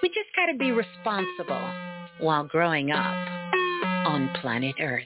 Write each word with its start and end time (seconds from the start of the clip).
We 0.00 0.08
just 0.10 0.28
got 0.36 0.46
to 0.46 0.56
be 0.56 0.70
responsible 0.70 1.72
while 2.20 2.44
growing 2.44 2.92
up 2.92 3.28
on 4.06 4.30
planet 4.40 4.76
Earth. 4.80 5.04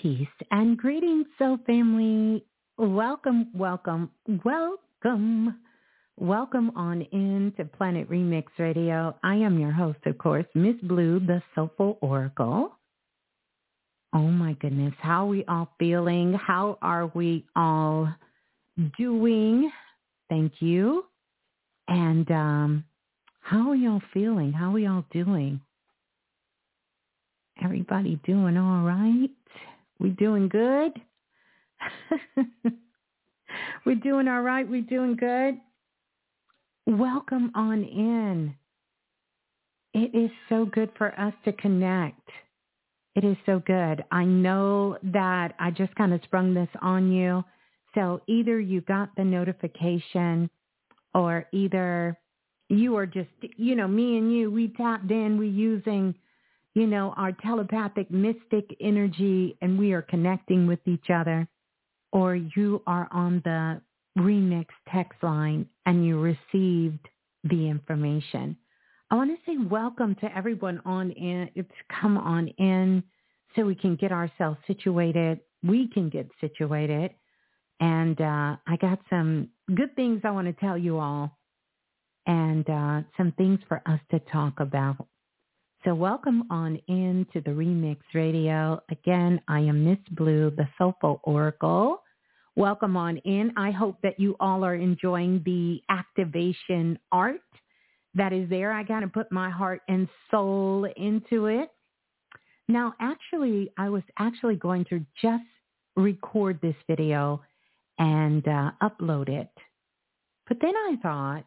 Peace 0.00 0.28
and 0.50 0.78
greetings, 0.78 1.26
Soul 1.38 1.58
Family. 1.66 2.44
Welcome, 2.78 3.48
welcome, 3.54 4.10
welcome. 4.44 5.58
Welcome 6.18 6.70
on 6.76 7.02
in 7.12 7.52
to 7.58 7.66
Planet 7.66 8.08
Remix 8.08 8.44
Radio. 8.58 9.14
I 9.22 9.34
am 9.34 9.58
your 9.58 9.72
host, 9.72 9.98
of 10.06 10.16
course, 10.16 10.46
Miss 10.54 10.76
Blue, 10.82 11.20
the 11.20 11.42
Soulful 11.54 11.98
Oracle. 12.00 12.75
Oh 14.16 14.30
my 14.30 14.54
goodness. 14.54 14.94
How 14.98 15.24
are 15.24 15.28
we 15.28 15.44
all 15.44 15.68
feeling? 15.78 16.32
How 16.32 16.78
are 16.80 17.08
we 17.14 17.44
all 17.54 18.08
doing? 18.96 19.70
Thank 20.30 20.54
you. 20.60 21.04
And 21.86 22.30
um, 22.30 22.84
how 23.42 23.68
are 23.68 23.76
y'all 23.76 24.00
feeling? 24.14 24.54
How 24.54 24.72
are 24.72 24.78
y'all 24.78 25.04
doing? 25.10 25.60
Everybody 27.62 28.18
doing 28.24 28.56
all 28.56 28.84
right? 28.86 29.28
We 29.98 30.08
doing 30.08 30.48
good? 30.48 30.92
We're 33.84 33.96
doing 33.96 34.28
all 34.28 34.40
right. 34.40 34.66
We're 34.66 34.80
doing 34.80 35.16
good. 35.16 35.60
Welcome 36.86 37.52
on 37.54 37.84
in. 37.84 38.54
It 39.92 40.18
is 40.18 40.30
so 40.48 40.64
good 40.64 40.90
for 40.96 41.12
us 41.20 41.34
to 41.44 41.52
connect. 41.52 42.30
It 43.16 43.24
is 43.24 43.36
so 43.46 43.60
good. 43.60 44.04
I 44.12 44.24
know 44.26 44.98
that 45.02 45.54
I 45.58 45.70
just 45.70 45.94
kind 45.94 46.12
of 46.12 46.20
sprung 46.24 46.52
this 46.52 46.68
on 46.82 47.10
you. 47.10 47.42
So 47.94 48.20
either 48.26 48.60
you 48.60 48.82
got 48.82 49.08
the 49.16 49.24
notification 49.24 50.50
or 51.14 51.46
either 51.50 52.18
you 52.68 52.94
are 52.96 53.06
just, 53.06 53.30
you 53.56 53.74
know, 53.74 53.88
me 53.88 54.18
and 54.18 54.30
you, 54.30 54.50
we 54.50 54.68
tapped 54.68 55.10
in, 55.10 55.38
we 55.38 55.48
using, 55.48 56.14
you 56.74 56.86
know, 56.86 57.14
our 57.16 57.32
telepathic 57.32 58.10
mystic 58.10 58.76
energy 58.82 59.56
and 59.62 59.78
we 59.78 59.92
are 59.94 60.02
connecting 60.02 60.66
with 60.66 60.80
each 60.84 61.08
other. 61.08 61.48
Or 62.12 62.36
you 62.36 62.82
are 62.86 63.08
on 63.10 63.40
the 63.46 63.80
remix 64.18 64.66
text 64.92 65.22
line 65.22 65.66
and 65.86 66.04
you 66.04 66.20
received 66.20 67.08
the 67.44 67.66
information. 67.66 68.58
I 69.08 69.14
want 69.14 69.30
to 69.30 69.36
say 69.46 69.56
welcome 69.56 70.16
to 70.16 70.36
everyone 70.36 70.82
on 70.84 71.12
in. 71.12 71.48
It's 71.54 71.70
come 72.00 72.18
on 72.18 72.48
in 72.58 73.04
so 73.54 73.64
we 73.64 73.76
can 73.76 73.94
get 73.94 74.10
ourselves 74.10 74.58
situated. 74.66 75.38
We 75.62 75.86
can 75.86 76.08
get 76.08 76.28
situated. 76.40 77.12
And 77.78 78.20
uh, 78.20 78.56
I 78.66 78.76
got 78.80 78.98
some 79.08 79.48
good 79.76 79.94
things 79.94 80.22
I 80.24 80.32
want 80.32 80.48
to 80.48 80.52
tell 80.54 80.76
you 80.76 80.98
all 80.98 81.38
and 82.26 82.68
uh, 82.68 83.02
some 83.16 83.30
things 83.38 83.60
for 83.68 83.80
us 83.86 84.00
to 84.10 84.18
talk 84.32 84.58
about. 84.58 85.06
So 85.84 85.94
welcome 85.94 86.42
on 86.50 86.74
in 86.88 87.28
to 87.32 87.40
the 87.40 87.50
Remix 87.50 87.98
Radio. 88.12 88.82
Again, 88.90 89.40
I 89.46 89.60
am 89.60 89.84
Miss 89.84 90.00
Blue, 90.10 90.50
the 90.50 90.66
Soulful 90.76 91.20
Oracle. 91.22 92.02
Welcome 92.56 92.96
on 92.96 93.18
in. 93.18 93.52
I 93.56 93.70
hope 93.70 93.98
that 94.02 94.18
you 94.18 94.34
all 94.40 94.64
are 94.64 94.74
enjoying 94.74 95.42
the 95.44 95.80
activation 95.90 96.98
art 97.12 97.40
that 98.16 98.32
is 98.32 98.48
there. 98.48 98.72
I 98.72 98.82
got 98.82 99.00
to 99.00 99.08
put 99.08 99.30
my 99.30 99.50
heart 99.50 99.82
and 99.88 100.08
soul 100.30 100.88
into 100.96 101.46
it. 101.46 101.70
Now, 102.68 102.94
actually, 103.00 103.70
I 103.78 103.88
was 103.88 104.02
actually 104.18 104.56
going 104.56 104.84
to 104.86 105.04
just 105.22 105.44
record 105.94 106.58
this 106.60 106.74
video 106.88 107.42
and 107.98 108.46
uh, 108.48 108.72
upload 108.82 109.28
it. 109.28 109.50
But 110.48 110.58
then 110.60 110.74
I 110.74 110.96
thought, 111.02 111.44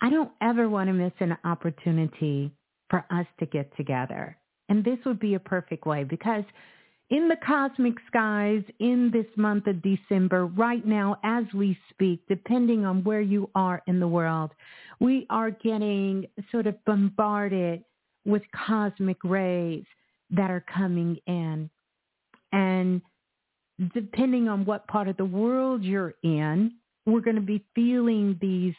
I 0.00 0.10
don't 0.10 0.30
ever 0.40 0.68
want 0.68 0.88
to 0.88 0.92
miss 0.92 1.12
an 1.20 1.36
opportunity 1.44 2.52
for 2.88 3.04
us 3.10 3.26
to 3.40 3.46
get 3.46 3.76
together. 3.76 4.36
And 4.68 4.84
this 4.84 4.98
would 5.04 5.18
be 5.18 5.34
a 5.34 5.40
perfect 5.40 5.86
way 5.86 6.04
because 6.04 6.44
in 7.10 7.28
the 7.28 7.36
cosmic 7.46 7.94
skies 8.06 8.62
in 8.80 9.10
this 9.12 9.26
month 9.36 9.66
of 9.66 9.82
December, 9.82 10.46
right 10.46 10.86
now 10.86 11.18
as 11.24 11.44
we 11.54 11.78
speak, 11.90 12.20
depending 12.28 12.84
on 12.84 13.02
where 13.02 13.22
you 13.22 13.48
are 13.54 13.82
in 13.86 13.98
the 13.98 14.08
world, 14.08 14.50
we 15.00 15.26
are 15.30 15.50
getting 15.50 16.26
sort 16.52 16.66
of 16.66 16.84
bombarded 16.84 17.82
with 18.26 18.42
cosmic 18.66 19.16
rays 19.24 19.84
that 20.30 20.50
are 20.50 20.64
coming 20.72 21.16
in. 21.26 21.70
And 22.52 23.00
depending 23.94 24.48
on 24.48 24.66
what 24.66 24.86
part 24.88 25.08
of 25.08 25.16
the 25.16 25.24
world 25.24 25.82
you're 25.82 26.14
in, 26.22 26.72
we're 27.06 27.20
going 27.20 27.36
to 27.36 27.42
be 27.42 27.64
feeling 27.74 28.38
these 28.40 28.74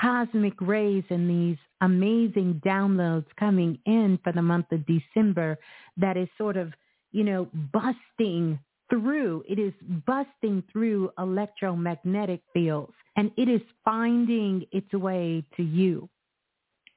cosmic 0.00 0.54
rays 0.60 1.04
and 1.10 1.28
these 1.28 1.58
amazing 1.80 2.62
downloads 2.64 3.26
coming 3.38 3.78
in 3.86 4.18
for 4.22 4.32
the 4.32 4.40
month 4.40 4.66
of 4.70 4.84
December 4.86 5.58
that 5.96 6.16
is 6.16 6.28
sort 6.38 6.56
of 6.56 6.72
you 7.12 7.24
know, 7.24 7.48
busting 7.72 8.58
through. 8.90 9.44
It 9.48 9.58
is 9.58 9.72
busting 10.06 10.64
through 10.72 11.10
electromagnetic 11.18 12.40
fields 12.52 12.92
and 13.16 13.30
it 13.36 13.48
is 13.48 13.60
finding 13.84 14.66
its 14.72 14.92
way 14.92 15.44
to 15.56 15.62
you. 15.62 16.08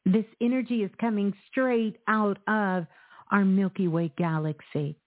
This 0.05 0.25
energy 0.41 0.83
is 0.83 0.91
coming 0.99 1.33
straight 1.49 1.97
out 2.07 2.37
of 2.47 2.85
our 3.31 3.45
Milky 3.45 3.87
Way 3.87 4.11
galaxy 4.17 4.97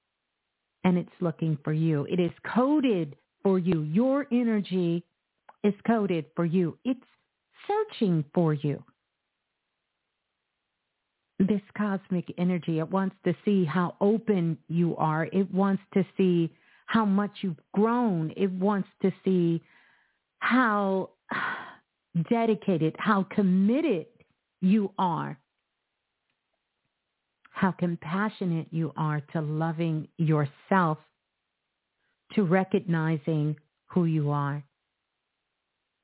and 0.84 0.96
it's 0.96 1.10
looking 1.20 1.58
for 1.62 1.72
you. 1.72 2.06
It 2.10 2.20
is 2.20 2.32
coded 2.54 3.16
for 3.42 3.58
you. 3.58 3.82
Your 3.82 4.26
energy 4.32 5.04
is 5.62 5.74
coded 5.86 6.26
for 6.34 6.44
you. 6.44 6.78
It's 6.84 7.00
searching 7.66 8.24
for 8.34 8.54
you 8.54 8.82
this 11.38 11.60
cosmic 11.76 12.32
energy. 12.36 12.78
It 12.78 12.90
wants 12.90 13.16
to 13.24 13.34
see 13.44 13.64
how 13.64 13.94
open 14.00 14.58
you 14.68 14.96
are. 14.96 15.24
It 15.26 15.52
wants 15.52 15.82
to 15.94 16.04
see 16.16 16.52
how 16.86 17.04
much 17.04 17.30
you've 17.42 17.60
grown. 17.72 18.32
It 18.36 18.50
wants 18.50 18.88
to 19.02 19.12
see 19.24 19.62
how 20.40 21.10
dedicated, 22.30 22.96
how 22.98 23.24
committed 23.24 24.06
you 24.60 24.92
are, 24.98 25.38
how 27.50 27.72
compassionate 27.72 28.66
you 28.70 28.92
are 28.96 29.20
to 29.32 29.40
loving 29.40 30.08
yourself, 30.16 30.98
to 32.34 32.42
recognizing 32.42 33.56
who 33.86 34.06
you 34.06 34.30
are. 34.30 34.64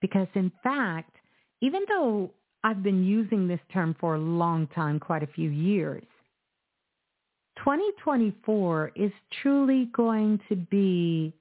Because 0.01 0.29
in 0.35 0.53
fact, 0.63 1.17
even 1.61 1.83
though 1.89 2.31
I've 2.65 2.83
been 2.83 3.05
using 3.05 3.47
this 3.47 3.61
term 3.73 3.95
for 4.01 4.15
a 4.15 4.19
long 4.19 4.67
time, 4.69 4.99
quite 4.99 5.23
a 5.23 5.29
few 5.29 5.51
years. 5.51 6.03
2024 7.59 8.93
is 8.97 9.13
truly 9.43 9.91
going 9.93 10.41
to 10.49 10.57
be 10.57 11.35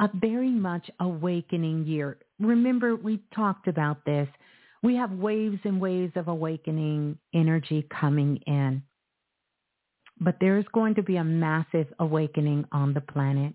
a 0.00 0.10
very 0.14 0.50
much 0.50 0.90
awakening 0.98 1.86
year. 1.86 2.18
Remember, 2.40 2.96
we 2.96 3.22
talked 3.34 3.68
about 3.68 4.04
this. 4.04 4.28
We 4.82 4.96
have 4.96 5.12
waves 5.12 5.60
and 5.62 5.80
waves 5.80 6.12
of 6.16 6.26
awakening 6.26 7.18
energy 7.32 7.86
coming 8.00 8.38
in. 8.48 8.82
But 10.20 10.36
there's 10.40 10.66
going 10.74 10.96
to 10.96 11.02
be 11.02 11.16
a 11.16 11.24
massive 11.24 11.86
awakening 12.00 12.64
on 12.72 12.94
the 12.94 13.00
planet. 13.00 13.54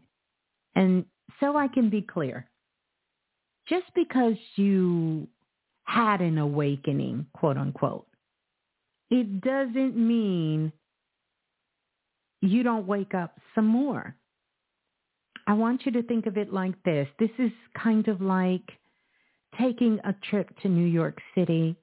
And 0.76 1.04
so 1.42 1.58
I 1.58 1.68
can 1.68 1.90
be 1.90 2.02
clear, 2.02 2.50
just 3.68 3.86
because 3.94 4.36
you 4.56 5.28
had 5.90 6.22
an 6.22 6.38
awakening, 6.38 7.26
quote 7.34 7.58
unquote, 7.58 8.06
it 9.10 9.42
doesn't 9.42 9.98
mean 9.98 10.72
you 12.42 12.62
don't 12.62 12.86
wake 12.86 13.16
up 13.16 13.40
some 13.56 13.66
more. 13.66 14.16
I 15.48 15.54
want 15.54 15.86
you 15.86 15.92
to 15.94 16.04
think 16.04 16.28
of 16.28 16.38
it 16.38 16.54
like 16.54 16.82
this. 16.84 17.08
This 17.18 17.32
is 17.40 17.52
kind 17.76 18.08
of 18.08 18.22
like 18.22 18.70
taking 19.60 20.00
a 20.04 20.14
trip 20.30 20.50
to 20.62 20.70
New 20.70 20.86
York 20.86 21.18
City, 21.34 21.76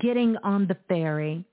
getting 0.00 0.36
on 0.42 0.66
the 0.66 0.78
ferry, 0.88 1.44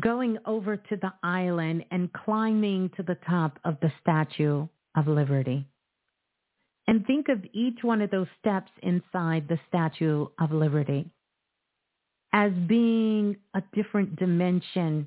going 0.00 0.38
over 0.46 0.78
to 0.78 0.96
the 0.96 1.12
island 1.22 1.84
and 1.90 2.10
climbing 2.14 2.90
to 2.96 3.02
the 3.02 3.18
top 3.28 3.58
of 3.66 3.76
the 3.82 3.92
Statue 4.00 4.66
of 4.96 5.06
Liberty. 5.06 5.66
And 6.88 7.04
think 7.06 7.28
of 7.28 7.44
each 7.52 7.78
one 7.82 8.00
of 8.00 8.10
those 8.10 8.28
steps 8.38 8.70
inside 8.82 9.48
the 9.48 9.58
Statue 9.68 10.26
of 10.38 10.52
Liberty 10.52 11.10
as 12.32 12.52
being 12.68 13.36
a 13.54 13.62
different 13.72 14.16
dimension, 14.16 15.06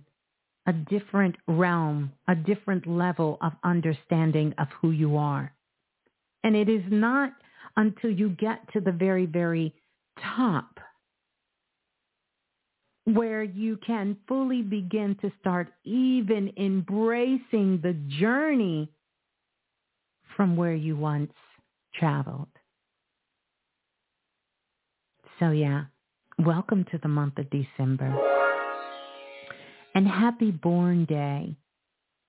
a 0.68 0.74
different 0.74 1.36
realm, 1.48 2.12
a 2.28 2.36
different 2.36 2.86
level 2.88 3.38
of 3.42 3.54
understanding 3.64 4.54
of 4.58 4.68
who 4.82 4.92
you 4.92 5.16
are. 5.16 5.54
And 6.44 6.56
it 6.56 6.68
is 6.68 6.84
not 6.90 7.34
until 7.78 8.10
you 8.12 8.30
get 8.30 8.62
to 8.74 8.82
the 8.82 8.92
very, 8.92 9.26
very 9.26 9.74
top 10.36 10.80
where 13.06 13.44
you 13.44 13.78
can 13.78 14.18
fully 14.28 14.62
begin 14.62 15.16
to 15.22 15.32
start 15.40 15.72
even 15.84 16.52
embracing 16.58 17.80
the 17.82 17.96
journey 18.20 18.90
from 20.36 20.56
where 20.56 20.76
you 20.76 20.96
once 20.96 21.32
traveled. 21.94 22.50
So 25.40 25.52
yeah, 25.52 25.86
welcome 26.38 26.86
to 26.92 26.98
the 26.98 27.08
month 27.08 27.38
of 27.38 27.48
December. 27.50 28.16
And 29.96 30.08
happy 30.08 30.52
born 30.52 31.06
day 31.06 31.56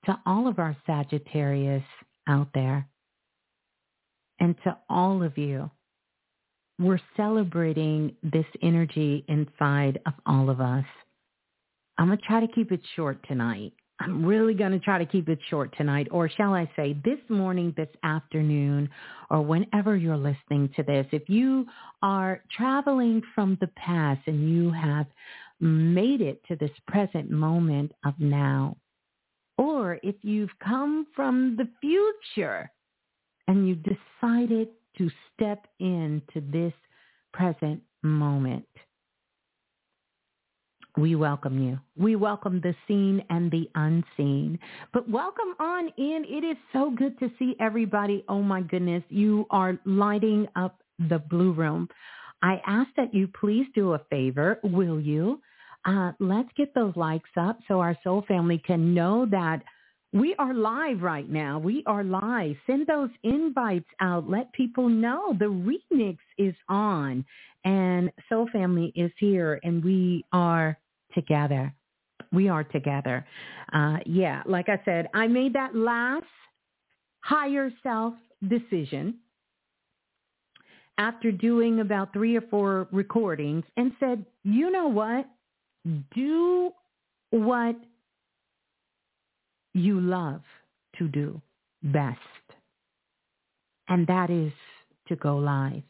to 0.07 0.19
all 0.27 0.49
of 0.49 0.59
our 0.59 0.77
Sagittarius 0.87 1.85
out 2.27 2.49
there 2.55 2.89
and 4.39 4.55
to 4.65 4.77
all 4.89 5.23
of 5.23 5.37
you 5.37 5.71
we're 6.81 7.01
celebrating 7.15 8.17
this 8.23 8.47
energy 8.63 9.23
inside 9.29 10.01
of 10.07 10.15
all 10.25 10.49
of 10.49 10.63
us. 10.63 10.87
I'm 11.99 12.07
going 12.07 12.19
to 12.19 12.25
try 12.25 12.41
to 12.41 12.49
keep 12.49 12.73
it 12.73 12.81
short 12.97 13.19
tonight. 13.29 13.75
I'm 14.01 14.25
really 14.25 14.55
going 14.55 14.73
to 14.73 14.79
try 14.79 14.99
to 14.99 15.05
keep 15.05 15.29
it 15.29 15.39
short 15.51 15.77
tonight, 15.77 16.09
or 16.11 16.29
shall 16.29 16.55
I 16.55 16.71
say 16.75 16.97
this 17.05 17.19
morning, 17.29 17.75
this 17.77 17.89
afternoon, 18.03 18.89
or 19.29 19.43
whenever 19.43 19.95
you're 19.95 20.17
listening 20.17 20.71
to 20.77 20.83
this. 20.83 21.07
If 21.13 21.29
you 21.29 21.67
are 22.03 22.43
traveling 22.57 23.21
from 23.35 23.59
the 23.61 23.67
past 23.77 24.23
and 24.27 24.51
you 24.51 24.71
have 24.71 25.07
made 25.61 26.23
it 26.23 26.43
to 26.49 26.57
this 26.57 26.71
present 26.89 27.31
moment 27.31 27.93
of 28.05 28.15
now, 28.19 28.79
or 29.59 30.01
if 30.03 30.17
you've 30.23 30.59
come 30.65 31.07
from 31.15 31.59
the 31.59 31.69
future 31.83 32.71
and 33.49 33.69
you've 33.69 33.83
decided 33.83 34.69
to 34.97 35.11
step 35.35 35.67
into 35.79 36.41
this 36.51 36.73
present 37.35 37.83
moment. 38.03 38.67
We 41.01 41.15
welcome 41.15 41.63
you. 41.63 41.79
We 41.97 42.15
welcome 42.17 42.61
the 42.61 42.75
seen 42.87 43.25
and 43.31 43.51
the 43.51 43.71
unseen. 43.75 44.59
But 44.93 45.09
welcome 45.09 45.55
on 45.59 45.89
in. 45.97 46.27
It 46.29 46.45
is 46.45 46.59
so 46.75 46.91
good 46.91 47.19
to 47.21 47.31
see 47.39 47.57
everybody. 47.59 48.23
Oh 48.29 48.43
my 48.43 48.61
goodness, 48.61 49.03
you 49.09 49.47
are 49.51 49.79
lighting 49.87 50.47
up 50.57 50.83
the 51.09 51.19
blue 51.19 51.53
room. 51.53 51.89
I 52.43 52.61
ask 52.67 52.91
that 52.99 53.15
you 53.15 53.29
please 53.29 53.67
do 53.75 53.95
a 53.95 54.01
favor. 54.11 54.61
Will 54.63 55.01
you? 55.01 55.41
Uh, 55.87 56.13
let's 56.21 56.51
get 56.55 56.75
those 56.75 56.95
likes 56.97 57.31
up 57.35 57.59
so 57.67 57.81
our 57.81 57.97
soul 58.05 58.23
family 58.29 58.63
can 58.67 58.93
know 58.93 59.27
that 59.31 59.63
we 60.13 60.35
are 60.39 60.53
live 60.53 61.01
right 61.01 61.31
now. 61.31 61.59
We 61.59 61.83
are 61.87 62.05
live. 62.05 62.57
Send 62.67 62.87
those 62.87 63.11
invites 63.23 63.89
out. 64.01 64.29
Let 64.29 64.53
people 64.53 64.91
know 64.91 65.35
the 65.39 65.47
remix 65.47 66.19
is 66.37 66.55
on 66.69 67.25
and 67.65 68.11
Soul 68.29 68.49
Family 68.53 68.93
is 68.95 69.11
here 69.19 69.61
and 69.63 69.85
we 69.85 70.25
are 70.33 70.79
together. 71.15 71.75
We 72.33 72.49
are 72.49 72.65
together. 72.65 73.27
Uh, 73.73 73.99
yeah, 74.07 74.43
like 74.47 74.69
I 74.69 74.81
said, 74.85 75.09
I 75.15 75.27
made 75.27 75.55
that 75.55 75.75
last 75.75 76.25
higher 77.21 77.71
self 77.83 78.15
decision 78.47 79.19
after 80.99 81.33
doing 81.33 81.81
about 81.81 82.13
three 82.13 82.37
or 82.37 82.43
four 82.43 82.87
recordings 82.93 83.65
and 83.77 83.93
said, 83.99 84.25
you 84.45 84.71
know 84.71 84.89
what? 84.89 85.27
Do 86.15 86.73
what 87.31 87.77
you 89.73 90.01
love 90.01 90.43
to 90.99 91.09
do 91.09 91.41
best. 91.83 92.19
And 93.89 94.07
that 94.07 94.31
is 94.31 94.53
to 95.09 95.17
go 95.17 95.39
live, 95.39 95.83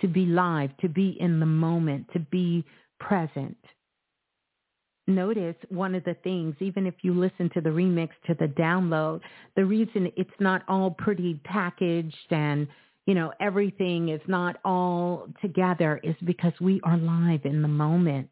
to 0.00 0.08
be 0.08 0.26
live, 0.26 0.76
to 0.78 0.88
be 0.88 1.16
in 1.20 1.40
the 1.40 1.46
moment, 1.46 2.06
to 2.12 2.20
be 2.20 2.64
present. 2.98 3.56
Notice 5.08 5.56
one 5.68 5.94
of 5.94 6.02
the 6.04 6.16
things, 6.24 6.56
even 6.60 6.86
if 6.86 6.94
you 7.02 7.14
listen 7.14 7.48
to 7.54 7.60
the 7.60 7.70
remix 7.70 8.08
to 8.26 8.34
the 8.34 8.48
download, 8.48 9.20
the 9.54 9.64
reason 9.64 10.10
it's 10.16 10.30
not 10.40 10.62
all 10.66 10.90
pretty 10.90 11.40
packaged 11.44 12.30
and, 12.30 12.66
you 13.06 13.14
know, 13.14 13.32
everything 13.40 14.08
is 14.08 14.20
not 14.26 14.56
all 14.64 15.28
together 15.40 16.00
is 16.02 16.16
because 16.24 16.52
we 16.60 16.80
are 16.82 16.96
live 16.96 17.44
in 17.44 17.62
the 17.62 17.68
moment. 17.68 18.28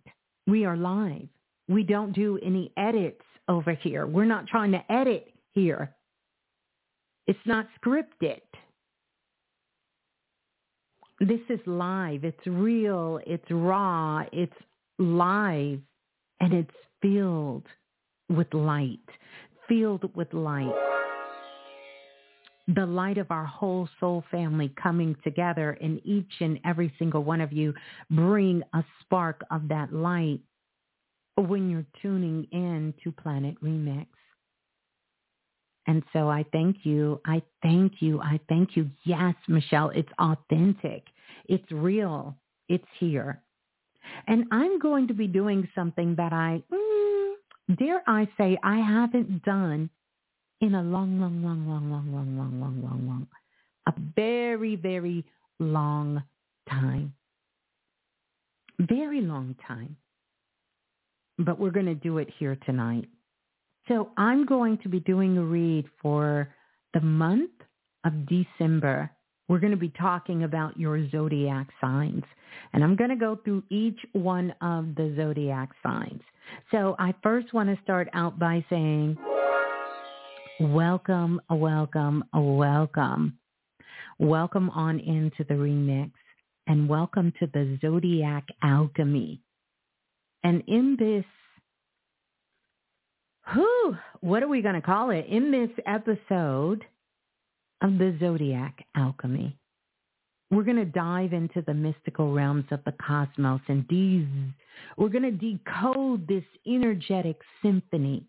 We 0.49 0.65
are 0.65 0.77
live. 0.77 1.29
We 1.69 1.85
don't 1.85 2.13
do 2.13 2.41
any 2.43 2.73
edits 2.77 3.23
over 3.49 3.73
here. 3.73 4.07
We're 4.07 4.25
not 4.25 4.49
trying 4.49 4.73
to 4.73 4.93
edit 4.93 5.33
here. 5.53 5.95
It's 7.27 7.39
not 7.47 7.69
scripted. 7.81 8.41
This 11.21 11.41
is 11.49 11.61
live. 11.67 12.25
It's 12.25 12.47
real. 12.47 13.21
It's 13.27 13.49
raw. 13.51 14.25
It's 14.33 14.53
live. 14.99 15.81
And 16.41 16.53
it's 16.53 16.71
filled 17.01 17.67
with 18.29 18.53
light. 18.53 18.99
Filled 19.69 20.15
with 20.15 20.33
light. 20.35 20.75
The 22.67 22.87
light 22.87 23.19
of 23.19 23.31
our 23.31 23.45
whole 23.45 23.89
soul 24.01 24.25
family 24.31 24.73
coming 24.83 25.15
together 25.23 25.77
and 25.81 26.01
each 26.05 26.33
and 26.41 26.59
every 26.65 26.93
single 26.99 27.23
one 27.23 27.41
of 27.41 27.53
you 27.53 27.75
bring 28.11 28.63
a 28.73 28.83
spark 29.01 29.43
of 29.51 29.69
that 29.69 29.93
light 29.93 30.41
when 31.37 31.69
you're 31.69 31.87
tuning 32.01 32.47
in 32.53 32.95
to 33.05 33.13
Planet 33.13 33.55
Remix. 33.63 34.07
And 35.87 36.03
so 36.13 36.31
I 36.31 36.45
thank 36.53 36.79
you. 36.85 37.21
I 37.27 37.43
thank 37.63 37.95
you. 38.01 38.21
I 38.21 38.41
thank 38.49 38.77
you. 38.77 38.91
Yes, 39.05 39.35
Michelle, 39.49 39.91
it's 39.91 40.09
authentic. 40.19 41.05
It's 41.47 41.71
real. 41.71 42.35
It's 42.69 42.87
here. 42.99 43.43
And 44.27 44.45
I'm 44.51 44.79
going 44.79 45.09
to 45.09 45.15
be 45.15 45.27
doing 45.27 45.69
something 45.75 46.15
that 46.17 46.33
I, 46.33 46.63
mm, 46.73 47.77
dare 47.77 48.03
I 48.07 48.29
say, 48.39 48.59
I 48.63 48.79
haven't 48.79 49.43
done 49.45 49.91
in 50.61 50.75
a 50.75 50.83
long, 50.83 51.21
long, 51.21 51.43
long, 51.43 51.69
long, 51.69 51.91
long, 51.91 52.13
long, 52.13 52.37
long, 52.37 52.61
long, 52.61 52.83
long, 52.83 53.07
long, 53.07 53.27
a 53.87 53.93
very, 54.17 54.77
very 54.77 55.25
long 55.59 56.23
time. 56.69 57.13
Very 58.79 59.21
long 59.21 59.55
time 59.67 59.97
but 61.39 61.59
we're 61.59 61.71
going 61.71 61.87
to 61.87 61.95
do 61.95 62.19
it 62.19 62.29
here 62.39 62.57
tonight. 62.67 63.09
So 63.89 64.11
I'm 64.17 64.47
going 64.47 64.79
to 64.79 64.89
be 64.89 65.01
doing 65.01 65.37
a 65.37 65.43
read 65.43 65.85
for 66.01 66.49
the 66.95 67.01
month 67.03 67.51
of 68.05 68.13
December. 68.27 69.11
We're 69.47 69.59
going 69.59 69.73
to 69.73 69.77
be 69.77 69.93
talking 70.01 70.45
about 70.45 70.79
your 70.79 71.07
zodiac 71.11 71.69
signs. 71.83 72.25
And 72.73 72.83
I'm 72.83 72.97
going 72.97 73.11
to 73.11 73.17
go 73.17 73.39
through 73.45 73.63
each 73.69 73.99
one 74.13 74.55
of 74.63 74.95
the 74.95 75.13
zodiac 75.17 75.69
signs. 75.83 76.23
So 76.71 76.97
I 76.99 77.15
first 77.23 77.53
want 77.53 77.69
to 77.69 77.83
start 77.83 78.09
out 78.15 78.39
by 78.39 78.65
saying, 78.71 79.19
welcome, 80.61 81.43
welcome, 81.51 82.25
welcome. 82.33 83.39
Welcome 84.19 84.71
on 84.71 84.99
into 84.99 85.45
the 85.47 85.55
remix 85.55 86.13
and 86.67 86.89
welcome 86.89 87.35
to 87.39 87.49
the 87.53 87.79
Zodiac 87.83 88.45
Alchemy. 88.63 89.43
And 90.43 90.63
in 90.69 90.97
this 90.99 91.25
Whew, 93.53 93.97
what 94.21 94.43
are 94.43 94.49
we 94.49 94.63
going 94.63 94.75
to 94.75 94.81
call 94.81 95.11
it? 95.11 95.27
In 95.29 95.51
this 95.51 95.71
episode 95.87 96.85
of 97.83 97.99
the 97.99 98.17
Zodiac 98.19 98.87
Alchemy, 98.97 99.57
we're 100.51 100.63
going 100.63 100.77
to 100.77 100.85
dive 100.85 101.33
into 101.33 101.63
the 101.63 101.75
mystical 101.75 102.33
realms 102.33 102.65
of 102.71 102.81
the 102.85 102.95
cosmos 103.07 103.61
and 103.69 103.85
these, 103.89 104.27
we're 104.97 105.09
going 105.09 105.23
to 105.23 105.31
decode 105.31 106.27
this 106.27 106.45
energetic 106.67 107.41
symphony 107.63 108.25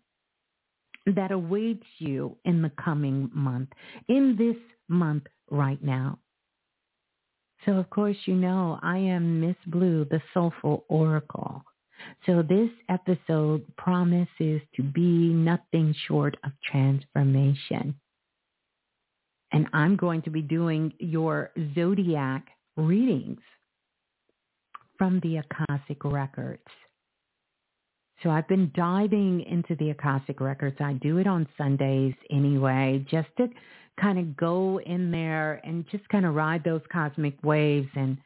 that 1.06 1.30
awaits 1.30 1.86
you 1.98 2.36
in 2.44 2.62
the 2.62 2.72
coming 2.82 3.30
month, 3.32 3.68
in 4.08 4.34
this 4.36 4.56
month 4.88 5.22
right 5.50 5.82
now. 5.82 6.18
So 7.64 7.72
of 7.72 7.88
course, 7.90 8.16
you 8.26 8.34
know, 8.34 8.78
I 8.82 8.98
am 8.98 9.40
Miss 9.40 9.56
Blue, 9.66 10.04
the 10.04 10.20
Soulful 10.34 10.84
Oracle. 10.88 11.62
So 12.26 12.42
this 12.42 12.70
episode 12.88 13.64
promises 13.76 14.60
to 14.76 14.82
be 14.82 15.28
nothing 15.28 15.94
short 16.06 16.36
of 16.44 16.52
transformation. 16.64 17.94
And 19.52 19.66
I'm 19.72 19.96
going 19.96 20.22
to 20.22 20.30
be 20.30 20.42
doing 20.42 20.92
your 20.98 21.50
zodiac 21.74 22.46
readings 22.76 23.40
from 24.98 25.20
the 25.20 25.38
Akashic 25.38 26.04
Records. 26.04 26.62
So 28.22 28.30
I've 28.30 28.48
been 28.48 28.72
diving 28.74 29.42
into 29.42 29.76
the 29.76 29.90
Akashic 29.90 30.40
Records. 30.40 30.76
I 30.80 30.94
do 30.94 31.18
it 31.18 31.26
on 31.26 31.46
Sundays 31.58 32.14
anyway, 32.30 33.04
just 33.10 33.28
to 33.36 33.48
kind 34.00 34.18
of 34.18 34.36
go 34.36 34.80
in 34.80 35.10
there 35.10 35.60
and 35.64 35.84
just 35.90 36.08
kind 36.08 36.26
of 36.26 36.34
ride 36.34 36.64
those 36.64 36.82
cosmic 36.92 37.34
waves 37.42 37.88
and 37.94 38.16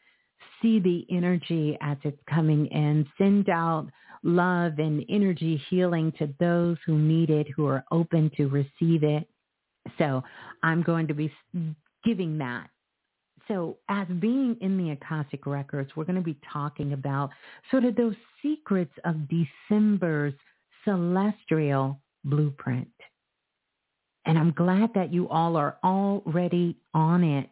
see 0.60 0.78
the 0.80 1.06
energy 1.10 1.76
as 1.80 1.96
it's 2.04 2.20
coming 2.28 2.66
in, 2.66 3.06
send 3.18 3.48
out 3.48 3.88
love 4.22 4.78
and 4.78 5.04
energy 5.08 5.62
healing 5.70 6.12
to 6.18 6.32
those 6.38 6.76
who 6.84 6.98
need 6.98 7.30
it, 7.30 7.46
who 7.56 7.66
are 7.66 7.84
open 7.90 8.30
to 8.36 8.48
receive 8.48 9.02
it. 9.02 9.28
So 9.98 10.22
I'm 10.62 10.82
going 10.82 11.06
to 11.08 11.14
be 11.14 11.32
giving 12.04 12.38
that. 12.38 12.68
So 13.48 13.78
as 13.88 14.06
being 14.20 14.56
in 14.60 14.76
the 14.76 14.90
Akashic 14.90 15.46
Records, 15.46 15.90
we're 15.96 16.04
going 16.04 16.16
to 16.16 16.22
be 16.22 16.38
talking 16.52 16.92
about 16.92 17.30
sort 17.70 17.84
of 17.84 17.96
those 17.96 18.14
secrets 18.42 18.92
of 19.04 19.16
December's 19.28 20.34
celestial 20.84 21.98
blueprint. 22.24 22.88
And 24.26 24.38
I'm 24.38 24.52
glad 24.52 24.90
that 24.94 25.12
you 25.12 25.28
all 25.28 25.56
are 25.56 25.78
already 25.82 26.76
on 26.94 27.24
it 27.24 27.50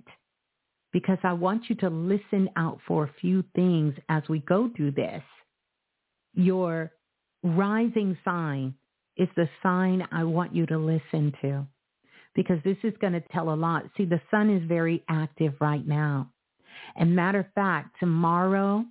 because 0.98 1.18
I 1.22 1.32
want 1.32 1.62
you 1.68 1.76
to 1.76 1.90
listen 1.90 2.50
out 2.56 2.80
for 2.84 3.04
a 3.04 3.12
few 3.20 3.44
things 3.54 3.94
as 4.08 4.24
we 4.28 4.40
go 4.40 4.68
through 4.76 4.90
this. 4.92 5.22
Your 6.34 6.90
rising 7.44 8.18
sign 8.24 8.74
is 9.16 9.28
the 9.36 9.48
sign 9.62 10.02
I 10.10 10.24
want 10.24 10.56
you 10.56 10.66
to 10.66 10.76
listen 10.76 11.32
to 11.42 11.64
because 12.34 12.58
this 12.64 12.78
is 12.82 12.94
going 13.00 13.12
to 13.12 13.22
tell 13.32 13.54
a 13.54 13.54
lot. 13.54 13.84
See, 13.96 14.06
the 14.06 14.20
sun 14.28 14.50
is 14.50 14.66
very 14.66 15.04
active 15.08 15.54
right 15.60 15.86
now. 15.86 16.32
And 16.96 17.14
matter 17.14 17.40
of 17.40 17.52
fact, 17.54 17.94
tomorrow, 18.00 18.84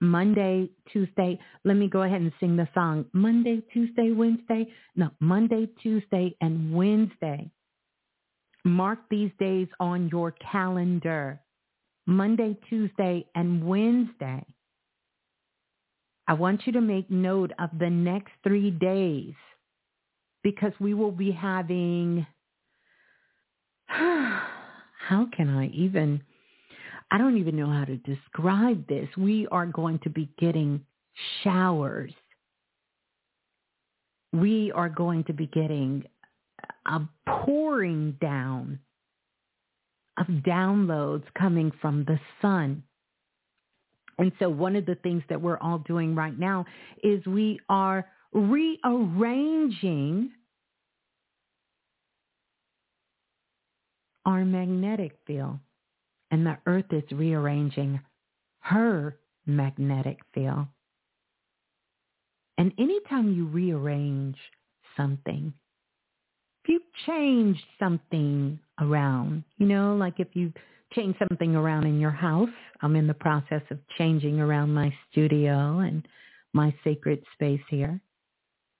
Monday, 0.00 0.70
Tuesday, 0.92 1.40
let 1.64 1.76
me 1.76 1.88
go 1.88 2.02
ahead 2.02 2.20
and 2.20 2.32
sing 2.38 2.56
the 2.56 2.68
song. 2.72 3.04
Monday, 3.12 3.64
Tuesday, 3.72 4.12
Wednesday. 4.12 4.68
No, 4.94 5.10
Monday, 5.18 5.68
Tuesday, 5.82 6.36
and 6.40 6.72
Wednesday 6.72 7.50
Mark 8.64 9.00
these 9.10 9.30
days 9.38 9.68
on 9.80 10.08
your 10.08 10.32
calendar. 10.32 11.40
Monday, 12.06 12.56
Tuesday, 12.68 13.26
and 13.34 13.66
Wednesday. 13.66 14.44
I 16.26 16.34
want 16.34 16.62
you 16.66 16.72
to 16.72 16.80
make 16.80 17.10
note 17.10 17.52
of 17.58 17.70
the 17.78 17.90
next 17.90 18.32
three 18.42 18.70
days 18.70 19.34
because 20.42 20.72
we 20.80 20.94
will 20.94 21.12
be 21.12 21.30
having, 21.30 22.26
how 23.86 25.26
can 25.36 25.48
I 25.50 25.66
even, 25.68 26.22
I 27.10 27.18
don't 27.18 27.38
even 27.38 27.56
know 27.56 27.70
how 27.70 27.84
to 27.84 27.96
describe 27.98 28.86
this. 28.88 29.08
We 29.16 29.46
are 29.48 29.66
going 29.66 29.98
to 30.00 30.10
be 30.10 30.30
getting 30.38 30.84
showers. 31.42 32.12
We 34.32 34.72
are 34.72 34.88
going 34.88 35.24
to 35.24 35.32
be 35.32 35.46
getting 35.46 36.04
a 36.86 37.00
pouring 37.26 38.16
down 38.20 38.78
of 40.18 40.26
downloads 40.26 41.24
coming 41.38 41.72
from 41.80 42.04
the 42.04 42.20
sun. 42.40 42.82
And 44.18 44.32
so 44.38 44.48
one 44.50 44.76
of 44.76 44.86
the 44.86 44.96
things 44.96 45.22
that 45.28 45.40
we're 45.40 45.58
all 45.58 45.78
doing 45.78 46.14
right 46.14 46.38
now 46.38 46.66
is 47.02 47.24
we 47.26 47.60
are 47.68 48.06
rearranging 48.32 50.30
our 54.24 54.44
magnetic 54.44 55.16
field. 55.26 55.58
And 56.30 56.46
the 56.46 56.58
earth 56.66 56.92
is 56.92 57.02
rearranging 57.10 58.00
her 58.60 59.18
magnetic 59.46 60.18
field. 60.34 60.66
And 62.56 62.72
anytime 62.78 63.32
you 63.34 63.46
rearrange 63.46 64.36
something, 64.96 65.52
if 66.64 66.68
you 66.68 66.80
changed 67.06 67.64
something 67.78 68.58
around, 68.80 69.44
you 69.58 69.66
know, 69.66 69.96
like 69.96 70.14
if 70.18 70.28
you 70.34 70.52
change 70.94 71.16
something 71.28 71.56
around 71.56 71.86
in 71.86 71.98
your 71.98 72.10
house, 72.10 72.48
I'm 72.82 72.96
in 72.96 73.06
the 73.06 73.14
process 73.14 73.62
of 73.70 73.78
changing 73.98 74.40
around 74.40 74.72
my 74.72 74.92
studio 75.10 75.80
and 75.80 76.06
my 76.52 76.74
sacred 76.84 77.24
space 77.32 77.62
here. 77.68 78.00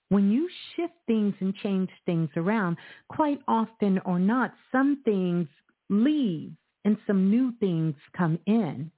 When 0.09 0.31
you 0.31 0.47
shift 0.75 0.93
things 1.07 1.33
and 1.39 1.55
change 1.55 1.89
things 2.05 2.29
around, 2.35 2.77
quite 3.09 3.39
often 3.47 3.99
or 4.05 4.19
not, 4.19 4.53
some 4.71 5.01
things 5.03 5.47
leave 5.89 6.51
and 6.85 6.97
some 7.07 7.29
new 7.29 7.53
things 7.59 7.95
come 8.15 8.39
in. 8.45 8.91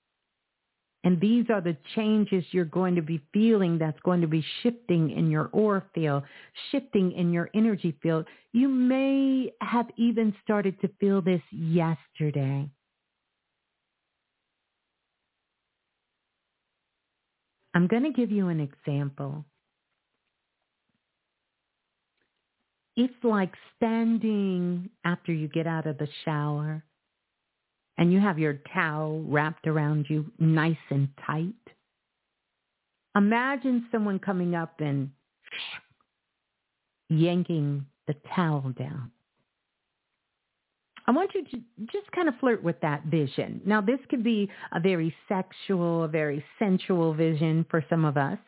And 1.06 1.22
these 1.22 1.46
are 1.52 1.62
the 1.62 1.78
changes 1.96 2.44
you're 2.50 2.66
going 2.66 2.96
to 2.96 3.04
be 3.04 3.22
feeling 3.32 3.78
that's 3.78 4.00
going 4.04 4.22
to 4.22 4.28
be 4.28 4.44
shifting 4.64 5.12
in 5.12 5.30
your 5.30 5.50
aura 5.54 5.84
field, 5.94 6.24
shifting 6.72 7.12
in 7.12 7.32
your 7.32 7.48
energy 7.54 7.96
field. 8.02 8.26
You 8.54 8.68
may 8.68 9.54
have 9.62 9.86
even 9.98 10.34
started 10.44 10.82
to 10.82 10.90
feel 11.00 11.22
this 11.22 11.44
yesterday. 11.52 12.68
I'm 17.76 17.86
going 17.86 18.04
to 18.04 18.12
give 18.12 18.32
you 18.32 18.48
an 18.48 18.60
example. 18.60 19.46
It's 22.98 23.14
like 23.24 23.54
standing 23.76 24.90
after 25.04 25.32
you 25.32 25.50
get 25.50 25.68
out 25.68 25.86
of 25.86 26.00
the 26.00 26.08
shower 26.24 26.84
and 27.98 28.12
you 28.12 28.20
have 28.20 28.40
your 28.40 28.60
towel 28.74 29.22
wrapped 29.28 29.68
around 29.68 30.06
you 30.10 30.32
nice 30.40 30.76
and 30.90 31.10
tight. 31.26 31.54
Imagine 33.16 33.88
someone 33.92 34.20
coming 34.20 34.56
up 34.56 34.82
and 34.82 35.10
yanking 37.10 37.86
the 38.08 38.16
towel 38.36 38.74
down. 38.78 39.12
I 41.08 41.12
want 41.12 41.32
you 41.36 41.46
to 41.46 41.62
just 41.92 42.12
kind 42.14 42.28
of 42.28 42.34
flirt 42.40 42.64
with 42.64 42.80
that 42.82 43.06
vision. 43.06 43.62
Now, 43.64 43.80
this 43.80 44.00
could 44.10 44.24
be 44.24 44.50
a 44.74 44.80
very 44.80 45.16
sexual, 45.30 46.04
a 46.04 46.08
very 46.08 46.44
sensual 46.58 47.14
vision 47.14 47.66
for 47.70 47.86
some 47.90 48.06
of 48.06 48.18
us. 48.18 48.40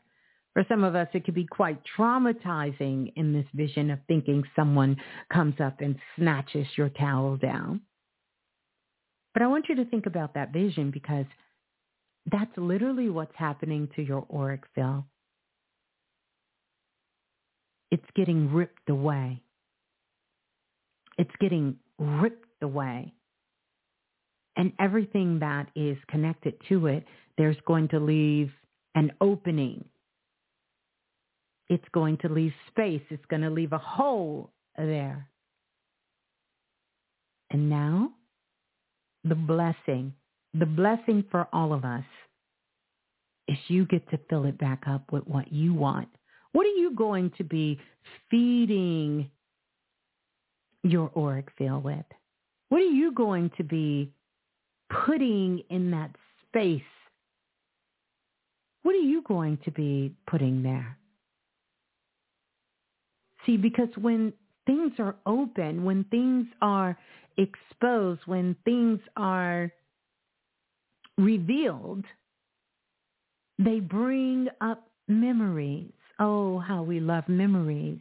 For 0.53 0.65
some 0.67 0.83
of 0.83 0.95
us, 0.95 1.07
it 1.13 1.23
could 1.23 1.35
be 1.35 1.45
quite 1.45 1.79
traumatizing 1.95 3.13
in 3.15 3.31
this 3.31 3.45
vision 3.53 3.91
of 3.91 3.99
thinking 4.07 4.43
someone 4.55 4.97
comes 5.31 5.53
up 5.63 5.81
and 5.81 5.95
snatches 6.15 6.65
your 6.75 6.89
towel 6.89 7.37
down. 7.37 7.81
But 9.37 9.43
I 9.43 9.47
want 9.49 9.69
you 9.69 9.75
to 9.75 9.85
think 9.85 10.07
about 10.07 10.33
that 10.33 10.51
vision 10.51 10.89
because 10.89 11.27
that's 12.31 12.49
literally 12.57 13.11
what's 13.11 13.35
happening 13.35 13.87
to 13.95 14.01
your 14.01 14.25
auric 14.33 14.63
field. 14.73 15.03
It's 17.91 18.09
getting 18.15 18.51
ripped 18.51 18.89
away. 18.89 19.43
It's 21.19 21.29
getting 21.39 21.75
ripped 21.99 22.47
away. 22.63 23.13
And 24.55 24.73
everything 24.79 25.37
that 25.37 25.67
is 25.75 25.99
connected 26.09 26.55
to 26.69 26.87
it, 26.87 27.05
there's 27.37 27.57
going 27.67 27.89
to 27.89 27.99
leave 27.99 28.51
an 28.95 29.11
opening. 29.21 29.85
It's 31.69 31.87
going 31.93 32.17
to 32.23 32.29
leave 32.29 32.53
space. 32.69 33.03
It's 33.11 33.25
going 33.29 33.43
to 33.43 33.51
leave 33.51 33.73
a 33.73 33.77
hole 33.77 34.49
there. 34.77 35.29
And 37.51 37.69
now 37.69 38.13
the 39.27 39.35
blessing, 39.35 40.13
the 40.53 40.65
blessing 40.65 41.23
for 41.29 41.47
all 41.53 41.73
of 41.73 41.83
us 41.85 42.05
is 43.47 43.57
you 43.67 43.85
get 43.85 44.09
to 44.09 44.19
fill 44.29 44.45
it 44.45 44.57
back 44.57 44.83
up 44.87 45.11
with 45.11 45.25
what 45.27 45.51
you 45.51 45.73
want. 45.73 46.09
What 46.51 46.65
are 46.65 46.77
you 46.77 46.93
going 46.95 47.31
to 47.37 47.43
be 47.43 47.79
feeding 48.29 49.29
your 50.83 51.11
auric 51.15 51.47
field 51.57 51.83
with? 51.83 52.05
What 52.69 52.79
are 52.81 52.85
you 52.85 53.11
going 53.13 53.51
to 53.57 53.63
be 53.63 54.11
putting 55.05 55.63
in 55.69 55.91
that 55.91 56.11
space? 56.47 56.81
What 58.83 58.95
are 58.95 58.99
you 58.99 59.21
going 59.23 59.59
to 59.65 59.71
be 59.71 60.13
putting 60.29 60.63
there? 60.63 60.97
See, 63.45 63.57
because 63.57 63.89
when 63.99 64.33
things 64.67 64.91
are 64.99 65.15
open, 65.25 65.83
when 65.83 66.03
things 66.05 66.45
are 66.61 66.95
exposed, 67.37 68.21
when 68.25 68.55
things 68.65 68.99
are 69.15 69.71
revealed, 71.17 72.05
they 73.57 73.79
bring 73.79 74.47
up 74.61 74.87
memories. 75.07 75.91
Oh, 76.19 76.59
how 76.59 76.83
we 76.83 76.99
love 76.99 77.27
memories. 77.27 77.99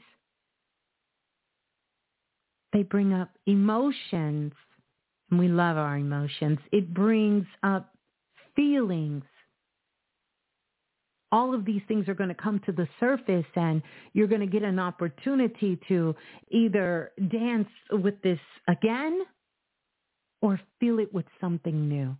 They 2.72 2.82
bring 2.82 3.14
up 3.14 3.30
emotions, 3.46 4.52
and 5.30 5.40
we 5.40 5.48
love 5.48 5.78
our 5.78 5.96
emotions. 5.96 6.58
It 6.72 6.92
brings 6.92 7.46
up 7.62 7.94
feelings. 8.54 9.24
All 11.32 11.54
of 11.54 11.64
these 11.64 11.82
things 11.88 12.08
are 12.08 12.14
going 12.14 12.28
to 12.28 12.34
come 12.34 12.60
to 12.66 12.72
the 12.72 12.88
surface 13.00 13.46
and 13.56 13.82
you're 14.12 14.28
going 14.28 14.40
to 14.40 14.46
get 14.46 14.62
an 14.62 14.78
opportunity 14.78 15.78
to 15.88 16.14
either 16.50 17.12
dance 17.30 17.68
with 17.90 18.20
this 18.22 18.38
again 18.68 19.20
or 20.40 20.60
feel 20.78 20.98
it 20.98 21.12
with 21.12 21.26
something 21.40 21.88
new, 21.88 22.16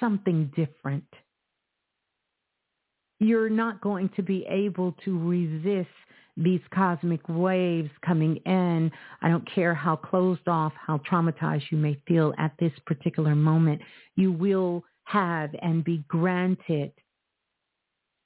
something 0.00 0.50
different. 0.56 1.04
You're 3.20 3.50
not 3.50 3.80
going 3.80 4.10
to 4.16 4.22
be 4.22 4.46
able 4.48 4.92
to 5.04 5.18
resist 5.18 5.88
these 6.36 6.60
cosmic 6.74 7.20
waves 7.28 7.90
coming 8.04 8.36
in. 8.44 8.90
I 9.22 9.28
don't 9.28 9.48
care 9.54 9.74
how 9.74 9.96
closed 9.96 10.46
off, 10.48 10.72
how 10.74 10.98
traumatized 10.98 11.70
you 11.70 11.78
may 11.78 11.98
feel 12.06 12.34
at 12.38 12.52
this 12.58 12.72
particular 12.84 13.34
moment. 13.34 13.80
You 14.16 14.32
will 14.32 14.84
have 15.04 15.50
and 15.62 15.82
be 15.82 16.04
granted 16.08 16.92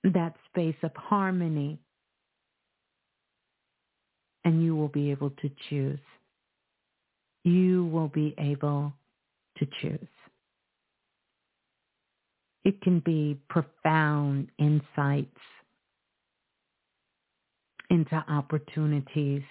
that 0.05 0.35
space 0.51 0.77
of 0.83 0.93
harmony. 0.97 1.79
And 4.45 4.65
you 4.65 4.75
will 4.75 4.89
be 4.89 5.11
able 5.11 5.31
to 5.31 5.51
choose. 5.69 6.01
You 7.45 7.85
will 7.87 8.09
be 8.09 8.35
able 8.39 8.93
to 9.59 9.67
choose. 9.81 10.09
It 12.65 12.81
can 12.83 13.01
be 13.01 13.39
profound 13.49 14.49
insights 14.59 15.29
into 17.91 18.15
opportunities, 18.29 19.43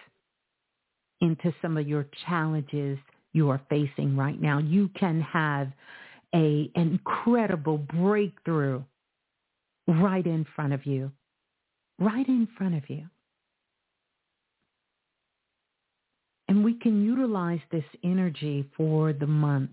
into 1.22 1.53
some 1.62 1.77
of 1.77 1.88
your 1.88 2.08
challenges 2.27 2.98
you 3.34 3.50
are 3.50 3.62
facing 3.70 4.15
right 4.15 4.39
now. 4.41 4.60
You 4.60 4.89
can 5.00 5.22
have 5.22 5.72
a 6.34 6.72
incredible 6.75 7.77
breakthrough 7.77 8.82
right 9.89 10.25
in 10.25 10.46
front 10.55 10.74
of 10.74 10.86
you. 10.86 11.12
Right 11.98 12.27
in 12.27 12.48
front 12.58 12.75
of 12.75 12.89
you. 12.89 13.05
And 16.48 16.63
we 16.63 16.74
can 16.75 17.03
utilize 17.03 17.60
this 17.72 17.84
energy 18.03 18.65
for 18.75 19.13
the 19.13 19.27
month 19.27 19.72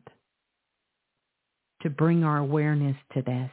to 1.82 1.90
bring 1.90 2.24
our 2.24 2.38
awareness 2.38 2.96
to 3.14 3.22
this 3.22 3.50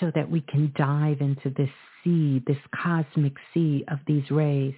so 0.00 0.10
that 0.14 0.30
we 0.30 0.40
can 0.42 0.72
dive 0.76 1.20
into 1.20 1.50
this 1.50 1.70
sea, 2.02 2.42
this 2.46 2.58
cosmic 2.74 3.34
sea 3.54 3.84
of 3.88 3.98
these 4.06 4.30
rays. 4.30 4.74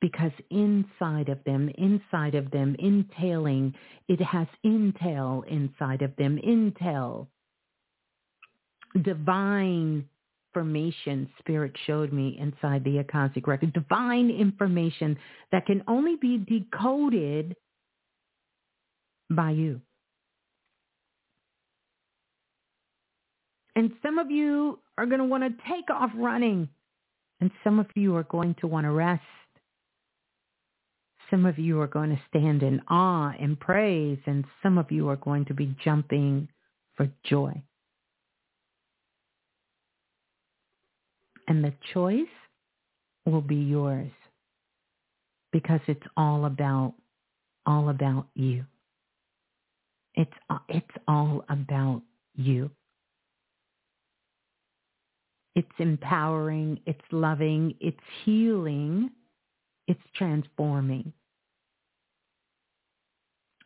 Because 0.00 0.32
inside 0.50 1.28
of 1.28 1.42
them, 1.44 1.70
inside 1.78 2.34
of 2.34 2.50
them, 2.50 2.76
entailing, 2.78 3.74
it 4.08 4.20
has 4.20 4.46
intel 4.64 5.46
inside 5.48 6.02
of 6.02 6.14
them, 6.16 6.38
intel, 6.46 7.28
divine 9.02 10.08
information 10.54 11.28
spirit 11.40 11.72
showed 11.86 12.12
me 12.12 12.38
inside 12.38 12.84
the 12.84 12.98
Akashic 12.98 13.46
record, 13.46 13.72
divine 13.72 14.30
information 14.30 15.18
that 15.50 15.66
can 15.66 15.82
only 15.88 16.16
be 16.16 16.38
decoded 16.38 17.56
by 19.30 19.50
you. 19.50 19.80
And 23.76 23.90
some 24.02 24.18
of 24.18 24.30
you 24.30 24.78
are 24.96 25.06
going 25.06 25.18
to 25.18 25.24
want 25.24 25.42
to 25.42 25.50
take 25.68 25.90
off 25.90 26.10
running. 26.14 26.68
And 27.40 27.50
some 27.64 27.80
of 27.80 27.86
you 27.96 28.14
are 28.14 28.22
going 28.22 28.54
to 28.60 28.68
want 28.68 28.84
to 28.84 28.92
rest. 28.92 29.22
Some 31.30 31.46
of 31.46 31.58
you 31.58 31.80
are 31.80 31.88
going 31.88 32.10
to 32.10 32.20
stand 32.28 32.62
in 32.62 32.80
awe 32.88 33.32
and 33.40 33.58
praise. 33.58 34.18
And 34.26 34.44
some 34.62 34.78
of 34.78 34.92
you 34.92 35.08
are 35.08 35.16
going 35.16 35.46
to 35.46 35.54
be 35.54 35.74
jumping 35.84 36.48
for 36.96 37.08
joy. 37.24 37.60
And 41.48 41.62
the 41.62 41.72
choice 41.92 42.26
will 43.26 43.40
be 43.42 43.56
yours 43.56 44.10
because 45.52 45.80
it's 45.86 46.06
all 46.16 46.46
about 46.46 46.94
all 47.66 47.88
about 47.88 48.26
you. 48.34 48.64
It's 50.14 50.32
it's 50.68 50.86
all 51.08 51.44
about 51.48 52.02
you. 52.34 52.70
It's 55.54 55.68
empowering, 55.78 56.80
it's 56.84 57.00
loving, 57.12 57.74
it's 57.80 57.96
healing, 58.24 59.10
it's 59.86 60.00
transforming. 60.16 61.12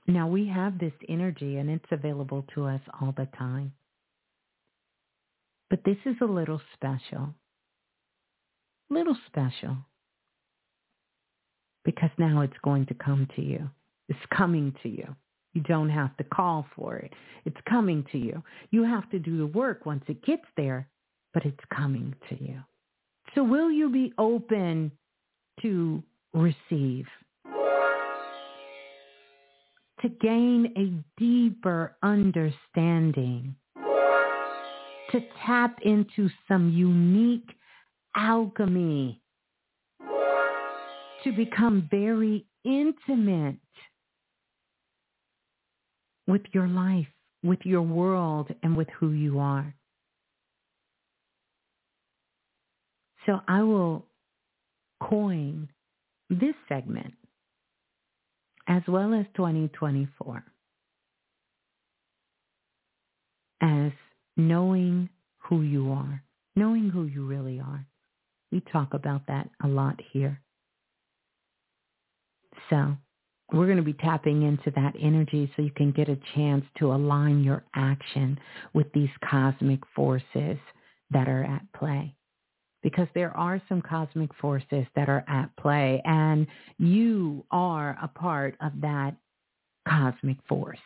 Now 0.06 0.28
we 0.28 0.46
have 0.48 0.78
this 0.78 0.92
energy 1.08 1.56
and 1.56 1.70
it's 1.70 1.90
available 1.90 2.44
to 2.54 2.66
us 2.66 2.80
all 3.00 3.14
the 3.16 3.28
time. 3.38 3.72
But 5.70 5.84
this 5.84 5.98
is 6.06 6.16
a 6.22 6.26
little 6.26 6.60
special. 6.74 7.34
Little 8.90 9.16
special. 9.26 9.76
Because 11.84 12.10
now 12.18 12.40
it's 12.42 12.58
going 12.62 12.86
to 12.86 12.94
come 12.94 13.28
to 13.36 13.42
you. 13.42 13.68
It's 14.08 14.18
coming 14.34 14.74
to 14.82 14.88
you. 14.88 15.14
You 15.54 15.62
don't 15.62 15.90
have 15.90 16.16
to 16.18 16.24
call 16.24 16.66
for 16.76 16.96
it. 16.96 17.12
It's 17.44 17.56
coming 17.68 18.04
to 18.12 18.18
you. 18.18 18.42
You 18.70 18.84
have 18.84 19.08
to 19.10 19.18
do 19.18 19.38
the 19.38 19.46
work 19.46 19.86
once 19.86 20.04
it 20.08 20.24
gets 20.24 20.44
there, 20.56 20.88
but 21.34 21.44
it's 21.44 21.64
coming 21.74 22.14
to 22.28 22.42
you. 22.42 22.60
So 23.34 23.42
will 23.42 23.70
you 23.70 23.90
be 23.90 24.12
open 24.18 24.92
to 25.62 26.02
receive? 26.32 27.06
To 30.02 30.08
gain 30.20 30.72
a 30.76 31.20
deeper 31.20 31.96
understanding, 32.02 33.54
to 33.76 35.20
tap 35.44 35.78
into 35.82 36.30
some 36.46 36.70
unique 36.70 37.48
alchemy, 38.16 39.20
to 41.24 41.32
become 41.36 41.88
very 41.90 42.46
intimate 42.64 43.56
with 46.26 46.42
your 46.52 46.68
life, 46.68 47.06
with 47.42 47.60
your 47.64 47.82
world, 47.82 48.48
and 48.62 48.76
with 48.76 48.88
who 48.98 49.12
you 49.12 49.38
are. 49.38 49.74
So 53.26 53.40
I 53.46 53.62
will 53.62 54.06
coin 55.02 55.68
this 56.30 56.54
segment 56.68 57.14
as 58.68 58.82
well 58.86 59.14
as 59.14 59.26
2024 59.36 60.44
as 63.60 63.92
knowing 64.36 65.08
who 65.38 65.62
you 65.62 65.90
are, 65.92 66.22
knowing 66.54 66.90
who 66.90 67.04
you 67.04 67.26
really 67.26 67.60
are. 67.60 67.84
We 68.50 68.62
talk 68.72 68.94
about 68.94 69.26
that 69.28 69.48
a 69.62 69.68
lot 69.68 70.00
here. 70.12 70.40
So 72.70 72.96
we're 73.52 73.66
going 73.66 73.78
to 73.78 73.82
be 73.82 73.94
tapping 73.94 74.42
into 74.42 74.70
that 74.76 74.94
energy 75.00 75.50
so 75.56 75.62
you 75.62 75.70
can 75.70 75.92
get 75.92 76.08
a 76.08 76.18
chance 76.34 76.64
to 76.78 76.92
align 76.92 77.42
your 77.42 77.64
action 77.74 78.38
with 78.74 78.92
these 78.92 79.10
cosmic 79.28 79.80
forces 79.94 80.58
that 81.10 81.28
are 81.28 81.44
at 81.44 81.62
play 81.78 82.14
because 82.82 83.08
there 83.14 83.36
are 83.36 83.60
some 83.68 83.82
cosmic 83.82 84.30
forces 84.34 84.86
that 84.94 85.08
are 85.08 85.24
at 85.28 85.50
play 85.56 86.00
and 86.04 86.46
you 86.78 87.44
are 87.50 87.98
a 88.02 88.08
part 88.08 88.56
of 88.60 88.72
that 88.80 89.16
cosmic 89.88 90.36
force. 90.48 90.78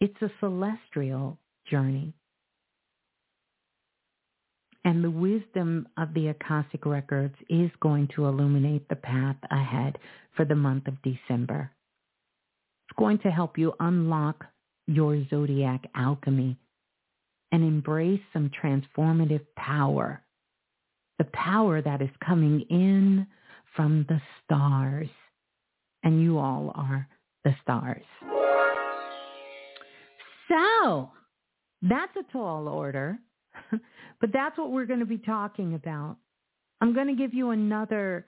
It's 0.00 0.20
a 0.20 0.30
celestial 0.40 1.38
journey. 1.70 2.12
And 4.84 5.02
the 5.02 5.10
wisdom 5.10 5.88
of 5.96 6.12
the 6.12 6.28
Akashic 6.28 6.84
Records 6.84 7.34
is 7.48 7.70
going 7.80 8.08
to 8.14 8.26
illuminate 8.26 8.88
the 8.88 8.96
path 8.96 9.36
ahead 9.50 9.96
for 10.36 10.44
the 10.44 10.54
month 10.54 10.86
of 10.86 11.00
December. 11.02 11.70
It's 12.88 12.98
going 12.98 13.18
to 13.20 13.30
help 13.30 13.56
you 13.56 13.72
unlock 13.80 14.44
your 14.86 15.24
zodiac 15.30 15.88
alchemy 15.94 16.58
and 17.50 17.62
embrace 17.62 18.20
some 18.32 18.50
transformative 18.62 19.46
power. 19.56 20.22
The 21.18 21.24
power 21.32 21.80
that 21.80 22.02
is 22.02 22.10
coming 22.26 22.60
in 22.68 23.26
from 23.74 24.04
the 24.08 24.20
stars. 24.44 25.08
And 26.02 26.20
you 26.22 26.38
all 26.38 26.72
are 26.74 27.08
the 27.44 27.54
stars. 27.62 28.04
So 30.48 31.10
that's 31.80 32.12
a 32.16 32.32
tall 32.32 32.68
order, 32.68 33.18
but 34.20 34.30
that's 34.32 34.56
what 34.58 34.70
we're 34.70 34.86
going 34.86 35.00
to 35.00 35.06
be 35.06 35.18
talking 35.18 35.74
about 35.74 36.16
I'm 36.80 36.92
going 36.92 37.06
to 37.06 37.14
give 37.14 37.32
you 37.32 37.50
another 37.50 38.26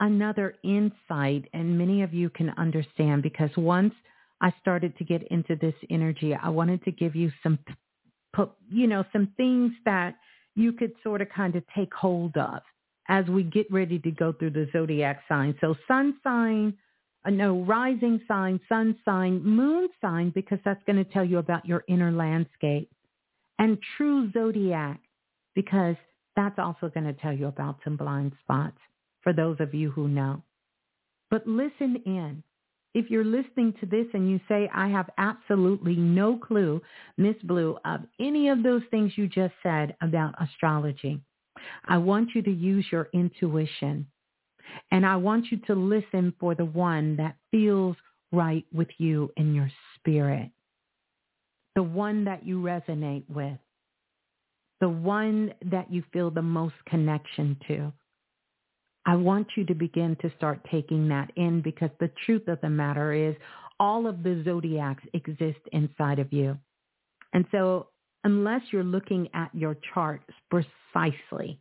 another 0.00 0.54
insight 0.64 1.48
and 1.52 1.78
many 1.78 2.02
of 2.02 2.12
you 2.14 2.30
can 2.30 2.50
understand 2.56 3.22
because 3.22 3.50
once 3.56 3.94
I 4.40 4.52
started 4.60 4.96
to 4.98 5.04
get 5.04 5.22
into 5.30 5.54
this 5.56 5.74
energy, 5.90 6.34
I 6.34 6.48
wanted 6.48 6.82
to 6.84 6.90
give 6.90 7.14
you 7.14 7.30
some 7.42 7.58
you 8.70 8.86
know, 8.86 9.04
some 9.12 9.28
things 9.36 9.72
that 9.84 10.16
you 10.54 10.72
could 10.72 10.92
sort 11.02 11.20
of 11.20 11.28
kind 11.28 11.54
of 11.54 11.62
take 11.76 11.92
hold 11.92 12.36
of 12.36 12.60
as 13.08 13.26
we 13.26 13.42
get 13.42 13.70
ready 13.70 13.98
to 13.98 14.10
go 14.10 14.32
through 14.32 14.50
the 14.50 14.68
zodiac 14.72 15.22
signs. 15.28 15.54
So 15.60 15.74
sun 15.86 16.14
sign, 16.22 16.74
uh, 17.26 17.30
no, 17.30 17.60
rising 17.60 18.20
sign, 18.26 18.60
sun 18.68 18.96
sign, 19.04 19.44
moon 19.44 19.88
sign, 20.00 20.30
because 20.34 20.58
that's 20.64 20.82
going 20.86 20.96
to 20.96 21.10
tell 21.12 21.24
you 21.24 21.38
about 21.38 21.66
your 21.66 21.84
inner 21.88 22.10
landscape. 22.12 22.90
And 23.58 23.78
true 23.96 24.30
zodiac, 24.32 25.00
because 25.54 25.96
that's 26.36 26.58
also 26.58 26.88
going 26.88 27.06
to 27.06 27.12
tell 27.12 27.32
you 27.32 27.46
about 27.46 27.78
some 27.84 27.96
blind 27.96 28.32
spots 28.42 28.78
for 29.22 29.32
those 29.32 29.56
of 29.60 29.74
you 29.74 29.90
who 29.90 30.08
know. 30.08 30.42
But 31.30 31.46
listen 31.46 32.02
in. 32.04 32.42
If 32.94 33.10
you're 33.10 33.24
listening 33.24 33.72
to 33.80 33.86
this 33.86 34.06
and 34.12 34.28
you 34.30 34.38
say, 34.48 34.68
I 34.74 34.88
have 34.88 35.08
absolutely 35.16 35.96
no 35.96 36.36
clue, 36.36 36.82
Miss 37.16 37.36
Blue, 37.44 37.78
of 37.86 38.00
any 38.20 38.48
of 38.48 38.62
those 38.62 38.82
things 38.90 39.12
you 39.16 39.28
just 39.28 39.54
said 39.62 39.96
about 40.02 40.34
astrology, 40.42 41.20
I 41.86 41.96
want 41.98 42.30
you 42.34 42.42
to 42.42 42.50
use 42.50 42.84
your 42.92 43.08
intuition. 43.14 44.06
And 44.90 45.06
I 45.06 45.16
want 45.16 45.46
you 45.50 45.58
to 45.66 45.74
listen 45.74 46.34
for 46.38 46.54
the 46.54 46.64
one 46.64 47.16
that 47.16 47.36
feels 47.50 47.96
right 48.30 48.64
with 48.72 48.88
you 48.98 49.30
in 49.36 49.54
your 49.54 49.70
spirit, 49.96 50.50
the 51.74 51.82
one 51.82 52.24
that 52.24 52.46
you 52.46 52.60
resonate 52.60 53.24
with, 53.28 53.58
the 54.80 54.88
one 54.88 55.54
that 55.70 55.92
you 55.92 56.02
feel 56.12 56.30
the 56.30 56.42
most 56.42 56.74
connection 56.86 57.56
to. 57.68 57.92
I 59.04 59.16
want 59.16 59.48
you 59.56 59.64
to 59.66 59.74
begin 59.74 60.16
to 60.22 60.30
start 60.36 60.60
taking 60.70 61.08
that 61.08 61.32
in 61.36 61.60
because 61.60 61.90
the 61.98 62.10
truth 62.24 62.46
of 62.46 62.60
the 62.60 62.70
matter 62.70 63.12
is 63.12 63.34
all 63.80 64.06
of 64.06 64.22
the 64.22 64.42
zodiacs 64.44 65.02
exist 65.12 65.58
inside 65.72 66.18
of 66.18 66.32
you. 66.32 66.56
And 67.32 67.44
so 67.50 67.88
unless 68.24 68.62
you're 68.70 68.84
looking 68.84 69.28
at 69.34 69.52
your 69.54 69.76
chart 69.92 70.22
precisely, 70.50 71.60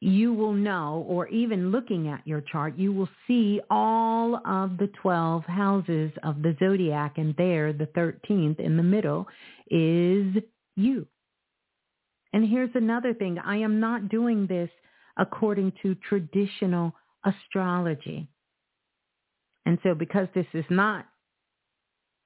you 0.00 0.32
will 0.34 0.52
know, 0.52 1.04
or 1.08 1.26
even 1.28 1.70
looking 1.70 2.08
at 2.08 2.26
your 2.26 2.42
chart, 2.42 2.76
you 2.76 2.92
will 2.92 3.08
see 3.26 3.60
all 3.70 4.36
of 4.46 4.76
the 4.76 4.90
12 5.00 5.44
houses 5.44 6.12
of 6.22 6.42
the 6.42 6.54
zodiac, 6.58 7.16
and 7.16 7.34
there, 7.36 7.72
the 7.72 7.86
13th 7.86 8.60
in 8.60 8.76
the 8.76 8.82
middle, 8.82 9.26
is 9.70 10.34
you. 10.76 11.06
And 12.32 12.46
here's 12.46 12.74
another 12.74 13.14
thing. 13.14 13.38
I 13.38 13.56
am 13.56 13.80
not 13.80 14.10
doing 14.10 14.46
this 14.46 14.68
according 15.16 15.72
to 15.82 15.94
traditional 15.94 16.92
astrology. 17.24 18.28
And 19.64 19.78
so 19.82 19.94
because 19.94 20.28
this 20.34 20.46
is 20.52 20.64
not 20.68 21.06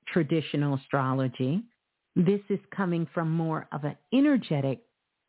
traditional 0.09 0.75
astrology, 0.75 1.63
this 2.17 2.41
is 2.49 2.59
coming 2.75 3.07
from 3.15 3.31
more 3.31 3.69
of 3.71 3.85
an 3.85 3.97
energetic 4.13 4.81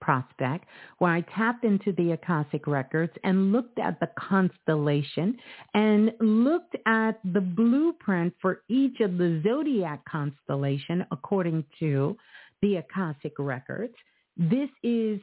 prospect 0.02 0.66
where 0.98 1.12
I 1.12 1.22
tapped 1.22 1.64
into 1.64 1.94
the 1.94 2.12
Akashic 2.12 2.68
records 2.68 3.14
and 3.24 3.52
looked 3.52 3.80
at 3.80 4.00
the 4.00 4.10
constellation 4.20 5.38
and 5.74 6.12
looked 6.20 6.76
at 6.86 7.20
the 7.34 7.42
blueprint 7.42 8.34
for 8.42 8.64
each 8.68 9.00
of 9.00 9.18
the 9.18 9.42
zodiac 9.44 10.04
constellation 10.06 11.06
according 11.12 11.64
to 11.80 12.18
the 12.62 12.78
Akashic 12.78 13.34
records. 13.40 13.94
This 14.38 14.70
is 14.84 15.20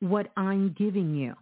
what 0.00 0.28
I'm 0.36 0.74
giving 0.78 1.14
you. 1.14 1.34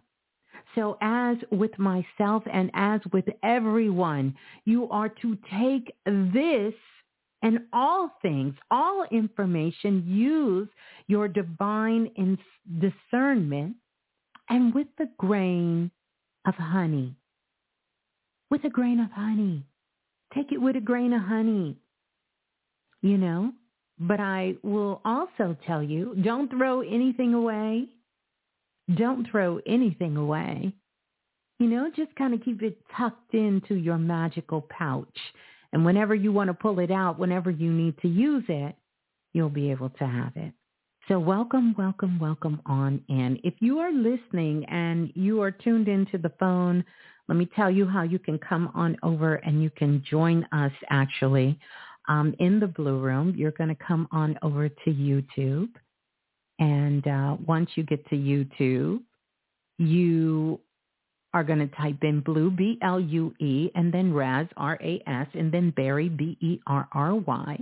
So 0.75 0.97
as 1.01 1.37
with 1.51 1.77
myself 1.79 2.43
and 2.51 2.69
as 2.73 3.01
with 3.11 3.25
everyone, 3.43 4.35
you 4.65 4.89
are 4.89 5.09
to 5.09 5.37
take 5.59 5.93
this 6.05 6.73
and 7.41 7.59
all 7.73 8.11
things, 8.21 8.53
all 8.69 9.05
information, 9.11 10.03
use 10.05 10.67
your 11.07 11.27
divine 11.27 12.37
discernment 12.79 13.75
and 14.49 14.73
with 14.73 14.87
the 14.97 15.09
grain 15.17 15.89
of 16.47 16.53
honey. 16.55 17.15
With 18.49 18.63
a 18.65 18.69
grain 18.69 18.99
of 18.99 19.11
honey. 19.11 19.63
Take 20.35 20.51
it 20.51 20.61
with 20.61 20.75
a 20.75 20.81
grain 20.81 21.13
of 21.13 21.21
honey. 21.21 21.77
You 23.01 23.17
know, 23.17 23.53
but 23.99 24.19
I 24.19 24.55
will 24.61 25.01
also 25.03 25.55
tell 25.65 25.81
you, 25.81 26.15
don't 26.23 26.49
throw 26.49 26.81
anything 26.81 27.33
away. 27.33 27.87
Don't 28.95 29.27
throw 29.29 29.59
anything 29.65 30.17
away. 30.17 30.73
You 31.59 31.67
know, 31.67 31.89
just 31.95 32.15
kind 32.15 32.33
of 32.33 32.43
keep 32.43 32.61
it 32.61 32.77
tucked 32.95 33.33
into 33.33 33.75
your 33.75 33.97
magical 33.97 34.61
pouch 34.69 35.17
and 35.73 35.85
whenever 35.85 36.13
you 36.15 36.31
want 36.31 36.49
to 36.49 36.53
pull 36.53 36.79
it 36.79 36.91
out, 36.91 37.19
whenever 37.19 37.49
you 37.49 37.71
need 37.71 37.97
to 38.01 38.07
use 38.07 38.43
it, 38.47 38.75
you'll 39.33 39.49
be 39.49 39.71
able 39.71 39.89
to 39.89 40.05
have 40.05 40.33
it. 40.35 40.53
So 41.07 41.19
welcome, 41.19 41.73
welcome, 41.77 42.19
welcome 42.19 42.61
on 42.65 43.01
in. 43.09 43.39
If 43.43 43.55
you 43.59 43.79
are 43.79 43.91
listening 43.91 44.65
and 44.65 45.11
you 45.15 45.41
are 45.41 45.51
tuned 45.51 45.87
into 45.87 46.17
the 46.17 46.31
phone, 46.39 46.83
let 47.27 47.37
me 47.37 47.49
tell 47.55 47.71
you 47.71 47.87
how 47.87 48.03
you 48.03 48.19
can 48.19 48.37
come 48.37 48.71
on 48.75 48.97
over 49.03 49.35
and 49.35 49.63
you 49.63 49.69
can 49.69 50.03
join 50.09 50.45
us 50.51 50.71
actually 50.89 51.57
um, 52.07 52.35
in 52.39 52.59
the 52.59 52.67
Blue 52.67 52.99
Room. 52.99 53.33
You're 53.35 53.51
going 53.51 53.69
to 53.69 53.83
come 53.83 54.07
on 54.11 54.37
over 54.41 54.69
to 54.69 54.89
YouTube. 54.89 55.69
And 56.59 57.07
uh, 57.07 57.37
once 57.47 57.71
you 57.75 57.83
get 57.83 58.05
to 58.09 58.15
YouTube, 58.15 59.01
you 59.79 60.59
are 61.33 61.43
going 61.43 61.59
to 61.59 61.75
type 61.75 62.03
in 62.03 62.19
Blue, 62.21 62.51
B-L-U-E, 62.51 63.71
and 63.75 63.93
then 63.93 64.13
Raz, 64.13 64.47
R-A-S, 64.57 65.27
and 65.33 65.51
then 65.51 65.71
Barry, 65.71 66.09
B-E-R-R-Y. 66.09 67.59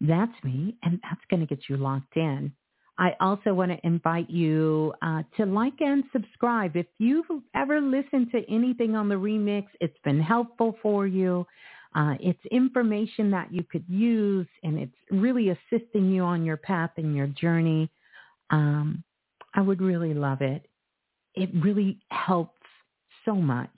That's 0.00 0.44
me, 0.44 0.76
and 0.82 0.98
that's 1.02 1.20
going 1.30 1.40
to 1.40 1.46
get 1.46 1.68
you 1.68 1.76
locked 1.76 2.16
in. 2.16 2.52
I 2.98 3.16
also 3.20 3.54
want 3.54 3.70
to 3.70 3.86
invite 3.86 4.28
you 4.28 4.92
uh, 5.00 5.22
to 5.38 5.46
like 5.46 5.80
and 5.80 6.04
subscribe. 6.12 6.76
If 6.76 6.86
you've 6.98 7.24
ever 7.54 7.80
listened 7.80 8.30
to 8.32 8.42
anything 8.50 8.94
on 8.94 9.08
the 9.08 9.14
remix, 9.14 9.64
it's 9.80 9.96
been 10.04 10.20
helpful 10.20 10.76
for 10.82 11.06
you. 11.06 11.46
Uh, 11.94 12.14
it's 12.20 12.44
information 12.50 13.30
that 13.30 13.52
you 13.52 13.64
could 13.64 13.84
use, 13.88 14.46
and 14.62 14.78
it's 14.78 14.94
really 15.10 15.48
assisting 15.48 16.10
you 16.10 16.22
on 16.22 16.44
your 16.44 16.58
path 16.58 16.90
and 16.98 17.16
your 17.16 17.26
journey. 17.28 17.90
Um, 18.50 19.02
I 19.54 19.62
would 19.62 19.80
really 19.80 20.14
love 20.14 20.42
it. 20.42 20.66
It 21.34 21.50
really 21.54 21.98
helps 22.10 22.59
so 23.24 23.34
much 23.34 23.70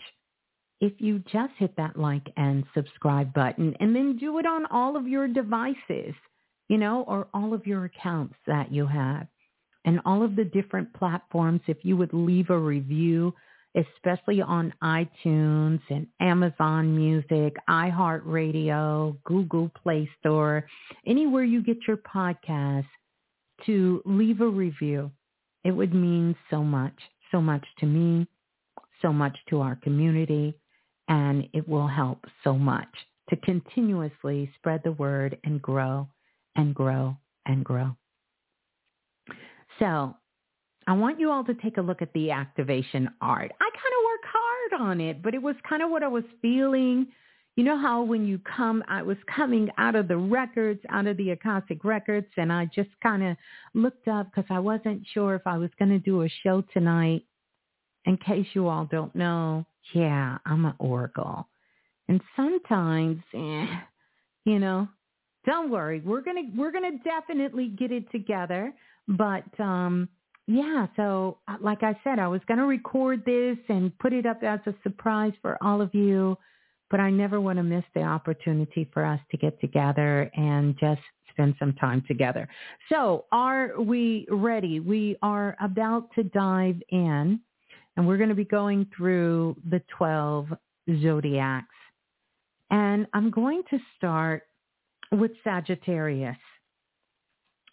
if 0.83 0.92
you 0.98 1.20
just 1.33 1.52
hit 1.59 1.76
that 1.76 1.96
like 1.96 2.28
and 2.37 2.64
subscribe 2.74 3.33
button 3.33 3.72
and 3.78 3.94
then 3.94 4.16
do 4.18 4.38
it 4.38 4.46
on 4.46 4.66
all 4.66 4.96
of 4.96 5.07
your 5.07 5.28
devices, 5.28 6.12
you 6.68 6.76
know, 6.76 7.05
or 7.07 7.28
all 7.33 7.55
of 7.55 7.64
your 7.68 7.85
accounts 7.85 8.35
that 8.48 8.72
you 8.72 8.85
have 8.85 9.28
and 9.85 10.00
all 10.05 10.24
of 10.24 10.35
the 10.35 10.44
different 10.44 10.92
platforms. 10.94 11.61
If 11.68 11.85
you 11.85 11.96
would 11.96 12.12
leave 12.12 12.50
a 12.50 12.59
review, 12.59 13.33
especially 13.76 14.42
on 14.42 14.74
iTunes 14.83 15.81
and 15.88 16.09
Amazon 16.20 16.96
Music, 16.96 17.55
iHeartRadio, 17.70 19.16
Google 19.22 19.70
Play 19.81 20.11
Store, 20.18 20.66
anywhere 21.07 21.44
you 21.44 21.62
get 21.62 21.78
your 21.87 21.98
podcasts, 21.98 22.87
to 23.66 24.02
leave 24.05 24.40
a 24.40 24.48
review. 24.48 25.12
It 25.62 25.70
would 25.70 25.94
mean 25.94 26.35
so 26.50 26.64
much, 26.64 26.98
so 27.31 27.40
much 27.40 27.64
to 27.78 27.87
me 27.87 28.26
so 29.02 29.12
much 29.12 29.36
to 29.50 29.60
our 29.60 29.76
community 29.76 30.54
and 31.08 31.48
it 31.52 31.68
will 31.68 31.88
help 31.88 32.24
so 32.44 32.54
much 32.54 32.88
to 33.28 33.36
continuously 33.36 34.50
spread 34.56 34.80
the 34.84 34.92
word 34.92 35.36
and 35.44 35.60
grow 35.60 36.08
and 36.56 36.74
grow 36.74 37.16
and 37.46 37.64
grow. 37.64 37.94
So 39.78 40.14
I 40.86 40.92
want 40.92 41.20
you 41.20 41.30
all 41.30 41.44
to 41.44 41.54
take 41.54 41.76
a 41.76 41.82
look 41.82 42.02
at 42.02 42.12
the 42.12 42.30
activation 42.30 43.08
art. 43.20 43.52
I 43.60 43.64
kind 43.64 43.94
of 43.98 44.04
work 44.04 44.20
hard 44.24 44.90
on 44.90 45.00
it, 45.00 45.22
but 45.22 45.34
it 45.34 45.42
was 45.42 45.56
kind 45.68 45.82
of 45.82 45.90
what 45.90 46.02
I 46.02 46.08
was 46.08 46.24
feeling. 46.40 47.06
You 47.56 47.64
know 47.64 47.78
how 47.78 48.02
when 48.02 48.26
you 48.26 48.38
come, 48.38 48.82
I 48.88 49.02
was 49.02 49.18
coming 49.34 49.68
out 49.78 49.94
of 49.94 50.08
the 50.08 50.16
records, 50.16 50.80
out 50.88 51.06
of 51.06 51.16
the 51.16 51.30
Akashic 51.30 51.84
records, 51.84 52.28
and 52.36 52.52
I 52.52 52.66
just 52.74 52.90
kind 53.02 53.22
of 53.22 53.36
looked 53.74 54.08
up 54.08 54.30
because 54.30 54.48
I 54.50 54.58
wasn't 54.58 55.02
sure 55.12 55.34
if 55.34 55.42
I 55.46 55.58
was 55.58 55.70
going 55.78 55.90
to 55.90 55.98
do 55.98 56.22
a 56.22 56.28
show 56.42 56.64
tonight 56.72 57.24
in 58.04 58.16
case 58.18 58.46
you 58.54 58.68
all 58.68 58.86
don't 58.86 59.14
know, 59.14 59.64
yeah, 59.94 60.38
I'm 60.44 60.64
an 60.64 60.74
oracle. 60.78 61.46
And 62.08 62.20
sometimes, 62.36 63.22
eh, 63.34 63.66
you 64.44 64.58
know, 64.58 64.88
don't 65.46 65.70
worry. 65.70 66.00
We're 66.00 66.20
going 66.20 66.36
to 66.36 66.58
we're 66.58 66.72
going 66.72 66.98
to 66.98 67.04
definitely 67.04 67.68
get 67.68 67.90
it 67.90 68.10
together, 68.10 68.72
but 69.08 69.44
um 69.60 70.08
yeah, 70.48 70.86
so 70.96 71.38
uh, 71.48 71.56
like 71.60 71.82
I 71.82 71.98
said, 72.02 72.18
I 72.18 72.26
was 72.26 72.40
going 72.48 72.58
to 72.58 72.66
record 72.66 73.24
this 73.24 73.56
and 73.68 73.96
put 73.98 74.12
it 74.12 74.26
up 74.26 74.42
as 74.42 74.58
a 74.66 74.74
surprise 74.82 75.32
for 75.40 75.56
all 75.62 75.80
of 75.80 75.94
you, 75.94 76.36
but 76.90 76.98
I 76.98 77.10
never 77.10 77.40
want 77.40 77.58
to 77.58 77.62
miss 77.62 77.84
the 77.94 78.02
opportunity 78.02 78.88
for 78.92 79.04
us 79.04 79.20
to 79.30 79.36
get 79.36 79.60
together 79.60 80.30
and 80.34 80.76
just 80.78 81.00
spend 81.30 81.54
some 81.58 81.72
time 81.74 82.02
together. 82.08 82.48
So 82.88 83.24
are 83.32 83.80
we 83.80 84.26
ready? 84.30 84.80
We 84.80 85.16
are 85.22 85.56
about 85.60 86.12
to 86.16 86.24
dive 86.24 86.82
in 86.90 87.40
and 87.96 88.07
we're 88.07 88.16
going 88.16 88.28
to 88.28 88.35
be 88.35 88.44
going 88.44 88.87
through 88.96 89.57
the 89.68 89.83
12 89.96 90.48
zodiacs. 91.02 91.66
And 92.70 93.07
I'm 93.12 93.31
going 93.31 93.62
to 93.70 93.78
start 93.96 94.44
with 95.11 95.33
Sagittarius, 95.44 96.38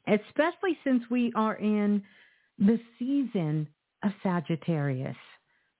especially 0.07 0.77
since 0.83 1.03
we 1.09 1.31
are 1.35 1.55
in 1.55 2.03
the 2.57 2.79
season 2.97 3.67
of 4.03 4.11
Sagittarius. 4.21 5.15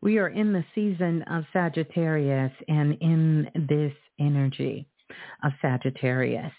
We 0.02 0.18
are 0.18 0.30
in 0.30 0.54
the 0.54 0.64
season 0.74 1.24
of 1.24 1.44
Sagittarius 1.52 2.54
and 2.70 2.98
in 3.02 3.50
this 3.68 3.94
energy 4.20 4.88
of 5.44 5.52
Sagittarius. 5.62 6.54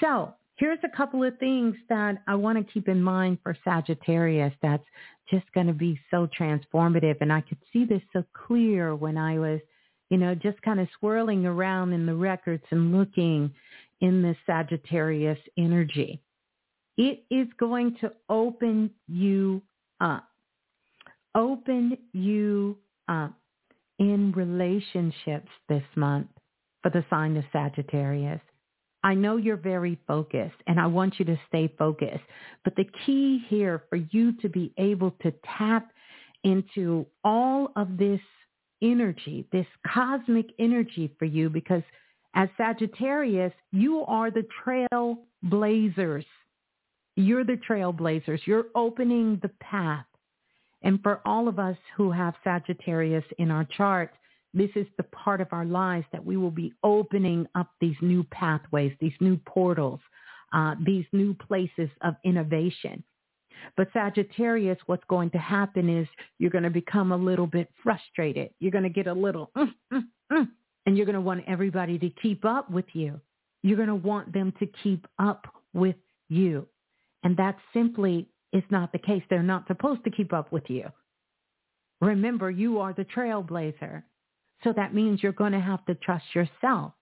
So 0.00 0.34
here's 0.56 0.78
a 0.84 0.96
couple 0.96 1.24
of 1.24 1.38
things 1.38 1.74
that 1.88 2.22
I 2.26 2.34
want 2.34 2.58
to 2.58 2.72
keep 2.72 2.88
in 2.88 3.02
mind 3.02 3.38
for 3.42 3.56
Sagittarius 3.64 4.52
that's 4.62 4.84
just 5.30 5.44
going 5.54 5.66
to 5.66 5.72
be 5.72 5.98
so 6.10 6.28
transformative. 6.38 7.16
And 7.20 7.32
I 7.32 7.40
could 7.40 7.58
see 7.72 7.84
this 7.84 8.02
so 8.12 8.24
clear 8.46 8.94
when 8.94 9.16
I 9.16 9.38
was, 9.38 9.60
you 10.10 10.18
know, 10.18 10.34
just 10.34 10.60
kind 10.62 10.80
of 10.80 10.88
swirling 10.98 11.46
around 11.46 11.92
in 11.92 12.06
the 12.06 12.14
records 12.14 12.64
and 12.70 12.96
looking 12.96 13.52
in 14.00 14.22
this 14.22 14.36
Sagittarius 14.46 15.38
energy. 15.56 16.20
It 16.96 17.24
is 17.30 17.48
going 17.58 17.96
to 18.02 18.12
open 18.28 18.90
you 19.08 19.62
up 20.00 20.28
open 21.34 21.96
you 22.12 22.78
up 23.08 23.34
in 23.98 24.32
relationships 24.32 25.48
this 25.68 25.82
month 25.96 26.28
for 26.82 26.90
the 26.90 27.04
sign 27.10 27.36
of 27.36 27.44
Sagittarius. 27.52 28.40
I 29.04 29.14
know 29.14 29.36
you're 29.36 29.56
very 29.56 29.98
focused 30.06 30.56
and 30.66 30.80
I 30.80 30.86
want 30.86 31.18
you 31.18 31.24
to 31.26 31.38
stay 31.46 31.72
focused. 31.78 32.24
But 32.64 32.74
the 32.74 32.88
key 33.06 33.44
here 33.48 33.84
for 33.88 33.96
you 33.96 34.32
to 34.40 34.48
be 34.48 34.72
able 34.78 35.12
to 35.22 35.32
tap 35.56 35.92
into 36.42 37.06
all 37.22 37.70
of 37.76 37.96
this 37.96 38.20
energy, 38.82 39.46
this 39.52 39.66
cosmic 39.86 40.46
energy 40.58 41.14
for 41.18 41.26
you, 41.26 41.48
because 41.48 41.82
as 42.34 42.48
Sagittarius, 42.56 43.52
you 43.70 44.04
are 44.08 44.30
the 44.30 44.46
trailblazers. 44.66 46.24
You're 47.14 47.44
the 47.44 47.60
trailblazers. 47.68 48.40
You're 48.44 48.66
opening 48.74 49.38
the 49.40 49.50
path 49.60 50.06
and 50.84 51.02
for 51.02 51.20
all 51.24 51.48
of 51.48 51.58
us 51.58 51.76
who 51.96 52.12
have 52.12 52.34
Sagittarius 52.44 53.24
in 53.38 53.50
our 53.50 53.64
chart, 53.64 54.12
this 54.54 54.70
is 54.76 54.86
the 54.96 55.02
part 55.04 55.40
of 55.40 55.48
our 55.52 55.64
lives 55.64 56.06
that 56.12 56.24
we 56.24 56.36
will 56.36 56.50
be 56.50 56.72
opening 56.82 57.46
up 57.54 57.70
these 57.80 57.96
new 58.00 58.24
pathways, 58.30 58.92
these 59.00 59.12
new 59.20 59.36
portals, 59.46 60.00
uh, 60.52 60.74
these 60.84 61.04
new 61.12 61.34
places 61.34 61.90
of 62.02 62.14
innovation. 62.24 63.02
But 63.76 63.88
Sagittarius, 63.92 64.78
what's 64.86 65.04
going 65.08 65.30
to 65.30 65.38
happen 65.38 65.88
is 65.88 66.06
you're 66.38 66.50
going 66.50 66.64
to 66.64 66.70
become 66.70 67.12
a 67.12 67.16
little 67.16 67.46
bit 67.46 67.68
frustrated. 67.82 68.50
You're 68.60 68.70
going 68.70 68.84
to 68.84 68.90
get 68.90 69.06
a 69.06 69.12
little, 69.12 69.50
mm, 69.56 69.72
mm, 69.92 70.02
mm, 70.32 70.48
and 70.86 70.96
you're 70.96 71.06
going 71.06 71.14
to 71.14 71.20
want 71.20 71.44
everybody 71.46 71.98
to 71.98 72.10
keep 72.10 72.44
up 72.44 72.70
with 72.70 72.86
you. 72.92 73.20
You're 73.62 73.76
going 73.76 73.88
to 73.88 73.94
want 73.94 74.32
them 74.32 74.52
to 74.60 74.66
keep 74.82 75.06
up 75.18 75.46
with 75.72 75.96
you. 76.28 76.66
And 77.22 77.36
that 77.38 77.56
simply 77.72 78.28
is 78.52 78.62
not 78.70 78.92
the 78.92 78.98
case. 78.98 79.22
They're 79.28 79.42
not 79.42 79.66
supposed 79.66 80.04
to 80.04 80.10
keep 80.10 80.32
up 80.32 80.52
with 80.52 80.68
you. 80.68 80.88
Remember, 82.00 82.50
you 82.50 82.80
are 82.80 82.92
the 82.92 83.04
trailblazer. 83.04 84.02
So 84.64 84.72
that 84.72 84.94
means 84.94 85.22
you're 85.22 85.32
going 85.32 85.52
to 85.52 85.60
have 85.60 85.84
to 85.86 85.94
trust 85.94 86.24
yourself. 86.34 86.92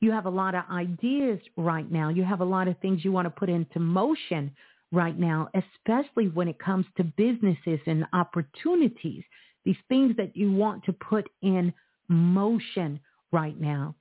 You 0.00 0.10
have 0.12 0.26
a 0.26 0.30
lot 0.30 0.54
of 0.54 0.64
ideas 0.70 1.38
right 1.56 1.90
now. 1.90 2.08
You 2.08 2.24
have 2.24 2.40
a 2.40 2.44
lot 2.44 2.68
of 2.68 2.78
things 2.78 3.04
you 3.04 3.12
want 3.12 3.26
to 3.26 3.30
put 3.30 3.48
into 3.48 3.78
motion 3.78 4.50
right 4.92 5.18
now, 5.18 5.48
especially 5.54 6.28
when 6.28 6.48
it 6.48 6.58
comes 6.58 6.86
to 6.96 7.04
businesses 7.04 7.78
and 7.86 8.04
opportunities, 8.12 9.22
these 9.64 9.76
things 9.88 10.16
that 10.16 10.36
you 10.36 10.52
want 10.52 10.84
to 10.84 10.92
put 10.92 11.28
in 11.42 11.72
motion 12.08 12.98
right 13.30 13.58
now. 13.60 13.94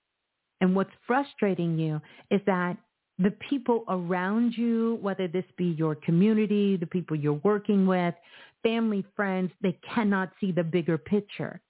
And 0.62 0.76
what's 0.76 0.90
frustrating 1.06 1.78
you 1.78 2.02
is 2.32 2.42
that 2.46 2.78
the 3.18 3.32
people 3.50 3.84
around 3.90 4.54
you, 4.58 4.98
whether 5.02 5.28
this 5.28 5.46
be 5.58 5.76
your 5.78 5.96
community, 5.96 6.78
the 6.78 6.88
people 6.88 7.16
you're 7.16 7.42
working 7.44 7.86
with, 7.86 8.16
family, 8.64 9.06
friends, 9.16 9.52
they 9.62 9.78
cannot 9.94 10.32
see 10.40 10.52
the 10.52 10.64
bigger 10.64 10.98
picture. 10.98 11.62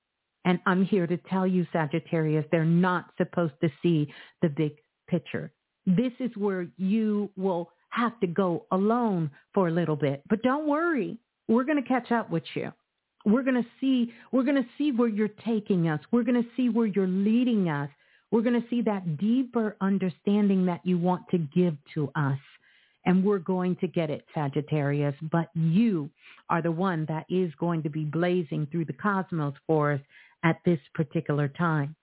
And 0.45 0.59
I'm 0.65 0.85
here 0.85 1.07
to 1.07 1.17
tell 1.17 1.45
you, 1.45 1.67
Sagittarius, 1.71 2.45
they're 2.51 2.65
not 2.65 3.05
supposed 3.17 3.53
to 3.61 3.69
see 3.81 4.11
the 4.41 4.49
big 4.49 4.73
picture. 5.07 5.51
This 5.85 6.13
is 6.19 6.31
where 6.35 6.67
you 6.77 7.29
will 7.35 7.71
have 7.89 8.19
to 8.19 8.27
go 8.27 8.65
alone 8.71 9.31
for 9.53 9.67
a 9.67 9.71
little 9.71 9.95
bit. 9.95 10.23
But 10.29 10.43
don't 10.43 10.67
worry. 10.67 11.17
We're 11.47 11.63
going 11.63 11.81
to 11.81 11.87
catch 11.87 12.11
up 12.11 12.29
with 12.29 12.43
you. 12.53 12.71
We're 13.25 13.43
going 13.43 13.61
to 13.61 13.69
see, 13.81 14.13
we're 14.31 14.43
going 14.43 14.63
to 14.63 14.69
see 14.77 14.91
where 14.91 15.09
you're 15.09 15.27
taking 15.27 15.89
us. 15.89 15.99
We're 16.11 16.23
going 16.23 16.41
to 16.41 16.49
see 16.55 16.69
where 16.69 16.85
you're 16.85 17.07
leading 17.07 17.69
us. 17.69 17.89
We're 18.31 18.41
going 18.41 18.61
to 18.61 18.67
see 18.69 18.81
that 18.83 19.17
deeper 19.17 19.75
understanding 19.81 20.65
that 20.67 20.81
you 20.83 20.97
want 20.97 21.27
to 21.31 21.39
give 21.39 21.75
to 21.95 22.11
us. 22.15 22.39
And 23.05 23.23
we're 23.23 23.39
going 23.39 23.75
to 23.77 23.87
get 23.87 24.09
it, 24.09 24.25
Sagittarius. 24.35 25.15
But 25.31 25.49
you 25.55 26.09
are 26.49 26.61
the 26.61 26.71
one 26.71 27.05
that 27.09 27.25
is 27.29 27.51
going 27.59 27.81
to 27.83 27.89
be 27.89 28.03
blazing 28.05 28.67
through 28.71 28.85
the 28.85 28.93
cosmos 28.93 29.53
for 29.65 29.93
us 29.93 30.01
at 30.43 30.57
this 30.65 30.79
particular 30.93 31.47
time. 31.47 31.95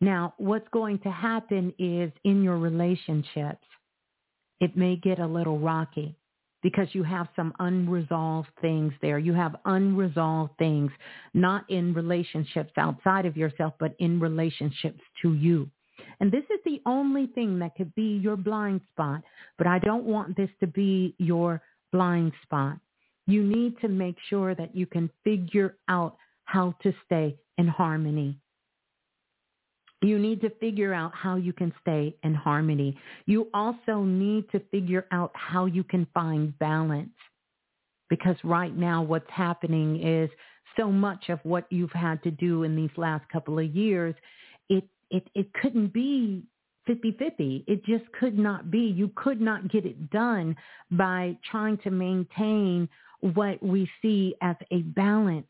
Now, 0.00 0.34
what's 0.38 0.68
going 0.72 0.98
to 1.00 1.10
happen 1.10 1.72
is 1.78 2.12
in 2.24 2.42
your 2.42 2.58
relationships, 2.58 3.64
it 4.60 4.76
may 4.76 4.96
get 4.96 5.18
a 5.18 5.26
little 5.26 5.58
rocky 5.58 6.16
because 6.62 6.88
you 6.92 7.02
have 7.02 7.28
some 7.36 7.52
unresolved 7.58 8.48
things 8.60 8.92
there. 9.02 9.18
You 9.18 9.34
have 9.34 9.56
unresolved 9.66 10.56
things, 10.58 10.90
not 11.34 11.68
in 11.70 11.92
relationships 11.92 12.72
outside 12.76 13.26
of 13.26 13.36
yourself, 13.36 13.74
but 13.78 13.94
in 13.98 14.18
relationships 14.18 15.00
to 15.22 15.34
you. 15.34 15.70
And 16.20 16.32
this 16.32 16.44
is 16.44 16.60
the 16.64 16.80
only 16.86 17.26
thing 17.26 17.58
that 17.58 17.74
could 17.76 17.94
be 17.94 18.18
your 18.22 18.36
blind 18.36 18.80
spot. 18.92 19.22
But 19.58 19.66
I 19.66 19.78
don't 19.78 20.04
want 20.04 20.36
this 20.36 20.50
to 20.60 20.66
be 20.66 21.14
your 21.18 21.62
blind 21.92 22.32
spot. 22.42 22.78
You 23.26 23.42
need 23.42 23.78
to 23.80 23.88
make 23.88 24.16
sure 24.28 24.54
that 24.54 24.74
you 24.74 24.86
can 24.86 25.10
figure 25.22 25.76
out 25.88 26.16
how 26.44 26.74
to 26.82 26.92
stay 27.06 27.36
in 27.58 27.66
harmony 27.66 28.38
you 30.04 30.18
need 30.18 30.40
to 30.42 30.50
figure 30.60 30.92
out 30.92 31.12
how 31.14 31.36
you 31.36 31.52
can 31.52 31.72
stay 31.80 32.14
in 32.22 32.34
harmony. 32.34 32.96
You 33.26 33.48
also 33.54 34.02
need 34.02 34.50
to 34.50 34.60
figure 34.70 35.06
out 35.10 35.32
how 35.34 35.66
you 35.66 35.84
can 35.84 36.06
find 36.14 36.56
balance. 36.58 37.10
Because 38.10 38.36
right 38.44 38.76
now 38.76 39.02
what's 39.02 39.30
happening 39.30 40.02
is 40.02 40.30
so 40.76 40.90
much 40.90 41.30
of 41.30 41.40
what 41.42 41.66
you've 41.70 41.92
had 41.92 42.22
to 42.24 42.30
do 42.30 42.64
in 42.64 42.76
these 42.76 42.90
last 42.96 43.28
couple 43.30 43.58
of 43.58 43.74
years, 43.74 44.14
it, 44.68 44.84
it, 45.10 45.26
it 45.34 45.52
couldn't 45.54 45.92
be 45.92 46.42
50-50. 46.88 47.64
It 47.66 47.84
just 47.84 48.04
could 48.18 48.38
not 48.38 48.70
be. 48.70 48.80
You 48.80 49.10
could 49.14 49.40
not 49.40 49.70
get 49.70 49.86
it 49.86 50.10
done 50.10 50.54
by 50.90 51.36
trying 51.50 51.78
to 51.78 51.90
maintain 51.90 52.88
what 53.20 53.62
we 53.62 53.90
see 54.02 54.34
as 54.42 54.56
a 54.70 54.82
balance 54.82 55.46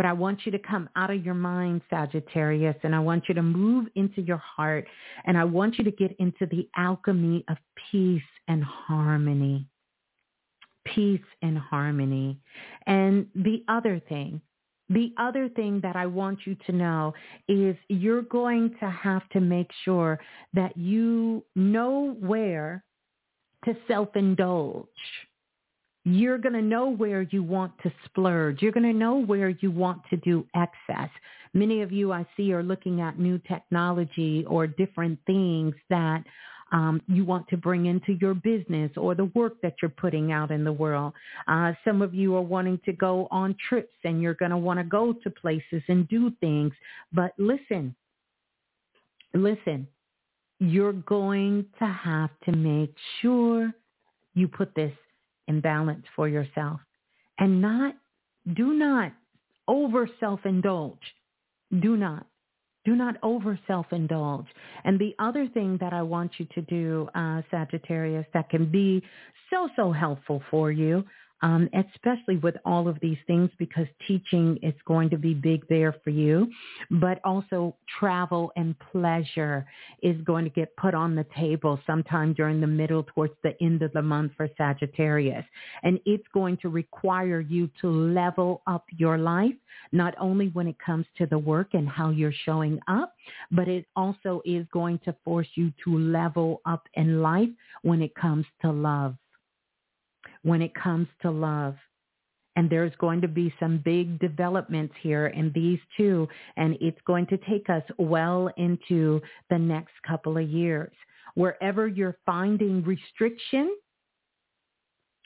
but 0.00 0.06
I 0.06 0.14
want 0.14 0.46
you 0.46 0.52
to 0.52 0.58
come 0.58 0.88
out 0.96 1.10
of 1.10 1.26
your 1.26 1.34
mind, 1.34 1.82
Sagittarius, 1.90 2.74
and 2.84 2.94
I 2.94 3.00
want 3.00 3.24
you 3.28 3.34
to 3.34 3.42
move 3.42 3.86
into 3.96 4.22
your 4.22 4.38
heart, 4.38 4.86
and 5.26 5.36
I 5.36 5.44
want 5.44 5.76
you 5.76 5.84
to 5.84 5.90
get 5.90 6.16
into 6.18 6.46
the 6.46 6.66
alchemy 6.74 7.44
of 7.50 7.58
peace 7.92 8.22
and 8.48 8.64
harmony. 8.64 9.66
Peace 10.86 11.20
and 11.42 11.58
harmony. 11.58 12.38
And 12.86 13.26
the 13.34 13.62
other 13.68 14.00
thing, 14.08 14.40
the 14.88 15.12
other 15.18 15.50
thing 15.50 15.80
that 15.82 15.96
I 15.96 16.06
want 16.06 16.46
you 16.46 16.56
to 16.64 16.72
know 16.72 17.12
is 17.46 17.76
you're 17.88 18.22
going 18.22 18.74
to 18.80 18.88
have 18.88 19.28
to 19.34 19.40
make 19.40 19.68
sure 19.84 20.18
that 20.54 20.74
you 20.78 21.44
know 21.54 22.16
where 22.20 22.82
to 23.66 23.76
self-indulge 23.86 24.86
you're 26.04 26.38
going 26.38 26.54
to 26.54 26.62
know 26.62 26.88
where 26.88 27.22
you 27.22 27.42
want 27.42 27.72
to 27.82 27.92
splurge. 28.06 28.62
You're 28.62 28.72
going 28.72 28.90
to 28.90 28.98
know 28.98 29.22
where 29.22 29.50
you 29.50 29.70
want 29.70 30.02
to 30.10 30.16
do 30.16 30.46
excess. 30.54 31.10
Many 31.52 31.82
of 31.82 31.92
you 31.92 32.12
I 32.12 32.26
see 32.36 32.52
are 32.52 32.62
looking 32.62 33.00
at 33.00 33.18
new 33.18 33.38
technology 33.38 34.44
or 34.48 34.66
different 34.66 35.18
things 35.26 35.74
that 35.90 36.24
um, 36.72 37.02
you 37.08 37.24
want 37.24 37.48
to 37.48 37.56
bring 37.56 37.86
into 37.86 38.12
your 38.20 38.34
business 38.34 38.92
or 38.96 39.14
the 39.14 39.26
work 39.34 39.60
that 39.62 39.74
you're 39.82 39.90
putting 39.90 40.32
out 40.32 40.50
in 40.50 40.64
the 40.64 40.72
world. 40.72 41.12
Uh, 41.48 41.72
some 41.84 42.00
of 42.00 42.14
you 42.14 42.36
are 42.36 42.42
wanting 42.42 42.80
to 42.84 42.92
go 42.92 43.26
on 43.30 43.56
trips 43.68 43.94
and 44.04 44.22
you're 44.22 44.34
going 44.34 44.52
to 44.52 44.56
want 44.56 44.78
to 44.78 44.84
go 44.84 45.12
to 45.12 45.30
places 45.30 45.82
and 45.88 46.08
do 46.08 46.32
things. 46.40 46.72
But 47.12 47.32
listen, 47.38 47.94
listen, 49.34 49.88
you're 50.60 50.92
going 50.92 51.66
to 51.80 51.86
have 51.86 52.30
to 52.44 52.52
make 52.52 52.94
sure 53.20 53.72
you 54.34 54.46
put 54.46 54.74
this 54.74 54.92
and 55.50 55.62
balance 55.62 56.04
for 56.14 56.28
yourself 56.28 56.80
and 57.38 57.60
not, 57.60 57.94
do 58.54 58.72
not 58.72 59.12
over 59.66 60.08
self-indulge. 60.20 61.06
Do 61.82 61.96
not. 61.96 62.26
Do 62.84 62.94
not 62.94 63.16
over 63.22 63.58
self-indulge. 63.66 64.46
And 64.84 64.98
the 64.98 65.14
other 65.18 65.48
thing 65.48 65.76
that 65.80 65.92
I 65.92 66.02
want 66.02 66.32
you 66.38 66.46
to 66.54 66.62
do, 66.62 67.08
uh, 67.14 67.42
Sagittarius, 67.50 68.26
that 68.32 68.48
can 68.48 68.70
be 68.70 69.02
so, 69.50 69.68
so 69.76 69.92
helpful 69.92 70.40
for 70.50 70.70
you 70.70 71.04
um, 71.42 71.68
especially 71.72 72.36
with 72.36 72.56
all 72.64 72.88
of 72.88 72.98
these 73.00 73.16
things 73.26 73.50
because 73.58 73.86
teaching 74.06 74.58
is 74.62 74.74
going 74.86 75.10
to 75.10 75.18
be 75.18 75.34
big 75.34 75.66
there 75.68 75.94
for 76.04 76.10
you, 76.10 76.50
but 76.90 77.20
also 77.24 77.74
travel 77.98 78.52
and 78.56 78.74
pleasure 78.92 79.66
is 80.02 80.20
going 80.22 80.44
to 80.44 80.50
get 80.50 80.74
put 80.76 80.94
on 80.94 81.14
the 81.14 81.26
table 81.36 81.80
sometime 81.86 82.32
during 82.34 82.60
the 82.60 82.66
middle 82.66 83.04
towards 83.14 83.34
the 83.42 83.54
end 83.62 83.82
of 83.82 83.92
the 83.92 84.02
month 84.02 84.32
for 84.36 84.48
Sagittarius. 84.56 85.44
And 85.82 85.98
it's 86.04 86.26
going 86.34 86.58
to 86.58 86.68
require 86.68 87.40
you 87.40 87.70
to 87.80 87.90
level 87.90 88.62
up 88.66 88.84
your 88.96 89.18
life, 89.18 89.54
not 89.92 90.14
only 90.20 90.48
when 90.48 90.66
it 90.66 90.76
comes 90.84 91.06
to 91.18 91.26
the 91.26 91.38
work 91.38 91.68
and 91.72 91.88
how 91.88 92.10
you're 92.10 92.32
showing 92.44 92.78
up, 92.88 93.14
but 93.50 93.68
it 93.68 93.86
also 93.96 94.42
is 94.44 94.66
going 94.72 94.98
to 95.04 95.14
force 95.24 95.48
you 95.54 95.72
to 95.84 95.98
level 95.98 96.60
up 96.66 96.86
in 96.94 97.22
life 97.22 97.48
when 97.82 98.02
it 98.02 98.14
comes 98.14 98.44
to 98.62 98.70
love 98.70 99.16
when 100.42 100.62
it 100.62 100.74
comes 100.74 101.08
to 101.22 101.30
love. 101.30 101.76
And 102.56 102.68
there's 102.68 102.94
going 102.98 103.20
to 103.20 103.28
be 103.28 103.54
some 103.60 103.80
big 103.84 104.18
developments 104.18 104.94
here 105.00 105.28
in 105.28 105.52
these 105.54 105.78
two, 105.96 106.28
and 106.56 106.76
it's 106.80 107.00
going 107.06 107.26
to 107.28 107.38
take 107.38 107.70
us 107.70 107.84
well 107.96 108.50
into 108.56 109.20
the 109.50 109.58
next 109.58 109.92
couple 110.06 110.36
of 110.36 110.48
years. 110.48 110.92
Wherever 111.34 111.86
you're 111.86 112.18
finding 112.26 112.82
restriction, 112.82 113.74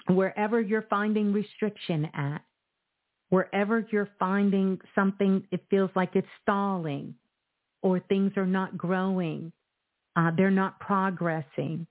wherever 0.07 0.61
you're 0.61 0.87
finding 0.91 1.33
restriction 1.33 2.09
at, 2.15 2.43
wherever 3.31 3.87
you're 3.91 4.11
finding 4.19 4.79
something, 4.95 5.45
it 5.51 5.65
feels 5.71 5.91
like 5.97 6.11
it's 6.15 6.29
stalling 6.43 7.15
or 7.83 8.01
things 8.01 8.33
are 8.37 8.47
not 8.47 8.77
growing, 8.77 9.51
uh, 10.17 10.31
they're 10.37 10.51
not 10.51 10.79
progressing. 10.79 11.87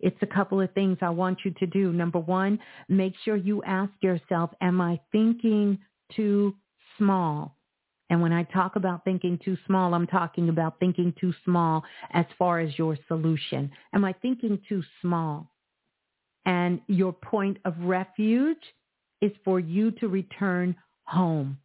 It's 0.00 0.16
a 0.22 0.26
couple 0.26 0.60
of 0.60 0.72
things 0.72 0.98
I 1.00 1.10
want 1.10 1.38
you 1.44 1.52
to 1.52 1.66
do. 1.66 1.92
Number 1.92 2.18
one, 2.18 2.58
make 2.88 3.14
sure 3.24 3.36
you 3.36 3.62
ask 3.64 3.92
yourself, 4.02 4.50
am 4.60 4.80
I 4.80 5.00
thinking 5.12 5.78
too 6.14 6.54
small? 6.98 7.56
And 8.10 8.20
when 8.20 8.32
I 8.32 8.44
talk 8.44 8.76
about 8.76 9.04
thinking 9.04 9.38
too 9.44 9.56
small, 9.66 9.94
I'm 9.94 10.06
talking 10.06 10.48
about 10.48 10.78
thinking 10.78 11.14
too 11.20 11.32
small 11.44 11.82
as 12.12 12.26
far 12.38 12.60
as 12.60 12.78
your 12.78 12.98
solution. 13.08 13.70
Am 13.94 14.04
I 14.04 14.12
thinking 14.12 14.60
too 14.68 14.82
small? 15.00 15.50
And 16.44 16.80
your 16.86 17.12
point 17.12 17.58
of 17.64 17.74
refuge 17.78 18.62
is 19.22 19.32
for 19.44 19.58
you 19.58 19.90
to 19.92 20.08
return 20.08 20.76
home 21.04 21.58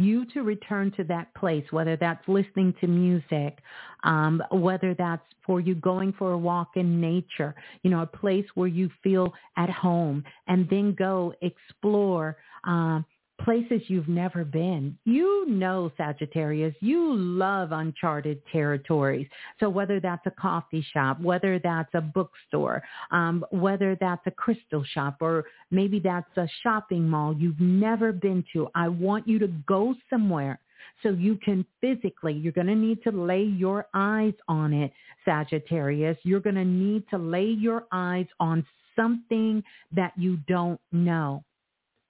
you 0.00 0.24
to 0.26 0.42
return 0.42 0.90
to 0.96 1.04
that 1.04 1.32
place, 1.34 1.64
whether 1.70 1.96
that's 1.96 2.26
listening 2.28 2.74
to 2.80 2.86
music, 2.86 3.58
um, 4.04 4.42
whether 4.50 4.94
that's 4.94 5.26
for 5.44 5.60
you 5.60 5.74
going 5.74 6.12
for 6.12 6.32
a 6.32 6.38
walk 6.38 6.70
in 6.76 7.00
nature, 7.00 7.54
you 7.82 7.90
know, 7.90 8.02
a 8.02 8.06
place 8.06 8.46
where 8.54 8.68
you 8.68 8.90
feel 9.02 9.32
at 9.56 9.70
home, 9.70 10.24
and 10.48 10.68
then 10.70 10.94
go 10.94 11.34
explore 11.42 12.36
um, 12.64 13.04
places 13.44 13.82
you've 13.88 14.08
never 14.08 14.44
been. 14.44 14.96
You 15.04 15.46
know, 15.48 15.90
Sagittarius, 15.96 16.74
you 16.80 17.14
love 17.14 17.72
uncharted 17.72 18.42
territories. 18.52 19.26
So 19.58 19.68
whether 19.68 20.00
that's 20.00 20.24
a 20.26 20.30
coffee 20.30 20.84
shop, 20.92 21.20
whether 21.20 21.58
that's 21.58 21.90
a 21.94 22.00
bookstore, 22.00 22.82
um, 23.10 23.44
whether 23.50 23.96
that's 24.00 24.22
a 24.26 24.30
crystal 24.30 24.84
shop, 24.84 25.16
or 25.20 25.44
maybe 25.70 26.00
that's 26.00 26.36
a 26.36 26.48
shopping 26.62 27.08
mall 27.08 27.34
you've 27.36 27.60
never 27.60 28.12
been 28.12 28.44
to, 28.52 28.68
I 28.74 28.88
want 28.88 29.26
you 29.26 29.38
to 29.40 29.48
go 29.66 29.94
somewhere 30.08 30.60
so 31.02 31.10
you 31.10 31.36
can 31.36 31.64
physically, 31.80 32.32
you're 32.32 32.52
going 32.52 32.66
to 32.66 32.74
need 32.74 33.02
to 33.04 33.10
lay 33.10 33.42
your 33.42 33.86
eyes 33.94 34.34
on 34.48 34.72
it, 34.72 34.92
Sagittarius. 35.24 36.16
You're 36.22 36.40
going 36.40 36.56
to 36.56 36.64
need 36.64 37.04
to 37.10 37.18
lay 37.18 37.46
your 37.46 37.86
eyes 37.92 38.26
on 38.38 38.66
something 38.96 39.62
that 39.92 40.12
you 40.16 40.38
don't 40.48 40.80
know 40.92 41.42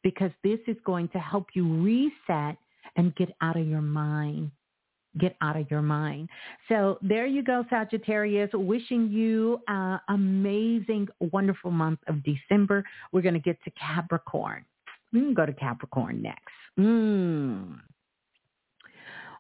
because 0.03 0.31
this 0.43 0.59
is 0.67 0.77
going 0.85 1.09
to 1.09 1.19
help 1.19 1.49
you 1.55 1.83
reset 1.83 2.57
and 2.97 3.15
get 3.17 3.31
out 3.41 3.57
of 3.57 3.67
your 3.67 3.83
mind. 3.83 4.51
Get 5.19 5.35
out 5.41 5.57
of 5.57 5.69
your 5.71 5.83
mind. 5.83 6.29
So 6.69 6.99
there 7.03 7.27
you 7.27 7.43
go, 7.43 7.65
Sagittarius. 7.69 8.51
Wishing 8.55 9.09
you 9.11 9.61
an 9.67 9.99
amazing, 10.09 11.09
wonderful 11.33 11.73
month 11.73 11.99
of 12.07 12.23
December. 12.23 12.85
We're 13.13 13.23
going 13.23 13.35
to 13.35 13.41
get 13.41 13.61
to 13.65 13.71
Capricorn. 13.73 14.65
We 15.13 15.21
can 15.21 15.35
go 15.35 15.47
to 15.47 15.53
Capricorn 15.53 16.23
next. 16.23 16.55
Mm. 16.79 17.81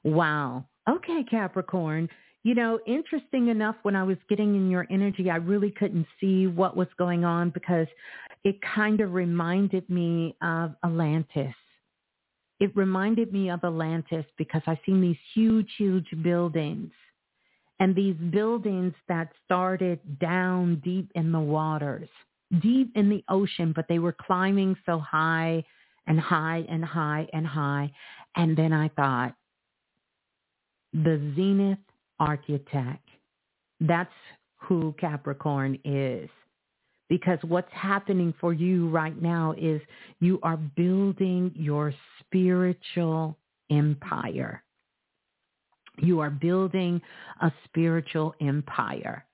Wow. 0.02 0.64
Okay, 0.88 1.22
Capricorn. 1.30 2.08
You 2.42 2.54
know, 2.54 2.80
interesting 2.86 3.48
enough, 3.48 3.76
when 3.82 3.94
I 3.94 4.02
was 4.02 4.16
getting 4.28 4.54
in 4.54 4.70
your 4.70 4.86
energy, 4.90 5.30
I 5.30 5.36
really 5.36 5.70
couldn't 5.70 6.06
see 6.20 6.46
what 6.46 6.76
was 6.76 6.88
going 6.98 7.24
on 7.24 7.50
because 7.50 7.86
it 8.44 8.56
kind 8.62 9.00
of 9.00 9.12
reminded 9.12 9.88
me 9.90 10.36
of 10.42 10.74
Atlantis. 10.82 11.54
It 12.58 12.74
reminded 12.74 13.32
me 13.32 13.50
of 13.50 13.62
Atlantis 13.64 14.24
because 14.38 14.62
I 14.66 14.80
seen 14.86 15.00
these 15.00 15.18
huge, 15.34 15.70
huge 15.76 16.08
buildings 16.22 16.92
and 17.78 17.94
these 17.94 18.16
buildings 18.30 18.94
that 19.08 19.28
started 19.44 19.98
down 20.18 20.80
deep 20.84 21.10
in 21.14 21.32
the 21.32 21.40
waters, 21.40 22.08
deep 22.60 22.92
in 22.94 23.08
the 23.08 23.24
ocean, 23.28 23.72
but 23.74 23.86
they 23.88 23.98
were 23.98 24.14
climbing 24.26 24.76
so 24.86 24.98
high 24.98 25.64
and 26.06 26.20
high 26.20 26.64
and 26.68 26.84
high 26.84 27.26
and 27.32 27.46
high. 27.46 27.90
And 28.36 28.56
then 28.56 28.72
I 28.72 28.88
thought, 28.88 29.34
the 30.92 31.32
zenith 31.36 31.78
architect, 32.20 33.08
that's 33.80 34.12
who 34.58 34.94
Capricorn 35.00 35.78
is 35.84 36.30
because 37.10 37.38
what's 37.42 37.72
happening 37.72 38.32
for 38.40 38.54
you 38.54 38.88
right 38.88 39.20
now 39.20 39.52
is 39.58 39.82
you 40.20 40.38
are 40.42 40.56
building 40.56 41.52
your 41.56 41.92
spiritual 42.20 43.36
empire. 43.70 44.62
You 45.98 46.20
are 46.20 46.30
building 46.30 47.02
a 47.42 47.50
spiritual 47.64 48.34
empire. 48.40 49.26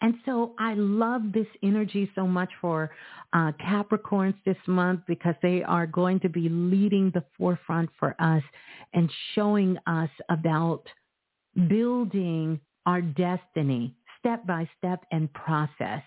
And 0.00 0.14
so 0.24 0.54
I 0.58 0.72
love 0.74 1.20
this 1.34 1.46
energy 1.62 2.10
so 2.14 2.26
much 2.26 2.48
for 2.58 2.90
uh, 3.34 3.52
Capricorns 3.62 4.34
this 4.46 4.56
month 4.66 5.02
because 5.06 5.34
they 5.42 5.62
are 5.62 5.86
going 5.86 6.20
to 6.20 6.30
be 6.30 6.48
leading 6.48 7.10
the 7.12 7.22
forefront 7.36 7.90
for 7.98 8.16
us 8.18 8.42
and 8.94 9.12
showing 9.34 9.76
us 9.86 10.08
about 10.30 10.84
building 11.68 12.60
our 12.86 13.00
destiny 13.00 13.94
step 14.18 14.46
by 14.46 14.68
step 14.78 15.04
and 15.12 15.32
process. 15.32 16.02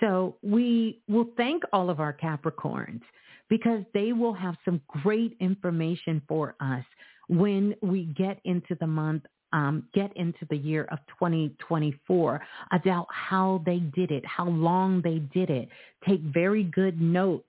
So 0.00 0.36
we 0.42 1.00
will 1.08 1.28
thank 1.36 1.62
all 1.72 1.90
of 1.90 2.00
our 2.00 2.12
Capricorns 2.12 3.02
because 3.48 3.82
they 3.94 4.12
will 4.12 4.34
have 4.34 4.56
some 4.64 4.80
great 4.88 5.36
information 5.40 6.20
for 6.28 6.54
us 6.60 6.84
when 7.28 7.74
we 7.82 8.04
get 8.16 8.40
into 8.44 8.76
the 8.80 8.86
month, 8.86 9.24
um, 9.52 9.88
get 9.94 10.14
into 10.16 10.46
the 10.50 10.56
year 10.56 10.84
of 10.90 10.98
2024 11.18 12.40
about 12.72 13.06
how 13.10 13.62
they 13.64 13.78
did 13.78 14.10
it, 14.10 14.24
how 14.26 14.46
long 14.48 15.00
they 15.02 15.18
did 15.18 15.50
it. 15.50 15.68
Take 16.06 16.20
very 16.20 16.64
good 16.64 17.00
notes, 17.00 17.48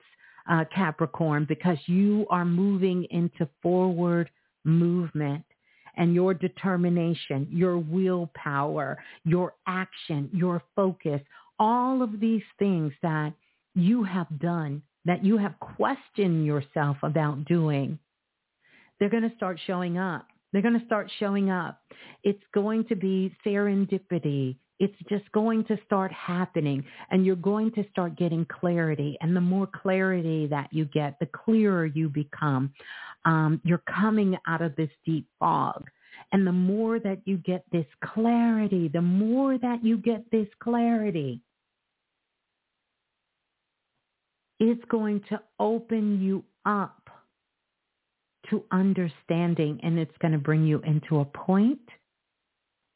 uh, 0.50 0.64
Capricorn, 0.74 1.44
because 1.48 1.78
you 1.86 2.26
are 2.30 2.44
moving 2.44 3.04
into 3.10 3.48
forward 3.62 4.30
movement 4.64 5.44
and 5.98 6.14
your 6.14 6.32
determination, 6.32 7.46
your 7.50 7.76
willpower, 7.76 8.98
your 9.24 9.54
action, 9.66 10.30
your 10.32 10.62
focus, 10.74 11.20
all 11.58 12.02
of 12.02 12.20
these 12.20 12.42
things 12.58 12.92
that 13.02 13.32
you 13.74 14.04
have 14.04 14.26
done, 14.40 14.82
that 15.04 15.24
you 15.24 15.36
have 15.36 15.54
questioned 15.60 16.46
yourself 16.46 16.96
about 17.02 17.44
doing, 17.44 17.98
they're 18.98 19.10
going 19.10 19.28
to 19.28 19.36
start 19.36 19.58
showing 19.66 19.98
up. 19.98 20.26
They're 20.52 20.62
going 20.62 20.78
to 20.78 20.86
start 20.86 21.10
showing 21.18 21.50
up. 21.50 21.80
It's 22.24 22.42
going 22.54 22.84
to 22.86 22.96
be 22.96 23.34
serendipity. 23.44 24.56
It's 24.78 24.96
just 25.08 25.30
going 25.32 25.64
to 25.64 25.76
start 25.84 26.12
happening 26.12 26.84
and 27.10 27.26
you're 27.26 27.36
going 27.36 27.72
to 27.72 27.84
start 27.90 28.16
getting 28.16 28.46
clarity. 28.46 29.18
And 29.20 29.34
the 29.36 29.40
more 29.40 29.66
clarity 29.66 30.46
that 30.46 30.68
you 30.72 30.84
get, 30.86 31.18
the 31.18 31.26
clearer 31.26 31.84
you 31.84 32.08
become. 32.08 32.72
Um, 33.24 33.60
you're 33.64 33.82
coming 33.92 34.38
out 34.46 34.62
of 34.62 34.76
this 34.76 34.90
deep 35.04 35.26
fog. 35.38 35.84
And 36.32 36.46
the 36.46 36.52
more 36.52 36.98
that 36.98 37.20
you 37.24 37.38
get 37.38 37.64
this 37.72 37.86
clarity, 38.04 38.88
the 38.88 39.02
more 39.02 39.56
that 39.58 39.82
you 39.82 39.96
get 39.96 40.30
this 40.30 40.48
clarity, 40.62 41.40
it's 44.60 44.84
going 44.90 45.22
to 45.30 45.40
open 45.58 46.20
you 46.20 46.44
up 46.66 47.08
to 48.50 48.62
understanding 48.72 49.78
and 49.82 49.98
it's 49.98 50.16
going 50.20 50.32
to 50.32 50.38
bring 50.38 50.64
you 50.64 50.80
into 50.80 51.20
a 51.20 51.24
point 51.24 51.80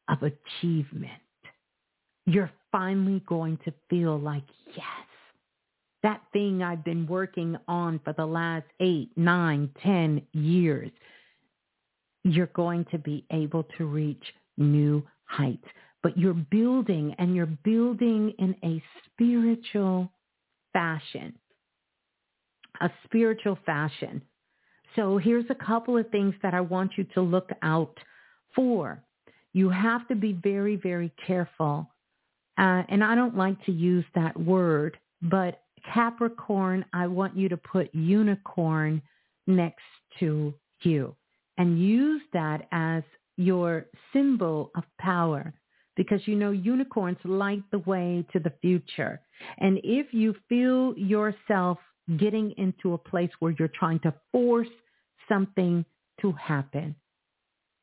of 0.08 0.18
achievement. 0.22 1.12
You're 2.26 2.50
finally 2.70 3.22
going 3.26 3.58
to 3.64 3.72
feel 3.88 4.18
like, 4.18 4.44
yes, 4.74 4.84
that 6.02 6.22
thing 6.32 6.62
I've 6.62 6.84
been 6.84 7.06
working 7.06 7.56
on 7.68 8.00
for 8.04 8.12
the 8.12 8.26
last 8.26 8.66
eight, 8.80 9.10
nine, 9.16 9.70
ten 9.82 10.22
years, 10.32 10.90
you're 12.24 12.46
going 12.48 12.84
to 12.90 12.98
be 12.98 13.24
able 13.30 13.64
to 13.78 13.86
reach 13.86 14.22
new 14.56 15.02
heights. 15.24 15.66
But 16.02 16.18
you're 16.18 16.34
building 16.34 17.14
and 17.18 17.34
you're 17.34 17.46
building 17.46 18.34
in 18.38 18.56
a 18.64 18.82
spiritual 19.06 20.10
fashion, 20.72 21.34
a 22.80 22.90
spiritual 23.04 23.58
fashion. 23.64 24.22
So 24.96 25.16
here's 25.16 25.46
a 25.48 25.54
couple 25.54 25.96
of 25.96 26.08
things 26.10 26.34
that 26.42 26.54
I 26.54 26.60
want 26.60 26.92
you 26.96 27.04
to 27.14 27.20
look 27.20 27.50
out 27.62 27.96
for. 28.54 29.02
You 29.52 29.70
have 29.70 30.06
to 30.08 30.14
be 30.14 30.32
very, 30.32 30.76
very 30.76 31.12
careful. 31.24 31.88
Uh, 32.58 32.82
and 32.88 33.02
I 33.02 33.14
don't 33.14 33.36
like 33.36 33.62
to 33.64 33.72
use 33.72 34.04
that 34.14 34.38
word, 34.38 34.98
but 35.22 35.62
Capricorn, 35.92 36.84
I 36.92 37.06
want 37.06 37.36
you 37.36 37.48
to 37.48 37.56
put 37.56 37.94
unicorn 37.94 39.00
next 39.46 39.82
to 40.20 40.52
you 40.82 41.14
and 41.58 41.80
use 41.80 42.22
that 42.32 42.68
as 42.72 43.02
your 43.36 43.86
symbol 44.12 44.70
of 44.74 44.84
power 44.98 45.52
because 45.96 46.26
you 46.26 46.36
know 46.36 46.50
unicorns 46.50 47.18
light 47.24 47.62
the 47.70 47.78
way 47.80 48.24
to 48.32 48.38
the 48.38 48.52
future. 48.60 49.20
And 49.58 49.78
if 49.84 50.12
you 50.12 50.34
feel 50.48 50.96
yourself 50.96 51.78
getting 52.16 52.52
into 52.56 52.94
a 52.94 52.98
place 52.98 53.30
where 53.40 53.54
you're 53.58 53.68
trying 53.68 54.00
to 54.00 54.14
force 54.32 54.68
something 55.28 55.84
to 56.20 56.32
happen, 56.32 56.94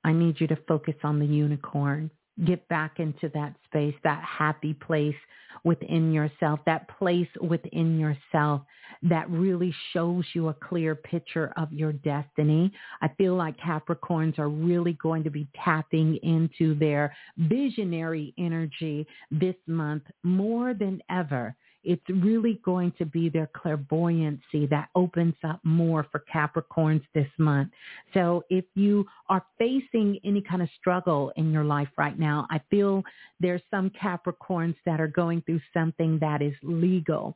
I 0.04 0.14
need 0.14 0.40
you 0.40 0.48
to 0.48 0.58
focus 0.68 0.96
on 1.04 1.20
the 1.20 1.26
unicorn 1.26 2.10
get 2.46 2.68
back 2.68 3.00
into 3.00 3.30
that 3.34 3.56
space, 3.66 3.96
that 4.04 4.24
happy 4.24 4.74
place 4.74 5.16
within 5.64 6.12
yourself, 6.12 6.60
that 6.66 6.88
place 6.98 7.28
within 7.42 8.00
yourself 8.00 8.62
that 9.04 9.30
really 9.30 9.74
shows 9.94 10.26
you 10.34 10.50
a 10.50 10.54
clear 10.54 10.96
picture 10.96 11.54
of 11.58 11.72
your 11.72 11.94
destiny. 11.94 12.72
I 13.02 13.10
feel 13.18 13.36
like 13.36 13.58
Capricorns 13.58 14.40
are 14.40 14.50
really 14.50 14.94
going 14.94 15.24
to 15.24 15.30
be 15.30 15.48
tapping 15.64 16.18
into 16.24 16.76
their 16.76 17.16
visionary 17.38 18.34
energy 18.38 19.08
this 19.32 19.56
month 19.68 20.04
more 20.24 20.74
than 20.74 21.02
ever 21.10 21.56
it's 21.84 22.04
really 22.10 22.60
going 22.64 22.92
to 22.98 23.06
be 23.06 23.30
their 23.30 23.50
clairvoyancy 23.56 24.68
that 24.68 24.90
opens 24.96 25.36
up 25.44 25.60
more 25.64 26.06
for 26.12 26.24
Capricorns 26.34 27.04
this 27.14 27.30
month. 27.38 27.70
So 28.14 28.44
if 28.50 28.66
you 28.76 29.06
are 29.30 29.46
facing 29.58 30.20
any 30.24 30.42
kind 30.42 30.62
of 30.62 30.70
struggle 30.80 31.32
in 31.36 31.52
your 31.52 31.64
life 31.64 31.90
right 31.98 32.18
now, 32.18 32.48
I 32.50 32.62
feel 32.70 33.04
there's 33.40 33.62
some 33.72 33.92
Capricorns 33.92 34.76
that 34.86 35.00
are 35.00 35.08
going 35.08 35.42
through 35.44 35.62
something 35.74 36.20
that 36.20 36.42
is 36.42 36.54
legal 36.64 37.36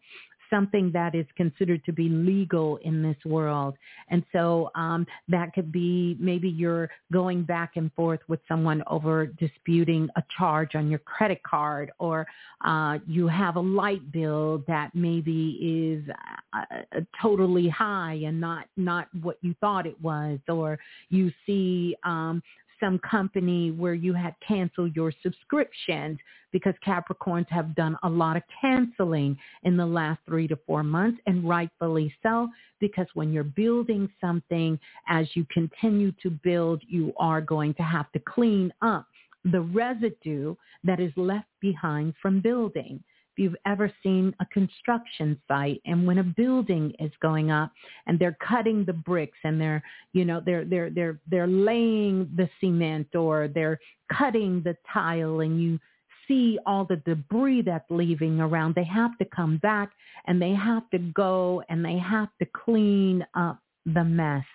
something 0.53 0.91
that 0.91 1.15
is 1.15 1.25
considered 1.35 1.83
to 1.85 1.91
be 1.91 2.09
legal 2.09 2.77
in 2.77 3.01
this 3.01 3.17
world. 3.25 3.75
And 4.09 4.23
so 4.31 4.69
um, 4.75 5.07
that 5.27 5.53
could 5.55 5.71
be 5.71 6.15
maybe 6.19 6.47
you're 6.47 6.89
going 7.11 7.41
back 7.41 7.71
and 7.75 7.91
forth 7.93 8.19
with 8.27 8.39
someone 8.47 8.83
over 8.85 9.25
disputing 9.25 10.09
a 10.15 10.23
charge 10.37 10.75
on 10.75 10.89
your 10.91 10.99
credit 10.99 11.41
card 11.41 11.91
or 11.97 12.27
uh, 12.63 12.99
you 13.07 13.27
have 13.27 13.55
a 13.55 13.59
light 13.59 14.11
bill 14.11 14.63
that 14.67 14.91
maybe 14.93 16.03
is 16.05 16.15
uh, 16.53 17.01
totally 17.19 17.67
high 17.67 18.21
and 18.25 18.39
not, 18.39 18.67
not 18.77 19.07
what 19.21 19.37
you 19.41 19.55
thought 19.59 19.87
it 19.87 19.99
was 20.01 20.37
or 20.47 20.77
you 21.09 21.31
see 21.47 21.95
um, 22.03 22.43
some 22.83 22.99
company 22.99 23.71
where 23.71 23.93
you 23.93 24.13
had 24.13 24.35
canceled 24.45 24.93
your 24.93 25.13
subscriptions 25.23 26.19
because 26.51 26.73
Capricorns 26.85 27.47
have 27.49 27.73
done 27.75 27.97
a 28.03 28.09
lot 28.09 28.35
of 28.35 28.43
canceling 28.59 29.37
in 29.63 29.77
the 29.77 29.85
last 29.85 30.19
three 30.27 30.49
to 30.49 30.57
four 30.67 30.83
months 30.83 31.19
and 31.25 31.47
rightfully 31.47 32.13
so 32.21 32.49
because 32.81 33.07
when 33.13 33.31
you're 33.31 33.45
building 33.45 34.09
something 34.19 34.77
as 35.07 35.27
you 35.33 35.45
continue 35.53 36.11
to 36.21 36.29
build, 36.29 36.81
you 36.85 37.13
are 37.17 37.39
going 37.39 37.73
to 37.75 37.83
have 37.83 38.11
to 38.11 38.19
clean 38.19 38.73
up 38.81 39.07
the 39.45 39.61
residue 39.61 40.53
that 40.83 40.99
is 40.99 41.13
left 41.15 41.47
behind 41.61 42.13
from 42.21 42.41
building 42.41 43.01
if 43.35 43.43
you've 43.43 43.55
ever 43.65 43.91
seen 44.01 44.33
a 44.39 44.45
construction 44.47 45.39
site 45.47 45.81
and 45.85 46.05
when 46.05 46.19
a 46.19 46.23
building 46.23 46.93
is 46.99 47.11
going 47.21 47.51
up 47.51 47.71
and 48.07 48.19
they're 48.19 48.37
cutting 48.47 48.85
the 48.85 48.93
bricks 48.93 49.37
and 49.43 49.59
they're 49.59 49.83
you 50.13 50.25
know 50.25 50.41
they're 50.45 50.65
they're 50.65 50.89
they're 50.89 51.19
they're 51.29 51.47
laying 51.47 52.29
the 52.35 52.49
cement 52.59 53.15
or 53.15 53.47
they're 53.47 53.79
cutting 54.11 54.61
the 54.63 54.75
tile 54.91 55.39
and 55.41 55.61
you 55.61 55.79
see 56.27 56.57
all 56.65 56.85
the 56.85 56.95
debris 57.05 57.61
that's 57.61 57.89
leaving 57.89 58.39
around 58.39 58.75
they 58.75 58.83
have 58.83 59.17
to 59.17 59.25
come 59.25 59.57
back 59.57 59.91
and 60.25 60.41
they 60.41 60.53
have 60.53 60.89
to 60.89 60.99
go 60.99 61.63
and 61.69 61.83
they 61.83 61.97
have 61.97 62.29
to 62.39 62.47
clean 62.65 63.25
up 63.35 63.59
the 63.85 64.03
mess. 64.03 64.45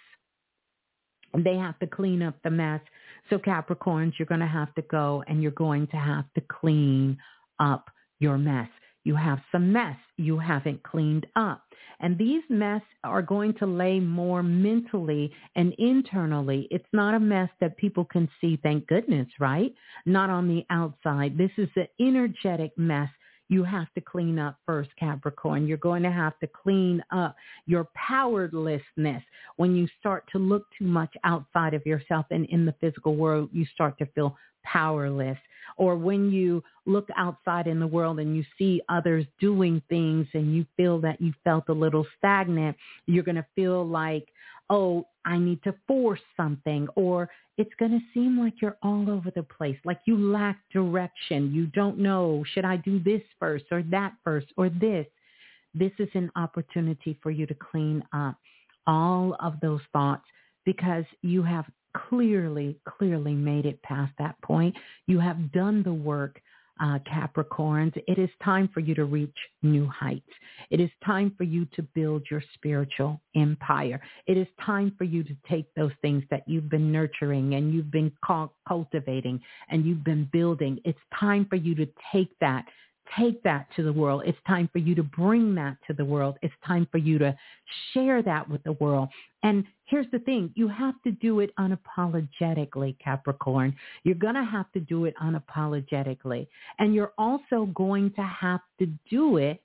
They 1.36 1.56
have 1.56 1.78
to 1.80 1.86
clean 1.86 2.22
up 2.22 2.36
the 2.42 2.50
mess. 2.50 2.80
So 3.28 3.38
capricorns 3.38 4.14
you're 4.18 4.26
going 4.26 4.40
to 4.40 4.46
have 4.46 4.74
to 4.76 4.82
go 4.82 5.22
and 5.26 5.42
you're 5.42 5.50
going 5.52 5.86
to 5.88 5.96
have 5.96 6.24
to 6.34 6.42
clean 6.48 7.18
up 7.60 7.90
your 8.18 8.38
mess. 8.38 8.68
You 9.04 9.14
have 9.16 9.40
some 9.52 9.72
mess 9.72 9.96
you 10.16 10.38
haven't 10.38 10.82
cleaned 10.82 11.26
up. 11.36 11.62
And 12.00 12.16
these 12.16 12.42
mess 12.48 12.82
are 13.02 13.22
going 13.22 13.54
to 13.54 13.66
lay 13.66 13.98
more 13.98 14.42
mentally 14.42 15.32
and 15.56 15.74
internally. 15.78 16.68
It's 16.70 16.84
not 16.92 17.14
a 17.14 17.20
mess 17.20 17.48
that 17.60 17.76
people 17.76 18.04
can 18.04 18.28
see, 18.40 18.58
thank 18.62 18.86
goodness, 18.86 19.26
right? 19.40 19.72
Not 20.06 20.30
on 20.30 20.46
the 20.46 20.64
outside. 20.70 21.36
This 21.36 21.50
is 21.56 21.68
an 21.76 21.88
energetic 22.00 22.76
mess 22.76 23.08
you 23.49 23.64
have 23.64 23.92
to 23.94 24.01
clean 24.01 24.38
up 24.38 24.57
first, 24.66 24.90
Capricorn. 24.99 25.66
You're 25.66 25.78
going 25.78 26.03
to 26.03 26.11
have 26.11 26.38
to 26.40 26.46
clean 26.46 27.03
up 27.11 27.34
your 27.66 27.88
powerlessness. 27.94 29.22
When 29.57 29.74
you 29.74 29.88
start 29.99 30.24
to 30.32 30.38
look 30.38 30.66
too 30.78 30.86
much 30.86 31.14
outside 31.24 31.74
of 31.74 31.84
yourself 31.86 32.26
and 32.30 32.46
in 32.46 32.66
the 32.66 32.74
physical 32.80 33.16
world, 33.16 33.49
you 33.53 33.64
start 33.74 33.99
to 33.99 34.07
feel 34.07 34.36
powerless. 34.64 35.38
Or 35.76 35.96
when 35.96 36.30
you 36.30 36.62
look 36.86 37.09
outside 37.16 37.66
in 37.66 37.80
the 37.80 37.86
world 37.86 38.18
and 38.18 38.36
you 38.36 38.44
see 38.59 38.82
others 38.88 39.24
doing 39.40 39.80
things 39.88 40.26
and 40.34 40.55
you 40.55 40.66
feel 40.76 41.01
that 41.01 41.20
you 41.20 41.32
felt 41.44 41.64
a 41.68 41.72
little 41.72 42.07
stagnant, 42.18 42.76
you're 43.07 43.24
going 43.24 43.36
to 43.36 43.46
feel 43.55 43.86
like, 43.86 44.28
oh, 44.70 45.07
I 45.28 45.38
need 45.38 45.62
to 45.64 45.74
force 45.86 46.20
something 46.36 46.88
or 46.96 47.28
it's 47.58 47.74
going 47.78 47.90
to 47.90 48.00
seem 48.14 48.38
like 48.38 48.54
you're 48.62 48.78
all 48.82 49.10
over 49.10 49.30
the 49.30 49.42
place, 49.42 49.76
like 49.84 50.00
you 50.06 50.16
lack 50.16 50.58
direction. 50.72 51.52
You 51.52 51.66
don't 51.66 51.98
know, 51.98 52.44
should 52.54 52.64
I 52.64 52.76
do 52.76 52.98
this 52.98 53.20
first 53.38 53.66
or 53.70 53.82
that 53.90 54.14
first 54.24 54.46
or 54.56 54.70
this? 54.70 55.06
This 55.74 55.92
is 55.98 56.08
an 56.14 56.30
opportunity 56.34 57.18
for 57.22 57.30
you 57.30 57.44
to 57.46 57.54
clean 57.54 58.02
up 58.12 58.36
all 58.86 59.36
of 59.40 59.60
those 59.60 59.82
thoughts 59.92 60.24
because 60.64 61.04
you 61.20 61.42
have 61.42 61.66
clearly, 62.08 62.78
clearly 62.86 63.34
made 63.34 63.66
it 63.66 63.82
past 63.82 64.12
that 64.18 64.40
point. 64.40 64.74
You 65.06 65.20
have 65.20 65.52
done 65.52 65.82
the 65.82 65.92
work 65.92 66.40
uh, 66.80 66.98
Capricorns, 67.10 67.92
it 68.06 68.18
is 68.18 68.30
time 68.42 68.68
for 68.72 68.80
you 68.80 68.94
to 68.94 69.04
reach 69.04 69.36
new 69.62 69.86
heights. 69.86 70.30
It 70.70 70.80
is 70.80 70.90
time 71.04 71.34
for 71.36 71.44
you 71.44 71.66
to 71.76 71.82
build 71.82 72.24
your 72.30 72.42
spiritual 72.54 73.20
empire. 73.36 74.00
It 74.26 74.36
is 74.36 74.46
time 74.64 74.94
for 74.96 75.04
you 75.04 75.22
to 75.24 75.36
take 75.48 75.72
those 75.74 75.92
things 76.02 76.24
that 76.30 76.42
you've 76.46 76.70
been 76.70 76.92
nurturing 76.92 77.54
and 77.54 77.72
you've 77.72 77.90
been 77.90 78.12
cultivating 78.66 79.40
and 79.70 79.84
you've 79.84 80.04
been 80.04 80.28
building. 80.32 80.78
It's 80.84 80.98
time 81.18 81.46
for 81.48 81.56
you 81.56 81.74
to 81.76 81.86
take 82.12 82.38
that 82.40 82.64
take 83.16 83.42
that 83.42 83.66
to 83.76 83.82
the 83.82 83.92
world. 83.92 84.22
It's 84.26 84.38
time 84.46 84.68
for 84.72 84.78
you 84.78 84.94
to 84.94 85.02
bring 85.02 85.54
that 85.54 85.78
to 85.86 85.94
the 85.94 86.04
world. 86.04 86.36
It's 86.42 86.54
time 86.66 86.86
for 86.90 86.98
you 86.98 87.18
to 87.18 87.34
share 87.92 88.22
that 88.22 88.48
with 88.48 88.62
the 88.64 88.72
world. 88.72 89.08
And 89.42 89.64
here's 89.89 90.07
the 90.12 90.18
thing. 90.20 90.53
You 90.55 90.68
have 90.68 90.95
to 91.05 91.11
do 91.11 91.41
it 91.41 91.51
unapologetically, 91.59 92.97
Capricorn. 93.03 93.74
You're 94.05 94.14
going 94.14 94.34
to 94.34 94.45
have 94.45 94.70
to 94.72 94.80
do 94.80 95.07
it 95.07 95.14
unapologetically. 95.22 96.47
And 96.78 96.95
you're 96.95 97.12
also 97.18 97.66
going 97.74 98.12
to 98.12 98.22
have 98.22 98.61
to 98.78 98.86
do 99.11 99.39
it 99.39 99.62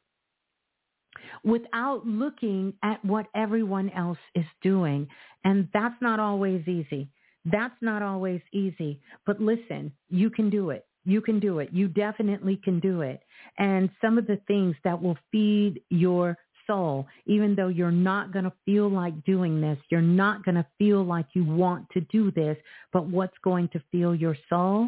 without 1.43 2.05
looking 2.05 2.73
at 2.83 3.03
what 3.05 3.27
everyone 3.35 3.89
else 3.91 4.17
is 4.33 4.45
doing. 4.61 5.07
And 5.43 5.67
that's 5.73 5.95
not 6.01 6.19
always 6.19 6.67
easy. 6.67 7.09
That's 7.45 7.75
not 7.81 8.01
always 8.01 8.41
easy. 8.53 9.01
But 9.25 9.41
listen, 9.41 9.91
you 10.09 10.29
can 10.29 10.49
do 10.49 10.69
it. 10.69 10.85
You 11.05 11.19
can 11.19 11.41
do 11.41 11.59
it. 11.59 11.69
You 11.73 11.89
definitely 11.89 12.61
can 12.63 12.79
do 12.79 13.01
it. 13.01 13.21
And 13.57 13.89
some 14.01 14.17
of 14.17 14.25
the 14.25 14.39
things 14.47 14.75
that 14.85 15.01
will 15.01 15.17
feed 15.31 15.81
your 15.89 16.37
soul, 16.67 17.07
even 17.25 17.55
though 17.55 17.67
you're 17.67 17.91
not 17.91 18.31
going 18.31 18.45
to 18.45 18.53
feel 18.65 18.89
like 18.89 19.23
doing 19.23 19.61
this, 19.61 19.77
you're 19.89 20.01
not 20.01 20.43
going 20.45 20.55
to 20.55 20.65
feel 20.77 21.03
like 21.03 21.27
you 21.33 21.43
want 21.43 21.89
to 21.91 22.01
do 22.01 22.31
this, 22.31 22.57
but 22.91 23.07
what's 23.07 23.37
going 23.43 23.67
to 23.69 23.81
feel 23.91 24.13
your 24.15 24.37
soul 24.49 24.87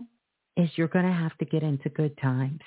is 0.58 0.70
you're 0.76 0.88
going 0.88 1.06
to 1.06 1.12
have 1.12 1.38
to 1.38 1.46
get 1.46 1.64
into 1.64 1.90
good 1.90 2.18
times. 2.18 2.62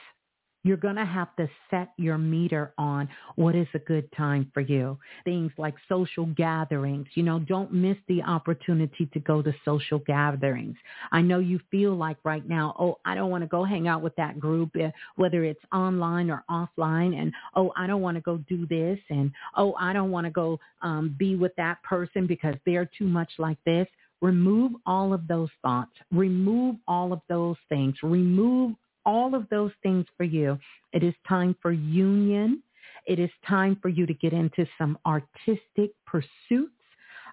You're 0.69 0.77
going 0.77 0.97
to 0.97 1.05
have 1.07 1.35
to 1.37 1.49
set 1.71 1.95
your 1.97 2.19
meter 2.19 2.75
on 2.77 3.09
what 3.37 3.55
is 3.55 3.67
a 3.73 3.79
good 3.79 4.07
time 4.13 4.51
for 4.53 4.61
you. 4.61 4.99
Things 5.25 5.51
like 5.57 5.73
social 5.89 6.27
gatherings, 6.27 7.07
you 7.15 7.23
know, 7.23 7.39
don't 7.39 7.73
miss 7.73 7.97
the 8.07 8.21
opportunity 8.23 9.09
to 9.15 9.19
go 9.19 9.41
to 9.41 9.55
social 9.65 9.99
gatherings. 10.01 10.77
I 11.11 11.23
know 11.23 11.39
you 11.39 11.59
feel 11.71 11.97
like 11.97 12.19
right 12.23 12.47
now, 12.47 12.77
oh, 12.79 12.99
I 13.07 13.15
don't 13.15 13.31
want 13.31 13.45
to 13.45 13.49
go 13.49 13.65
hang 13.65 13.89
out 13.89 14.03
with 14.03 14.15
that 14.17 14.39
group, 14.39 14.77
eh, 14.79 14.91
whether 15.17 15.43
it's 15.43 15.65
online 15.73 16.31
or 16.31 16.45
offline. 16.51 17.19
And, 17.19 17.33
oh, 17.57 17.73
I 17.75 17.87
don't 17.87 18.03
want 18.03 18.19
to 18.19 18.21
go 18.21 18.37
do 18.47 18.67
this. 18.67 18.99
And, 19.09 19.33
oh, 19.57 19.75
I 19.81 19.95
don't 19.95 20.11
want 20.11 20.27
to 20.27 20.31
go 20.31 20.61
um, 20.83 21.17
be 21.19 21.35
with 21.35 21.57
that 21.57 21.83
person 21.83 22.27
because 22.27 22.57
they're 22.67 22.91
too 22.99 23.09
much 23.09 23.31
like 23.39 23.57
this 23.65 23.89
remove 24.21 24.73
all 24.85 25.13
of 25.13 25.29
those 25.29 25.49
thoughts, 25.63 25.93
remove 26.11 26.75
all 26.89 27.13
of 27.13 27.21
those 27.29 27.55
things, 27.69 27.95
remove 28.03 28.75
all 29.09 29.35
of 29.35 29.49
those 29.49 29.73
things 29.83 30.05
for 30.19 30.25
you. 30.25 30.59
It 30.93 31.03
is 31.03 31.15
time 31.27 31.57
for 31.63 31.73
union. 31.73 32.63
It 33.07 33.19
is 33.19 33.31
time 33.49 33.79
for 33.81 33.89
you 33.89 34.05
to 34.05 34.13
get 34.13 34.35
into 34.35 34.67
some 34.77 34.99
artistic 35.07 35.93
pursuits. 36.07 36.75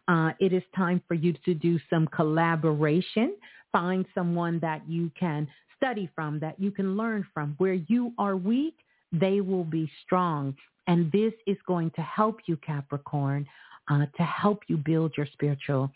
Uh, 0.08 0.32
it 0.40 0.54
is 0.54 0.64
time 0.74 1.02
for 1.06 1.16
you 1.16 1.34
to 1.44 1.54
do 1.54 1.78
some 1.90 2.08
collaboration. 2.08 3.36
Find 3.74 4.06
someone 4.16 4.58
that 4.60 4.88
you 4.88 5.12
can 5.20 5.50
study 5.76 6.10
from, 6.16 6.40
that 6.40 6.58
you 6.58 6.72
can 6.72 6.96
learn 6.96 7.28
from. 7.34 7.56
Where 7.58 7.74
you 7.74 8.14
are 8.18 8.38
weak, 8.38 8.78
they 9.12 9.42
will 9.42 9.66
be 9.66 9.92
strong. 10.06 10.56
And 10.88 11.12
this 11.12 11.34
is 11.46 11.58
going 11.68 11.92
to 11.92 12.02
help 12.02 12.38
you, 12.46 12.56
Capricorn, 12.58 13.46
uh, 13.90 14.06
to 14.16 14.24
help 14.24 14.62
you 14.68 14.78
build 14.78 15.12
your 15.18 15.28
spiritual, 15.34 15.92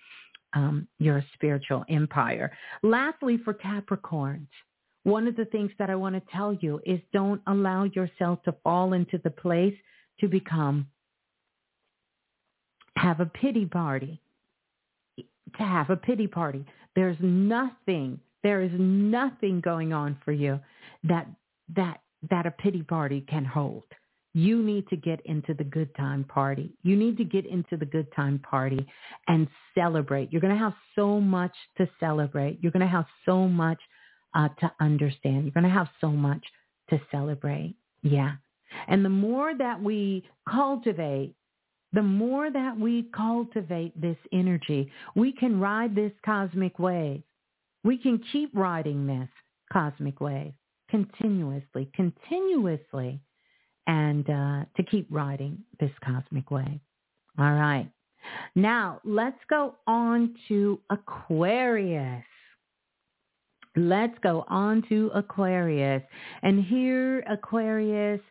um, 0.53 0.87
your 0.97 1.23
spiritual 1.35 1.85
empire. 1.89 2.51
Lastly, 2.83 3.39
for 3.45 3.53
Capricorns, 3.53 4.47
one 5.09 5.27
of 5.27 5.35
the 5.35 5.45
things 5.45 5.71
that 5.79 5.89
I 5.89 5.95
want 5.95 6.15
to 6.15 6.31
tell 6.31 6.53
you 6.53 6.79
is 6.85 6.99
don't 7.11 7.41
allow 7.47 7.83
yourself 7.83 8.43
to 8.43 8.55
fall 8.63 8.93
into 8.93 9.19
the 9.23 9.29
place 9.29 9.75
to 10.19 10.27
become, 10.27 10.87
have 12.95 13.19
a 13.19 13.25
pity 13.25 13.65
party. 13.65 14.21
To 15.17 15.63
have 15.63 15.89
a 15.89 15.95
pity 15.95 16.27
party. 16.27 16.65
There's 16.95 17.17
nothing, 17.19 18.19
there 18.43 18.61
is 18.61 18.71
nothing 18.77 19.61
going 19.61 19.93
on 19.93 20.17
for 20.23 20.31
you 20.31 20.59
that, 21.03 21.27
that, 21.75 22.01
that 22.29 22.45
a 22.45 22.51
pity 22.51 22.83
party 22.83 23.25
can 23.27 23.45
hold. 23.45 23.85
You 24.33 24.61
need 24.61 24.87
to 24.89 24.95
get 24.95 25.21
into 25.25 25.55
the 25.55 25.63
good 25.63 25.93
time 25.95 26.23
party. 26.23 26.71
You 26.83 26.95
need 26.95 27.17
to 27.17 27.23
get 27.23 27.47
into 27.47 27.77
the 27.77 27.85
good 27.85 28.07
time 28.15 28.39
party 28.39 28.85
and 29.27 29.47
celebrate. 29.73 30.31
You're 30.31 30.41
going 30.41 30.53
to 30.53 30.59
have 30.59 30.75
so 30.95 31.19
much 31.19 31.55
to 31.77 31.89
celebrate. 31.99 32.59
You're 32.61 32.71
going 32.71 32.85
to 32.85 32.87
have 32.87 33.07
so 33.25 33.47
much 33.47 33.79
uh, 34.33 34.49
to 34.59 34.71
understand. 34.79 35.43
You're 35.43 35.53
going 35.53 35.63
to 35.63 35.69
have 35.69 35.89
so 36.01 36.09
much 36.09 36.43
to 36.89 36.99
celebrate. 37.11 37.75
Yeah. 38.01 38.33
And 38.87 39.03
the 39.03 39.09
more 39.09 39.55
that 39.57 39.81
we 39.81 40.23
cultivate, 40.49 41.35
the 41.93 42.03
more 42.03 42.51
that 42.51 42.77
we 42.77 43.09
cultivate 43.15 43.99
this 43.99 44.17
energy, 44.31 44.91
we 45.15 45.31
can 45.31 45.59
ride 45.59 45.95
this 45.95 46.11
cosmic 46.23 46.77
wave. 46.77 47.23
We 47.83 47.97
can 47.97 48.21
keep 48.31 48.51
riding 48.53 49.07
this 49.07 49.29
cosmic 49.71 50.21
wave 50.21 50.53
continuously, 50.89 51.89
continuously, 51.95 53.19
and 53.87 54.29
uh, 54.29 54.65
to 54.77 54.83
keep 54.89 55.07
riding 55.09 55.57
this 55.79 55.91
cosmic 56.03 56.51
wave. 56.51 56.79
All 57.37 57.53
right. 57.53 57.89
Now, 58.55 58.99
let's 59.03 59.39
go 59.49 59.75
on 59.87 60.35
to 60.47 60.79
Aquarius. 60.89 62.23
Let's 63.75 64.17
go 64.23 64.45
on 64.47 64.83
to 64.89 65.11
Aquarius. 65.13 66.01
And 66.41 66.63
here, 66.63 67.19
Aquarius, 67.21 68.21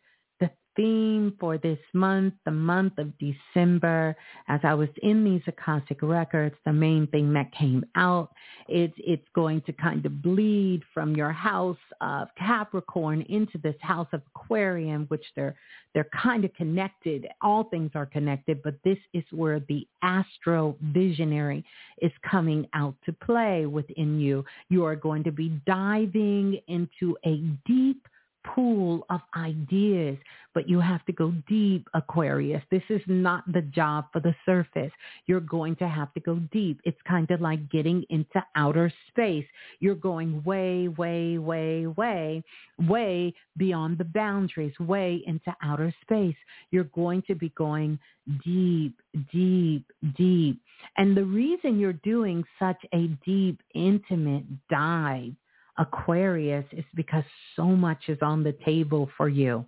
theme 0.79 1.35
for 1.41 1.59
this 1.59 1.79
month, 1.93 2.33
the 2.45 2.51
month 2.53 2.97
of 2.99 3.12
December. 3.18 4.16
As 4.47 4.61
I 4.62 4.74
was 4.74 4.89
in 5.03 5.24
these 5.24 5.43
Akashic 5.49 5.99
records, 6.03 6.55
the 6.64 6.72
main 6.72 7.09
thing 7.09 7.33
that 7.33 7.53
came 7.53 7.85
out, 7.97 8.31
it's, 8.68 8.95
it's 8.99 9.26
going 9.35 9.61
to 9.62 9.72
kind 9.72 10.07
of 10.07 10.22
bleed 10.22 10.83
from 10.95 11.16
your 11.16 11.33
house 11.33 11.76
of 12.01 12.29
Capricorn 12.39 13.22
into 13.22 13.59
this 13.59 13.74
house 13.81 14.07
of 14.12 14.22
Aquarium, 14.35 15.07
which 15.09 15.24
they're, 15.35 15.57
they're 15.95 16.09
kind 16.22 16.45
of 16.45 16.55
connected. 16.55 17.26
All 17.43 17.64
things 17.64 17.91
are 17.97 18.07
connected, 18.07 18.62
but 18.62 18.74
this 18.85 18.99
is 19.12 19.24
where 19.33 19.61
the 19.68 19.85
astro 20.03 20.76
visionary 20.81 21.64
is 22.01 22.12
coming 22.31 22.68
out 22.72 22.95
to 23.05 23.12
play 23.12 23.66
within 23.66 24.20
you. 24.20 24.45
You 24.68 24.85
are 24.85 24.95
going 24.95 25.24
to 25.24 25.33
be 25.33 25.61
diving 25.66 26.61
into 26.68 27.16
a 27.26 27.39
deep 27.66 28.07
pool 28.55 29.05
of 29.11 29.20
ideas, 29.36 30.16
but 30.55 30.68
you 30.68 30.80
have 30.80 31.05
to 31.07 31.12
go 31.12 31.32
deep, 31.49 31.88
Aquarius. 31.94 32.62
This 32.70 32.82
is 32.88 33.03
not 33.07 33.44
the 33.53 33.62
job 33.62 34.07
for 34.12 34.20
the 34.20 34.34
surface. 34.44 34.92
You're 35.26 35.40
going 35.40 35.76
to 35.76 35.88
have 35.88 36.12
to 36.14 36.20
go 36.20 36.36
deep. 36.53 36.80
It's 36.84 36.99
kind 37.07 37.30
of 37.30 37.40
like 37.40 37.70
getting 37.70 38.05
into 38.11 38.42
outer 38.57 38.92
space. 39.09 39.44
You're 39.80 39.94
going 39.94 40.42
way, 40.44 40.88
way, 40.88 41.38
way, 41.38 41.86
way, 41.86 42.42
way 42.78 43.34
beyond 43.57 43.99
the 43.99 44.05
boundaries, 44.05 44.78
way 44.80 45.22
into 45.26 45.55
outer 45.62 45.94
space. 46.03 46.36
You're 46.70 46.84
going 46.84 47.22
to 47.28 47.34
be 47.34 47.51
going 47.51 47.99
deep, 48.44 49.01
deep, 49.32 49.84
deep. 50.16 50.61
And 50.96 51.16
the 51.16 51.24
reason 51.24 51.78
you're 51.78 51.92
doing 52.05 52.44
such 52.59 52.80
a 52.94 53.09
deep, 53.24 53.61
intimate 53.74 54.44
dive 54.70 55.34
Aquarius 55.79 56.64
is 56.72 56.85
because 56.95 57.24
so 57.57 57.64
much 57.64 58.09
is 58.09 58.18
on 58.22 58.43
the 58.43 58.57
table 58.64 59.09
for 59.16 59.29
you. 59.29 59.64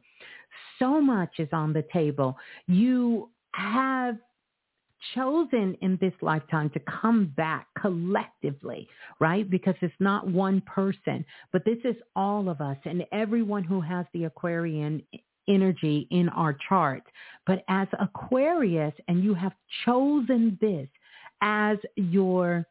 So 0.78 1.00
much 1.00 1.38
is 1.38 1.48
on 1.52 1.72
the 1.72 1.84
table. 1.92 2.36
You 2.66 3.30
have 3.52 4.16
chosen 5.14 5.76
in 5.80 5.98
this 6.00 6.12
lifetime 6.20 6.70
to 6.70 6.80
come 6.80 7.32
back 7.36 7.66
collectively, 7.80 8.88
right? 9.18 9.48
Because 9.48 9.74
it's 9.80 9.94
not 9.98 10.28
one 10.28 10.61
person, 10.62 11.24
but 11.52 11.64
this 11.64 11.78
is 11.84 11.96
all 12.14 12.48
of 12.48 12.61
us 12.61 12.76
and 12.84 13.04
everyone 13.12 13.64
who 13.64 13.80
has 13.80 14.06
the 14.12 14.24
Aquarian 14.24 15.02
energy 15.48 16.06
in 16.11 16.28
our 16.30 16.56
chart. 16.68 17.02
But 17.46 17.64
as 17.68 17.88
Aquarius, 17.98 18.94
and 19.08 19.24
you 19.24 19.34
have 19.34 19.52
chosen 19.84 20.58
this 20.61 20.88
as 21.42 21.78
your 21.96 22.66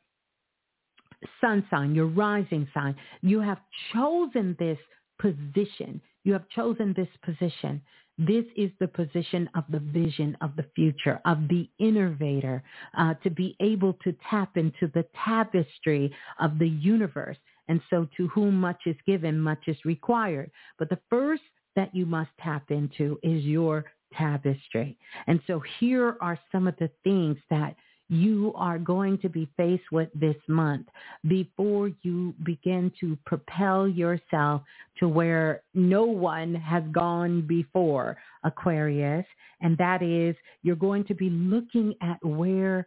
sun 1.42 1.66
sign, 1.70 1.96
your 1.96 2.08
rising 2.08 2.68
sign. 2.74 2.96
You 3.22 3.42
have 3.42 3.60
chosen 3.94 4.56
this 4.60 4.78
position. 5.20 6.02
You 6.24 6.34
have 6.34 6.48
chosen 6.50 6.94
this 6.96 7.10
position. 7.24 7.82
This 8.18 8.46
is 8.58 8.70
the 8.80 8.88
position 8.88 9.50
of 9.56 9.64
the 9.70 9.80
vision 9.80 10.38
of 10.42 10.56
the 10.58 10.66
future, 10.76 11.22
of 11.26 11.48
the 11.48 11.70
innovator, 11.80 12.62
uh, 12.98 13.14
to 13.24 13.30
be 13.30 13.56
able 13.62 13.94
to 14.04 14.14
tap 14.30 14.58
into 14.58 14.92
the 14.94 15.06
tapestry 15.26 16.14
of 16.40 16.60
the 16.60 16.68
universe. 16.68 17.38
And 17.70 17.80
so 17.90 18.08
to 18.18 18.28
whom 18.30 18.60
much 18.60 18.82
is 18.86 18.98
given, 19.06 19.40
much 19.40 19.68
is 19.68 19.78
required. 19.86 20.52
But 20.78 20.90
the 20.90 21.00
first 21.10 21.44
that 21.76 21.96
you 21.96 22.06
must 22.06 22.32
tap 22.42 22.72
into 22.72 23.18
is 23.24 23.44
your 23.46 23.86
tapestry. 24.14 24.98
And 25.28 25.40
so 25.48 25.62
here 25.80 26.18
are 26.20 26.38
some 26.52 26.68
of 26.68 26.76
the 26.78 26.90
things 27.04 27.38
that 27.50 27.76
you 28.10 28.51
are 28.55 28.80
going 28.80 29.18
to 29.20 29.30
be 29.30 29.47
faced 29.55 29.91
with 29.91 30.10
this 30.14 30.36
month 30.47 30.88
before 31.28 31.91
you 32.01 32.34
begin 32.43 32.91
to 32.99 33.18
propel 33.26 33.88
yourself 33.88 34.64
to 34.99 35.07
where 35.07 35.62
no 35.74 36.03
one 36.03 36.55
has 36.55 36.84
gone 36.91 37.41
before, 37.41 38.18
Aquarius. 38.43 39.26
And 39.62 39.78
that 39.78 40.01
is 40.01 40.36
you're 40.64 40.76
going 40.76 41.05
to 41.05 41.14
be 41.14 41.30
looking 41.30 41.93
at 42.01 42.24
where 42.26 42.86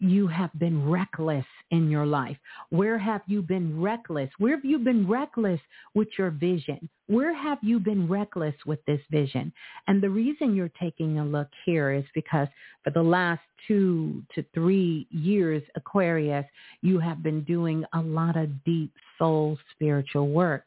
you 0.00 0.26
have 0.28 0.50
been 0.58 0.88
reckless 0.88 1.44
in 1.70 1.90
your 1.90 2.06
life? 2.06 2.36
Where 2.70 2.98
have 2.98 3.22
you 3.26 3.42
been 3.42 3.80
reckless? 3.80 4.30
Where 4.38 4.54
have 4.54 4.64
you 4.64 4.78
been 4.78 5.08
reckless 5.08 5.60
with 5.94 6.08
your 6.16 6.30
vision? 6.30 6.88
Where 7.06 7.34
have 7.34 7.58
you 7.62 7.80
been 7.80 8.08
reckless 8.08 8.54
with 8.66 8.84
this 8.86 9.00
vision? 9.10 9.52
And 9.86 10.02
the 10.02 10.10
reason 10.10 10.54
you're 10.54 10.70
taking 10.80 11.18
a 11.18 11.24
look 11.24 11.48
here 11.64 11.92
is 11.92 12.04
because 12.14 12.48
for 12.84 12.90
the 12.90 13.02
last 13.02 13.40
two 13.66 14.22
to 14.34 14.44
three 14.54 15.06
years, 15.10 15.62
Aquarius, 15.74 16.46
you 16.82 16.98
have 17.00 17.22
been 17.22 17.42
doing 17.44 17.84
a 17.94 18.00
lot 18.00 18.36
of 18.36 18.64
deep 18.64 18.92
soul 19.18 19.58
spiritual 19.74 20.28
work. 20.28 20.64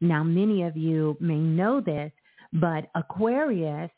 Now, 0.00 0.22
many 0.22 0.62
of 0.62 0.76
you 0.76 1.16
may 1.20 1.38
know 1.38 1.80
this, 1.80 2.12
but 2.52 2.88
Aquarius 2.94 3.90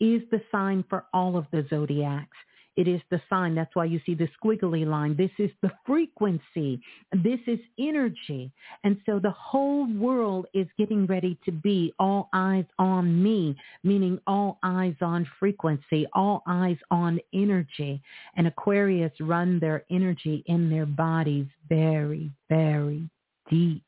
is 0.00 0.22
the 0.30 0.42
sign 0.52 0.84
for 0.90 1.06
all 1.14 1.36
of 1.36 1.46
the 1.52 1.66
zodiacs. 1.70 2.36
It 2.76 2.88
is 2.88 3.00
the 3.10 3.20
sign. 3.30 3.54
That's 3.54 3.74
why 3.74 3.84
you 3.84 4.00
see 4.04 4.14
the 4.14 4.28
squiggly 4.42 4.84
line. 4.86 5.16
This 5.16 5.30
is 5.38 5.50
the 5.62 5.70
frequency. 5.86 6.80
This 7.12 7.38
is 7.46 7.60
energy. 7.78 8.50
And 8.82 8.96
so 9.06 9.20
the 9.20 9.30
whole 9.30 9.86
world 9.94 10.46
is 10.54 10.66
getting 10.76 11.06
ready 11.06 11.38
to 11.44 11.52
be 11.52 11.92
all 12.00 12.28
eyes 12.32 12.64
on 12.78 13.22
me, 13.22 13.56
meaning 13.84 14.18
all 14.26 14.58
eyes 14.64 14.96
on 15.00 15.26
frequency, 15.38 16.06
all 16.14 16.42
eyes 16.48 16.78
on 16.90 17.20
energy. 17.32 18.02
And 18.36 18.48
Aquarius 18.48 19.12
run 19.20 19.60
their 19.60 19.84
energy 19.90 20.42
in 20.46 20.68
their 20.68 20.86
bodies 20.86 21.46
very, 21.68 22.30
very 22.48 23.08
deep. 23.48 23.84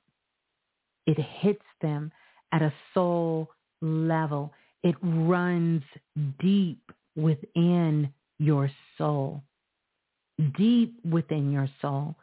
It 1.07 1.18
hits 1.18 1.64
them 1.80 2.12
at 2.53 2.62
a 2.62 2.72
soul 2.95 3.49
level. 3.80 4.53
It 4.82 4.95
runs 5.03 5.82
deep 6.39 6.93
within 7.16 8.12
your 8.39 8.70
soul, 8.99 9.43
deep 10.57 10.95
within 11.05 11.53
your 11.53 11.68
soul. 11.80 12.16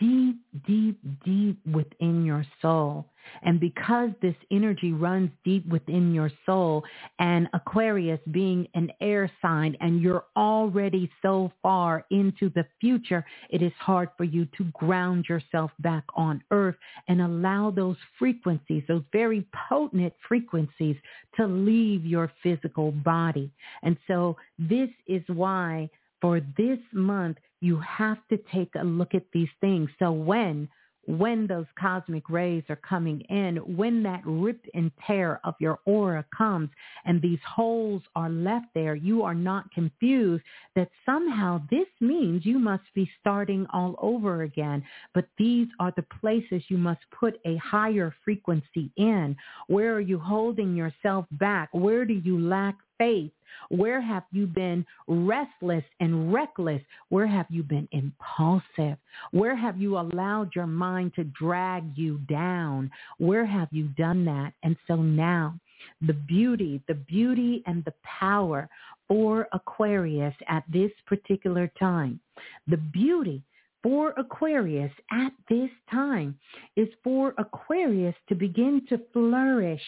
Deep, 0.00 0.36
deep, 0.66 0.98
deep 1.24 1.58
within 1.66 2.24
your 2.24 2.44
soul. 2.60 3.06
And 3.42 3.60
because 3.60 4.10
this 4.22 4.34
energy 4.50 4.92
runs 4.92 5.30
deep 5.44 5.66
within 5.68 6.14
your 6.14 6.30
soul 6.46 6.82
and 7.18 7.46
Aquarius 7.52 8.20
being 8.30 8.66
an 8.74 8.90
air 9.00 9.30
sign 9.42 9.76
and 9.80 10.00
you're 10.00 10.24
already 10.36 11.10
so 11.20 11.52
far 11.62 12.04
into 12.10 12.48
the 12.50 12.64
future, 12.80 13.24
it 13.50 13.62
is 13.62 13.72
hard 13.78 14.08
for 14.16 14.24
you 14.24 14.46
to 14.56 14.64
ground 14.72 15.26
yourself 15.28 15.70
back 15.80 16.04
on 16.16 16.42
earth 16.50 16.76
and 17.08 17.20
allow 17.20 17.70
those 17.70 17.96
frequencies, 18.18 18.82
those 18.88 19.04
very 19.12 19.46
potent 19.68 20.12
frequencies 20.26 20.96
to 21.36 21.46
leave 21.46 22.04
your 22.04 22.32
physical 22.42 22.92
body. 22.92 23.50
And 23.82 23.96
so 24.06 24.36
this 24.58 24.90
is 25.06 25.22
why 25.28 25.90
for 26.20 26.40
this 26.56 26.78
month, 26.92 27.36
you 27.60 27.80
have 27.80 28.18
to 28.30 28.38
take 28.52 28.70
a 28.74 28.84
look 28.84 29.14
at 29.14 29.24
these 29.32 29.48
things. 29.60 29.88
So 29.98 30.12
when 30.12 30.68
when 31.08 31.46
those 31.46 31.64
cosmic 31.80 32.28
rays 32.28 32.62
are 32.68 32.76
coming 32.76 33.22
in, 33.30 33.56
when 33.76 34.02
that 34.02 34.20
rip 34.26 34.62
and 34.74 34.92
tear 35.06 35.40
of 35.42 35.54
your 35.58 35.78
aura 35.86 36.22
comes 36.36 36.68
and 37.06 37.22
these 37.22 37.38
holes 37.48 38.02
are 38.14 38.28
left 38.28 38.66
there, 38.74 38.94
you 38.94 39.22
are 39.22 39.34
not 39.34 39.72
confused 39.72 40.44
that 40.76 40.90
somehow 41.06 41.62
this 41.70 41.86
means 42.00 42.44
you 42.44 42.58
must 42.58 42.82
be 42.94 43.10
starting 43.20 43.66
all 43.72 43.94
over 44.02 44.42
again. 44.42 44.84
But 45.14 45.28
these 45.38 45.68
are 45.80 45.94
the 45.96 46.04
places 46.20 46.62
you 46.68 46.76
must 46.76 47.00
put 47.18 47.40
a 47.46 47.56
higher 47.56 48.14
frequency 48.22 48.92
in. 48.98 49.34
Where 49.66 49.94
are 49.94 50.00
you 50.00 50.18
holding 50.18 50.76
yourself 50.76 51.24
back? 51.32 51.70
Where 51.72 52.04
do 52.04 52.12
you 52.12 52.38
lack 52.38 52.76
faith? 52.98 53.30
Where 53.70 54.00
have 54.00 54.24
you 54.32 54.46
been 54.46 54.84
restless 55.06 55.84
and 56.00 56.32
reckless? 56.32 56.82
Where 57.08 57.26
have 57.26 57.46
you 57.48 57.62
been 57.62 57.88
impulsive? 57.92 58.98
Where 59.30 59.56
have 59.56 59.78
you 59.78 59.98
allowed 59.98 60.54
your 60.54 60.66
mind 60.66 61.14
to 61.14 61.24
drag 61.24 61.96
you 61.96 62.18
down? 62.28 62.90
Where 63.18 63.46
have 63.46 63.68
you 63.70 63.88
done 63.88 64.24
that? 64.26 64.52
And 64.62 64.76
so 64.86 64.96
now 64.96 65.58
the 66.02 66.14
beauty, 66.14 66.82
the 66.88 66.94
beauty 66.94 67.62
and 67.66 67.84
the 67.84 67.94
power 68.02 68.68
for 69.06 69.48
Aquarius 69.52 70.34
at 70.48 70.64
this 70.68 70.90
particular 71.06 71.70
time, 71.78 72.20
the 72.66 72.76
beauty 72.76 73.42
for 73.82 74.12
Aquarius 74.16 74.92
at 75.12 75.32
this 75.48 75.70
time 75.90 76.36
is 76.76 76.88
for 77.04 77.34
Aquarius 77.38 78.14
to 78.28 78.34
begin 78.34 78.82
to 78.88 79.00
flourish. 79.12 79.82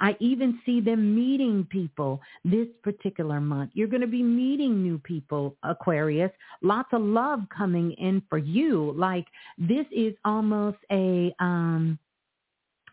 I 0.00 0.16
even 0.20 0.60
see 0.66 0.80
them 0.80 1.14
meeting 1.14 1.66
people 1.70 2.20
this 2.44 2.66
particular 2.82 3.40
month. 3.40 3.70
You're 3.74 3.88
going 3.88 4.00
to 4.00 4.06
be 4.06 4.22
meeting 4.22 4.82
new 4.82 4.98
people, 4.98 5.56
Aquarius. 5.62 6.32
Lots 6.62 6.88
of 6.92 7.02
love 7.02 7.40
coming 7.56 7.92
in 7.92 8.22
for 8.28 8.38
you. 8.38 8.92
Like 8.96 9.26
this 9.58 9.86
is 9.94 10.14
almost 10.24 10.78
a, 10.90 11.32
um, 11.38 11.98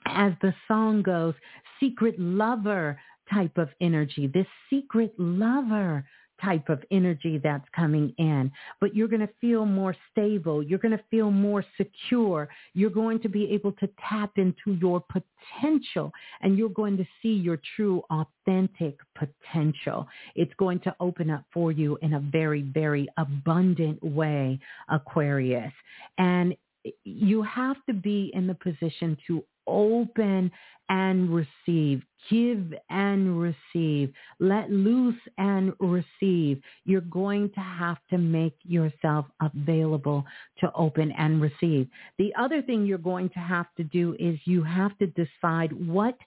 as 0.05 0.33
the 0.41 0.53
song 0.67 1.01
goes, 1.01 1.33
secret 1.79 2.19
lover 2.19 2.99
type 3.31 3.57
of 3.57 3.69
energy, 3.81 4.27
this 4.27 4.47
secret 4.69 5.13
lover 5.17 6.05
type 6.43 6.69
of 6.69 6.83
energy 6.91 7.39
that's 7.43 7.67
coming 7.75 8.13
in, 8.17 8.51
but 8.81 8.95
you're 8.95 9.07
going 9.07 9.21
to 9.21 9.33
feel 9.39 9.65
more 9.65 9.95
stable. 10.11 10.63
You're 10.63 10.79
going 10.79 10.97
to 10.97 11.03
feel 11.09 11.31
more 11.31 11.63
secure. 11.77 12.49
You're 12.73 12.89
going 12.89 13.19
to 13.21 13.29
be 13.29 13.51
able 13.51 13.71
to 13.73 13.89
tap 14.09 14.31
into 14.37 14.77
your 14.79 15.01
potential 15.01 16.11
and 16.41 16.57
you're 16.57 16.69
going 16.69 16.97
to 16.97 17.05
see 17.21 17.33
your 17.33 17.59
true 17.75 18.01
authentic 18.09 18.97
potential. 19.15 20.07
It's 20.35 20.53
going 20.57 20.79
to 20.81 20.95
open 20.99 21.29
up 21.29 21.45
for 21.53 21.71
you 21.71 21.97
in 22.01 22.13
a 22.13 22.19
very, 22.19 22.61
very 22.61 23.07
abundant 23.17 24.03
way, 24.03 24.59
Aquarius. 24.89 25.73
And 26.17 26.55
you 27.03 27.41
have 27.43 27.77
to 27.87 27.93
be 27.93 28.31
in 28.33 28.47
the 28.47 28.55
position 28.55 29.17
to 29.27 29.43
open 29.67 30.51
and 30.89 31.29
receive, 31.33 32.03
give 32.29 32.73
and 32.89 33.39
receive, 33.39 34.13
let 34.39 34.69
loose 34.69 35.19
and 35.37 35.73
receive. 35.79 36.61
You're 36.85 37.01
going 37.01 37.49
to 37.51 37.59
have 37.59 37.97
to 38.09 38.17
make 38.17 38.55
yourself 38.63 39.25
available 39.41 40.25
to 40.59 40.71
open 40.73 41.11
and 41.13 41.41
receive. 41.41 41.87
The 42.17 42.33
other 42.37 42.61
thing 42.61 42.85
you're 42.85 42.97
going 42.97 43.29
to 43.29 43.39
have 43.39 43.67
to 43.77 43.83
do 43.83 44.15
is 44.19 44.37
you 44.45 44.63
have 44.63 44.97
to 44.99 45.07
decide 45.07 45.71
what 45.87 46.17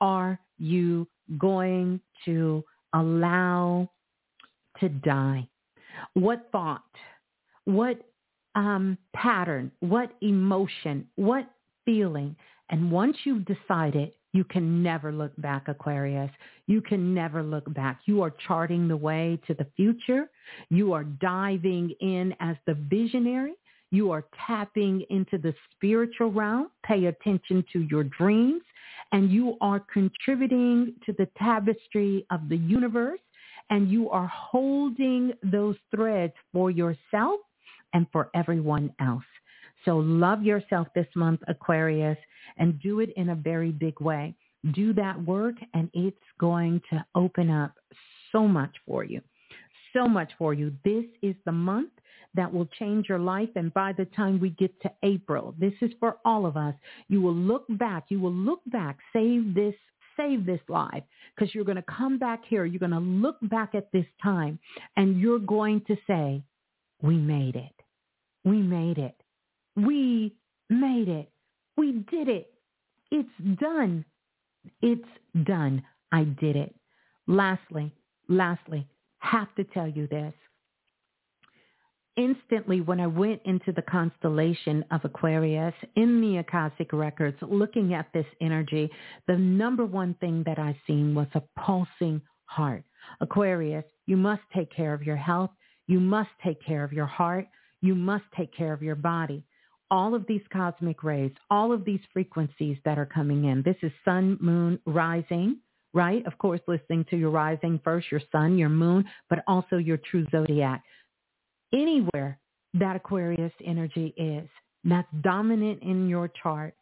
are 0.00 0.38
you 0.58 1.06
going 1.38 2.00
to 2.24 2.64
allow 2.94 3.90
to 4.80 4.88
die? 4.88 5.48
What 6.14 6.48
thought? 6.52 6.82
What 7.64 7.98
um, 8.54 8.98
pattern? 9.14 9.70
What 9.80 10.12
emotion? 10.20 11.08
What 11.16 11.46
feeling 11.84 12.36
and 12.74 12.90
once 12.90 13.16
you've 13.22 13.44
decided, 13.44 14.10
you 14.32 14.42
can 14.42 14.82
never 14.82 15.12
look 15.12 15.30
back, 15.38 15.68
Aquarius. 15.68 16.32
You 16.66 16.80
can 16.80 17.14
never 17.14 17.40
look 17.40 17.72
back. 17.72 18.00
You 18.04 18.20
are 18.22 18.34
charting 18.48 18.88
the 18.88 18.96
way 18.96 19.38
to 19.46 19.54
the 19.54 19.68
future. 19.76 20.28
You 20.70 20.92
are 20.92 21.04
diving 21.04 21.94
in 22.00 22.34
as 22.40 22.56
the 22.66 22.74
visionary. 22.74 23.52
You 23.92 24.10
are 24.10 24.24
tapping 24.44 25.04
into 25.08 25.38
the 25.38 25.54
spiritual 25.70 26.32
realm. 26.32 26.66
Pay 26.84 27.04
attention 27.04 27.64
to 27.72 27.82
your 27.82 28.02
dreams. 28.02 28.62
And 29.12 29.30
you 29.30 29.56
are 29.60 29.78
contributing 29.78 30.94
to 31.06 31.12
the 31.12 31.28
tapestry 31.38 32.26
of 32.32 32.48
the 32.48 32.56
universe. 32.56 33.20
And 33.70 33.88
you 33.88 34.10
are 34.10 34.26
holding 34.26 35.30
those 35.44 35.76
threads 35.94 36.32
for 36.52 36.72
yourself 36.72 37.38
and 37.92 38.08
for 38.10 38.30
everyone 38.34 38.92
else. 39.00 39.22
So 39.84 39.98
love 39.98 40.42
yourself 40.42 40.88
this 40.94 41.06
month, 41.14 41.40
Aquarius, 41.48 42.18
and 42.58 42.80
do 42.80 43.00
it 43.00 43.10
in 43.16 43.30
a 43.30 43.34
very 43.34 43.70
big 43.70 44.00
way. 44.00 44.34
Do 44.72 44.92
that 44.94 45.22
work 45.24 45.56
and 45.74 45.90
it's 45.92 46.16
going 46.40 46.80
to 46.90 47.04
open 47.14 47.50
up 47.50 47.74
so 48.32 48.48
much 48.48 48.74
for 48.86 49.04
you. 49.04 49.20
So 49.92 50.08
much 50.08 50.32
for 50.38 50.54
you. 50.54 50.72
This 50.84 51.04
is 51.22 51.34
the 51.44 51.52
month 51.52 51.90
that 52.34 52.52
will 52.52 52.66
change 52.78 53.08
your 53.08 53.18
life. 53.18 53.50
And 53.54 53.72
by 53.72 53.92
the 53.92 54.06
time 54.06 54.40
we 54.40 54.50
get 54.50 54.80
to 54.82 54.90
April, 55.02 55.54
this 55.58 55.74
is 55.80 55.90
for 56.00 56.16
all 56.24 56.46
of 56.46 56.56
us. 56.56 56.74
You 57.08 57.20
will 57.20 57.34
look 57.34 57.64
back. 57.68 58.06
You 58.08 58.20
will 58.20 58.32
look 58.32 58.60
back. 58.66 58.98
Save 59.12 59.54
this 59.54 59.74
save 60.16 60.46
this 60.46 60.60
life 60.68 61.02
because 61.34 61.54
you're 61.54 61.64
going 61.64 61.76
to 61.76 61.82
come 61.82 62.18
back 62.18 62.44
here. 62.46 62.64
You're 62.64 62.78
going 62.78 62.92
to 62.92 62.98
look 63.00 63.36
back 63.42 63.74
at 63.74 63.90
this 63.92 64.06
time 64.22 64.60
and 64.96 65.18
you're 65.20 65.40
going 65.40 65.82
to 65.88 65.96
say, 66.06 66.40
we 67.02 67.16
made 67.16 67.56
it. 67.56 67.72
We 68.44 68.58
made 68.58 68.98
it. 68.98 69.16
We 69.76 70.34
made 70.70 71.08
it. 71.08 71.30
We 71.76 72.04
did 72.10 72.28
it. 72.28 72.52
It's 73.10 73.60
done. 73.60 74.04
It's 74.80 75.02
done. 75.44 75.82
I 76.12 76.24
did 76.24 76.56
it. 76.56 76.74
Lastly, 77.26 77.92
lastly, 78.28 78.86
have 79.18 79.52
to 79.56 79.64
tell 79.64 79.88
you 79.88 80.06
this. 80.06 80.34
Instantly, 82.16 82.80
when 82.80 83.00
I 83.00 83.08
went 83.08 83.40
into 83.44 83.72
the 83.72 83.82
constellation 83.82 84.84
of 84.92 85.04
Aquarius 85.04 85.74
in 85.96 86.20
the 86.20 86.36
Akashic 86.38 86.92
Records, 86.92 87.36
looking 87.42 87.92
at 87.92 88.06
this 88.14 88.26
energy, 88.40 88.88
the 89.26 89.36
number 89.36 89.84
one 89.84 90.14
thing 90.20 90.44
that 90.46 90.60
I 90.60 90.78
seen 90.86 91.14
was 91.14 91.26
a 91.34 91.42
pulsing 91.58 92.22
heart. 92.44 92.84
Aquarius, 93.20 93.84
you 94.06 94.16
must 94.16 94.42
take 94.54 94.72
care 94.72 94.94
of 94.94 95.02
your 95.02 95.16
health. 95.16 95.50
You 95.88 95.98
must 95.98 96.30
take 96.44 96.64
care 96.64 96.84
of 96.84 96.92
your 96.92 97.06
heart. 97.06 97.48
You 97.80 97.96
must 97.96 98.24
take 98.36 98.54
care 98.54 98.72
of 98.72 98.82
your 98.82 98.94
body 98.94 99.44
all 99.94 100.12
of 100.12 100.26
these 100.26 100.42
cosmic 100.52 101.04
rays, 101.04 101.30
all 101.50 101.72
of 101.72 101.84
these 101.84 102.00
frequencies 102.12 102.76
that 102.84 102.98
are 102.98 103.06
coming 103.06 103.44
in. 103.44 103.62
This 103.62 103.76
is 103.80 103.92
sun, 104.04 104.36
moon, 104.40 104.80
rising, 104.86 105.58
right? 105.92 106.26
Of 106.26 106.36
course, 106.38 106.60
listening 106.66 107.06
to 107.10 107.16
your 107.16 107.30
rising 107.30 107.80
first, 107.84 108.10
your 108.10 108.20
sun, 108.32 108.58
your 108.58 108.70
moon, 108.70 109.04
but 109.30 109.44
also 109.46 109.76
your 109.76 109.98
true 109.98 110.26
zodiac. 110.32 110.82
Anywhere 111.72 112.40
that 112.74 112.96
Aquarius 112.96 113.52
energy 113.64 114.12
is, 114.16 114.48
that's 114.82 115.06
dominant 115.20 115.80
in 115.80 116.08
your 116.08 116.28
chart, 116.42 116.74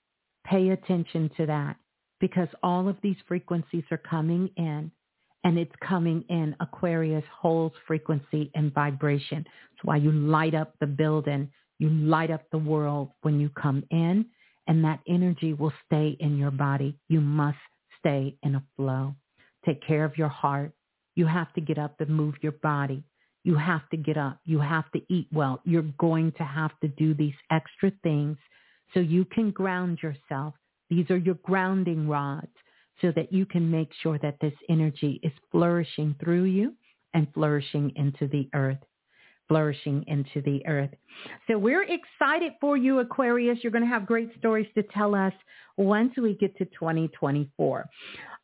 pay 0.46 0.70
attention 0.70 1.30
to 1.36 1.44
that 1.44 1.76
because 2.18 2.48
all 2.62 2.88
of 2.88 2.96
these 3.02 3.16
frequencies 3.28 3.84
are 3.90 3.98
coming 3.98 4.48
in 4.56 4.90
and 5.44 5.58
it's 5.58 5.74
coming 5.86 6.24
in. 6.30 6.56
Aquarius 6.60 7.24
holds 7.30 7.74
frequency 7.86 8.50
and 8.54 8.72
vibration. 8.72 9.44
That's 9.44 9.84
why 9.84 9.96
you 9.96 10.12
light 10.12 10.54
up 10.54 10.72
the 10.80 10.86
building 10.86 11.50
you 11.82 11.88
light 11.90 12.30
up 12.30 12.44
the 12.52 12.58
world 12.58 13.10
when 13.22 13.40
you 13.40 13.48
come 13.48 13.82
in 13.90 14.24
and 14.68 14.84
that 14.84 15.00
energy 15.08 15.52
will 15.52 15.72
stay 15.84 16.16
in 16.20 16.38
your 16.38 16.52
body. 16.52 16.96
You 17.08 17.20
must 17.20 17.58
stay 17.98 18.36
in 18.44 18.54
a 18.54 18.62
flow. 18.76 19.16
Take 19.66 19.84
care 19.84 20.04
of 20.04 20.16
your 20.16 20.28
heart. 20.28 20.70
You 21.16 21.26
have 21.26 21.52
to 21.54 21.60
get 21.60 21.78
up 21.78 22.00
and 22.00 22.08
move 22.08 22.36
your 22.40 22.52
body. 22.52 23.02
You 23.42 23.56
have 23.56 23.88
to 23.90 23.96
get 23.96 24.16
up. 24.16 24.38
You 24.44 24.60
have 24.60 24.88
to 24.92 25.00
eat 25.12 25.26
well. 25.32 25.60
You're 25.64 25.90
going 25.98 26.30
to 26.38 26.44
have 26.44 26.70
to 26.82 26.88
do 26.88 27.14
these 27.14 27.34
extra 27.50 27.90
things 28.04 28.36
so 28.94 29.00
you 29.00 29.24
can 29.24 29.50
ground 29.50 29.98
yourself. 30.04 30.54
These 30.88 31.10
are 31.10 31.16
your 31.16 31.38
grounding 31.42 32.06
rods 32.06 32.54
so 33.00 33.10
that 33.16 33.32
you 33.32 33.44
can 33.44 33.68
make 33.68 33.90
sure 34.04 34.20
that 34.20 34.38
this 34.40 34.54
energy 34.68 35.18
is 35.24 35.32
flourishing 35.50 36.14
through 36.22 36.44
you 36.44 36.74
and 37.12 37.26
flourishing 37.34 37.92
into 37.96 38.28
the 38.28 38.48
earth. 38.54 38.78
Flourishing 39.52 40.02
into 40.06 40.40
the 40.40 40.66
earth. 40.66 40.88
So 41.46 41.58
we're 41.58 41.82
excited 41.84 42.52
for 42.58 42.78
you, 42.78 43.00
Aquarius. 43.00 43.58
You're 43.62 43.70
going 43.70 43.84
to 43.84 43.90
have 43.90 44.06
great 44.06 44.30
stories 44.38 44.66
to 44.74 44.82
tell 44.94 45.14
us 45.14 45.34
once 45.76 46.14
we 46.16 46.34
get 46.34 46.56
to 46.56 46.64
2024. 46.64 47.86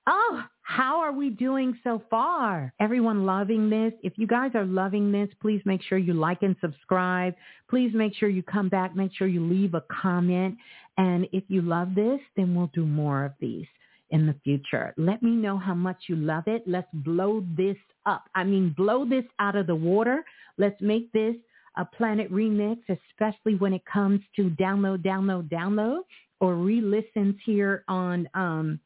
Oh, 0.07 0.43
how 0.61 1.01
are 1.01 1.13
we 1.13 1.31
doing 1.31 1.79
so 1.83 2.03
far? 2.11 2.75
Everyone 2.79 3.25
loving 3.25 3.71
this? 3.71 3.95
If 4.03 4.19
you 4.19 4.27
guys 4.27 4.51
are 4.55 4.67
loving 4.67 5.11
this, 5.11 5.31
please 5.41 5.63
make 5.65 5.83
sure 5.83 5.97
you 5.97 6.13
like 6.13 6.43
and 6.43 6.57
subscribe. 6.61 7.35
Please 7.71 7.93
make 7.95 8.15
sure 8.15 8.29
you 8.29 8.43
come 8.43 8.69
back. 8.69 8.95
Make 8.95 9.13
sure 9.15 9.29
you 9.29 9.43
leave 9.43 9.73
a 9.73 9.83
comment. 9.91 10.59
And 10.99 11.27
if 11.33 11.45
you 11.49 11.63
love 11.63 11.95
this, 11.95 12.21
then 12.37 12.55
we'll 12.55 12.71
do 12.75 12.85
more 12.85 13.25
of 13.25 13.33
these 13.41 13.67
in 14.11 14.27
the 14.27 14.35
future. 14.45 14.95
Let 14.97 15.23
me 15.23 15.31
know 15.31 15.59
how 15.59 15.75
much 15.75 16.05
you 16.09 16.17
love 16.17 16.45
it. 16.47 16.63
Let's 16.67 16.89
blow 16.93 17.45
this 17.57 17.77
up. 18.07 18.25
I 18.35 18.45
mean, 18.45 18.75
blow 18.77 19.05
this 19.05 19.25
out 19.39 19.57
of 19.57 19.67
the 19.67 19.75
water. 19.75 20.25
Let's 20.57 20.81
make 20.81 21.13
this 21.13 21.37
a 21.77 21.85
planet 21.85 22.31
remix, 22.33 22.79
especially 22.89 23.55
when 23.57 23.73
it 23.73 23.83
comes 23.85 24.21
to 24.37 24.51
download, 24.51 25.05
download, 25.05 25.49
download, 25.49 26.01
or 26.41 26.55
re-listens 26.55 27.37
here 27.45 27.85
on 27.89 28.29
um, 28.35 28.81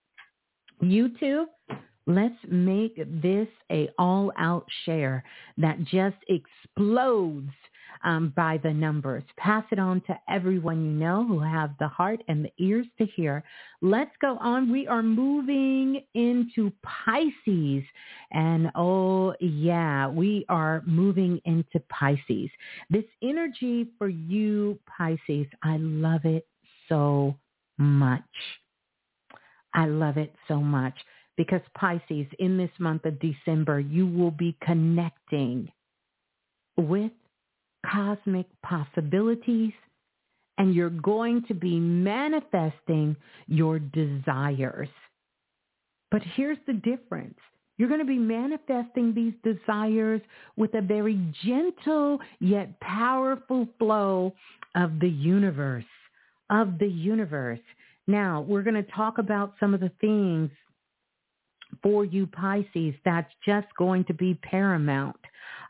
YouTube. 0.82 1.46
Let's 2.06 2.34
make 2.48 2.96
this 3.22 3.48
a 3.70 3.88
all-out 3.98 4.66
share 4.84 5.24
that 5.56 5.78
just 5.84 6.16
explodes 6.28 7.52
um, 8.04 8.32
by 8.36 8.58
the 8.62 8.72
numbers. 8.72 9.22
Pass 9.36 9.64
it 9.70 9.78
on 9.78 10.00
to 10.02 10.18
everyone 10.28 10.84
you 10.84 10.90
know 10.90 11.26
who 11.26 11.40
have 11.40 11.70
the 11.78 11.88
heart 11.88 12.22
and 12.28 12.44
the 12.44 12.52
ears 12.58 12.86
to 12.98 13.06
hear. 13.06 13.42
Let's 13.80 14.10
go 14.20 14.36
on. 14.38 14.70
We 14.70 14.86
are 14.86 15.02
moving 15.02 16.02
into 16.14 16.72
Pisces. 16.82 17.84
And 18.32 18.70
oh, 18.74 19.34
yeah, 19.40 20.08
we 20.08 20.44
are 20.48 20.82
moving 20.86 21.40
into 21.44 21.80
Pisces. 21.88 22.50
This 22.90 23.04
energy 23.22 23.88
for 23.98 24.08
you, 24.08 24.78
Pisces, 24.86 25.46
I 25.62 25.76
love 25.78 26.24
it 26.24 26.46
so 26.88 27.36
much. 27.78 28.22
I 29.74 29.86
love 29.86 30.18
it 30.18 30.34
so 30.48 30.60
much 30.60 30.94
because 31.36 31.62
Pisces, 31.74 32.26
in 32.38 32.58
this 32.58 32.70
month 32.78 33.04
of 33.06 33.18
December, 33.20 33.80
you 33.80 34.06
will 34.06 34.30
be 34.30 34.56
connecting 34.62 35.70
with 36.76 37.12
cosmic 37.90 38.46
possibilities 38.62 39.72
and 40.58 40.74
you're 40.74 40.90
going 40.90 41.44
to 41.48 41.54
be 41.54 41.78
manifesting 41.78 43.16
your 43.46 43.78
desires. 43.78 44.88
But 46.10 46.22
here's 46.34 46.58
the 46.66 46.74
difference. 46.74 47.38
You're 47.78 47.88
going 47.88 48.00
to 48.00 48.06
be 48.06 48.18
manifesting 48.18 49.14
these 49.14 49.32
desires 49.42 50.20
with 50.56 50.74
a 50.74 50.82
very 50.82 51.18
gentle 51.44 52.20
yet 52.38 52.78
powerful 52.80 53.66
flow 53.78 54.34
of 54.76 55.00
the 55.00 55.08
universe, 55.08 55.84
of 56.50 56.78
the 56.78 56.86
universe. 56.86 57.58
Now, 58.06 58.42
we're 58.42 58.62
going 58.62 58.76
to 58.76 58.92
talk 58.92 59.18
about 59.18 59.54
some 59.58 59.74
of 59.74 59.80
the 59.80 59.90
things 60.00 60.50
for 61.82 62.04
you 62.04 62.26
Pisces 62.26 62.94
that's 63.04 63.32
just 63.44 63.66
going 63.78 64.04
to 64.04 64.14
be 64.14 64.34
paramount 64.34 65.16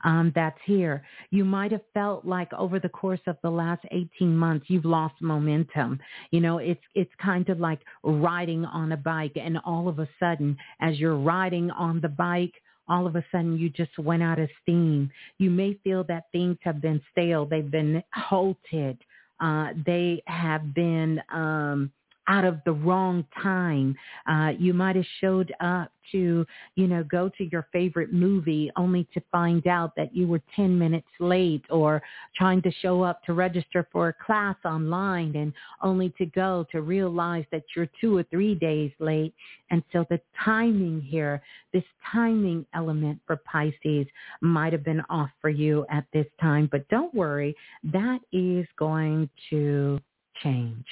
um, 0.04 0.32
that's 0.34 0.58
here. 0.64 1.04
You 1.30 1.44
might 1.44 1.72
have 1.72 1.82
felt 1.94 2.24
like 2.24 2.52
over 2.52 2.78
the 2.78 2.88
course 2.88 3.20
of 3.26 3.36
the 3.42 3.50
last 3.50 3.84
18 3.90 4.36
months, 4.36 4.66
you've 4.68 4.84
lost 4.84 5.14
momentum. 5.20 5.98
You 6.30 6.40
know, 6.40 6.58
it's, 6.58 6.82
it's 6.94 7.12
kind 7.22 7.48
of 7.48 7.60
like 7.60 7.80
riding 8.02 8.64
on 8.64 8.92
a 8.92 8.96
bike 8.96 9.36
and 9.36 9.58
all 9.64 9.88
of 9.88 9.98
a 9.98 10.08
sudden, 10.18 10.56
as 10.80 10.98
you're 10.98 11.18
riding 11.18 11.70
on 11.70 12.00
the 12.00 12.08
bike, 12.08 12.54
all 12.88 13.06
of 13.06 13.16
a 13.16 13.24
sudden 13.32 13.56
you 13.58 13.70
just 13.70 13.96
went 13.98 14.22
out 14.22 14.38
of 14.38 14.48
steam. 14.62 15.10
You 15.38 15.50
may 15.50 15.74
feel 15.84 16.04
that 16.04 16.24
things 16.32 16.58
have 16.62 16.80
been 16.80 17.00
stale. 17.12 17.46
They've 17.46 17.70
been 17.70 18.02
halted. 18.12 18.98
Uh, 19.40 19.68
they 19.86 20.22
have 20.26 20.74
been, 20.74 21.20
um, 21.32 21.90
out 22.28 22.44
of 22.44 22.60
the 22.64 22.72
wrong 22.72 23.24
time. 23.42 23.96
Uh, 24.28 24.52
you 24.58 24.72
might 24.72 24.96
have 24.96 25.04
showed 25.20 25.52
up 25.60 25.90
to, 26.10 26.44
you 26.74 26.86
know, 26.86 27.04
go 27.04 27.28
to 27.38 27.44
your 27.50 27.66
favorite 27.72 28.12
movie 28.12 28.70
only 28.76 29.06
to 29.14 29.22
find 29.30 29.66
out 29.66 29.94
that 29.96 30.14
you 30.14 30.26
were 30.26 30.40
10 30.54 30.78
minutes 30.78 31.08
late 31.20 31.64
or 31.70 32.02
trying 32.36 32.60
to 32.62 32.70
show 32.80 33.02
up 33.02 33.22
to 33.24 33.32
register 33.32 33.86
for 33.92 34.08
a 34.08 34.24
class 34.24 34.56
online 34.64 35.34
and 35.36 35.52
only 35.80 36.10
to 36.18 36.26
go 36.26 36.66
to 36.70 36.82
realize 36.82 37.44
that 37.52 37.62
you're 37.74 37.88
two 38.00 38.16
or 38.16 38.24
three 38.24 38.54
days 38.54 38.92
late. 38.98 39.34
And 39.70 39.82
so 39.92 40.04
the 40.10 40.20
timing 40.44 41.00
here, 41.00 41.42
this 41.72 41.84
timing 42.12 42.66
element 42.74 43.20
for 43.26 43.36
Pisces 43.36 44.06
might 44.40 44.72
have 44.72 44.84
been 44.84 45.02
off 45.08 45.30
for 45.40 45.50
you 45.50 45.86
at 45.90 46.04
this 46.12 46.26
time, 46.40 46.68
but 46.70 46.86
don't 46.88 47.14
worry, 47.14 47.56
that 47.84 48.20
is 48.32 48.66
going 48.76 49.30
to 49.50 49.98
change 50.42 50.86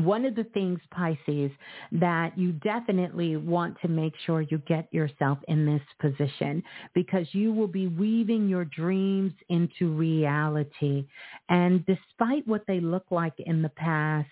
one 0.00 0.24
of 0.24 0.34
the 0.34 0.44
things, 0.44 0.80
Pisces, 0.90 1.50
that 1.92 2.36
you 2.36 2.52
definitely 2.52 3.36
want 3.36 3.80
to 3.82 3.88
make 3.88 4.14
sure 4.26 4.42
you 4.42 4.58
get 4.66 4.92
yourself 4.92 5.38
in 5.48 5.64
this 5.64 5.82
position 6.00 6.62
because 6.94 7.26
you 7.32 7.52
will 7.52 7.68
be 7.68 7.86
weaving 7.86 8.48
your 8.48 8.64
dreams 8.64 9.32
into 9.48 9.92
reality. 9.92 11.06
And 11.48 11.84
despite 11.86 12.46
what 12.48 12.64
they 12.66 12.80
look 12.80 13.06
like 13.10 13.34
in 13.38 13.62
the 13.62 13.68
past, 13.70 14.28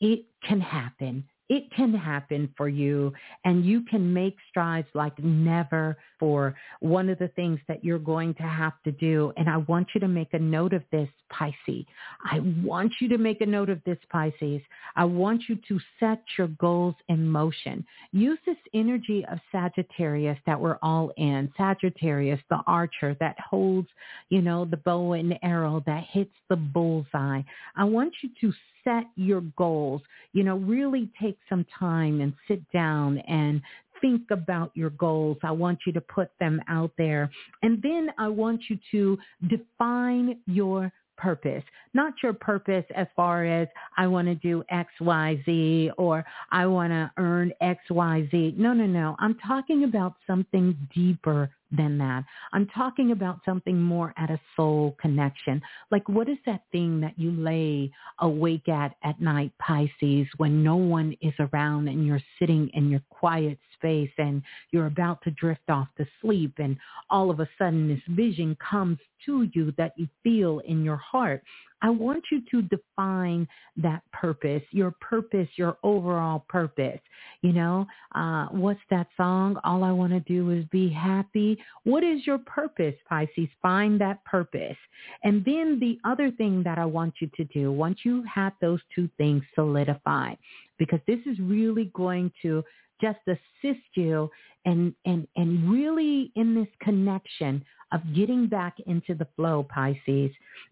it 0.00 0.24
can 0.42 0.60
happen 0.60 1.24
it 1.48 1.70
can 1.72 1.92
happen 1.92 2.52
for 2.56 2.68
you 2.68 3.12
and 3.44 3.64
you 3.64 3.82
can 3.82 4.12
make 4.12 4.36
strides 4.48 4.88
like 4.94 5.18
never 5.22 5.96
for 6.18 6.54
one 6.80 7.08
of 7.08 7.18
the 7.18 7.28
things 7.28 7.60
that 7.68 7.84
you're 7.84 7.98
going 7.98 8.34
to 8.34 8.42
have 8.44 8.72
to 8.84 8.92
do. 8.92 9.32
And 9.36 9.48
I 9.48 9.58
want 9.58 9.88
you 9.94 10.00
to 10.00 10.08
make 10.08 10.32
a 10.32 10.38
note 10.38 10.72
of 10.72 10.82
this, 10.90 11.08
Pisces. 11.36 11.84
I 12.24 12.40
want 12.62 12.92
you 13.00 13.08
to 13.08 13.18
make 13.18 13.40
a 13.40 13.46
note 13.46 13.70
of 13.70 13.82
this, 13.84 13.98
Pisces. 14.10 14.60
I 14.96 15.04
want 15.04 15.42
you 15.48 15.58
to 15.68 15.80
set 15.98 16.22
your 16.38 16.48
goals 16.48 16.94
in 17.08 17.28
motion. 17.28 17.84
Use 18.12 18.38
this 18.46 18.56
energy 18.72 19.24
of 19.30 19.38
Sagittarius 19.50 20.38
that 20.46 20.60
we're 20.60 20.78
all 20.82 21.12
in. 21.16 21.52
Sagittarius, 21.56 22.40
the 22.50 22.60
archer 22.66 23.16
that 23.20 23.36
holds, 23.40 23.88
you 24.28 24.42
know, 24.42 24.64
the 24.64 24.76
bow 24.78 25.12
and 25.14 25.38
arrow 25.42 25.82
that 25.86 26.04
hits 26.10 26.34
the 26.48 26.56
bullseye. 26.56 27.42
I 27.76 27.84
want 27.84 28.12
you 28.22 28.30
to 28.40 28.52
set 28.84 29.04
your 29.16 29.40
goals. 29.56 30.02
You 30.32 30.44
know, 30.44 30.56
really 30.56 31.10
take 31.20 31.38
some 31.48 31.66
time 31.78 32.20
and 32.20 32.32
sit 32.46 32.60
down 32.72 33.18
and 33.18 33.60
think 34.00 34.30
about 34.30 34.70
your 34.74 34.90
goals. 34.90 35.38
I 35.42 35.50
want 35.50 35.78
you 35.86 35.92
to 35.94 36.00
put 36.00 36.28
them 36.38 36.60
out 36.68 36.92
there. 36.98 37.30
And 37.62 37.80
then 37.82 38.10
I 38.18 38.28
want 38.28 38.60
you 38.68 38.78
to 38.90 39.18
define 39.48 40.38
your 40.46 40.92
purpose, 41.16 41.62
not 41.92 42.14
your 42.22 42.32
purpose 42.32 42.84
as 42.94 43.06
far 43.14 43.44
as 43.44 43.68
I 43.96 44.06
want 44.06 44.28
to 44.28 44.34
do 44.34 44.64
X, 44.68 44.90
Y, 45.00 45.42
Z 45.44 45.90
or 45.98 46.24
I 46.50 46.66
want 46.66 46.92
to 46.92 47.10
earn 47.16 47.52
X, 47.60 47.80
Y, 47.90 48.28
Z. 48.30 48.54
No, 48.56 48.72
no, 48.72 48.86
no. 48.86 49.16
I'm 49.18 49.36
talking 49.46 49.84
about 49.84 50.14
something 50.26 50.76
deeper 50.94 51.50
than 51.70 51.98
that. 51.98 52.24
I'm 52.52 52.66
talking 52.68 53.10
about 53.12 53.40
something 53.44 53.80
more 53.80 54.14
at 54.16 54.30
a 54.30 54.40
soul 54.56 54.96
connection. 55.00 55.60
Like 55.90 56.08
what 56.08 56.28
is 56.28 56.38
that 56.46 56.62
thing 56.72 57.00
that 57.00 57.18
you 57.18 57.32
lay 57.32 57.92
awake 58.20 58.68
at 58.68 58.94
at 59.02 59.20
night, 59.20 59.52
Pisces, 59.58 60.26
when 60.36 60.62
no 60.62 60.76
one 60.76 61.16
is 61.20 61.34
around 61.38 61.88
and 61.88 62.06
you're 62.06 62.22
sitting 62.38 62.70
in 62.74 62.90
your 62.90 63.02
quiet 63.10 63.58
space 63.74 64.10
and 64.18 64.42
you're 64.70 64.86
about 64.86 65.22
to 65.22 65.30
drift 65.32 65.68
off 65.68 65.88
to 65.98 66.06
sleep 66.20 66.54
and 66.58 66.76
all 67.10 67.30
of 67.30 67.40
a 67.40 67.48
sudden 67.58 67.88
this 67.88 68.16
vision 68.16 68.56
comes 68.56 68.98
to 69.26 69.48
you 69.52 69.72
that 69.76 69.92
you 69.96 70.08
feel 70.22 70.60
in 70.60 70.84
your 70.84 70.96
heart. 70.96 71.42
I 71.84 71.90
want 71.90 72.24
you 72.32 72.40
to 72.50 72.62
define 72.62 73.46
that 73.76 74.02
purpose, 74.10 74.62
your 74.70 74.92
purpose, 75.02 75.48
your 75.56 75.76
overall 75.82 76.46
purpose. 76.48 76.98
You 77.42 77.52
know, 77.52 77.86
uh, 78.14 78.46
what's 78.46 78.80
that 78.88 79.08
song? 79.18 79.60
All 79.64 79.84
I 79.84 79.92
want 79.92 80.14
to 80.14 80.20
do 80.20 80.50
is 80.50 80.64
be 80.72 80.88
happy. 80.88 81.58
What 81.82 82.02
is 82.02 82.26
your 82.26 82.38
purpose, 82.38 82.94
Pisces? 83.06 83.50
Find 83.60 84.00
that 84.00 84.24
purpose. 84.24 84.78
And 85.24 85.44
then 85.44 85.78
the 85.78 85.98
other 86.08 86.30
thing 86.30 86.62
that 86.62 86.78
I 86.78 86.86
want 86.86 87.16
you 87.20 87.28
to 87.36 87.44
do, 87.44 87.70
once 87.70 87.98
you 88.02 88.24
have 88.34 88.54
those 88.62 88.80
two 88.94 89.10
things 89.18 89.42
solidified, 89.54 90.38
because 90.78 91.00
this 91.06 91.20
is 91.26 91.38
really 91.38 91.90
going 91.94 92.32
to 92.40 92.64
just 93.04 93.18
assist 93.26 93.84
you 93.94 94.30
and, 94.64 94.94
and, 95.04 95.28
and 95.36 95.70
really 95.70 96.32
in 96.36 96.54
this 96.54 96.68
connection 96.80 97.62
of 97.92 98.00
getting 98.14 98.46
back 98.46 98.76
into 98.86 99.14
the 99.14 99.26
flow, 99.36 99.66
Pisces, 99.68 100.30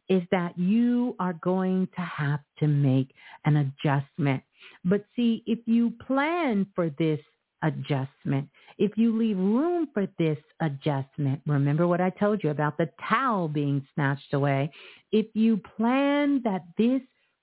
is 0.09 0.23
that 0.31 0.59
you 0.59 1.15
are 1.21 1.35
going 1.35 1.87
to 1.95 2.01
have 2.01 2.41
to 2.59 2.67
make 2.67 3.11
an 3.45 3.57
adjustment. 3.57 4.43
But 4.85 5.05
see, 5.15 5.43
if 5.47 5.59
you 5.67 5.93
plan 6.07 6.67
for 6.75 6.91
this 6.99 7.21
adjustment, 7.63 8.49
if 8.79 8.97
you 8.97 9.17
leave 9.17 9.37
room 9.37 9.89
for 9.93 10.09
this 10.19 10.39
adjustment, 10.61 11.41
remember 11.47 11.87
what 11.87 12.01
I 12.01 12.11
told 12.11 12.43
you 12.43 12.51
about 12.51 12.79
the 12.79 12.89
towel 13.09 13.47
being 13.47 13.87
snatched 13.95 14.33
away. 14.33 14.73
If 15.13 15.27
you 15.35 15.61
plan 15.77 16.41
that 16.45 16.65
this 16.79 17.03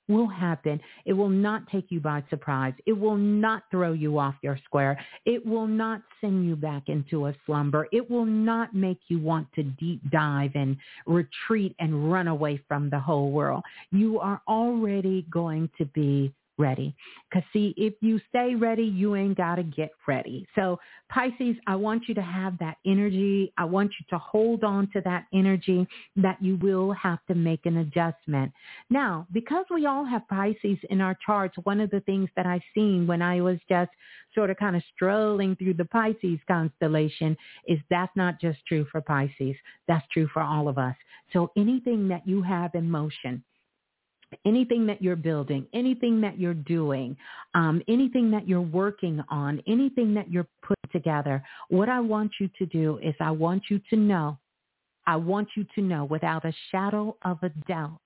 will 0.10 0.28
happen. 0.28 0.82
It 1.06 1.14
will 1.14 1.30
not 1.30 1.68
take 1.72 1.86
you 1.90 2.00
by 2.00 2.24
surprise. 2.30 2.74
It 2.86 2.94
will 2.94 3.18
not 3.18 3.64
throw 3.72 3.94
you 3.94 4.18
off 4.18 4.36
your 4.42 4.60
square. 4.66 5.00
It 5.26 5.46
will 5.46 5.68
not 5.68 6.02
send 6.20 6.46
you 6.46 6.56
back 6.56 6.84
into 6.88 7.28
a 7.28 7.36
slumber. 7.46 7.88
It 7.92 8.10
will 8.10 8.26
not 8.26 8.74
make 8.74 9.00
you 9.08 9.20
want 9.20 9.48
to 9.54 9.64
deep 9.64 10.02
dive 10.12 10.52
and 10.56 10.76
retreat 11.06 11.76
and 11.80 12.12
run 12.12 12.28
away 12.28 12.62
from 12.68 12.90
the 12.90 13.00
whole 13.00 13.32
world. 13.32 13.64
You 13.92 14.20
are 14.20 14.42
already 14.48 15.26
going 15.32 15.70
to 15.78 15.86
be 15.86 16.34
ready. 16.60 16.94
Because 17.30 17.48
see, 17.52 17.74
if 17.78 17.94
you 18.02 18.20
stay 18.30 18.54
ready, 18.54 18.84
you 18.84 19.16
ain't 19.16 19.38
got 19.38 19.56
to 19.56 19.64
get 19.64 19.92
ready. 20.08 20.46
So 20.54 20.80
Pisces, 21.10 21.56
I 21.66 21.76
want 21.76 22.08
you 22.08 22.14
to 22.16 22.22
have 22.22 22.60
that 22.60 22.78
energy. 22.86 23.52
I 23.58 23.66
want 23.66 23.92
you 24.00 24.06
to 24.10 24.18
hold 24.20 24.64
on 24.64 24.90
to 24.94 25.02
that 25.06 25.26
energy 25.34 25.88
that 26.18 26.42
you 26.42 26.58
will 26.58 26.92
have 26.92 27.20
to 27.28 27.36
make 27.36 27.66
an 27.66 27.78
adjustment. 27.78 28.52
Now, 28.90 29.26
because 29.32 29.66
we 29.72 29.86
all 29.86 30.06
have 30.06 30.28
Pisces 30.28 30.78
in 30.90 31.02
our 31.02 31.18
charts, 31.26 31.56
one 31.64 31.80
of 31.80 31.90
the 31.90 32.02
things 32.02 32.30
that 32.36 32.46
I've 32.46 32.62
seen 32.76 33.08
when 33.08 33.22
I 33.22 33.42
was 33.42 33.58
just 33.68 33.92
sort 34.36 34.50
of 34.50 34.58
kind 34.58 34.76
of 34.76 34.84
strolling 34.94 35.56
through 35.56 35.76
the 35.76 35.86
Pisces 35.86 36.40
constellation 36.48 37.36
is 37.68 37.80
that's 37.90 38.16
not 38.16 38.40
just 38.40 38.60
true 38.68 38.86
for 38.92 39.02
Pisces. 39.02 39.56
That's 39.88 40.06
true 40.12 40.28
for 40.34 40.42
all 40.42 40.68
of 40.68 40.78
us. 40.78 40.96
So 41.34 41.52
anything 41.58 42.08
that 42.10 42.28
you 42.28 42.42
have 42.42 42.76
in 42.76 42.90
motion, 42.90 43.44
anything 44.46 44.86
that 44.88 45.02
you're 45.02 45.16
building, 45.16 45.66
anything 45.74 46.22
that 46.22 46.40
you're 46.40 46.54
doing, 46.54 47.16
um, 47.54 47.82
anything 47.88 48.32
that 48.32 48.48
you're 48.48 48.62
working 48.62 49.22
on, 49.30 49.62
anything 49.68 50.14
that 50.14 50.32
you're 50.32 50.48
putting 50.62 50.92
together, 50.92 51.44
what 51.70 51.90
I 51.90 52.00
want 52.00 52.32
you 52.40 52.50
to 52.60 52.66
do 52.66 53.00
is 53.04 53.14
I 53.20 53.32
want 53.32 53.64
you 53.70 53.80
to 53.90 53.96
know, 53.96 54.38
I 55.08 55.16
want 55.16 55.50
you 55.56 55.66
to 55.76 55.82
know 55.82 56.06
without 56.06 56.46
a 56.46 56.54
shadow 56.72 57.16
of 57.24 57.40
a 57.44 57.50
doubt 57.68 58.02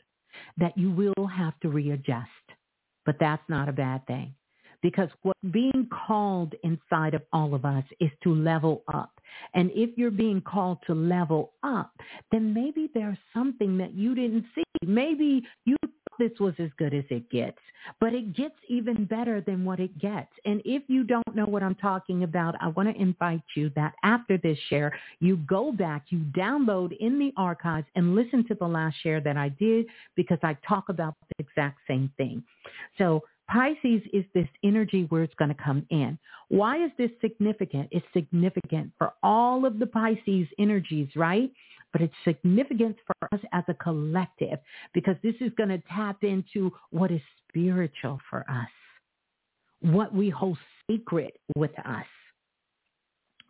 that 0.57 0.77
you 0.77 0.91
will 0.91 1.27
have 1.27 1.59
to 1.61 1.69
readjust. 1.69 2.29
But 3.05 3.17
that's 3.19 3.43
not 3.49 3.67
a 3.67 3.73
bad 3.73 4.05
thing 4.07 4.33
because 4.83 5.09
what 5.23 5.35
being 5.51 5.87
called 6.05 6.53
inside 6.63 7.15
of 7.15 7.23
all 7.31 7.55
of 7.55 7.65
us 7.65 7.85
is 7.99 8.11
to 8.21 8.35
level 8.35 8.83
up. 8.93 9.19
And 9.55 9.71
if 9.73 9.97
you're 9.97 10.11
being 10.11 10.41
called 10.41 10.77
to 10.85 10.93
level 10.93 11.53
up, 11.63 11.91
then 12.31 12.53
maybe 12.53 12.89
there's 12.93 13.17
something 13.33 13.77
that 13.77 13.93
you 13.93 14.13
didn't 14.13 14.45
see. 14.53 14.63
Maybe 14.85 15.41
you 15.65 15.77
this 16.19 16.31
was 16.39 16.53
as 16.59 16.69
good 16.77 16.93
as 16.93 17.03
it 17.09 17.29
gets, 17.29 17.57
but 17.99 18.13
it 18.13 18.35
gets 18.35 18.55
even 18.67 19.05
better 19.05 19.41
than 19.41 19.65
what 19.65 19.79
it 19.79 19.97
gets. 19.99 20.31
And 20.45 20.61
if 20.65 20.83
you 20.87 21.03
don't 21.03 21.35
know 21.35 21.45
what 21.45 21.63
I'm 21.63 21.75
talking 21.75 22.23
about, 22.23 22.55
I 22.61 22.67
want 22.69 22.89
to 22.89 23.01
invite 23.01 23.43
you 23.55 23.71
that 23.75 23.93
after 24.03 24.37
this 24.37 24.57
share, 24.69 24.97
you 25.19 25.37
go 25.37 25.71
back, 25.71 26.05
you 26.09 26.19
download 26.37 26.95
in 26.99 27.19
the 27.19 27.33
archives 27.37 27.87
and 27.95 28.15
listen 28.15 28.47
to 28.47 28.55
the 28.55 28.67
last 28.67 28.95
share 29.01 29.21
that 29.21 29.37
I 29.37 29.49
did 29.49 29.85
because 30.15 30.39
I 30.43 30.57
talk 30.67 30.89
about 30.89 31.15
the 31.29 31.45
exact 31.45 31.79
same 31.87 32.11
thing. 32.17 32.43
So 32.97 33.23
Pisces 33.49 34.01
is 34.13 34.23
this 34.33 34.47
energy 34.63 35.05
where 35.09 35.23
it's 35.23 35.33
going 35.35 35.53
to 35.53 35.63
come 35.63 35.85
in. 35.89 36.17
Why 36.49 36.83
is 36.83 36.91
this 36.97 37.11
significant? 37.21 37.89
It's 37.91 38.05
significant 38.13 38.91
for 38.97 39.13
all 39.21 39.65
of 39.65 39.79
the 39.79 39.85
Pisces 39.85 40.47
energies, 40.57 41.09
right? 41.15 41.51
But 41.93 42.01
it's 42.01 42.13
significant 42.25 42.97
for 43.05 43.33
us 43.33 43.39
as 43.53 43.63
a 43.69 43.73
collective 43.75 44.59
because 44.93 45.15
this 45.23 45.35
is 45.39 45.51
going 45.57 45.69
to 45.69 45.81
tap 45.95 46.23
into 46.23 46.71
what 46.89 47.11
is 47.11 47.21
spiritual 47.47 48.19
for 48.29 48.39
us, 48.49 48.69
what 49.79 50.13
we 50.13 50.29
hold 50.29 50.57
sacred 50.89 51.31
with 51.55 51.71
us 51.85 52.05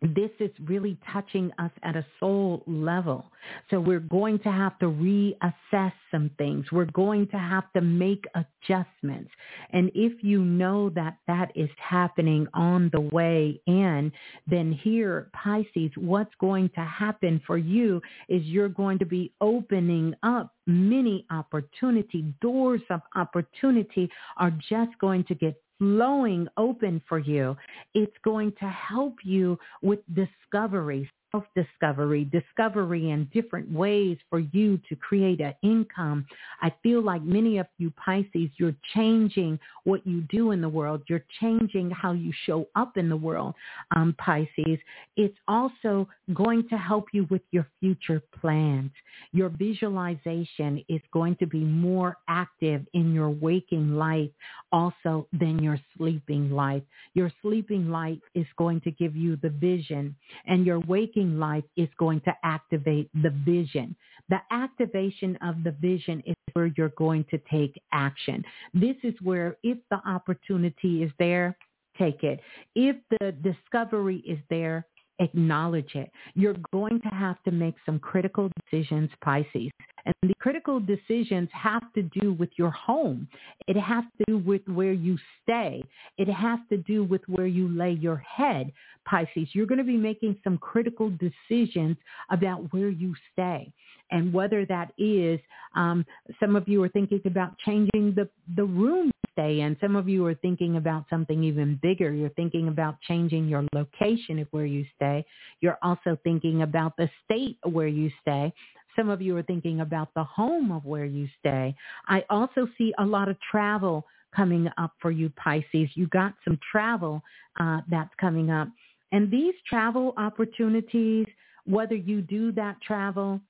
this 0.04 0.30
is 0.38 0.50
really 0.64 0.98
touching 1.10 1.50
us 1.58 1.70
at 1.82 1.96
a 1.96 2.04
soul 2.20 2.62
level. 2.66 3.24
So 3.70 3.80
we're 3.80 4.00
going 4.00 4.38
to 4.40 4.50
have 4.50 4.78
to 4.80 4.86
reassess 4.86 5.92
some 6.10 6.30
things. 6.36 6.66
We're 6.70 6.84
going 6.86 7.28
to 7.28 7.38
have 7.38 7.72
to 7.72 7.80
make 7.80 8.24
adjustments. 8.34 9.30
And 9.70 9.90
if 9.94 10.22
you 10.22 10.44
know 10.44 10.90
that 10.90 11.16
that 11.26 11.52
is 11.54 11.70
happening 11.78 12.46
on 12.54 12.90
the 12.92 13.00
way 13.00 13.60
in, 13.66 14.12
then 14.46 14.72
here, 14.72 15.30
Pisces, 15.32 15.90
what's 15.96 16.34
going 16.40 16.70
to 16.74 16.80
happen 16.80 17.40
for 17.46 17.56
you 17.56 18.00
is 18.28 18.42
you're 18.44 18.68
going 18.68 18.98
to 18.98 19.06
be 19.06 19.32
opening 19.40 20.14
up 20.22 20.52
many 20.66 21.26
opportunity. 21.30 22.34
Doors 22.40 22.80
of 22.90 23.00
opportunity 23.14 24.10
are 24.36 24.50
just 24.50 24.98
going 25.00 25.24
to 25.24 25.34
get 25.34 25.60
flowing 25.84 26.48
open 26.56 27.02
for 27.06 27.18
you. 27.18 27.54
It's 27.94 28.16
going 28.24 28.52
to 28.58 28.68
help 28.68 29.16
you 29.22 29.58
with 29.82 29.98
discovery, 30.14 31.10
self-discovery, 31.34 32.24
discovery 32.24 33.10
in 33.10 33.28
different 33.32 33.70
ways 33.70 34.16
for 34.30 34.38
you 34.38 34.78
to 34.88 34.94
create 34.96 35.40
an 35.40 35.54
income. 35.62 36.26
I 36.62 36.72
feel 36.82 37.02
like 37.02 37.22
many 37.22 37.58
of 37.58 37.66
you 37.78 37.92
Pisces, 37.92 38.50
you're 38.56 38.74
changing 38.94 39.58
what 39.84 40.06
you 40.06 40.22
do 40.30 40.52
in 40.52 40.60
the 40.60 40.68
world. 40.68 41.02
You're 41.08 41.24
changing 41.40 41.90
how 41.90 42.12
you 42.12 42.32
show 42.46 42.68
up 42.76 42.96
in 42.96 43.08
the 43.08 43.16
world, 43.16 43.54
um, 43.96 44.14
Pisces. 44.18 44.78
It's 45.16 45.36
also 45.48 46.08
going 46.32 46.68
to 46.68 46.76
help 46.76 47.06
you 47.12 47.26
with 47.30 47.42
your 47.50 47.66
future 47.80 48.22
plans. 48.40 48.90
Your 49.32 49.48
visualization 49.48 50.84
is 50.88 51.00
going 51.12 51.36
to 51.36 51.46
be 51.46 51.60
more 51.60 52.16
active 52.28 52.86
in 52.94 53.12
your 53.12 53.30
waking 53.30 53.96
life 53.96 54.30
also 54.72 55.26
than 55.32 55.62
your 55.62 55.78
sleeping 55.96 56.50
life. 56.50 56.82
Your 57.14 57.30
sleeping 57.42 57.90
life 57.90 58.18
is 58.34 58.46
going 58.56 58.80
to 58.82 58.90
give 58.90 59.16
you 59.16 59.36
the 59.36 59.50
vision 59.50 60.16
and 60.46 60.66
your 60.66 60.80
waking 60.80 61.23
life 61.24 61.64
is 61.76 61.88
going 61.98 62.20
to 62.22 62.34
activate 62.42 63.10
the 63.22 63.30
vision. 63.44 63.96
The 64.28 64.40
activation 64.50 65.36
of 65.42 65.62
the 65.64 65.72
vision 65.72 66.22
is 66.26 66.34
where 66.52 66.70
you're 66.76 66.90
going 66.90 67.24
to 67.30 67.38
take 67.50 67.80
action. 67.92 68.44
This 68.72 68.96
is 69.02 69.14
where 69.22 69.56
if 69.62 69.78
the 69.90 70.00
opportunity 70.06 71.02
is 71.02 71.10
there, 71.18 71.56
take 71.98 72.22
it. 72.22 72.40
If 72.74 72.96
the 73.20 73.32
discovery 73.32 74.18
is 74.26 74.38
there, 74.50 74.86
acknowledge 75.18 75.94
it. 75.94 76.10
You're 76.34 76.56
going 76.72 77.00
to 77.00 77.08
have 77.08 77.42
to 77.44 77.50
make 77.50 77.74
some 77.86 77.98
critical 77.98 78.50
decisions, 78.64 79.10
Pisces. 79.22 79.70
And 80.06 80.14
the 80.22 80.34
critical 80.38 80.80
decisions 80.80 81.48
have 81.52 81.92
to 81.94 82.02
do 82.02 82.34
with 82.34 82.50
your 82.56 82.70
home. 82.70 83.26
It 83.66 83.76
has 83.76 84.04
to 84.18 84.24
do 84.28 84.38
with 84.38 84.60
where 84.68 84.92
you 84.92 85.18
stay. 85.42 85.82
It 86.18 86.28
has 86.28 86.58
to 86.70 86.76
do 86.78 87.04
with 87.04 87.22
where 87.26 87.46
you 87.46 87.68
lay 87.68 87.92
your 87.92 88.16
head, 88.16 88.70
Pisces. 89.06 89.48
You're 89.52 89.66
going 89.66 89.78
to 89.78 89.84
be 89.84 89.96
making 89.96 90.36
some 90.44 90.58
critical 90.58 91.10
decisions 91.10 91.96
about 92.30 92.72
where 92.72 92.90
you 92.90 93.14
stay 93.32 93.72
and 94.10 94.32
whether 94.32 94.66
that 94.66 94.92
is, 94.98 95.40
um, 95.74 96.04
some 96.38 96.56
of 96.56 96.68
you 96.68 96.82
are 96.82 96.88
thinking 96.88 97.20
about 97.24 97.56
changing 97.58 98.14
the, 98.14 98.28
the 98.56 98.64
room 98.64 99.10
stay 99.34 99.60
in. 99.60 99.76
Some 99.80 99.94
of 99.94 100.08
you 100.08 100.24
are 100.26 100.34
thinking 100.34 100.76
about 100.76 101.04
something 101.10 101.44
even 101.44 101.78
bigger. 101.82 102.12
You're 102.14 102.30
thinking 102.30 102.68
about 102.68 103.00
changing 103.02 103.48
your 103.48 103.64
location 103.74 104.38
of 104.38 104.48
where 104.50 104.64
you 104.64 104.86
stay. 104.96 105.24
You're 105.60 105.78
also 105.82 106.16
thinking 106.24 106.62
about 106.62 106.96
the 106.96 107.10
state 107.24 107.58
where 107.64 107.88
you 107.88 108.10
stay. 108.22 108.52
Some 108.96 109.10
of 109.10 109.20
you 109.20 109.36
are 109.36 109.42
thinking 109.42 109.80
about 109.80 110.08
the 110.14 110.24
home 110.24 110.72
of 110.72 110.84
where 110.84 111.04
you 111.04 111.28
stay. 111.40 111.74
I 112.08 112.24
also 112.30 112.66
see 112.78 112.94
a 112.98 113.04
lot 113.04 113.28
of 113.28 113.36
travel 113.50 114.06
coming 114.34 114.68
up 114.78 114.92
for 115.00 115.10
you, 115.10 115.30
Pisces. 115.36 115.90
You 115.94 116.06
got 116.08 116.34
some 116.44 116.58
travel 116.70 117.22
uh, 117.60 117.80
that's 117.90 118.14
coming 118.20 118.50
up. 118.50 118.68
And 119.12 119.30
these 119.30 119.54
travel 119.68 120.14
opportunities, 120.16 121.26
whether 121.66 121.94
you 121.94 122.20
do 122.22 122.52
that 122.52 122.80
travel 122.82 123.40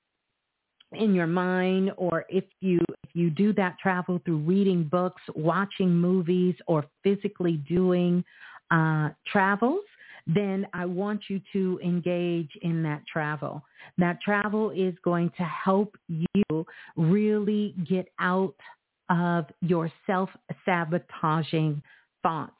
in 0.93 1.13
your 1.13 1.27
mind 1.27 1.91
or 1.97 2.25
if 2.29 2.45
you 2.61 2.79
if 3.03 3.09
you 3.13 3.29
do 3.29 3.53
that 3.53 3.77
travel 3.79 4.21
through 4.25 4.39
reading 4.39 4.83
books, 4.83 5.21
watching 5.35 5.89
movies 5.89 6.55
or 6.67 6.85
physically 7.03 7.57
doing 7.67 8.23
uh, 8.71 9.09
travels, 9.27 9.83
then 10.27 10.67
I 10.73 10.85
want 10.85 11.23
you 11.29 11.39
to 11.53 11.79
engage 11.83 12.49
in 12.61 12.81
that 12.83 13.03
travel. 13.11 13.63
That 13.97 14.21
travel 14.21 14.71
is 14.71 14.95
going 15.03 15.31
to 15.37 15.43
help 15.43 15.95
you 16.07 16.65
really 16.95 17.75
get 17.87 18.07
out 18.19 18.55
of 19.09 19.45
your 19.61 19.91
self-sabotaging 20.07 21.81
thoughts. 22.23 22.51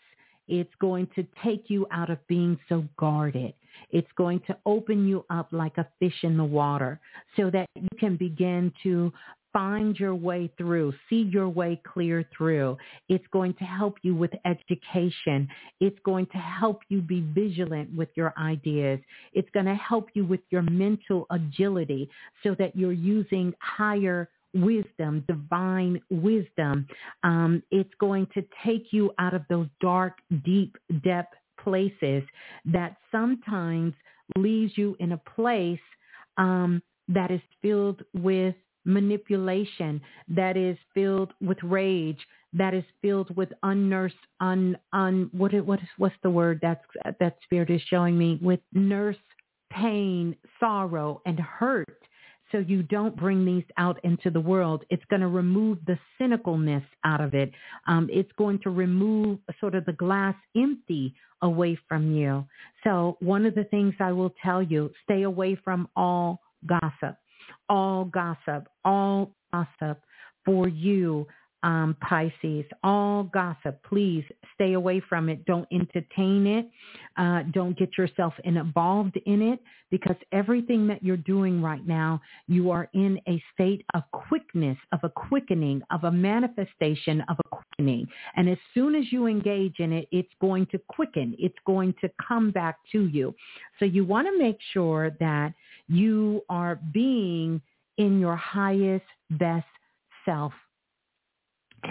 It's 0.48 0.74
going 0.80 1.08
to 1.16 1.26
take 1.44 1.70
you 1.70 1.88
out 1.90 2.12
of 2.12 2.20
being 2.28 2.60
so 2.70 2.86
guarded. 2.98 3.54
It's 3.92 4.12
going 4.18 4.42
to 4.48 4.58
open 4.66 5.08
you 5.08 5.26
up 5.30 5.48
like 5.52 5.78
a 5.78 5.88
fish 6.00 6.24
in 6.24 6.38
the 6.38 6.44
water 6.44 7.00
so 7.36 7.50
that 7.52 7.68
you 7.76 7.90
can 8.00 8.18
begin 8.18 8.72
to 8.84 9.12
find 9.56 9.98
your 9.98 10.14
way 10.14 10.52
through, 10.58 10.94
see 11.10 11.30
your 11.32 11.48
way 11.48 11.82
clear 11.88 12.26
through. 12.38 12.78
It's 13.08 13.26
going 13.32 13.54
to 13.54 13.64
help 13.64 13.96
you 14.02 14.14
with 14.14 14.32
education. 14.44 15.48
It's 15.80 15.98
going 16.04 16.26
to 16.34 16.38
help 16.38 16.82
you 16.90 17.02
be 17.02 17.22
vigilant 17.34 17.96
with 17.96 18.10
your 18.16 18.34
ideas. 18.38 19.00
It's 19.32 19.50
going 19.52 19.66
to 19.68 19.76
help 19.76 20.10
you 20.14 20.26
with 20.26 20.42
your 20.50 20.64
mental 20.64 21.26
agility 21.32 22.10
so 22.44 22.54
that 22.60 22.76
you're 22.76 22.92
using 22.92 23.54
higher 23.62 24.30
wisdom, 24.54 25.24
divine 25.26 26.02
wisdom. 26.10 26.86
Um, 27.24 27.64
it's 27.72 27.94
going 27.98 28.28
to 28.34 28.44
take 28.66 28.88
you 28.92 29.14
out 29.20 29.34
of 29.34 29.44
those 29.50 29.68
dark, 29.80 30.18
deep 30.44 30.76
depth 31.06 31.34
places 31.66 32.24
that 32.66 32.96
sometimes 33.12 33.94
leaves 34.38 34.74
you 34.78 34.96
in 35.00 35.12
a 35.12 35.22
place 35.36 35.88
um, 36.38 36.82
that 37.08 37.32
is 37.32 37.42
filled 37.62 38.02
with 38.14 38.56
manipulation, 38.86 40.00
that 40.28 40.56
is 40.56 40.78
filled 40.94 41.34
with 41.42 41.58
rage, 41.64 42.20
that 42.54 42.74
is 42.74 42.84
filled 43.02 43.36
with 43.36 43.50
unnursed, 43.64 44.14
un, 44.40 44.78
un, 44.94 45.30
what, 45.34 45.54
what 45.66 45.80
is, 45.80 45.90
what's 45.98 46.16
the 46.24 46.30
word 46.30 46.60
that's, 46.62 46.86
that 47.20 47.38
spirit 47.44 47.70
is 47.70 47.82
showing 47.90 48.18
me? 48.18 48.40
With 48.42 48.62
nurse 48.74 49.18
pain, 49.72 50.36
sorrow, 50.60 51.22
and 51.26 51.40
hurt 51.40 52.00
so 52.52 52.60
you 52.60 52.84
don't 52.84 53.16
bring 53.16 53.46
these 53.46 53.64
out 53.78 54.00
into 54.04 54.30
the 54.30 54.40
world. 54.40 54.84
It's 54.90 55.04
going 55.10 55.22
to 55.22 55.28
remove 55.28 55.80
the 55.86 55.98
cynicalness 56.20 56.86
out 57.04 57.22
of 57.22 57.34
it. 57.34 57.52
Um, 57.88 58.10
it's 58.12 58.32
going 58.38 58.60
to 58.64 58.70
remove 58.70 59.40
sort 59.60 59.76
of 59.76 59.86
the 59.86 59.94
glass 59.94 60.36
empty 60.56 61.16
away 61.42 61.78
from 61.88 62.12
you. 62.12 62.46
So 62.84 63.18
one 63.20 63.46
of 63.46 63.56
the 63.56 63.66
things 63.66 63.94
I 64.00 64.12
will 64.12 64.34
tell 64.44 64.62
you, 64.62 64.92
stay 65.04 65.24
away 65.24 65.56
from 65.64 65.88
all 65.96 66.42
gossip, 66.66 67.18
all 67.70 68.06
gossip, 68.06 68.68
all 68.84 69.32
gossip 69.52 70.02
for 70.46 70.68
you 70.68 71.28
um, 71.66 71.98
Pisces. 72.00 72.64
All 72.84 73.24
gossip, 73.24 73.82
please 73.84 74.24
stay 74.54 74.74
away 74.74 75.02
from 75.10 75.30
it. 75.30 75.44
Don't 75.46 75.68
entertain 75.72 76.46
it. 76.46 76.70
Uh, 77.18 77.42
don't 77.52 77.78
get 77.78 77.98
yourself 77.98 78.34
involved 78.44 79.20
in 79.26 79.42
it 79.42 79.60
because 79.90 80.16
everything 80.32 80.86
that 80.88 81.04
you're 81.04 81.18
doing 81.18 81.62
right 81.62 81.86
now, 81.86 82.22
you 82.48 82.70
are 82.70 82.88
in 82.94 83.20
a 83.28 83.42
state 83.54 83.84
of 83.96 84.04
quickness, 84.12 84.78
of 84.92 85.00
a 85.04 85.10
quickening, 85.10 85.82
of 85.92 86.04
a 86.04 86.12
manifestation 86.12 87.22
of 87.30 87.38
a 87.40 87.50
quickening. 87.50 88.08
And 88.36 88.48
as 88.48 88.58
soon 88.76 88.94
as 88.94 89.06
you 89.12 89.26
engage 89.26 89.80
in 89.80 89.92
it, 89.92 90.08
it's 90.12 90.32
going 90.40 90.68
to 90.68 90.80
quicken. 90.88 91.36
It's 91.40 91.58
going 91.66 91.96
to 92.02 92.12
come 92.26 92.52
back 92.52 92.78
to 92.92 93.08
you. 93.08 93.34
So 93.80 93.86
you 93.86 94.06
want 94.06 94.28
to 94.28 94.38
make 94.38 94.60
sure 94.72 95.12
that 95.20 95.54
you 95.88 96.42
are 96.48 96.80
being 96.94 97.60
in 97.98 98.20
your 98.20 98.36
highest, 98.36 99.06
best 99.32 99.66
self 100.26 100.54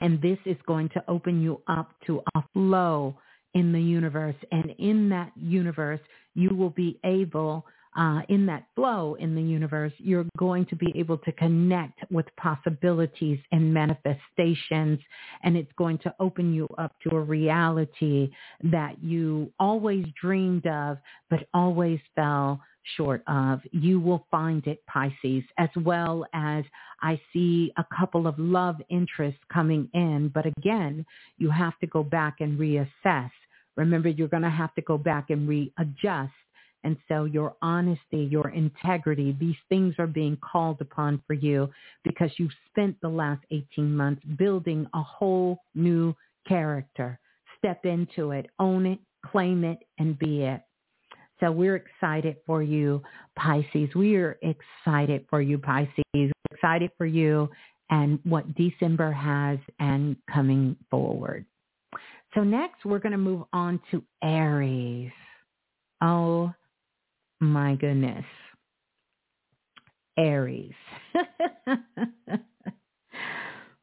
and 0.01 0.21
this 0.21 0.39
is 0.47 0.57
going 0.67 0.89
to 0.91 1.05
open 1.09 1.43
you 1.43 1.61
up 1.69 1.93
to 2.07 2.23
a 2.35 2.43
flow 2.53 3.17
in 3.55 3.73
the 3.73 3.81
universe. 3.81 4.37
And 4.51 4.75
in 4.79 5.09
that 5.11 5.33
universe, 5.37 6.01
you 6.35 6.55
will 6.55 6.71
be 6.71 6.99
able, 7.05 7.65
uh, 7.97 8.23
in 8.29 8.47
that 8.47 8.67
flow 8.75 9.15
in 9.15 9.35
the 9.35 9.43
universe, 9.43 9.93
you're 9.99 10.27
going 10.37 10.67
to 10.67 10.77
be 10.77 10.93
able 10.97 11.19
to 11.19 11.33
connect 11.33 12.01
with 12.11 12.27
possibilities 12.37 13.39
and 13.53 13.73
manifestations. 13.73 14.99
And 15.43 15.57
it's 15.57 15.73
going 15.79 15.99
to 15.99 16.15
open 16.19 16.53
you 16.53 16.69
up 16.79 16.93
to 17.05 17.17
a 17.17 17.21
reality 17.21 18.31
that 18.65 18.97
you 19.03 19.53
always 19.61 20.05
dreamed 20.21 20.67
of, 20.67 20.99
but 21.31 21.47
always 21.55 22.01
fell 22.17 22.61
short 22.97 23.23
of. 23.27 23.61
You 23.73 24.01
will 24.01 24.27
find 24.31 24.67
it, 24.67 24.85
Pisces, 24.87 25.45
as 25.59 25.71
well 25.77 26.27
as 26.33 26.65
I 27.03 27.21
see 27.33 27.73
a 27.77 27.85
couple 27.97 28.27
of 28.27 28.39
love 28.39 28.77
interests 28.89 29.41
coming 29.53 29.89
in. 29.95 30.31
But 30.33 30.47
again, 30.47 31.05
you 31.39 31.51
have 31.51 31.79
to 31.81 31.87
go 31.87 32.03
back 32.03 32.37
and 32.41 32.59
reassess. 32.59 33.31
Remember, 33.77 34.09
you're 34.09 34.29
going 34.29 34.43
to 34.43 34.51
have 34.51 34.75
to 34.75 34.83
go 34.83 34.97
back 34.99 35.31
and 35.31 35.49
readjust. 35.49 36.33
And 36.85 36.97
so 37.09 37.25
your 37.25 37.57
honesty, 37.63 38.29
your 38.31 38.51
integrity, 38.51 39.35
these 39.41 39.57
things 39.71 39.95
are 39.99 40.07
being 40.07 40.37
called 40.37 40.81
upon 40.83 41.23
for 41.27 41.33
you 41.33 41.71
because 42.05 42.31
you've 42.37 42.53
spent 42.71 43.01
the 43.01 43.09
last 43.09 43.43
18 43.51 43.97
months 43.97 44.23
building 44.37 44.87
a 44.93 45.03
whole 45.03 45.61
new 45.75 46.15
character. 46.47 47.19
Step 47.59 47.87
into 47.87 48.33
it, 48.33 48.51
own 48.59 48.85
it, 48.85 48.99
claim 49.25 49.65
it, 49.65 49.79
and 49.99 50.19
be 50.19 50.43
it. 50.43 50.61
So 51.41 51.51
we're 51.51 51.77
excited 51.77 52.37
for 52.47 52.63
you, 52.63 53.03
Pisces. 53.37 53.95
We 53.95 54.17
are 54.17 54.39
excited 54.43 55.27
for 55.29 55.41
you, 55.41 55.59
Pisces. 55.59 55.93
We're 56.15 56.33
excited 56.53 56.91
for 56.97 57.07
you 57.07 57.49
and 57.91 58.19
what 58.25 58.55
December 58.55 59.13
has 59.13 59.59
and 59.81 60.17
coming 60.33 60.77
forward. 60.91 61.45
So 62.35 62.43
next 62.43 62.85
we're 62.85 62.99
going 62.99 63.13
to 63.13 63.19
move 63.19 63.45
on 63.53 63.81
to 63.91 64.03
Aries. 64.23 65.13
Oh 66.01 66.53
my 67.41 67.75
goodness. 67.77 68.25
Aries. 70.17 70.73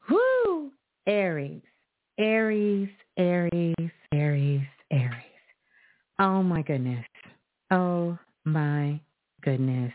Woo! 0.09 0.71
Aries. 1.07 1.61
Aries, 2.17 2.89
Aries, 3.17 3.75
Aries, 4.13 4.61
Aries. 4.91 5.11
Oh 6.19 6.43
my 6.43 6.61
goodness. 6.61 7.05
Oh 7.72 8.17
my 8.43 8.99
goodness. 9.41 9.93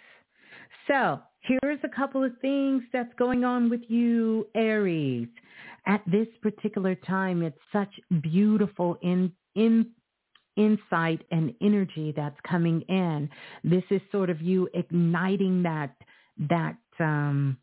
So 0.89 1.21
here's 1.41 1.79
a 1.85 1.89
couple 1.89 2.25
of 2.25 2.33
things 2.41 2.83
that's 2.93 3.13
going 3.19 3.45
on 3.45 3.69
with 3.69 3.83
you, 3.89 4.47
Aries. 4.55 5.29
At 5.87 6.03
this 6.07 6.27
particular 6.43 6.95
time, 6.95 7.43
it's 7.43 7.59
such 7.73 7.93
beautiful 8.23 8.99
in, 9.03 9.31
in 9.55 9.87
insight 10.57 11.23
and 11.31 11.55
energy 11.61 12.13
that's 12.17 12.37
coming 12.49 12.81
in. 12.89 13.29
This 13.63 13.85
is 13.91 14.01
sort 14.11 14.31
of 14.31 14.41
you 14.41 14.69
igniting 14.75 15.63
that 15.63 15.95
that 16.49 16.77
um, 16.99 17.57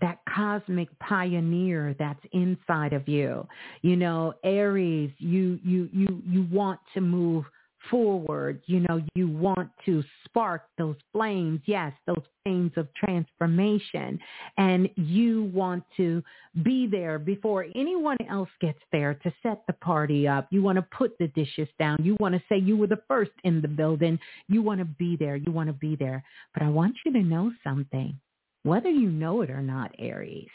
that 0.00 0.18
cosmic 0.28 0.88
pioneer 0.98 1.94
that's 1.98 2.20
inside 2.32 2.92
of 2.92 3.08
you. 3.08 3.46
You 3.82 3.96
know, 3.96 4.34
Aries, 4.44 5.10
you 5.18 5.58
you 5.64 5.88
you 5.92 6.22
you 6.26 6.46
want 6.50 6.80
to 6.94 7.00
move 7.00 7.44
forward. 7.90 8.62
You 8.66 8.80
know, 8.80 9.02
you 9.14 9.28
want 9.28 9.70
to 9.86 10.02
spark 10.24 10.62
those 10.78 10.96
flames, 11.12 11.60
yes, 11.66 11.92
those 12.06 12.22
flames 12.42 12.72
of 12.76 12.88
transformation. 12.94 14.18
And 14.58 14.88
you 14.96 15.44
want 15.54 15.84
to 15.96 16.22
be 16.62 16.86
there 16.86 17.18
before 17.18 17.66
anyone 17.74 18.18
else 18.28 18.50
gets 18.60 18.80
there 18.92 19.14
to 19.14 19.32
set 19.42 19.62
the 19.66 19.72
party 19.74 20.26
up. 20.28 20.48
You 20.50 20.62
want 20.62 20.76
to 20.76 20.86
put 20.96 21.16
the 21.18 21.28
dishes 21.28 21.68
down. 21.78 21.98
You 22.02 22.16
want 22.20 22.34
to 22.34 22.42
say 22.48 22.58
you 22.58 22.76
were 22.76 22.86
the 22.86 23.02
first 23.08 23.32
in 23.44 23.60
the 23.60 23.68
building. 23.68 24.18
You 24.48 24.62
want 24.62 24.80
to 24.80 24.84
be 24.84 25.16
there. 25.16 25.36
You 25.36 25.52
want 25.52 25.68
to 25.68 25.74
be 25.74 25.96
there. 25.96 26.22
But 26.52 26.62
I 26.62 26.68
want 26.68 26.96
you 27.04 27.12
to 27.12 27.22
know 27.22 27.52
something, 27.62 28.18
whether 28.62 28.90
you 28.90 29.10
know 29.10 29.42
it 29.42 29.50
or 29.50 29.62
not, 29.62 29.94
Aries 29.98 30.48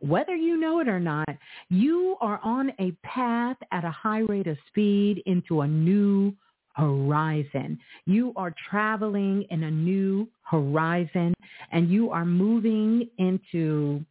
whether 0.00 0.36
you 0.36 0.56
know 0.56 0.80
it 0.80 0.88
or 0.88 1.00
not, 1.00 1.28
you 1.70 2.16
are 2.20 2.40
on 2.44 2.72
a 2.78 2.92
path 3.02 3.56
at 3.72 3.84
a 3.84 3.90
high 3.90 4.20
rate 4.20 4.46
of 4.46 4.56
speed 4.68 5.22
into 5.26 5.62
a 5.62 5.66
new 5.66 6.32
horizon. 6.78 7.78
You 8.06 8.32
are 8.36 8.54
traveling 8.70 9.44
in 9.50 9.64
a 9.64 9.70
new 9.70 10.28
horizon 10.42 11.34
and 11.72 11.90
you 11.90 12.10
are 12.10 12.24
moving 12.24 13.08
into 13.18 14.04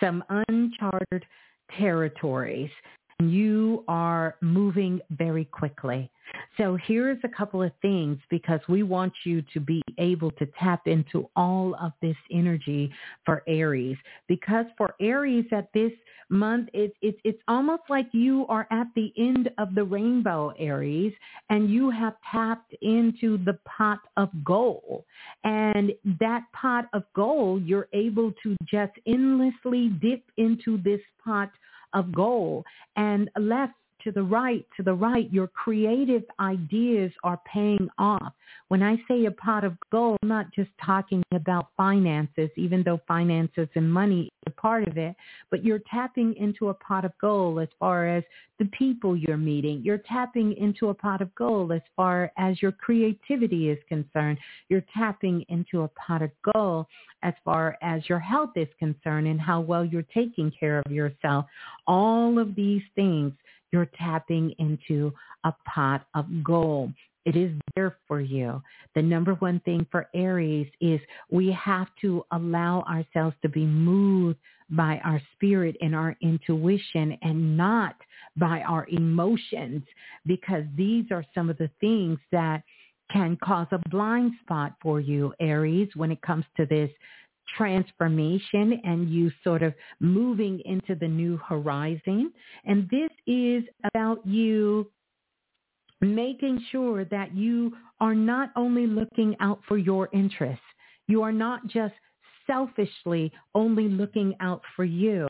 some 0.00 0.22
uncharted 0.48 1.24
territories. 1.76 2.70
You 3.20 3.84
are 3.88 4.36
moving 4.40 5.00
very 5.10 5.44
quickly. 5.44 6.08
So 6.56 6.78
here's 6.86 7.18
a 7.24 7.28
couple 7.28 7.62
of 7.62 7.72
things 7.82 8.18
because 8.30 8.60
we 8.68 8.82
want 8.82 9.12
you 9.24 9.42
to 9.54 9.60
be 9.60 9.82
able 9.98 10.30
to 10.32 10.46
tap 10.58 10.86
into 10.86 11.28
all 11.34 11.74
of 11.80 11.92
this 12.00 12.16
energy 12.30 12.92
for 13.24 13.42
Aries. 13.48 13.96
Because 14.28 14.66
for 14.76 14.94
Aries 15.00 15.46
at 15.50 15.72
this 15.72 15.92
month, 16.30 16.68
it's 16.72 16.94
it's 17.02 17.18
it's 17.24 17.42
almost 17.48 17.82
like 17.88 18.06
you 18.12 18.46
are 18.48 18.68
at 18.70 18.86
the 18.94 19.12
end 19.18 19.50
of 19.58 19.74
the 19.74 19.84
rainbow, 19.84 20.52
Aries, 20.58 21.12
and 21.50 21.70
you 21.70 21.90
have 21.90 22.14
tapped 22.30 22.74
into 22.82 23.38
the 23.44 23.58
pot 23.64 24.00
of 24.16 24.30
gold. 24.44 25.04
And 25.42 25.92
that 26.20 26.42
pot 26.52 26.86
of 26.92 27.02
gold, 27.14 27.64
you're 27.64 27.88
able 27.92 28.32
to 28.44 28.56
just 28.64 28.92
endlessly 29.06 29.88
dip 30.00 30.22
into 30.36 30.78
this 30.82 31.00
pot 31.24 31.50
of 31.92 32.12
gold 32.12 32.64
and 32.96 33.30
left 33.38 33.74
to 34.04 34.12
the 34.12 34.22
right, 34.22 34.66
to 34.76 34.82
the 34.82 34.94
right, 34.94 35.32
your 35.32 35.48
creative 35.48 36.22
ideas 36.40 37.12
are 37.24 37.40
paying 37.52 37.88
off. 37.98 38.32
When 38.68 38.82
I 38.82 38.96
say 39.08 39.24
a 39.24 39.30
pot 39.30 39.64
of 39.64 39.76
gold, 39.90 40.18
I'm 40.22 40.28
not 40.28 40.52
just 40.52 40.70
talking 40.84 41.22
about 41.32 41.70
finances, 41.76 42.50
even 42.56 42.82
though 42.82 43.00
finances 43.08 43.68
and 43.74 43.92
money 43.92 44.30
is 44.46 44.52
a 44.52 44.60
part 44.60 44.86
of 44.86 44.98
it, 44.98 45.16
but 45.50 45.64
you're 45.64 45.80
tapping 45.90 46.34
into 46.36 46.68
a 46.68 46.74
pot 46.74 47.04
of 47.04 47.12
gold 47.20 47.60
as 47.60 47.68
far 47.78 48.06
as 48.08 48.24
the 48.58 48.66
people 48.66 49.16
you're 49.16 49.36
meeting. 49.36 49.80
You're 49.84 49.98
tapping 49.98 50.52
into 50.56 50.88
a 50.88 50.94
pot 50.94 51.22
of 51.22 51.34
gold 51.34 51.72
as 51.72 51.82
far 51.96 52.32
as 52.36 52.60
your 52.60 52.72
creativity 52.72 53.70
is 53.70 53.78
concerned. 53.88 54.38
You're 54.68 54.84
tapping 54.94 55.44
into 55.48 55.82
a 55.82 55.88
pot 55.88 56.22
of 56.22 56.30
gold 56.54 56.86
as 57.22 57.34
far 57.44 57.76
as 57.82 58.08
your 58.08 58.18
health 58.18 58.50
is 58.56 58.68
concerned 58.78 59.26
and 59.26 59.40
how 59.40 59.60
well 59.60 59.84
you're 59.84 60.02
taking 60.14 60.52
care 60.58 60.82
of 60.84 60.92
yourself. 60.92 61.46
All 61.86 62.38
of 62.38 62.54
these 62.54 62.82
things 62.94 63.32
you're 63.72 63.90
tapping 63.98 64.54
into 64.58 65.12
a 65.44 65.52
pot 65.66 66.06
of 66.14 66.26
gold. 66.42 66.92
It 67.24 67.36
is 67.36 67.52
there 67.76 67.96
for 68.06 68.20
you. 68.20 68.62
The 68.94 69.02
number 69.02 69.34
one 69.34 69.60
thing 69.60 69.86
for 69.90 70.08
Aries 70.14 70.68
is 70.80 71.00
we 71.30 71.52
have 71.52 71.88
to 72.00 72.24
allow 72.32 72.82
ourselves 72.82 73.36
to 73.42 73.48
be 73.48 73.66
moved 73.66 74.38
by 74.70 75.00
our 75.04 75.20
spirit 75.34 75.76
and 75.80 75.94
our 75.94 76.16
intuition 76.22 77.18
and 77.22 77.56
not 77.56 77.96
by 78.36 78.60
our 78.62 78.86
emotions 78.90 79.82
because 80.26 80.64
these 80.76 81.06
are 81.10 81.24
some 81.34 81.50
of 81.50 81.58
the 81.58 81.70
things 81.80 82.18
that 82.32 82.62
can 83.10 83.36
cause 83.42 83.66
a 83.72 83.88
blind 83.88 84.32
spot 84.42 84.74
for 84.82 85.00
you, 85.00 85.32
Aries, 85.40 85.88
when 85.94 86.10
it 86.10 86.20
comes 86.22 86.44
to 86.56 86.66
this 86.66 86.90
transformation 87.56 88.80
and 88.84 89.10
you 89.10 89.30
sort 89.42 89.62
of 89.62 89.74
moving 90.00 90.60
into 90.64 90.94
the 90.94 91.08
new 91.08 91.36
horizon. 91.38 92.32
And 92.64 92.88
this 92.90 93.10
is 93.26 93.64
about 93.84 94.26
you 94.26 94.90
making 96.00 96.64
sure 96.70 97.04
that 97.06 97.34
you 97.34 97.72
are 98.00 98.14
not 98.14 98.50
only 98.56 98.86
looking 98.86 99.36
out 99.40 99.60
for 99.66 99.78
your 99.78 100.08
interests. 100.12 100.64
You 101.06 101.22
are 101.22 101.32
not 101.32 101.66
just 101.66 101.94
selfishly 102.46 103.32
only 103.54 103.88
looking 103.88 104.34
out 104.40 104.62
for 104.74 104.84
you. 104.84 105.28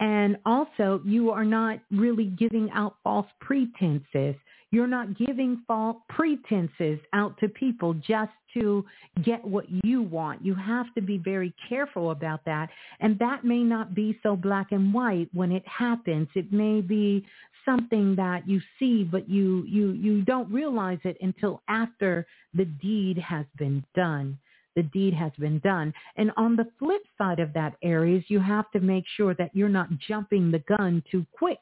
And 0.00 0.36
also, 0.44 1.00
you 1.04 1.30
are 1.30 1.44
not 1.44 1.78
really 1.90 2.26
giving 2.26 2.70
out 2.72 2.96
false 3.04 3.26
pretenses. 3.40 4.34
You're 4.74 4.88
not 4.88 5.16
giving 5.16 5.62
false 5.68 5.98
pretenses 6.08 6.98
out 7.12 7.38
to 7.38 7.48
people 7.48 7.94
just 7.94 8.32
to 8.54 8.84
get 9.22 9.44
what 9.44 9.66
you 9.84 10.02
want. 10.02 10.44
You 10.44 10.56
have 10.56 10.92
to 10.96 11.00
be 11.00 11.16
very 11.16 11.54
careful 11.68 12.10
about 12.10 12.44
that. 12.46 12.70
And 12.98 13.16
that 13.20 13.44
may 13.44 13.62
not 13.62 13.94
be 13.94 14.18
so 14.24 14.34
black 14.34 14.72
and 14.72 14.92
white 14.92 15.28
when 15.32 15.52
it 15.52 15.62
happens. 15.68 16.26
It 16.34 16.52
may 16.52 16.80
be 16.80 17.24
something 17.64 18.16
that 18.16 18.48
you 18.48 18.60
see, 18.80 19.04
but 19.04 19.28
you, 19.28 19.62
you, 19.68 19.92
you 19.92 20.22
don't 20.22 20.52
realize 20.52 20.98
it 21.04 21.18
until 21.20 21.62
after 21.68 22.26
the 22.52 22.64
deed 22.64 23.16
has 23.18 23.46
been 23.56 23.84
done 23.94 24.36
the 24.76 24.82
deed 24.82 25.14
has 25.14 25.30
been 25.38 25.60
done. 25.60 25.94
And 26.16 26.32
on 26.36 26.56
the 26.56 26.66
flip 26.80 27.02
side 27.16 27.38
of 27.38 27.52
that, 27.52 27.76
Aries, 27.82 28.24
you 28.26 28.40
have 28.40 28.68
to 28.72 28.80
make 28.80 29.04
sure 29.16 29.32
that 29.34 29.54
you're 29.54 29.68
not 29.68 29.88
jumping 30.08 30.50
the 30.50 30.64
gun 30.76 31.00
too 31.12 31.24
quick, 31.30 31.60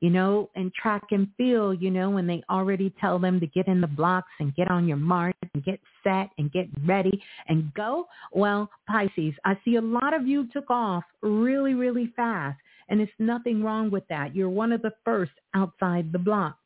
you 0.00 0.10
know, 0.10 0.50
and 0.54 0.72
track 0.74 1.02
and 1.10 1.28
field, 1.36 1.80
you 1.80 1.90
know, 1.90 2.10
when 2.10 2.26
they 2.26 2.42
already 2.50 2.94
tell 3.00 3.18
them 3.18 3.40
to 3.40 3.46
get 3.46 3.68
in 3.68 3.80
the 3.80 3.86
blocks 3.86 4.30
and 4.40 4.54
get 4.54 4.70
on 4.70 4.86
your 4.86 4.96
mark 4.96 5.36
and 5.54 5.64
get 5.64 5.80
set 6.02 6.30
and 6.38 6.52
get 6.52 6.66
ready 6.86 7.22
and 7.48 7.72
go. 7.74 8.06
Well, 8.32 8.70
Pisces, 8.88 9.34
I 9.44 9.58
see 9.64 9.76
a 9.76 9.80
lot 9.80 10.14
of 10.14 10.26
you 10.26 10.48
took 10.52 10.70
off 10.70 11.04
really, 11.22 11.74
really 11.74 12.12
fast. 12.16 12.58
And 12.90 13.00
it's 13.00 13.12
nothing 13.18 13.62
wrong 13.62 13.90
with 13.90 14.06
that. 14.08 14.36
You're 14.36 14.50
one 14.50 14.70
of 14.70 14.82
the 14.82 14.92
first 15.04 15.32
outside 15.54 16.12
the 16.12 16.18
block 16.18 16.58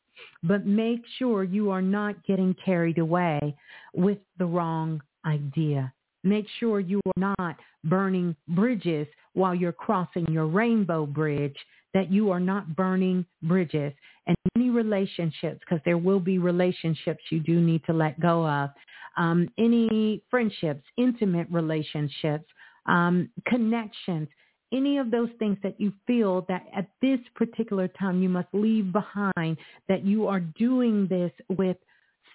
but 0.43 0.65
make 0.65 1.01
sure 1.17 1.43
you 1.43 1.69
are 1.69 1.81
not 1.81 2.25
getting 2.25 2.55
carried 2.65 2.97
away 2.97 3.55
with 3.93 4.17
the 4.37 4.45
wrong 4.45 5.01
idea. 5.25 5.93
Make 6.23 6.45
sure 6.59 6.79
you 6.79 6.99
are 7.05 7.19
not 7.19 7.57
burning 7.83 8.35
bridges 8.49 9.07
while 9.33 9.55
you're 9.55 9.71
crossing 9.71 10.25
your 10.27 10.47
rainbow 10.47 11.05
bridge, 11.05 11.55
that 11.93 12.11
you 12.11 12.31
are 12.31 12.39
not 12.39 12.75
burning 12.75 13.25
bridges. 13.43 13.93
And 14.27 14.35
any 14.55 14.69
relationships, 14.69 15.59
because 15.59 15.81
there 15.85 15.97
will 15.97 16.19
be 16.19 16.37
relationships 16.37 17.23
you 17.31 17.39
do 17.39 17.59
need 17.59 17.83
to 17.85 17.93
let 17.93 18.19
go 18.19 18.47
of, 18.47 18.69
um, 19.17 19.49
any 19.57 20.21
friendships, 20.29 20.83
intimate 20.97 21.47
relationships, 21.49 22.45
um, 22.85 23.29
connections, 23.45 24.27
any 24.71 24.97
of 24.97 25.09
those 25.09 25.29
things 25.39 25.57
that 25.63 25.79
you 25.79 25.91
feel 26.05 26.45
that 26.47 26.67
at 26.75 26.87
this 27.01 27.19
particular 27.35 27.87
time 27.87 28.21
you 28.21 28.29
must 28.29 28.47
leave 28.53 28.91
behind, 28.91 29.57
that 29.87 30.05
you 30.05 30.27
are 30.27 30.39
doing 30.39 31.07
this 31.07 31.31
with 31.49 31.77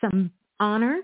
some 0.00 0.30
honor, 0.58 1.00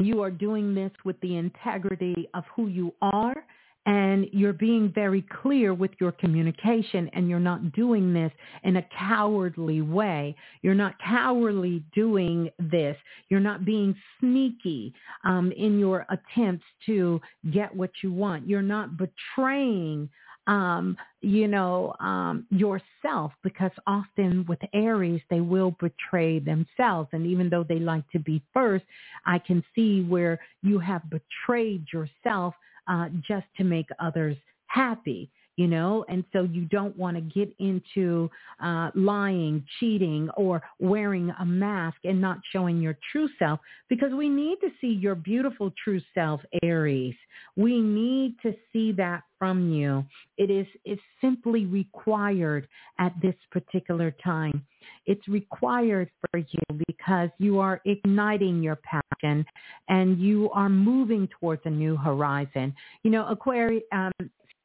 you 0.00 0.20
are 0.20 0.30
doing 0.30 0.74
this 0.74 0.92
with 1.04 1.18
the 1.20 1.36
integrity 1.36 2.28
of 2.34 2.44
who 2.54 2.66
you 2.66 2.92
are 3.00 3.44
and 3.88 4.26
you're 4.32 4.52
being 4.52 4.92
very 4.94 5.24
clear 5.42 5.72
with 5.72 5.92
your 5.98 6.12
communication 6.12 7.08
and 7.14 7.26
you're 7.26 7.40
not 7.40 7.72
doing 7.72 8.12
this 8.12 8.30
in 8.62 8.76
a 8.76 8.86
cowardly 8.96 9.80
way. 9.80 10.36
You're 10.60 10.74
not 10.74 10.96
cowardly 10.98 11.82
doing 11.94 12.50
this. 12.58 12.98
You're 13.30 13.40
not 13.40 13.64
being 13.64 13.96
sneaky 14.20 14.92
um, 15.24 15.52
in 15.52 15.78
your 15.78 16.04
attempts 16.10 16.66
to 16.84 17.18
get 17.50 17.74
what 17.74 17.88
you 18.02 18.12
want. 18.12 18.46
You're 18.46 18.60
not 18.60 18.98
betraying 18.98 20.10
um, 20.46 20.96
you 21.20 21.46
know, 21.46 21.94
um, 22.00 22.46
yourself 22.50 23.32
because 23.42 23.70
often 23.86 24.46
with 24.48 24.58
Aries, 24.72 25.20
they 25.28 25.42
will 25.42 25.76
betray 25.78 26.38
themselves. 26.38 27.10
And 27.12 27.26
even 27.26 27.50
though 27.50 27.64
they 27.64 27.78
like 27.78 28.08
to 28.12 28.18
be 28.18 28.42
first, 28.54 28.86
I 29.26 29.38
can 29.38 29.62
see 29.74 30.02
where 30.04 30.40
you 30.62 30.78
have 30.78 31.02
betrayed 31.10 31.84
yourself 31.92 32.54
uh, 32.88 33.08
just 33.26 33.46
to 33.56 33.64
make 33.64 33.88
others 34.00 34.36
happy 34.66 35.30
you 35.58 35.66
know, 35.66 36.04
and 36.08 36.22
so 36.32 36.44
you 36.44 36.66
don't 36.66 36.96
want 36.96 37.16
to 37.16 37.20
get 37.20 37.52
into 37.58 38.30
uh, 38.62 38.90
lying, 38.94 39.64
cheating, 39.80 40.30
or 40.36 40.62
wearing 40.78 41.32
a 41.40 41.44
mask 41.44 41.96
and 42.04 42.20
not 42.20 42.38
showing 42.52 42.80
your 42.80 42.96
true 43.10 43.28
self 43.40 43.58
because 43.88 44.12
we 44.12 44.28
need 44.28 44.58
to 44.60 44.68
see 44.80 44.86
your 44.86 45.16
beautiful 45.16 45.72
true 45.82 46.00
self, 46.14 46.40
Aries. 46.62 47.16
We 47.56 47.80
need 47.80 48.36
to 48.44 48.54
see 48.72 48.92
that 48.92 49.24
from 49.36 49.72
you. 49.72 50.04
It 50.36 50.48
is 50.48 50.66
it's 50.84 51.02
simply 51.20 51.66
required 51.66 52.68
at 53.00 53.12
this 53.20 53.34
particular 53.50 54.14
time. 54.22 54.64
It's 55.06 55.26
required 55.26 56.08
for 56.30 56.38
you 56.38 56.84
because 56.86 57.30
you 57.38 57.58
are 57.58 57.80
igniting 57.84 58.62
your 58.62 58.76
passion 58.76 59.44
and 59.88 60.20
you 60.20 60.50
are 60.52 60.68
moving 60.68 61.28
towards 61.40 61.62
a 61.64 61.70
new 61.70 61.96
horizon. 61.96 62.74
You 63.02 63.10
know, 63.10 63.26
Aquarius, 63.26 63.82
um, 63.92 64.12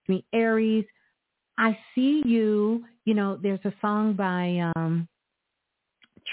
me, 0.08 0.26
Aries, 0.34 0.86
I 1.58 1.78
see 1.94 2.22
you, 2.26 2.84
you 3.06 3.14
know, 3.14 3.38
there's 3.42 3.64
a 3.66 3.74
song 3.82 4.14
by 4.14 4.72
um 4.76 5.08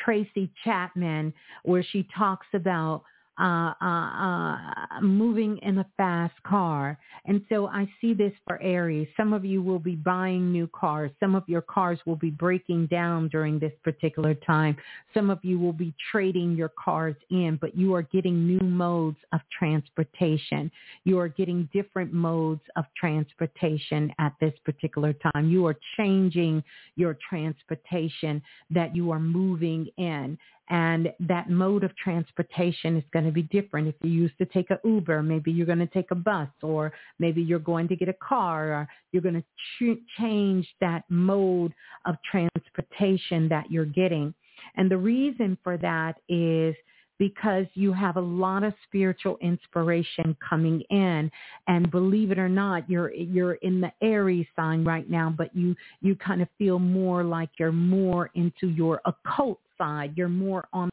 Tracy 0.05 0.51
Chapman 0.65 1.33
where 1.65 1.83
she 1.83 2.07
talks 2.17 2.47
about 2.55 3.03
uh, 3.41 3.73
uh, 3.81 3.87
uh, 3.87 5.01
moving 5.01 5.59
in 5.63 5.79
a 5.79 5.87
fast 5.97 6.35
car. 6.43 6.99
And 7.25 7.43
so 7.49 7.69
I 7.69 7.89
see 8.01 8.13
this 8.13 8.33
for 8.47 8.61
Aries. 8.63 9.09
Some 9.17 9.33
of 9.33 9.45
you 9.45 9.63
will 9.63 9.79
be 9.79 9.97
buying 9.97 10.53
new 10.53 10.69
cars. 10.69 11.11
Some 11.21 11.35
of 11.35 11.45
your 11.47 11.63
cars 11.63 11.99
will 12.05 12.17
be 12.17 12.31
breaking 12.31 12.87
down 12.87 13.29
during 13.29 13.59
this 13.59 13.73
particular 13.83 14.35
time. 14.35 14.77
Some 15.15 15.31
of 15.31 15.39
you 15.43 15.59
will 15.59 15.73
be 15.73 15.95
trading 16.13 16.55
your 16.55 16.71
cars 16.71 17.17
in, 17.31 17.59
but 17.61 17.77
you 17.77 17.95
are 17.95 18.03
getting 18.03 18.47
new 18.47 18.61
modes 18.61 19.19
of 19.33 19.41
transportation. 19.57 20.71
You 21.05 21.19
are 21.19 21.29
getting 21.29 21.69
different 21.73 22.13
modes 22.13 22.63
of 22.77 22.85
transportation 22.97 24.13
at 24.19 24.35
this 24.41 24.55
particular 24.65 25.15
time. 25.15 25.49
You 25.51 25.67
are 25.67 25.77
changing 25.97 26.63
your 26.97 27.17
transportation 27.29 28.43
that 28.71 28.95
you 28.95 29.11
are 29.11 29.21
moving 29.21 29.89
in 29.97 30.39
and 30.71 31.13
that 31.19 31.51
mode 31.51 31.83
of 31.83 31.95
transportation 31.97 32.97
is 32.97 33.03
going 33.13 33.25
to 33.25 33.33
be 33.33 33.43
different. 33.43 33.89
If 33.89 33.97
you 34.03 34.11
used 34.11 34.39
to 34.39 34.47
take 34.47 34.71
an 34.71 34.79
Uber, 34.85 35.23
maybe 35.23 35.51
you're 35.51 35.67
going 35.67 35.81
to 35.81 35.87
take 35.89 36.13
a 36.13 36.15
bus 36.15 36.49
or 36.63 36.93
maybe 37.19 37.43
you're 37.43 37.59
going 37.59 37.89
to 37.89 37.97
get 37.97 38.09
a 38.09 38.15
car 38.15 38.73
or 38.73 38.89
you're 39.11 39.23
going 39.23 39.35
to 39.35 39.95
ch- 39.95 40.01
change 40.19 40.69
that 40.81 41.03
mode 41.09 41.75
of 42.07 42.15
transportation 42.31 43.49
that 43.49 43.71
you're 43.71 43.85
getting. 43.85 44.33
And 44.77 44.89
the 44.89 44.97
reason 44.97 45.59
for 45.65 45.77
that 45.79 46.21
is 46.29 46.77
because 47.21 47.67
you 47.75 47.93
have 47.93 48.17
a 48.17 48.21
lot 48.21 48.65
of 48.65 48.75
spiritual 48.83 49.39
inspiration 49.41 50.37
coming 50.47 50.81
in 50.91 51.31
and 51.69 51.89
believe 51.93 52.33
it 52.33 52.39
or 52.39 52.49
not 52.49 52.89
you're 52.91 53.13
you're 53.13 53.55
in 53.55 53.81
the 53.81 53.93
Aries 54.03 54.47
sign 54.57 54.83
right 54.85 55.09
now 55.09 55.33
but 55.37 55.55
you 55.55 55.77
you 56.01 56.17
kind 56.17 56.43
of 56.43 56.49
feel 56.59 56.81
more 56.81 57.23
like 57.23 57.51
you're 57.59 57.71
more 57.71 58.31
into 58.35 58.69
your 58.69 59.01
occult 59.05 59.61
side. 59.81 60.13
You're 60.17 60.29
more 60.29 60.69
on 60.73 60.91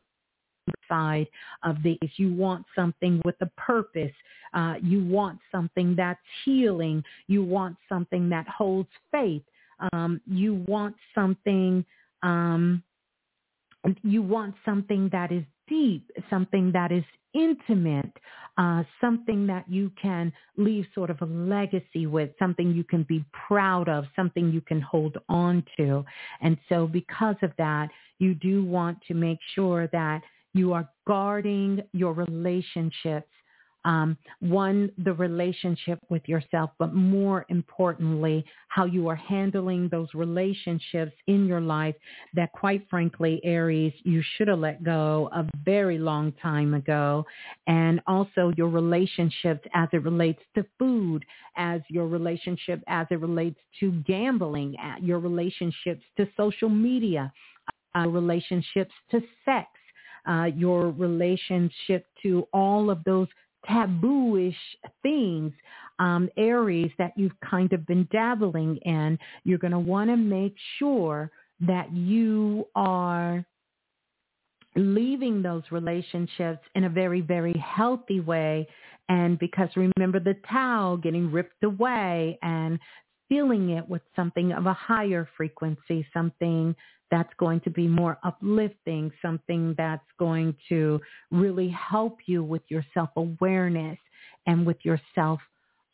the 0.66 0.74
side 0.88 1.28
of 1.64 1.84
this. 1.84 1.98
You 2.16 2.34
want 2.34 2.66
something 2.76 3.22
with 3.26 3.36
a 3.42 3.48
purpose. 3.58 4.14
Uh, 4.54 4.76
you 4.82 5.04
want 5.04 5.40
something 5.52 5.96
that's 5.96 6.20
healing. 6.46 7.04
You 7.28 7.44
want 7.44 7.78
something 7.90 8.30
that 8.30 8.48
holds 8.48 8.90
faith. 9.12 9.44
Um, 9.91 10.22
you 10.26 10.64
want 10.68 10.95
something. 11.14 11.86
Um, 12.24 12.82
you 14.02 14.22
want 14.22 14.56
something 14.66 15.10
that 15.12 15.32
is 15.32 15.44
deep, 15.68 16.10
something 16.30 16.72
that 16.72 16.91
is 16.91 17.03
intimate, 17.34 18.11
uh, 18.57 18.84
something 18.99 19.45
that 19.48 19.65
you 19.69 19.91
can 20.02 20.34
leave 20.57 20.85
sort 20.95 21.10
of 21.10 21.22
a 21.22 21.26
legacy 21.26 22.07
with, 22.07 22.31
something 22.39 22.72
you 22.72 22.84
can 22.84 23.03
be 23.03 23.23
proud 23.48 23.88
of, 23.88 24.06
something 24.15 24.52
you 24.52 24.61
can 24.61 24.81
hold 24.81 25.18
on 25.30 25.64
to. 25.77 26.03
And 26.41 26.57
so 26.69 26.88
because 26.88 27.35
of 27.44 27.52
that, 27.57 27.89
you 28.19 28.34
do 28.34 28.65
want 28.65 28.98
to 29.07 29.14
make 29.14 29.39
sure 29.53 29.88
that 29.91 30.22
you 30.53 30.73
are 30.73 30.89
guarding 31.06 31.81
your 31.94 32.14
relationships 32.14 33.30
um, 33.86 34.18
one, 34.40 34.91
the 35.04 35.14
relationship 35.14 35.99
with 36.10 36.28
yourself, 36.28 36.72
but 36.78 36.94
more 36.94 37.45
importantly, 37.49 38.44
how 38.68 38.86
you 38.86 39.08
are 39.08 39.16
handling 39.16 39.88
those 39.90 40.08
relationships 40.14 41.14
in 41.28 41.45
your 41.45 41.62
life 41.62 41.95
that 42.34 42.52
quite 42.52 42.86
frankly, 42.90 43.40
Aries, 43.44 43.94
you 44.04 44.22
should 44.36 44.49
have 44.49 44.60
let 44.60 44.84
go 44.84 45.30
a 45.34 45.45
very 45.64 45.98
long 45.98 46.34
time 46.34 46.74
ago. 46.74 47.26
And 47.68 48.02
also 48.08 48.52
your 48.58 48.70
relationships 48.70 49.66
as 49.74 49.88
it 49.94 50.04
relates 50.04 50.41
to 50.56 50.66
food, 50.78 51.24
as 51.56 51.82
your 51.90 52.08
relationship 52.08 52.84
as 52.88 53.08
it 53.10 53.20
relates 53.20 53.60
to 53.80 53.91
gambling, 54.06 54.76
your 55.02 55.20
relationships 55.20 56.04
to 56.18 56.28
social 56.36 56.70
media, 56.70 57.32
uh, 57.95 58.08
relationships 58.08 58.91
to 59.12 59.22
sex, 59.45 59.68
uh, 60.28 60.45
your 60.56 60.91
relationship 60.91 62.06
to 62.22 62.48
all 62.54 62.90
of 62.90 63.04
those 63.06 63.28
tabooish 63.70 64.56
things 65.04 65.54
um, 66.00 66.30
Aries 66.38 66.92
that 66.98 67.14
you've 67.16 67.40
kind 67.42 67.74
of 67.74 67.86
been 67.86 68.08
dabbling 68.12 68.78
in. 68.78 69.18
You're 69.44 69.58
going 69.58 69.72
to 69.72 69.80
want 69.80 70.10
to 70.10 70.18
make 70.18 70.56
sure 70.78 71.32
that 71.62 71.92
you 71.92 72.68
are 72.76 73.46
leaving 74.76 75.42
those 75.42 75.64
relationships 75.72 76.60
in 76.76 76.84
a 76.84 76.90
very, 76.90 77.22
very 77.22 77.54
healthy 77.54 78.20
way. 78.20 78.68
And 79.10 79.40
because 79.40 79.70
remember 79.76 80.20
the 80.20 80.36
towel 80.52 80.98
getting 80.98 81.32
ripped 81.32 81.64
away 81.64 82.38
and 82.44 82.78
filling 83.30 83.72
it 83.72 83.88
with 83.88 84.02
something 84.16 84.52
of 84.52 84.68
a 84.68 84.74
higher 84.74 85.28
frequency, 85.36 86.06
something 86.14 86.76
that's 87.12 87.34
going 87.38 87.62
to 87.62 87.70
be 87.70 87.88
more 87.88 88.18
uplifting, 88.24 89.12
something 89.22 89.76
that's 89.78 90.06
going 90.20 90.56
to 90.70 91.00
really 91.32 91.70
help 91.70 92.20
you 92.26 92.44
with 92.44 92.62
your 92.68 92.86
self-awareness 92.94 93.98
and 94.46 94.66
with 94.66 94.78
your 94.84 95.00
self, 95.16 95.40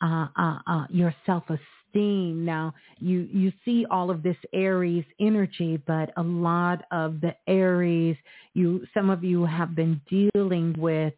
uh, 0.01 0.27
uh, 0.37 0.57
uh, 0.67 0.85
your 0.89 1.13
self-esteem. 1.25 2.43
Now, 2.43 2.73
you, 2.99 3.27
you 3.31 3.51
see 3.63 3.85
all 3.89 4.09
of 4.09 4.23
this 4.23 4.37
Aries 4.53 5.05
energy, 5.19 5.81
but 5.85 6.11
a 6.17 6.23
lot 6.23 6.85
of 6.91 7.21
the 7.21 7.35
Aries, 7.47 8.17
you, 8.53 8.85
some 8.93 9.09
of 9.09 9.23
you 9.23 9.45
have 9.45 9.75
been 9.75 10.01
dealing 10.09 10.75
with 10.77 11.13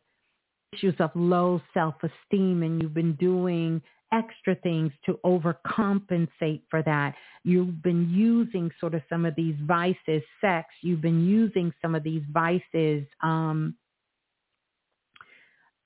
issues 0.74 0.96
of 1.00 1.12
low 1.16 1.62
self-esteem 1.74 2.64
and 2.64 2.82
you've 2.82 2.94
been 2.94 3.16
doing 3.16 3.82
extra 4.16 4.56
things 4.56 4.92
to 5.06 5.20
overcompensate 5.26 6.62
for 6.70 6.82
that. 6.84 7.14
You've 7.44 7.82
been 7.82 8.10
using 8.10 8.72
sort 8.80 8.94
of 8.94 9.02
some 9.10 9.26
of 9.26 9.36
these 9.36 9.56
vices, 9.62 10.24
sex. 10.40 10.70
You've 10.82 11.02
been 11.02 11.26
using 11.26 11.74
some 11.82 11.96
of 11.96 12.04
these 12.04 12.24
vices, 12.32 13.06
um, 13.22 13.76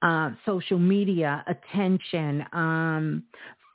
uh, 0.02 0.32
social 0.46 0.80
media, 0.80 1.44
attention, 1.48 2.46
um, 2.54 3.24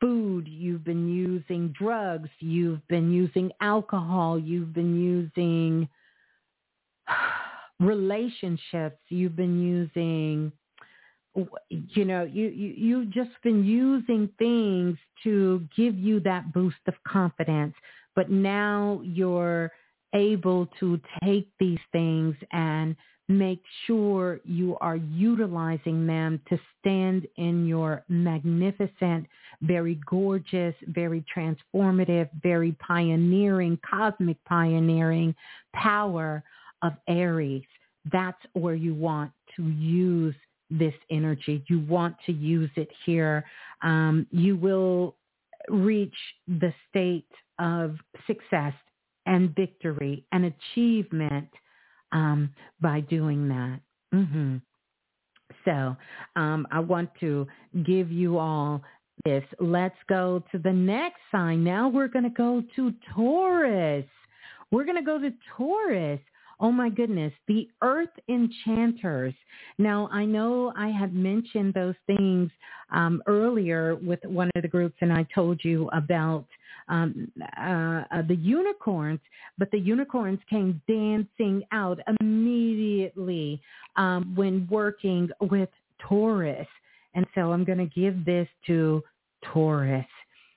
food. 0.00 0.46
You've 0.48 0.84
been 0.84 1.08
using 1.08 1.74
drugs. 1.78 2.30
You've 2.38 2.86
been 2.88 3.12
using 3.12 3.50
alcohol. 3.60 4.38
You've 4.38 4.72
been 4.72 4.98
using 5.00 5.88
relationships. 7.80 9.00
You've 9.08 9.36
been 9.36 9.60
using 9.60 10.52
you 11.68 12.04
know, 12.04 12.24
you, 12.24 12.48
you, 12.48 12.74
you've 12.76 13.10
just 13.10 13.30
been 13.42 13.64
using 13.64 14.28
things 14.38 14.96
to 15.24 15.66
give 15.76 15.96
you 15.96 16.20
that 16.20 16.52
boost 16.52 16.76
of 16.86 16.94
confidence, 17.06 17.74
but 18.14 18.30
now 18.30 19.00
you're 19.02 19.72
able 20.14 20.68
to 20.78 21.00
take 21.24 21.48
these 21.58 21.80
things 21.92 22.36
and 22.52 22.94
make 23.28 23.62
sure 23.86 24.40
you 24.44 24.76
are 24.80 24.96
utilizing 24.96 26.06
them 26.06 26.40
to 26.48 26.58
stand 26.78 27.26
in 27.36 27.66
your 27.66 28.04
magnificent, 28.08 29.26
very 29.62 29.98
gorgeous, 30.06 30.74
very 30.88 31.24
transformative, 31.34 32.28
very 32.42 32.72
pioneering, 32.72 33.78
cosmic 33.88 34.36
pioneering 34.44 35.34
power 35.74 36.42
of 36.82 36.92
Aries. 37.08 37.64
That's 38.12 38.40
where 38.52 38.74
you 38.74 38.94
want 38.94 39.32
to 39.56 39.62
use 39.70 40.34
this 40.70 40.94
energy. 41.10 41.64
You 41.68 41.80
want 41.80 42.16
to 42.26 42.32
use 42.32 42.70
it 42.76 42.88
here. 43.04 43.44
Um, 43.82 44.26
you 44.30 44.56
will 44.56 45.16
reach 45.68 46.14
the 46.46 46.72
state 46.90 47.28
of 47.58 47.96
success 48.26 48.74
and 49.26 49.54
victory 49.54 50.24
and 50.32 50.52
achievement 50.54 51.48
um, 52.12 52.50
by 52.80 53.00
doing 53.00 53.48
that. 53.48 53.80
Mm-hmm. 54.14 54.56
So 55.64 55.96
um, 56.36 56.66
I 56.70 56.80
want 56.80 57.10
to 57.20 57.46
give 57.84 58.10
you 58.10 58.38
all 58.38 58.82
this. 59.24 59.44
Let's 59.58 59.96
go 60.08 60.42
to 60.52 60.58
the 60.58 60.72
next 60.72 61.20
sign. 61.32 61.64
Now 61.64 61.88
we're 61.88 62.08
going 62.08 62.24
to 62.24 62.30
go 62.30 62.62
to 62.76 62.92
Taurus. 63.14 64.06
We're 64.70 64.84
going 64.84 64.96
to 64.96 65.02
go 65.02 65.18
to 65.18 65.32
Taurus. 65.56 66.20
Oh 66.60 66.70
my 66.70 66.88
goodness, 66.88 67.32
the 67.48 67.68
Earth 67.82 68.08
Enchanters. 68.28 69.34
Now, 69.78 70.08
I 70.12 70.24
know 70.24 70.72
I 70.76 70.88
had 70.88 71.14
mentioned 71.14 71.74
those 71.74 71.96
things 72.06 72.50
um, 72.90 73.22
earlier 73.26 73.96
with 73.96 74.20
one 74.24 74.50
of 74.54 74.62
the 74.62 74.68
groups, 74.68 74.96
and 75.00 75.12
I 75.12 75.26
told 75.34 75.64
you 75.64 75.88
about 75.92 76.46
um, 76.88 77.30
uh, 77.58 78.02
uh, 78.10 78.22
the 78.28 78.36
unicorns, 78.36 79.20
but 79.58 79.70
the 79.70 79.78
unicorns 79.78 80.38
came 80.48 80.80
dancing 80.86 81.62
out 81.72 81.98
immediately 82.20 83.60
um, 83.96 84.34
when 84.34 84.68
working 84.70 85.30
with 85.40 85.70
Taurus. 85.98 86.66
And 87.14 87.26
so 87.34 87.52
I'm 87.52 87.64
going 87.64 87.78
to 87.78 87.86
give 87.86 88.24
this 88.24 88.48
to 88.66 89.02
Taurus. 89.52 90.06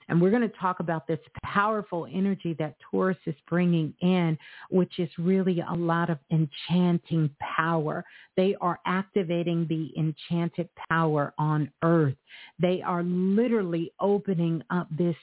And 0.09 0.21
we're 0.21 0.29
going 0.29 0.41
to 0.41 0.57
talk 0.57 0.79
about 0.79 1.07
this 1.07 1.19
powerful 1.43 2.07
energy 2.11 2.55
that 2.59 2.75
Taurus 2.91 3.17
is 3.25 3.35
bringing 3.49 3.93
in, 4.01 4.37
which 4.69 4.99
is 4.99 5.09
really 5.17 5.61
a 5.67 5.73
lot 5.73 6.09
of 6.09 6.17
enchanting 6.31 7.29
power. 7.39 8.05
They 8.35 8.55
are 8.61 8.79
activating 8.85 9.67
the 9.67 9.91
enchanted 9.97 10.69
power 10.89 11.33
on 11.37 11.71
earth. 11.83 12.15
They 12.59 12.81
are 12.81 13.03
literally 13.03 13.91
opening 13.99 14.63
up 14.69 14.87
this 14.97 15.15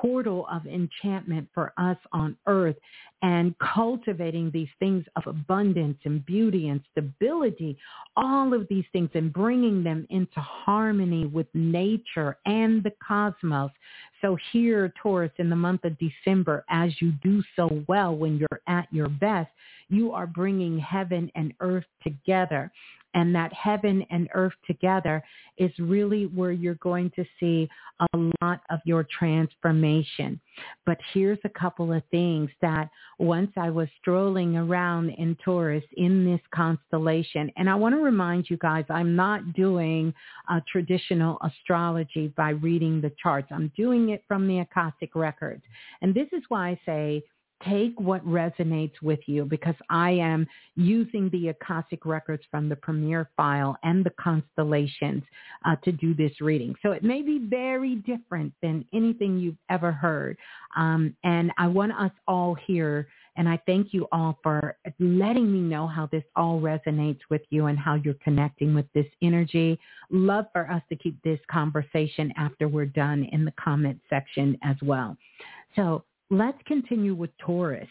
portal 0.00 0.46
of 0.50 0.66
enchantment 0.66 1.48
for 1.52 1.72
us 1.76 1.96
on 2.12 2.36
earth 2.46 2.76
and 3.22 3.54
cultivating 3.58 4.50
these 4.50 4.68
things 4.78 5.04
of 5.16 5.26
abundance 5.26 5.98
and 6.04 6.24
beauty 6.24 6.68
and 6.68 6.80
stability, 6.92 7.76
all 8.16 8.54
of 8.54 8.66
these 8.68 8.84
things 8.92 9.10
and 9.14 9.32
bringing 9.32 9.82
them 9.82 10.06
into 10.10 10.40
harmony 10.40 11.26
with 11.26 11.48
nature 11.52 12.36
and 12.46 12.82
the 12.84 12.92
cosmos. 13.06 13.72
So 14.20 14.36
here, 14.52 14.92
Taurus, 15.02 15.32
in 15.38 15.50
the 15.50 15.56
month 15.56 15.84
of 15.84 15.96
December, 15.98 16.64
as 16.70 16.92
you 17.00 17.12
do 17.22 17.42
so 17.56 17.84
well 17.88 18.14
when 18.14 18.38
you're 18.38 18.60
at 18.68 18.86
your 18.92 19.08
best, 19.08 19.50
you 19.88 20.12
are 20.12 20.26
bringing 20.26 20.78
heaven 20.78 21.30
and 21.34 21.52
earth 21.60 21.86
together 22.02 22.70
and 23.14 23.34
that 23.34 23.52
heaven 23.52 24.04
and 24.10 24.28
earth 24.34 24.52
together 24.66 25.22
is 25.56 25.70
really 25.78 26.26
where 26.26 26.52
you're 26.52 26.74
going 26.76 27.10
to 27.16 27.24
see 27.40 27.68
a 28.14 28.18
lot 28.40 28.60
of 28.70 28.78
your 28.84 29.06
transformation. 29.18 30.40
But 30.86 30.98
here's 31.12 31.38
a 31.44 31.48
couple 31.48 31.92
of 31.92 32.02
things 32.10 32.50
that 32.60 32.90
once 33.18 33.50
I 33.56 33.70
was 33.70 33.88
strolling 34.00 34.56
around 34.56 35.10
in 35.10 35.36
Taurus 35.44 35.84
in 35.96 36.24
this 36.24 36.40
constellation, 36.54 37.50
and 37.56 37.68
I 37.68 37.74
want 37.74 37.94
to 37.94 38.00
remind 38.00 38.48
you 38.48 38.56
guys, 38.58 38.84
I'm 38.88 39.16
not 39.16 39.52
doing 39.54 40.14
a 40.48 40.62
traditional 40.70 41.38
astrology 41.42 42.32
by 42.36 42.50
reading 42.50 43.00
the 43.00 43.12
charts. 43.20 43.48
I'm 43.50 43.72
doing 43.76 44.10
it 44.10 44.22
from 44.28 44.46
the 44.46 44.60
Akashic 44.60 45.14
records. 45.14 45.62
And 46.02 46.14
this 46.14 46.28
is 46.32 46.42
why 46.48 46.70
I 46.70 46.80
say 46.86 47.24
take 47.66 47.98
what 47.98 48.24
resonates 48.26 49.02
with 49.02 49.20
you 49.26 49.44
because 49.44 49.74
I 49.90 50.10
am 50.12 50.46
using 50.76 51.28
the 51.30 51.48
Akashic 51.48 52.06
records 52.06 52.42
from 52.50 52.68
the 52.68 52.76
Premier 52.76 53.28
file 53.36 53.76
and 53.82 54.04
the 54.04 54.12
constellations 54.20 55.22
uh, 55.64 55.76
to 55.84 55.92
do 55.92 56.14
this 56.14 56.40
reading. 56.40 56.74
So 56.82 56.92
it 56.92 57.02
may 57.02 57.22
be 57.22 57.38
very 57.38 57.96
different 57.96 58.52
than 58.62 58.84
anything 58.92 59.38
you've 59.38 59.56
ever 59.70 59.90
heard. 59.90 60.36
Um, 60.76 61.16
and 61.24 61.50
I 61.58 61.66
want 61.66 61.92
us 61.92 62.12
all 62.26 62.54
here, 62.54 63.08
and 63.36 63.48
I 63.48 63.60
thank 63.66 63.92
you 63.92 64.06
all 64.12 64.38
for 64.42 64.76
letting 65.00 65.52
me 65.52 65.60
know 65.60 65.86
how 65.86 66.08
this 66.10 66.24
all 66.36 66.60
resonates 66.60 67.20
with 67.30 67.42
you 67.50 67.66
and 67.66 67.78
how 67.78 67.94
you're 67.94 68.14
connecting 68.22 68.74
with 68.74 68.86
this 68.94 69.06
energy. 69.22 69.78
Love 70.10 70.46
for 70.52 70.70
us 70.70 70.82
to 70.90 70.96
keep 70.96 71.20
this 71.22 71.40
conversation 71.50 72.32
after 72.36 72.68
we're 72.68 72.86
done 72.86 73.24
in 73.32 73.44
the 73.44 73.52
comment 73.52 74.00
section 74.08 74.56
as 74.62 74.76
well. 74.82 75.16
So 75.76 76.04
let's 76.30 76.58
continue 76.66 77.14
with 77.14 77.30
Taurus. 77.38 77.88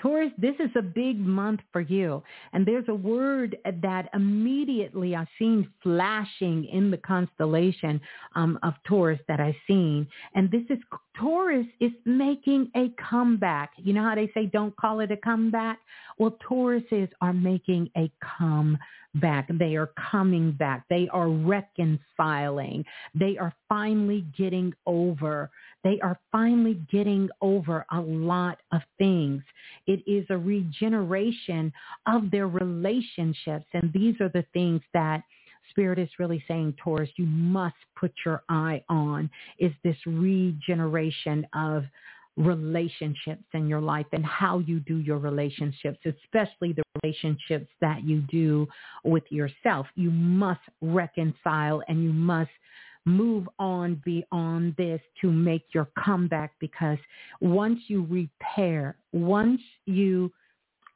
Taurus, 0.00 0.32
this 0.36 0.54
is 0.58 0.70
a 0.76 0.82
big 0.82 1.18
month 1.18 1.60
for 1.72 1.80
you. 1.80 2.22
And 2.52 2.66
there's 2.66 2.88
a 2.88 2.94
word 2.94 3.56
that 3.64 4.08
immediately 4.12 5.16
I've 5.16 5.28
seen 5.38 5.70
flashing 5.82 6.66
in 6.66 6.90
the 6.90 6.98
constellation 6.98 8.00
um, 8.34 8.58
of 8.62 8.74
Taurus 8.86 9.20
that 9.28 9.40
I've 9.40 9.54
seen. 9.66 10.06
And 10.34 10.50
this 10.50 10.64
is 10.68 10.78
Taurus 11.18 11.66
is 11.80 11.92
making 12.04 12.70
a 12.76 12.90
comeback. 13.10 13.72
You 13.76 13.92
know 13.94 14.02
how 14.02 14.14
they 14.14 14.30
say 14.34 14.46
don't 14.46 14.76
call 14.76 15.00
it 15.00 15.10
a 15.10 15.16
comeback? 15.16 15.78
Well, 16.18 16.36
Tauruses 16.48 17.08
are 17.20 17.32
making 17.32 17.90
a 17.96 18.10
comeback. 18.38 19.48
They 19.48 19.76
are 19.76 19.90
coming 20.10 20.52
back. 20.52 20.84
They 20.90 21.08
are 21.12 21.28
reconciling. 21.28 22.84
They 23.14 23.38
are 23.38 23.54
finally 23.68 24.26
getting 24.36 24.74
over 24.86 25.50
they 25.86 26.00
are 26.00 26.18
finally 26.32 26.82
getting 26.90 27.28
over 27.40 27.86
a 27.92 28.00
lot 28.00 28.58
of 28.72 28.80
things. 28.98 29.40
It 29.86 30.02
is 30.04 30.26
a 30.30 30.36
regeneration 30.36 31.72
of 32.06 32.32
their 32.32 32.48
relationships. 32.48 33.66
And 33.72 33.92
these 33.92 34.20
are 34.20 34.28
the 34.28 34.44
things 34.52 34.80
that 34.94 35.22
Spirit 35.70 35.98
is 35.98 36.08
really 36.18 36.42
saying, 36.48 36.74
Taurus, 36.82 37.10
you 37.16 37.26
must 37.26 37.76
put 37.98 38.12
your 38.24 38.42
eye 38.48 38.82
on 38.88 39.30
is 39.58 39.72
this 39.84 39.96
regeneration 40.06 41.46
of 41.54 41.84
relationships 42.36 43.44
in 43.54 43.66
your 43.66 43.80
life 43.80 44.06
and 44.12 44.24
how 44.24 44.58
you 44.58 44.80
do 44.80 44.98
your 44.98 45.18
relationships, 45.18 45.98
especially 46.04 46.72
the 46.72 46.82
relationships 47.02 47.68
that 47.80 48.04
you 48.04 48.20
do 48.30 48.68
with 49.04 49.24
yourself. 49.30 49.86
You 49.94 50.10
must 50.10 50.60
reconcile 50.82 51.82
and 51.88 52.02
you 52.02 52.12
must 52.12 52.50
move 53.06 53.48
on 53.58 54.02
beyond 54.04 54.74
this 54.76 55.00
to 55.20 55.30
make 55.30 55.62
your 55.72 55.88
comeback 56.04 56.52
because 56.58 56.98
once 57.40 57.78
you 57.86 58.04
repair, 58.10 58.96
once 59.12 59.60
you 59.86 60.30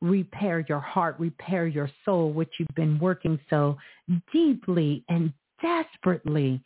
repair 0.00 0.64
your 0.68 0.80
heart, 0.80 1.16
repair 1.18 1.66
your 1.66 1.90
soul, 2.04 2.32
which 2.32 2.54
you've 2.58 2.68
been 2.74 2.98
working 2.98 3.38
so 3.48 3.76
deeply 4.32 5.04
and 5.08 5.32
desperately 5.62 6.62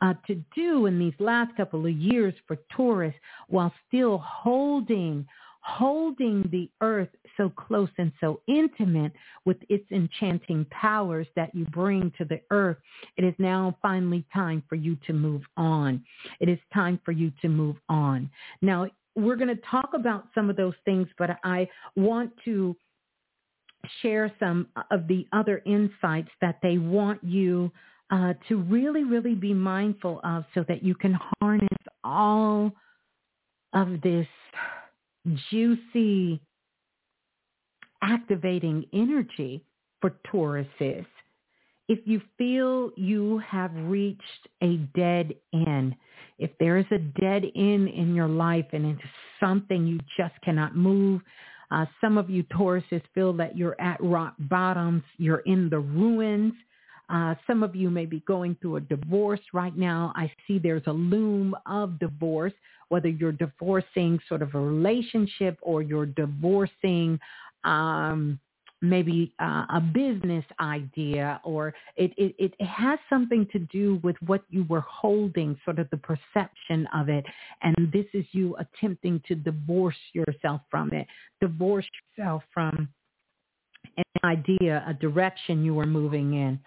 uh, 0.00 0.14
to 0.26 0.42
do 0.54 0.86
in 0.86 0.98
these 0.98 1.14
last 1.18 1.56
couple 1.56 1.86
of 1.86 1.92
years 1.92 2.34
for 2.46 2.58
Taurus 2.74 3.14
while 3.48 3.72
still 3.88 4.18
holding 4.18 5.26
holding 5.62 6.42
the 6.50 6.68
earth 6.80 7.08
so 7.36 7.48
close 7.48 7.88
and 7.96 8.12
so 8.20 8.40
intimate 8.48 9.12
with 9.44 9.56
its 9.68 9.84
enchanting 9.92 10.66
powers 10.70 11.26
that 11.36 11.54
you 11.54 11.64
bring 11.66 12.12
to 12.18 12.24
the 12.24 12.40
earth, 12.50 12.76
it 13.16 13.24
is 13.24 13.34
now 13.38 13.76
finally 13.80 14.24
time 14.34 14.62
for 14.68 14.74
you 14.74 14.96
to 15.06 15.12
move 15.12 15.42
on. 15.56 16.04
It 16.40 16.48
is 16.48 16.58
time 16.74 17.00
for 17.04 17.12
you 17.12 17.32
to 17.42 17.48
move 17.48 17.76
on. 17.88 18.28
Now, 18.60 18.88
we're 19.14 19.36
going 19.36 19.54
to 19.54 19.62
talk 19.70 19.90
about 19.94 20.26
some 20.34 20.48
of 20.50 20.56
those 20.56 20.74
things, 20.84 21.08
but 21.18 21.30
I 21.44 21.68
want 21.96 22.32
to 22.44 22.76
share 24.00 24.32
some 24.38 24.68
of 24.90 25.08
the 25.08 25.26
other 25.32 25.62
insights 25.66 26.30
that 26.40 26.58
they 26.62 26.78
want 26.78 27.22
you 27.22 27.70
uh, 28.10 28.34
to 28.48 28.58
really, 28.58 29.04
really 29.04 29.34
be 29.34 29.54
mindful 29.54 30.20
of 30.22 30.44
so 30.54 30.64
that 30.68 30.82
you 30.82 30.94
can 30.94 31.18
harness 31.40 31.68
all 32.04 32.72
of 33.72 34.00
this 34.02 34.26
juicy 35.50 36.40
activating 38.02 38.84
energy 38.92 39.64
for 40.00 40.16
Tauruses. 40.30 41.06
If 41.88 42.00
you 42.04 42.20
feel 42.36 42.90
you 42.96 43.38
have 43.38 43.70
reached 43.74 44.48
a 44.62 44.76
dead 44.94 45.34
end, 45.52 45.94
if 46.38 46.50
there 46.58 46.76
is 46.76 46.86
a 46.90 46.98
dead 46.98 47.44
end 47.54 47.88
in 47.88 48.14
your 48.14 48.28
life 48.28 48.66
and 48.72 48.86
it's 48.86 49.08
something 49.40 49.86
you 49.86 49.98
just 50.16 50.34
cannot 50.42 50.76
move, 50.76 51.20
uh, 51.70 51.86
some 52.00 52.18
of 52.18 52.28
you 52.28 52.42
Tauruses 52.44 53.02
feel 53.14 53.32
that 53.34 53.56
you're 53.56 53.80
at 53.80 53.98
rock 54.02 54.34
bottoms, 54.38 55.02
you're 55.16 55.42
in 55.46 55.68
the 55.70 55.78
ruins, 55.78 56.52
uh, 57.08 57.34
some 57.46 57.62
of 57.62 57.76
you 57.76 57.90
may 57.90 58.06
be 58.06 58.20
going 58.20 58.56
through 58.60 58.76
a 58.76 58.80
divorce 58.80 59.40
right 59.52 59.76
now. 59.76 60.12
I 60.16 60.32
see 60.46 60.58
there's 60.58 60.86
a 60.86 60.92
loom 60.92 61.54
of 61.66 61.98
divorce, 61.98 62.54
whether 62.88 63.08
you're 63.08 63.32
divorcing 63.32 64.18
sort 64.28 64.42
of 64.42 64.54
a 64.54 64.58
relationship 64.58 65.58
or 65.60 65.82
you're 65.82 66.06
divorcing 66.06 67.18
um, 67.64 68.38
maybe 68.82 69.32
uh, 69.40 69.64
a 69.70 69.80
business 69.80 70.44
idea 70.60 71.40
or 71.44 71.72
it, 71.96 72.12
it, 72.18 72.34
it 72.38 72.60
has 72.60 72.98
something 73.08 73.46
to 73.52 73.60
do 73.60 74.00
with 74.02 74.16
what 74.26 74.42
you 74.50 74.64
were 74.68 74.80
holding, 74.80 75.56
sort 75.64 75.78
of 75.78 75.88
the 75.90 75.96
perception 75.96 76.86
of 76.94 77.08
it. 77.08 77.24
And 77.62 77.74
this 77.92 78.06
is 78.12 78.26
you 78.32 78.56
attempting 78.56 79.22
to 79.28 79.34
divorce 79.34 79.96
yourself 80.12 80.60
from 80.70 80.92
it, 80.92 81.06
divorce 81.40 81.86
yourself 82.18 82.42
from 82.52 82.88
an 83.96 84.04
idea, 84.24 84.84
a 84.86 84.92
direction 84.92 85.64
you 85.64 85.74
were 85.74 85.86
moving 85.86 86.34
in 86.34 86.60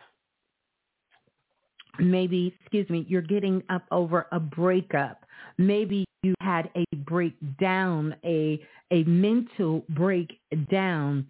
maybe, 1.99 2.53
excuse 2.59 2.89
me, 2.89 3.05
you're 3.07 3.21
getting 3.21 3.63
up 3.69 3.83
over 3.91 4.27
a 4.31 4.39
breakup. 4.39 5.25
Maybe 5.57 6.05
you 6.23 6.33
had 6.41 6.69
a 6.75 6.83
breakdown, 6.95 8.15
a, 8.25 8.61
a 8.91 9.03
mental 9.03 9.85
breakdown 9.89 11.27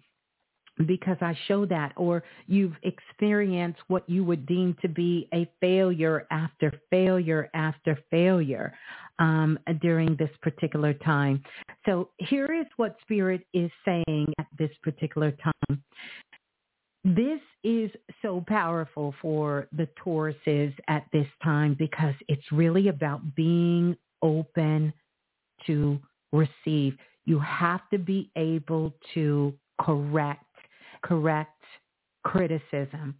because 0.86 1.16
I 1.20 1.36
show 1.48 1.64
that, 1.66 1.92
or 1.96 2.22
you've 2.46 2.76
experienced 2.82 3.80
what 3.88 4.08
you 4.08 4.24
would 4.24 4.46
deem 4.46 4.76
to 4.82 4.88
be 4.88 5.28
a 5.32 5.48
failure 5.60 6.26
after 6.30 6.72
failure 6.90 7.48
after 7.54 7.98
failure 8.10 8.74
um, 9.18 9.58
during 9.80 10.16
this 10.16 10.30
particular 10.42 10.92
time. 10.92 11.42
So 11.86 12.10
here 12.18 12.52
is 12.52 12.66
what 12.76 12.96
Spirit 13.02 13.46
is 13.54 13.70
saying 13.84 14.32
at 14.38 14.46
this 14.58 14.70
particular 14.82 15.32
time. 15.32 15.82
This 17.04 17.40
is 17.62 17.90
so 18.20 18.44
powerful 18.48 19.14
for 19.22 19.68
the 19.72 19.88
Tauruses 20.04 20.74
at 20.88 21.06
this 21.12 21.28
time 21.42 21.76
because 21.78 22.14
it's 22.28 22.50
really 22.50 22.88
about 22.88 23.36
being 23.36 23.96
open 24.22 24.92
to 25.66 26.00
receive. 26.32 26.96
You 27.24 27.38
have 27.38 27.88
to 27.90 27.98
be 27.98 28.30
able 28.36 28.92
to 29.14 29.54
correct, 29.80 30.44
correct 31.06 31.62
criticism. 32.24 33.14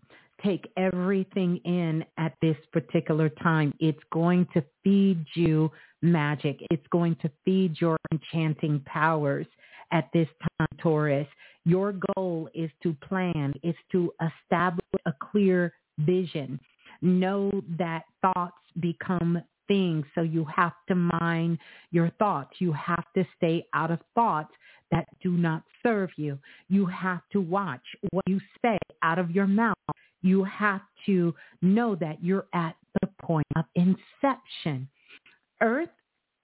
Take 0.45 0.69
everything 0.77 1.59
in 1.65 2.05
at 2.19 2.35
this 2.43 2.57
particular 2.73 3.29
time. 3.29 3.73
It's 3.79 4.03
going 4.13 4.47
to 4.53 4.63
feed 4.85 5.25
you 5.35 5.71
magic. 6.03 6.59
It's 6.71 6.87
going 6.91 7.17
to 7.23 7.31
feed 7.45 7.81
your 7.81 7.97
enchanting 8.13 8.83
powers 8.85 9.47
at 9.93 10.09
this 10.13 10.29
time, 10.59 10.69
Taurus. 10.79 11.29
Your 11.65 11.95
goal 12.15 12.49
is 12.55 12.71
to 12.83 12.95
plan, 12.95 13.55
is 13.63 13.75
to 13.93 14.13
establish 14.21 14.85
a 15.07 15.13
clear 15.31 15.73
vision. 16.01 16.61
Know 17.01 17.51
that 17.79 18.03
thoughts 18.21 18.59
become 18.81 19.41
things. 19.69 20.05
So 20.15 20.23
you 20.23 20.45
have 20.45 20.75
to 20.89 20.95
mind 20.95 21.59
your 21.91 22.11
thoughts. 22.19 22.57
You 22.59 22.73
have 22.73 23.05
to 23.17 23.25
stay 23.37 23.67
out 23.75 23.91
of 23.91 24.01
thoughts 24.15 24.53
that 24.91 25.07
do 25.23 25.33
not 25.33 25.63
serve 25.83 26.11
you. 26.17 26.39
You 26.69 26.87
have 26.87 27.23
to 27.33 27.41
watch 27.41 27.83
what 28.11 28.25
you 28.27 28.41
say 28.63 28.79
out 29.03 29.19
of 29.19 29.31
your 29.31 29.47
mouth. 29.47 29.77
You 30.23 30.45
have 30.45 30.83
to 31.07 31.35
know 31.63 31.95
that 31.97 32.23
you're 32.23 32.47
at 32.55 32.77
the 33.01 33.09
point 33.23 33.47
of 33.57 33.65
inception. 33.75 34.89
Earth 35.61 35.91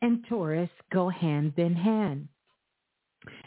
and 0.02 0.24
Taurus 0.28 0.70
go 0.92 1.08
hand 1.08 1.54
in 1.56 1.74
hand. 1.74 2.28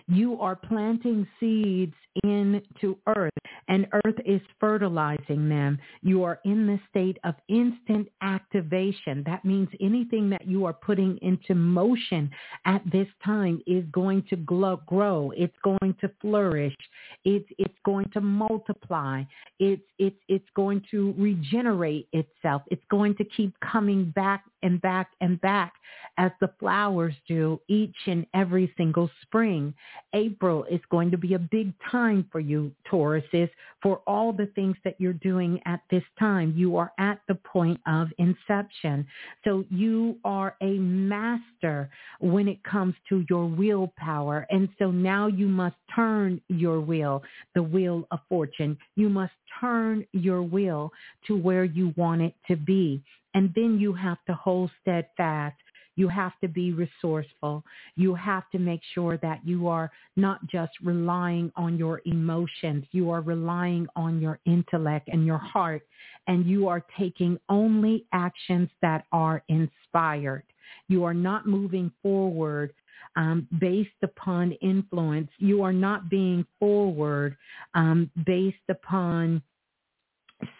You 0.07 0.39
are 0.39 0.55
planting 0.55 1.27
seeds 1.39 1.95
into 2.23 2.97
earth 3.07 3.31
and 3.67 3.87
earth 3.93 4.15
is 4.25 4.41
fertilizing 4.59 5.49
them. 5.49 5.77
You 6.01 6.23
are 6.23 6.39
in 6.45 6.67
the 6.67 6.79
state 6.89 7.17
of 7.23 7.35
instant 7.47 8.07
activation. 8.21 9.23
That 9.25 9.43
means 9.43 9.69
anything 9.81 10.29
that 10.29 10.47
you 10.47 10.65
are 10.65 10.73
putting 10.73 11.17
into 11.21 11.55
motion 11.55 12.29
at 12.65 12.81
this 12.91 13.07
time 13.23 13.61
is 13.65 13.83
going 13.91 14.23
to 14.29 14.35
grow. 14.35 15.31
It's 15.35 15.55
going 15.63 15.95
to 16.01 16.11
flourish. 16.21 16.75
It's, 17.23 17.47
it's 17.57 17.77
going 17.83 18.09
to 18.13 18.21
multiply. 18.21 19.23
It's, 19.59 19.81
it's, 19.97 20.19
it's 20.27 20.49
going 20.55 20.83
to 20.91 21.13
regenerate 21.17 22.07
itself. 22.13 22.61
It's 22.67 22.85
going 22.91 23.15
to 23.15 23.25
keep 23.25 23.53
coming 23.59 24.11
back 24.11 24.43
and 24.61 24.81
back 24.81 25.11
and 25.21 25.39
back 25.41 25.73
as 26.17 26.31
the 26.39 26.51
flowers 26.59 27.13
do 27.27 27.59
each 27.67 27.95
and 28.07 28.25
every 28.33 28.73
single 28.77 29.09
spring. 29.21 29.64
April 30.13 30.65
is 30.65 30.79
going 30.89 31.11
to 31.11 31.17
be 31.17 31.33
a 31.33 31.39
big 31.39 31.73
time 31.91 32.27
for 32.31 32.39
you, 32.39 32.71
Tauruses, 32.91 33.49
for 33.81 34.01
all 34.07 34.33
the 34.33 34.47
things 34.55 34.75
that 34.83 34.95
you're 34.99 35.13
doing 35.13 35.59
at 35.65 35.81
this 35.91 36.03
time. 36.19 36.53
You 36.55 36.77
are 36.77 36.91
at 36.97 37.19
the 37.27 37.35
point 37.35 37.79
of 37.87 38.09
inception. 38.17 39.05
So 39.43 39.65
you 39.69 40.17
are 40.23 40.55
a 40.61 40.77
master 40.79 41.89
when 42.19 42.47
it 42.47 42.63
comes 42.63 42.95
to 43.09 43.25
your 43.29 43.45
willpower. 43.45 44.47
And 44.49 44.69
so 44.79 44.91
now 44.91 45.27
you 45.27 45.47
must 45.47 45.75
turn 45.95 46.41
your 46.47 46.79
will, 46.79 47.23
the 47.53 47.63
wheel 47.63 48.07
of 48.11 48.19
fortune. 48.29 48.77
You 48.95 49.09
must 49.09 49.33
turn 49.59 50.05
your 50.11 50.41
will 50.41 50.91
to 51.27 51.37
where 51.37 51.63
you 51.63 51.93
want 51.95 52.21
it 52.21 52.33
to 52.47 52.55
be. 52.55 53.01
And 53.33 53.51
then 53.53 53.79
you 53.79 53.93
have 53.93 54.17
to 54.27 54.33
hold 54.33 54.71
steadfast 54.81 55.57
you 55.95 56.07
have 56.07 56.33
to 56.41 56.47
be 56.47 56.73
resourceful. 56.73 57.63
You 57.95 58.15
have 58.15 58.49
to 58.51 58.59
make 58.59 58.81
sure 58.93 59.17
that 59.17 59.41
you 59.45 59.67
are 59.67 59.91
not 60.15 60.45
just 60.47 60.73
relying 60.83 61.51
on 61.55 61.77
your 61.77 62.01
emotions. 62.05 62.85
You 62.91 63.09
are 63.11 63.21
relying 63.21 63.87
on 63.95 64.21
your 64.21 64.39
intellect 64.45 65.09
and 65.11 65.25
your 65.25 65.37
heart. 65.37 65.83
And 66.27 66.45
you 66.45 66.67
are 66.67 66.83
taking 66.97 67.39
only 67.49 68.05
actions 68.11 68.69
that 68.81 69.05
are 69.11 69.43
inspired. 69.47 70.43
You 70.87 71.03
are 71.03 71.13
not 71.13 71.47
moving 71.47 71.91
forward 72.01 72.73
um, 73.15 73.47
based 73.59 73.89
upon 74.03 74.51
influence. 74.53 75.29
You 75.37 75.63
are 75.63 75.73
not 75.73 76.09
being 76.09 76.45
forward 76.59 77.37
um, 77.73 78.09
based 78.25 78.57
upon 78.69 79.41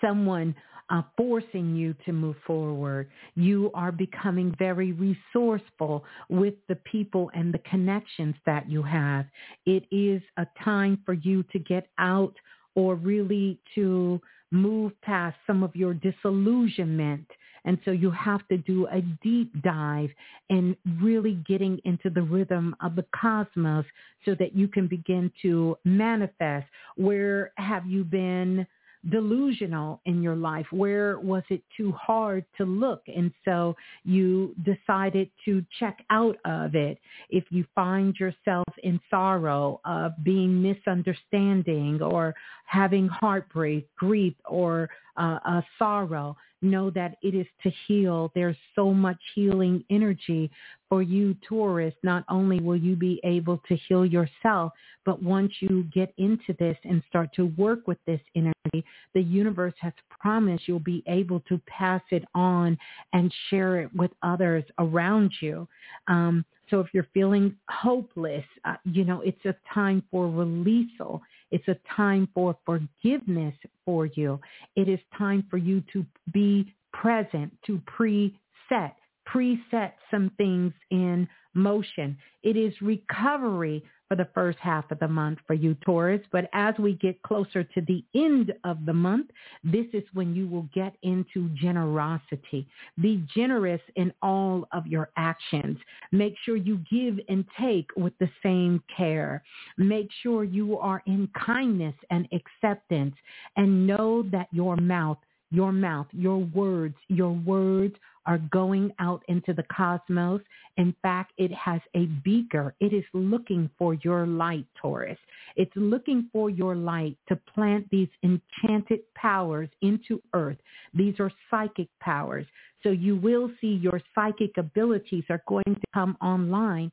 someone 0.02 0.56
uh, 0.90 1.02
forcing 1.18 1.76
you 1.76 1.96
to 2.06 2.14
move 2.14 2.36
forward. 2.46 3.10
You 3.36 3.72
are 3.74 3.92
becoming 3.92 4.56
very 4.60 4.92
resourceful 4.92 6.04
with 6.30 6.54
the 6.68 6.76
people 6.76 7.32
and 7.34 7.54
the 7.54 7.60
connections 7.60 8.36
that 8.46 8.70
you 8.70 8.84
have. 8.84 9.26
It 9.66 9.86
is 9.92 10.22
a 10.38 10.46
time 10.64 11.02
for 11.06 11.14
you 11.14 11.44
to 11.52 11.60
get 11.60 11.88
out 11.98 12.36
or 12.76 12.96
really 12.96 13.58
to 13.76 14.22
move 14.52 14.92
past 15.02 15.36
some 15.48 15.64
of 15.64 15.76
your 15.76 15.94
disillusionment. 15.94 17.26
And 17.66 17.80
so 17.84 17.90
you 17.90 18.12
have 18.12 18.48
to 18.50 18.58
do 18.58 18.86
a 18.88 19.02
deep 19.24 19.52
dive 19.64 20.12
in 20.50 20.78
really 21.02 21.40
getting 21.48 21.80
into 21.84 22.12
the 22.12 22.22
rhythm 22.22 22.76
of 22.80 22.96
the 22.96 23.06
cosmos 23.20 23.86
so 24.24 24.36
that 24.36 24.56
you 24.56 24.68
can 24.68 24.86
begin 24.88 25.32
to 25.42 25.76
manifest. 25.84 26.68
Where 26.96 27.54
have 27.58 27.88
you 27.88 28.04
been 28.04 28.68
delusional 29.10 30.02
in 30.06 30.22
your 30.22 30.36
life? 30.36 30.66
Where 30.72 31.20
was 31.20 31.44
it 31.50 31.62
too 31.76 31.92
hard 31.92 32.46
to 32.58 32.66
look? 32.66 33.02
And 33.08 33.32
so 33.44 33.76
you 34.04 34.56
decided 34.64 35.30
to 35.46 35.64
check 35.80 36.04
out 36.10 36.38
of 36.46 36.76
it. 36.76 36.98
If 37.30 37.46
you 37.50 37.66
find 37.76 38.16
yourself 38.16 38.68
in 38.84 39.00
sorrow 39.10 39.80
of 39.86 40.12
being 40.24 40.62
misunderstanding 40.62 42.02
or 42.02 42.36
having 42.66 43.08
heartbreak, 43.08 43.88
grief, 43.96 44.34
or 44.46 44.90
uh, 45.18 45.40
a 45.46 45.66
sorrow, 45.78 46.36
know 46.62 46.90
that 46.92 47.18
it 47.22 47.36
is 47.36 47.48
to 47.64 47.72
heal. 47.88 48.32
There's 48.36 48.56
so 48.76 48.94
much 48.94 49.18
healing 49.34 49.84
energy 49.90 50.50
for 50.90 51.02
you, 51.02 51.36
Taurus. 51.48 51.94
Not 52.04 52.24
only 52.30 52.60
will 52.60 52.78
you 52.78 52.96
be 52.96 53.20
able 53.24 53.62
to 53.68 53.76
heal 53.88 54.06
yourself, 54.06 54.72
but 55.06 55.22
once 55.22 55.52
you 55.60 55.84
get 55.94 56.14
into 56.18 56.54
this 56.60 56.78
and 56.84 57.04
start 57.08 57.30
to 57.36 57.54
work 57.58 57.88
with 57.88 57.98
this 58.06 58.22
energy, 58.36 58.86
the 59.14 59.22
universe 59.22 59.74
has 59.80 59.94
promised 60.10 60.68
you'll 60.68 60.80
be 60.80 61.04
able 61.08 61.40
to 61.42 61.60
pass 61.68 62.02
it 62.12 62.24
on 62.34 62.78
and 63.14 63.34
share 63.50 63.82
it 63.82 63.96
with 63.96 64.12
others 64.24 64.64
around 64.80 65.32
you. 65.42 65.68
Um, 66.08 66.46
so 66.70 66.80
if 66.80 66.88
you're 66.94 67.08
feeling 67.14 67.56
hopeless, 67.70 68.46
uh, 68.66 68.76
you 68.86 69.04
know, 69.06 69.22
it's 69.22 69.46
a 69.46 69.56
time 69.74 70.04
for 70.10 70.30
releasal. 70.30 71.22
It's 71.52 71.68
a 71.68 71.78
time 71.96 72.28
for 72.34 72.58
forgiveness 72.66 73.56
for 73.86 74.08
you. 74.08 74.40
It 74.76 74.90
is 74.90 75.00
time 75.18 75.46
for 75.50 75.58
you 75.58 75.84
to 75.94 76.06
be 76.34 76.74
present, 76.94 77.54
to 77.68 77.82
preset, 77.98 78.94
preset 79.28 79.94
some 80.12 80.32
things 80.38 80.74
in 80.92 81.28
motion. 81.54 82.18
It 82.44 82.58
is 82.58 82.74
recovery 82.82 83.84
for 84.08 84.16
the 84.16 84.28
first 84.34 84.60
half 84.60 84.90
of 84.92 85.00
the 85.00 85.08
month 85.08 85.40
for 85.48 85.54
you, 85.54 85.74
Taurus. 85.86 86.22
But 86.32 86.50
as 86.54 86.76
we 86.78 86.94
get 86.94 87.22
closer 87.24 87.64
to 87.64 87.82
the 87.82 88.04
end 88.14 88.54
of 88.64 88.86
the 88.86 88.94
month, 88.94 89.32
this 89.64 89.88
is 89.94 90.04
when 90.14 90.36
you 90.36 90.48
will 90.48 90.68
get 90.74 90.96
into 91.02 91.50
generosity. 91.56 92.68
Be 93.02 93.26
generous 93.36 93.82
in 93.96 94.14
all 94.22 94.68
of 94.72 94.86
your 94.86 95.10
actions. 95.18 95.78
Make 96.12 96.36
sure 96.44 96.56
you 96.56 96.80
give 96.92 97.20
and 97.30 97.46
take 97.60 97.90
with 97.96 98.14
the 98.20 98.30
same 98.44 98.84
care. 98.96 99.44
Make 99.78 100.10
sure 100.22 100.44
you 100.44 100.78
are 100.78 101.02
in 101.08 101.28
kindness 101.46 101.96
and 102.12 102.28
acceptance 102.32 103.16
and 103.58 103.88
know 103.88 104.24
that 104.32 104.48
your 104.52 104.76
mouth 104.76 105.18
your 105.56 105.72
mouth, 105.72 106.08
your 106.12 106.38
words, 106.38 106.96
your 107.08 107.32
words 107.32 107.96
are 108.26 108.40
going 108.52 108.92
out 109.00 109.24
into 109.28 109.54
the 109.54 109.64
cosmos. 109.76 110.42
In 110.78 110.94
fact, 111.02 111.32
it 111.38 111.54
has 111.54 111.80
a 111.96 112.06
beaker. 112.24 112.76
It 112.80 112.92
is 112.92 113.04
looking 113.14 113.70
for 113.78 113.94
your 113.96 114.28
light, 114.28 114.66
Taurus. 114.82 115.18
It's 115.56 115.72
looking 115.76 116.30
for 116.34 116.50
your 116.50 116.76
light 116.76 117.18
to 117.30 117.36
plant 117.54 117.88
these 117.90 118.10
enchanted 118.24 119.02
powers 119.16 119.70
into 119.82 120.22
earth. 120.34 120.58
These 120.94 121.20
are 121.20 121.32
psychic 121.50 121.88
powers. 122.02 122.46
So 122.84 122.90
you 122.90 123.16
will 123.16 123.50
see 123.62 123.80
your 123.82 124.02
psychic 124.14 124.58
abilities 124.58 125.24
are 125.30 125.42
going 125.48 125.64
to 125.66 125.88
come 125.94 126.18
online 126.22 126.92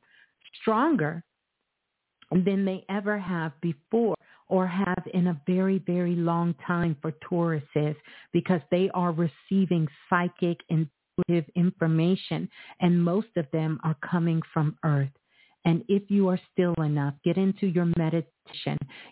stronger 0.61 1.23
than 2.31 2.65
they 2.65 2.85
ever 2.89 3.19
have 3.19 3.51
before 3.61 4.15
or 4.47 4.67
have 4.67 5.03
in 5.13 5.27
a 5.27 5.41
very, 5.47 5.79
very 5.79 6.15
long 6.15 6.55
time 6.65 6.95
for 7.01 7.13
Tauruses 7.29 7.95
because 8.31 8.61
they 8.71 8.89
are 8.93 9.11
receiving 9.11 9.87
psychic 10.09 10.59
intuitive 10.69 11.49
information 11.55 12.49
and 12.79 13.03
most 13.03 13.27
of 13.37 13.45
them 13.51 13.79
are 13.83 13.97
coming 14.09 14.41
from 14.53 14.77
earth. 14.83 15.09
And 15.65 15.83
if 15.87 16.11
you 16.11 16.27
are 16.29 16.39
still 16.51 16.73
enough, 16.83 17.13
get 17.23 17.37
into 17.37 17.67
your 17.67 17.87
meditation, 17.97 18.32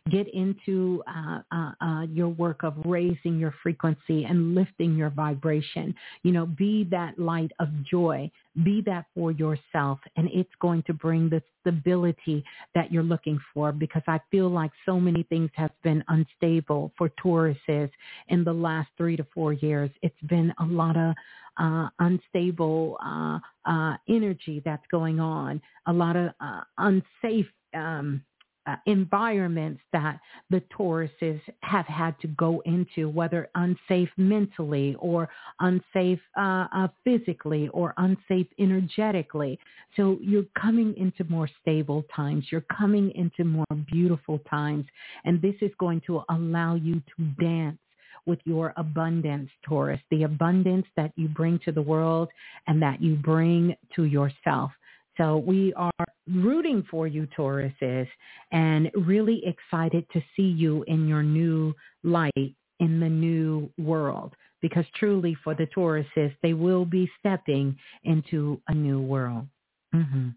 get 0.10 0.28
into 0.34 1.04
uh, 1.08 1.40
uh, 1.52 1.72
uh, 1.82 2.02
your 2.04 2.30
work 2.30 2.64
of 2.64 2.74
raising 2.86 3.38
your 3.38 3.54
frequency 3.64 4.26
and 4.26 4.56
lifting 4.56 4.96
your 4.96 5.10
vibration. 5.10 5.94
You 6.24 6.32
know, 6.32 6.46
be 6.46 6.88
that 6.92 7.18
light 7.18 7.52
of 7.60 7.70
joy. 7.84 8.30
Be 8.64 8.82
that 8.86 9.06
for 9.16 9.32
yourself. 9.32 10.00
And 10.18 10.30
it's 10.34 10.52
going 10.60 10.84
to 10.84 10.94
bring 10.94 11.30
the 11.30 11.42
stability 11.62 12.44
that 12.76 12.92
you're 12.92 13.04
looking 13.04 13.40
for 13.54 13.72
because 13.72 14.04
I 14.08 14.20
feel 14.30 14.50
like 14.50 14.72
so 14.86 15.00
many 15.00 15.24
things 15.24 15.50
have 15.54 15.72
been 15.84 16.04
unstable 16.10 16.92
for 16.98 17.10
Tauruses 17.24 17.90
in 18.28 18.44
the 18.44 18.54
last 18.54 18.90
three 18.98 19.16
to 19.16 19.26
four 19.34 19.54
years. 19.54 19.90
It's 20.02 20.22
been 20.28 20.54
a 20.60 20.66
lot 20.66 20.98
of 20.98 21.16
uh, 21.58 21.90
unstable 22.00 22.98
uh, 23.04 23.40
uh, 23.66 23.96
energy 24.10 24.62
that's 24.66 24.86
going 24.92 25.20
on, 25.20 25.62
a 25.88 25.94
lot 25.94 26.16
of 26.16 26.32
uh, 26.40 26.62
unsafe 26.78 27.48
um, 27.74 28.24
uh, 28.68 28.76
environments 28.86 29.82
that 29.92 30.20
the 30.50 30.62
Tauruses 30.78 31.42
have 31.62 31.86
had 31.86 32.20
to 32.22 32.28
go 32.28 32.62
into, 32.66 33.10
whether 33.10 33.50
unsafe 33.56 34.10
mentally 34.18 34.96
or 35.00 35.30
unsafe 35.60 36.20
uh, 36.38 36.68
uh, 36.74 36.88
physically 37.04 37.70
or 37.70 37.94
unsafe 37.98 38.48
energetically. 38.60 39.60
So 39.96 40.18
you're 40.22 40.46
coming 40.60 40.96
into 40.98 41.24
more 41.26 41.50
stable 41.62 42.04
times. 42.16 42.46
You're 42.52 42.66
coming 42.78 43.12
into 43.16 43.44
more 43.44 43.66
beautiful 43.92 44.40
times. 44.50 44.86
And 45.26 45.42
this 45.42 45.56
is 45.62 45.72
going 45.80 46.02
to 46.08 46.22
allow 46.30 46.76
you 46.76 47.02
to 47.18 47.24
dance 47.44 47.78
with 48.26 48.40
your 48.46 48.74
abundance, 48.78 49.50
Taurus, 49.68 50.00
the 50.12 50.24
abundance 50.24 50.86
that 50.96 51.12
you 51.16 51.28
bring 51.28 51.60
to 51.66 51.72
the 51.72 51.82
world 51.82 52.30
and 52.68 52.82
that 52.82 53.02
you 53.02 53.16
bring 53.16 53.76
to 53.96 54.04
yourself. 54.04 54.72
So 55.18 55.38
we 55.38 55.74
are 55.74 55.92
rooting 56.30 56.84
for 56.90 57.08
you, 57.08 57.28
Tauruses, 57.38 58.08
and 58.52 58.90
really 58.96 59.44
excited 59.46 60.06
to 60.14 60.22
see 60.36 60.44
you 60.44 60.84
in 60.88 61.08
your 61.08 61.24
new 61.24 61.74
light 62.04 62.56
in 62.80 63.00
the 63.00 63.10
new 63.10 63.70
world. 63.78 64.34
Because 64.62 64.86
truly 64.96 65.36
for 65.44 65.56
the 65.56 65.68
Tauruses, 65.76 66.36
they 66.44 66.54
will 66.54 66.86
be 66.86 67.10
stepping 67.20 67.76
into 68.04 68.62
a 68.68 68.74
new 68.74 69.02
world. 69.02 69.48
Mm-hmm. 69.94 70.30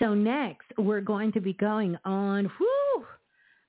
So 0.00 0.14
next, 0.14 0.66
we're 0.76 1.02
going 1.02 1.32
to 1.32 1.40
be 1.40 1.52
going 1.52 1.96
on, 2.04 2.50
whew, 2.58 3.04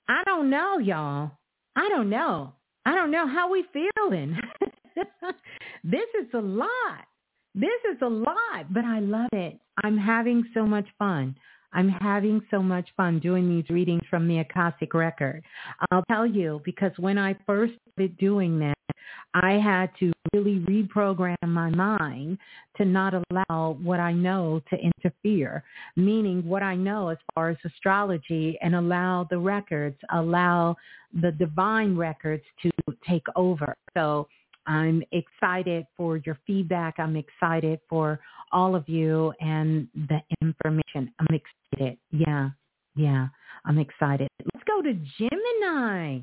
I 0.08 0.24
don't 0.26 0.50
know, 0.50 0.80
y'all. 0.80 1.32
I 1.76 1.88
don't 1.90 2.10
know. 2.10 2.54
I 2.86 2.96
don't 2.96 3.12
know 3.12 3.28
how 3.28 3.52
we 3.52 3.66
feeling. 3.72 4.38
this 5.84 6.08
is 6.20 6.28
a 6.34 6.40
lot. 6.40 7.06
This 7.54 7.70
is 7.92 7.98
a 8.02 8.08
lot, 8.08 8.72
but 8.72 8.86
I 8.86 9.00
love 9.00 9.30
it. 9.34 9.60
I'm 9.84 9.98
having 9.98 10.44
so 10.54 10.66
much 10.66 10.88
fun. 10.98 11.36
I'm 11.74 11.90
having 11.90 12.42
so 12.52 12.62
much 12.62 12.88
fun 12.98 13.20
doing 13.20 13.50
these 13.50 13.70
readings 13.70 14.02
from 14.10 14.28
the 14.28 14.40
Akashic 14.40 14.94
Record. 14.94 15.44
I'll 15.92 16.04
tell 16.10 16.26
you 16.26 16.62
because 16.66 16.92
when 16.98 17.18
I 17.18 17.36
first 17.46 17.74
started 17.94 18.18
doing 18.18 18.60
that, 18.60 18.76
I 19.34 19.54
had 19.54 19.90
to 20.00 20.12
really 20.34 20.60
reprogram 20.60 21.36
my 21.48 21.70
mind 21.70 22.38
to 22.78 22.86
not 22.86 23.14
allow 23.14 23.78
what 23.82 24.00
I 24.00 24.12
know 24.12 24.62
to 24.70 24.78
interfere, 24.78 25.64
meaning 25.96 26.46
what 26.46 26.64
I 26.64 26.76
know 26.76 27.10
as 27.10 27.18
far 27.34 27.50
as 27.50 27.58
astrology 27.66 28.58
and 28.62 28.76
allow 28.76 29.28
the 29.30 29.38
records, 29.38 29.98
allow 30.14 30.76
the 31.22 31.32
divine 31.32 31.96
records 31.96 32.44
to 32.64 32.72
take 33.08 33.26
over. 33.36 33.76
So 33.96 34.28
I'm 34.68 35.04
excited 35.12 35.86
for 35.98 36.18
your 36.18 36.38
feedback. 36.46 36.96
I'm 36.98 37.16
excited 37.16 37.80
for 37.90 38.20
all 38.52 38.76
of 38.76 38.88
you 38.88 39.34
and 39.40 39.88
the 39.96 40.22
information. 40.42 41.14
I'm 41.20 41.28
excited. 41.34 41.98
Yeah, 42.12 42.50
yeah, 42.96 43.28
I'm 43.66 43.80
excited. 43.80 44.28
Let's 44.54 44.66
go 44.68 44.82
to 44.82 44.94
Gemini. 45.18 46.20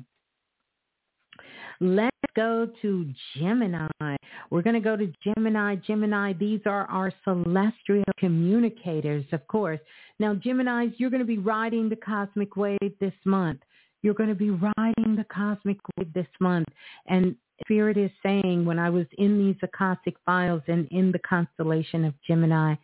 Let's 1.81 2.15
go 2.35 2.67
to 2.81 3.13
Gemini. 3.37 4.15
We're 4.49 4.61
going 4.61 4.73
to 4.73 4.81
go 4.81 4.97
to 4.97 5.11
Gemini. 5.23 5.75
Gemini, 5.75 6.33
these 6.33 6.59
are 6.65 6.85
our 6.87 7.11
celestial 7.23 8.03
communicators, 8.17 9.25
of 9.31 9.47
course. 9.47 9.79
Now, 10.19 10.33
Geminis, 10.33 10.93
you're 10.97 11.09
going 11.09 11.21
to 11.21 11.25
be 11.25 11.37
riding 11.37 11.87
the 11.87 11.95
cosmic 11.95 12.57
wave 12.57 12.77
this 12.99 13.13
month. 13.25 13.61
You're 14.01 14.13
going 14.13 14.29
to 14.29 14.35
be 14.35 14.51
riding 14.51 15.15
the 15.15 15.25
cosmic 15.31 15.77
wave 15.97 16.13
this 16.13 16.27
month. 16.39 16.67
And 17.07 17.35
Spirit 17.61 17.97
is 17.97 18.11
saying 18.23 18.63
when 18.65 18.79
I 18.79 18.89
was 18.89 19.05
in 19.17 19.37
these 19.37 19.55
Akashic 19.61 20.15
files 20.25 20.61
and 20.67 20.87
in 20.91 21.11
the 21.11 21.19
constellation 21.19 22.05
of 22.05 22.13
Gemini, 22.25 22.75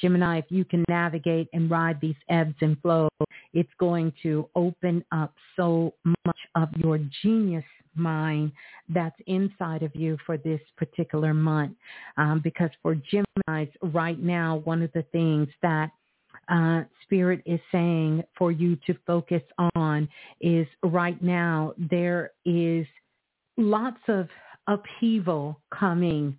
Gemini, 0.00 0.38
if 0.38 0.46
you 0.48 0.64
can 0.64 0.84
navigate 0.88 1.48
and 1.52 1.70
ride 1.70 2.00
these 2.00 2.16
ebbs 2.28 2.56
and 2.60 2.80
flows, 2.82 3.08
it's 3.52 3.70
going 3.78 4.12
to 4.22 4.48
open 4.56 5.04
up 5.12 5.34
so 5.56 5.94
much 6.04 6.38
of 6.56 6.68
your 6.76 6.98
genius 7.22 7.64
mind 7.94 8.50
that's 8.88 9.16
inside 9.28 9.82
of 9.84 9.94
you 9.94 10.18
for 10.26 10.36
this 10.36 10.60
particular 10.76 11.32
month. 11.32 11.76
Um, 12.16 12.40
because 12.42 12.70
for 12.82 12.96
Geminis 12.96 13.70
right 13.82 14.18
now, 14.18 14.62
one 14.64 14.82
of 14.82 14.92
the 14.92 15.04
things 15.12 15.48
that 15.62 15.90
uh, 16.48 16.82
Spirit 17.02 17.42
is 17.46 17.60
saying 17.72 18.22
for 18.36 18.52
you 18.52 18.76
to 18.86 18.94
focus 19.06 19.42
on 19.74 20.08
is 20.40 20.66
right 20.82 21.20
now 21.22 21.74
there 21.76 22.32
is 22.44 22.86
lots 23.56 24.00
of 24.08 24.28
upheaval 24.66 25.60
coming 25.72 26.38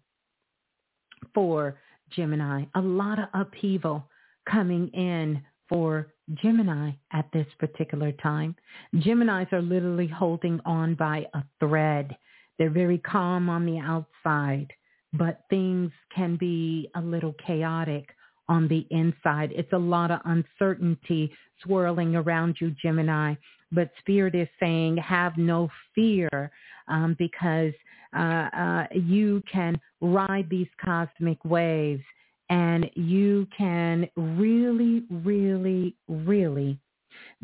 for 1.33 1.79
Gemini, 2.11 2.65
a 2.75 2.81
lot 2.81 3.19
of 3.19 3.27
upheaval 3.33 4.07
coming 4.49 4.89
in 4.89 5.41
for 5.67 6.07
Gemini 6.35 6.91
at 7.11 7.29
this 7.33 7.47
particular 7.59 8.11
time. 8.11 8.55
Geminis 8.95 9.51
are 9.53 9.61
literally 9.61 10.07
holding 10.07 10.59
on 10.65 10.95
by 10.95 11.25
a 11.33 11.43
thread. 11.59 12.15
They're 12.57 12.69
very 12.69 12.99
calm 12.99 13.49
on 13.49 13.65
the 13.65 13.79
outside, 13.79 14.71
but 15.13 15.41
things 15.49 15.91
can 16.15 16.37
be 16.37 16.89
a 16.95 17.01
little 17.01 17.33
chaotic 17.45 18.09
on 18.47 18.67
the 18.67 18.85
inside. 18.91 19.51
It's 19.55 19.73
a 19.73 19.77
lot 19.77 20.11
of 20.11 20.19
uncertainty 20.25 21.31
swirling 21.63 22.15
around 22.15 22.57
you, 22.59 22.75
Gemini. 22.81 23.35
But 23.71 23.91
Spirit 23.99 24.35
is 24.35 24.47
saying, 24.59 24.97
have 24.97 25.37
no 25.37 25.69
fear 25.93 26.51
um, 26.87 27.15
because 27.17 27.73
uh, 28.15 28.49
uh, 28.55 28.87
you 28.93 29.43
can 29.51 29.79
ride 30.01 30.47
these 30.49 30.67
cosmic 30.83 31.43
waves 31.43 32.03
and 32.49 32.89
you 32.95 33.47
can 33.57 34.07
really, 34.15 35.03
really, 35.09 35.95
really 36.07 36.77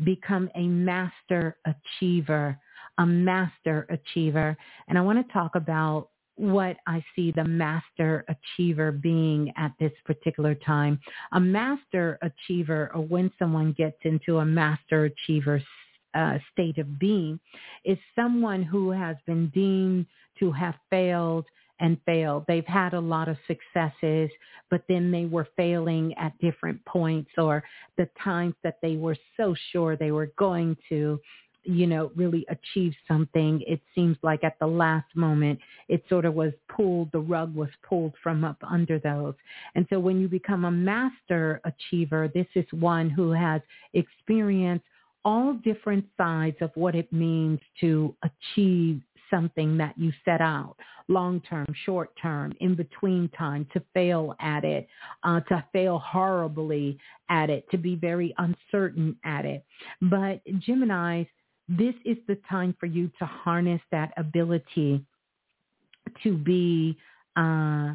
become 0.04 0.48
a 0.54 0.62
master 0.62 1.56
achiever, 1.66 2.56
a 2.98 3.06
master 3.06 3.86
achiever. 3.90 4.56
And 4.88 4.96
I 4.96 5.00
want 5.00 5.26
to 5.26 5.32
talk 5.32 5.56
about 5.56 6.08
what 6.36 6.76
I 6.86 7.04
see 7.14 7.30
the 7.30 7.44
master 7.44 8.24
achiever 8.28 8.92
being 8.92 9.52
at 9.56 9.72
this 9.78 9.92
particular 10.04 10.54
time. 10.54 10.98
A 11.32 11.40
master 11.40 12.18
achiever, 12.22 12.90
or 12.94 13.02
when 13.02 13.30
someone 13.38 13.72
gets 13.72 13.98
into 14.02 14.38
a 14.38 14.44
master 14.44 15.04
achiever 15.06 15.62
uh, 16.14 16.38
state 16.52 16.78
of 16.78 16.98
being, 16.98 17.38
is 17.84 17.98
someone 18.16 18.62
who 18.62 18.90
has 18.90 19.16
been 19.26 19.48
deemed 19.50 20.06
to 20.38 20.50
have 20.52 20.74
failed 20.90 21.44
and 21.80 21.98
failed. 22.06 22.44
They've 22.46 22.64
had 22.64 22.94
a 22.94 23.00
lot 23.00 23.28
of 23.28 23.36
successes, 23.46 24.30
but 24.70 24.82
then 24.88 25.10
they 25.10 25.26
were 25.26 25.48
failing 25.56 26.14
at 26.16 26.38
different 26.38 26.82
points 26.84 27.30
or 27.36 27.64
the 27.98 28.08
times 28.22 28.54
that 28.62 28.76
they 28.82 28.96
were 28.96 29.16
so 29.36 29.54
sure 29.72 29.96
they 29.96 30.12
were 30.12 30.30
going 30.38 30.76
to 30.88 31.20
you 31.64 31.86
know, 31.86 32.10
really 32.16 32.44
achieve 32.48 32.92
something, 33.06 33.62
it 33.66 33.80
seems 33.94 34.16
like 34.22 34.44
at 34.44 34.58
the 34.58 34.66
last 34.66 35.06
moment, 35.14 35.58
it 35.88 36.04
sort 36.08 36.24
of 36.24 36.34
was 36.34 36.52
pulled, 36.68 37.10
the 37.12 37.20
rug 37.20 37.54
was 37.54 37.68
pulled 37.88 38.14
from 38.22 38.44
up 38.44 38.58
under 38.68 38.98
those. 38.98 39.34
And 39.74 39.86
so 39.90 39.98
when 39.98 40.20
you 40.20 40.28
become 40.28 40.64
a 40.64 40.70
master 40.70 41.60
achiever, 41.64 42.30
this 42.34 42.46
is 42.54 42.64
one 42.72 43.10
who 43.10 43.30
has 43.30 43.60
experienced 43.94 44.84
all 45.24 45.54
different 45.64 46.04
sides 46.16 46.56
of 46.60 46.70
what 46.74 46.94
it 46.94 47.12
means 47.12 47.60
to 47.80 48.14
achieve 48.24 49.00
something 49.32 49.78
that 49.78 49.94
you 49.96 50.12
set 50.24 50.40
out, 50.40 50.76
long 51.08 51.40
term, 51.48 51.66
short 51.84 52.10
term, 52.20 52.52
in 52.60 52.74
between 52.74 53.28
time, 53.30 53.66
to 53.72 53.82
fail 53.94 54.34
at 54.40 54.64
it, 54.64 54.86
uh, 55.24 55.40
to 55.40 55.64
fail 55.72 55.98
horribly 55.98 56.98
at 57.30 57.48
it, 57.48 57.64
to 57.70 57.78
be 57.78 57.96
very 57.96 58.34
uncertain 58.38 59.16
at 59.24 59.44
it. 59.44 59.64
But 60.02 60.42
Geminis, 60.46 61.28
this 61.68 61.94
is 62.04 62.16
the 62.28 62.36
time 62.48 62.74
for 62.78 62.86
you 62.86 63.10
to 63.18 63.24
harness 63.24 63.80
that 63.90 64.12
ability 64.16 65.04
to 66.22 66.36
be 66.36 66.96
uh, 67.36 67.94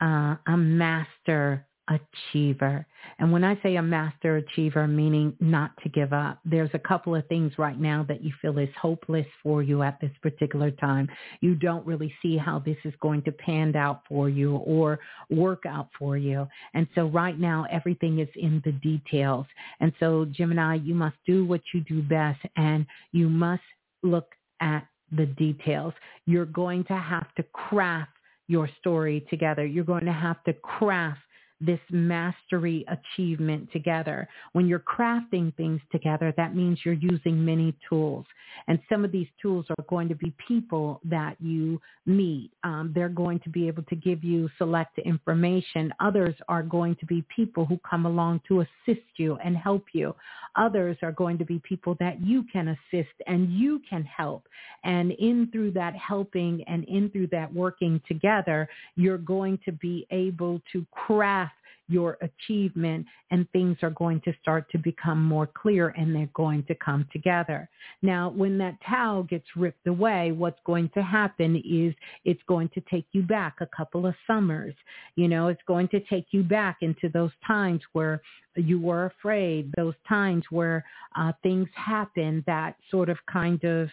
uh, 0.00 0.36
a 0.46 0.56
master 0.56 1.66
achiever. 1.90 2.86
And 3.18 3.32
when 3.32 3.44
I 3.44 3.60
say 3.62 3.76
a 3.76 3.82
master 3.82 4.36
achiever, 4.36 4.86
meaning 4.86 5.36
not 5.40 5.72
to 5.82 5.88
give 5.88 6.12
up, 6.12 6.38
there's 6.44 6.70
a 6.72 6.78
couple 6.78 7.14
of 7.14 7.26
things 7.26 7.52
right 7.58 7.78
now 7.78 8.04
that 8.08 8.22
you 8.22 8.32
feel 8.40 8.56
is 8.58 8.68
hopeless 8.80 9.26
for 9.42 9.62
you 9.62 9.82
at 9.82 10.00
this 10.00 10.12
particular 10.22 10.70
time. 10.70 11.08
You 11.40 11.54
don't 11.54 11.86
really 11.86 12.14
see 12.22 12.36
how 12.36 12.60
this 12.60 12.76
is 12.84 12.94
going 13.00 13.22
to 13.22 13.32
pan 13.32 13.74
out 13.76 14.02
for 14.08 14.28
you 14.28 14.56
or 14.56 15.00
work 15.30 15.64
out 15.66 15.88
for 15.98 16.16
you. 16.16 16.46
And 16.74 16.86
so 16.94 17.06
right 17.06 17.38
now, 17.38 17.66
everything 17.70 18.20
is 18.20 18.28
in 18.36 18.62
the 18.64 18.72
details. 18.72 19.46
And 19.80 19.92
so 20.00 20.26
Gemini, 20.30 20.76
you 20.76 20.94
must 20.94 21.16
do 21.26 21.44
what 21.44 21.60
you 21.74 21.80
do 21.80 22.02
best 22.02 22.40
and 22.56 22.86
you 23.12 23.28
must 23.28 23.62
look 24.02 24.28
at 24.60 24.86
the 25.16 25.26
details. 25.26 25.92
You're 26.26 26.46
going 26.46 26.84
to 26.84 26.96
have 26.96 27.34
to 27.34 27.42
craft 27.42 28.12
your 28.46 28.68
story 28.80 29.26
together. 29.30 29.64
You're 29.64 29.84
going 29.84 30.04
to 30.04 30.12
have 30.12 30.42
to 30.44 30.52
craft 30.52 31.20
this 31.60 31.80
mastery 31.90 32.84
achievement 32.88 33.70
together. 33.72 34.28
When 34.52 34.66
you're 34.66 34.80
crafting 34.80 35.54
things 35.56 35.80
together, 35.92 36.32
that 36.36 36.56
means 36.56 36.80
you're 36.84 36.94
using 36.94 37.44
many 37.44 37.74
tools. 37.88 38.26
And 38.66 38.78
some 38.88 39.04
of 39.04 39.12
these 39.12 39.28
tools 39.40 39.66
are 39.70 39.84
going 39.88 40.08
to 40.08 40.14
be 40.14 40.32
people 40.46 41.00
that 41.04 41.36
you 41.40 41.80
meet. 42.06 42.50
Um, 42.64 42.92
they're 42.94 43.08
going 43.08 43.40
to 43.40 43.50
be 43.50 43.68
able 43.68 43.82
to 43.84 43.96
give 43.96 44.24
you 44.24 44.48
select 44.58 44.98
information. 44.98 45.92
Others 46.00 46.34
are 46.48 46.62
going 46.62 46.96
to 46.96 47.06
be 47.06 47.24
people 47.34 47.64
who 47.64 47.78
come 47.88 48.06
along 48.06 48.40
to 48.48 48.60
assist 48.60 49.06
you 49.16 49.36
and 49.44 49.56
help 49.56 49.84
you. 49.92 50.14
Others 50.56 50.96
are 51.02 51.12
going 51.12 51.38
to 51.38 51.44
be 51.44 51.60
people 51.60 51.96
that 52.00 52.20
you 52.24 52.44
can 52.52 52.68
assist 52.68 53.12
and 53.26 53.52
you 53.52 53.80
can 53.88 54.04
help. 54.04 54.48
And 54.84 55.12
in 55.12 55.48
through 55.52 55.72
that 55.72 55.94
helping 55.94 56.64
and 56.64 56.84
in 56.84 57.10
through 57.10 57.28
that 57.28 57.52
working 57.52 58.00
together, 58.08 58.68
you're 58.96 59.18
going 59.18 59.58
to 59.64 59.72
be 59.72 60.06
able 60.10 60.60
to 60.72 60.84
craft 60.90 61.49
your 61.90 62.16
achievement 62.22 63.04
and 63.30 63.50
things 63.50 63.76
are 63.82 63.90
going 63.90 64.20
to 64.22 64.32
start 64.40 64.70
to 64.70 64.78
become 64.78 65.22
more 65.22 65.46
clear 65.46 65.88
and 65.96 66.14
they're 66.14 66.30
going 66.34 66.64
to 66.64 66.74
come 66.76 67.06
together. 67.12 67.68
Now, 68.02 68.30
when 68.30 68.58
that 68.58 68.76
towel 68.88 69.24
gets 69.24 69.46
ripped 69.56 69.86
away, 69.86 70.32
what's 70.32 70.60
going 70.64 70.90
to 70.94 71.02
happen 71.02 71.56
is 71.56 71.94
it's 72.24 72.42
going 72.46 72.68
to 72.74 72.80
take 72.90 73.06
you 73.12 73.22
back 73.22 73.56
a 73.60 73.68
couple 73.76 74.06
of 74.06 74.14
summers. 74.26 74.74
You 75.16 75.28
know, 75.28 75.48
it's 75.48 75.62
going 75.66 75.88
to 75.88 76.00
take 76.00 76.26
you 76.30 76.42
back 76.42 76.78
into 76.80 77.08
those 77.12 77.32
times 77.46 77.80
where 77.92 78.20
you 78.56 78.80
were 78.80 79.06
afraid, 79.06 79.72
those 79.76 79.94
times 80.08 80.44
where 80.50 80.84
uh, 81.16 81.32
things 81.42 81.68
happen 81.74 82.42
that 82.46 82.76
sort 82.90 83.08
of 83.08 83.18
kind 83.30 83.62
of 83.64 83.88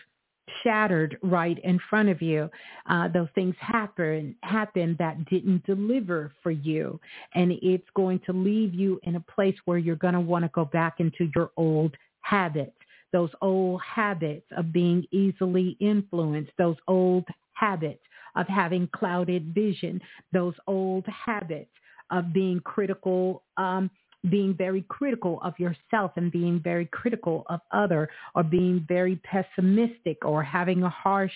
shattered 0.63 1.17
right 1.21 1.59
in 1.63 1.79
front 1.89 2.09
of 2.09 2.21
you. 2.21 2.49
Uh, 2.89 3.07
those 3.07 3.27
things 3.35 3.55
happen 3.59 4.35
happen 4.43 4.95
that 4.99 5.25
didn't 5.25 5.65
deliver 5.65 6.31
for 6.41 6.51
you, 6.51 6.99
and 7.33 7.51
it's 7.61 7.87
going 7.95 8.19
to 8.25 8.33
leave 8.33 8.73
you 8.73 8.99
in 9.03 9.15
a 9.15 9.19
place 9.19 9.55
where 9.65 9.77
you're 9.77 9.95
going 9.95 10.13
to 10.13 10.19
want 10.19 10.43
to 10.43 10.51
go 10.53 10.65
back 10.65 10.99
into 10.99 11.29
your 11.35 11.51
old 11.57 11.95
habits. 12.21 12.75
Those 13.13 13.29
old 13.41 13.81
habits 13.81 14.45
of 14.55 14.73
being 14.73 15.05
easily 15.11 15.77
influenced, 15.79 16.51
those 16.57 16.75
old 16.87 17.25
habits 17.53 18.01
of 18.35 18.47
having 18.47 18.87
clouded 18.93 19.53
vision, 19.53 20.01
those 20.33 20.53
old 20.67 21.05
habits 21.07 21.71
of 22.11 22.33
being 22.33 22.59
critical 22.61 23.43
um, 23.57 23.89
being 24.29 24.53
very 24.53 24.83
critical 24.89 25.39
of 25.43 25.53
yourself 25.59 26.11
and 26.15 26.31
being 26.31 26.59
very 26.59 26.85
critical 26.87 27.45
of 27.49 27.59
other 27.71 28.09
or 28.35 28.43
being 28.43 28.85
very 28.87 29.15
pessimistic 29.17 30.17
or 30.23 30.43
having 30.43 30.83
a 30.83 30.89
harsh 30.89 31.31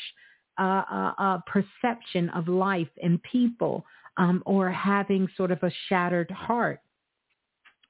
uh, 0.60 0.84
uh, 0.92 1.14
uh, 1.18 1.38
perception 1.48 2.30
of 2.30 2.48
life 2.48 2.90
and 3.02 3.22
people 3.24 3.86
um, 4.18 4.44
or 4.46 4.70
having 4.70 5.28
sort 5.38 5.52
of 5.52 5.62
a 5.64 5.72
shattered 5.88 6.30
heart. 6.32 6.82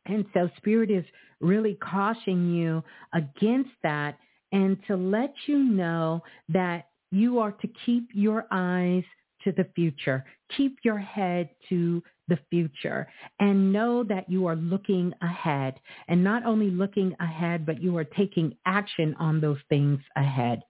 And 0.05 0.25
so 0.33 0.49
spirit 0.57 0.91
is 0.91 1.05
really 1.39 1.77
cautioning 1.81 2.53
you 2.53 2.83
against 3.13 3.71
that 3.83 4.17
and 4.51 4.77
to 4.87 4.95
let 4.95 5.33
you 5.47 5.57
know 5.57 6.21
that 6.49 6.87
you 7.11 7.39
are 7.39 7.51
to 7.51 7.69
keep 7.85 8.09
your 8.13 8.45
eyes 8.51 9.03
to 9.43 9.51
the 9.51 9.67
future. 9.75 10.25
Keep 10.57 10.79
your 10.83 10.97
head 10.97 11.49
to 11.69 12.03
the 12.27 12.39
future 12.49 13.07
and 13.39 13.73
know 13.73 14.03
that 14.03 14.29
you 14.29 14.45
are 14.47 14.55
looking 14.55 15.13
ahead 15.21 15.75
and 16.07 16.23
not 16.23 16.45
only 16.45 16.69
looking 16.69 17.15
ahead, 17.19 17.65
but 17.65 17.81
you 17.81 17.97
are 17.97 18.03
taking 18.03 18.55
action 18.65 19.15
on 19.19 19.41
those 19.41 19.59
things 19.69 19.99
ahead. 20.15 20.61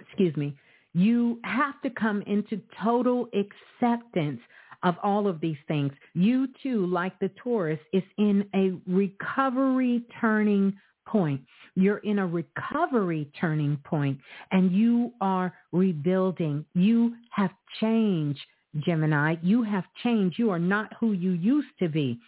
Excuse 0.00 0.36
me. 0.36 0.56
You 0.94 1.40
have 1.44 1.80
to 1.82 1.90
come 1.90 2.22
into 2.22 2.60
total 2.82 3.28
acceptance 3.34 4.40
of 4.82 4.96
all 5.02 5.26
of 5.26 5.40
these 5.40 5.56
things. 5.68 5.92
You 6.14 6.48
too, 6.62 6.86
like 6.86 7.18
the 7.18 7.30
Taurus, 7.42 7.78
is 7.92 8.02
in 8.18 8.44
a 8.54 8.72
recovery 8.90 10.04
turning 10.20 10.74
point. 11.06 11.40
You're 11.74 11.98
in 11.98 12.18
a 12.18 12.26
recovery 12.26 13.30
turning 13.40 13.78
point 13.84 14.18
and 14.50 14.72
you 14.72 15.12
are 15.20 15.54
rebuilding. 15.72 16.64
You 16.74 17.14
have 17.30 17.50
changed, 17.80 18.40
Gemini. 18.80 19.36
You 19.42 19.62
have 19.62 19.84
changed. 20.02 20.38
You 20.38 20.50
are 20.50 20.58
not 20.58 20.92
who 21.00 21.12
you 21.12 21.32
used 21.32 21.68
to 21.80 21.88
be. 21.88 22.18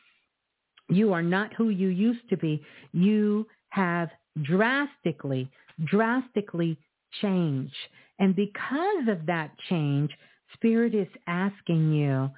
You 0.88 1.12
are 1.12 1.22
not 1.22 1.52
who 1.54 1.70
you 1.70 1.88
used 1.88 2.28
to 2.30 2.36
be. 2.36 2.62
You 2.92 3.46
have 3.70 4.10
drastically, 4.42 5.50
drastically 5.84 6.76
changed. 7.20 7.74
And 8.18 8.36
because 8.36 9.08
of 9.08 9.26
that 9.26 9.50
change, 9.68 10.10
Spirit 10.54 10.94
is 10.94 11.08
asking 11.26 11.92
you 11.92 12.30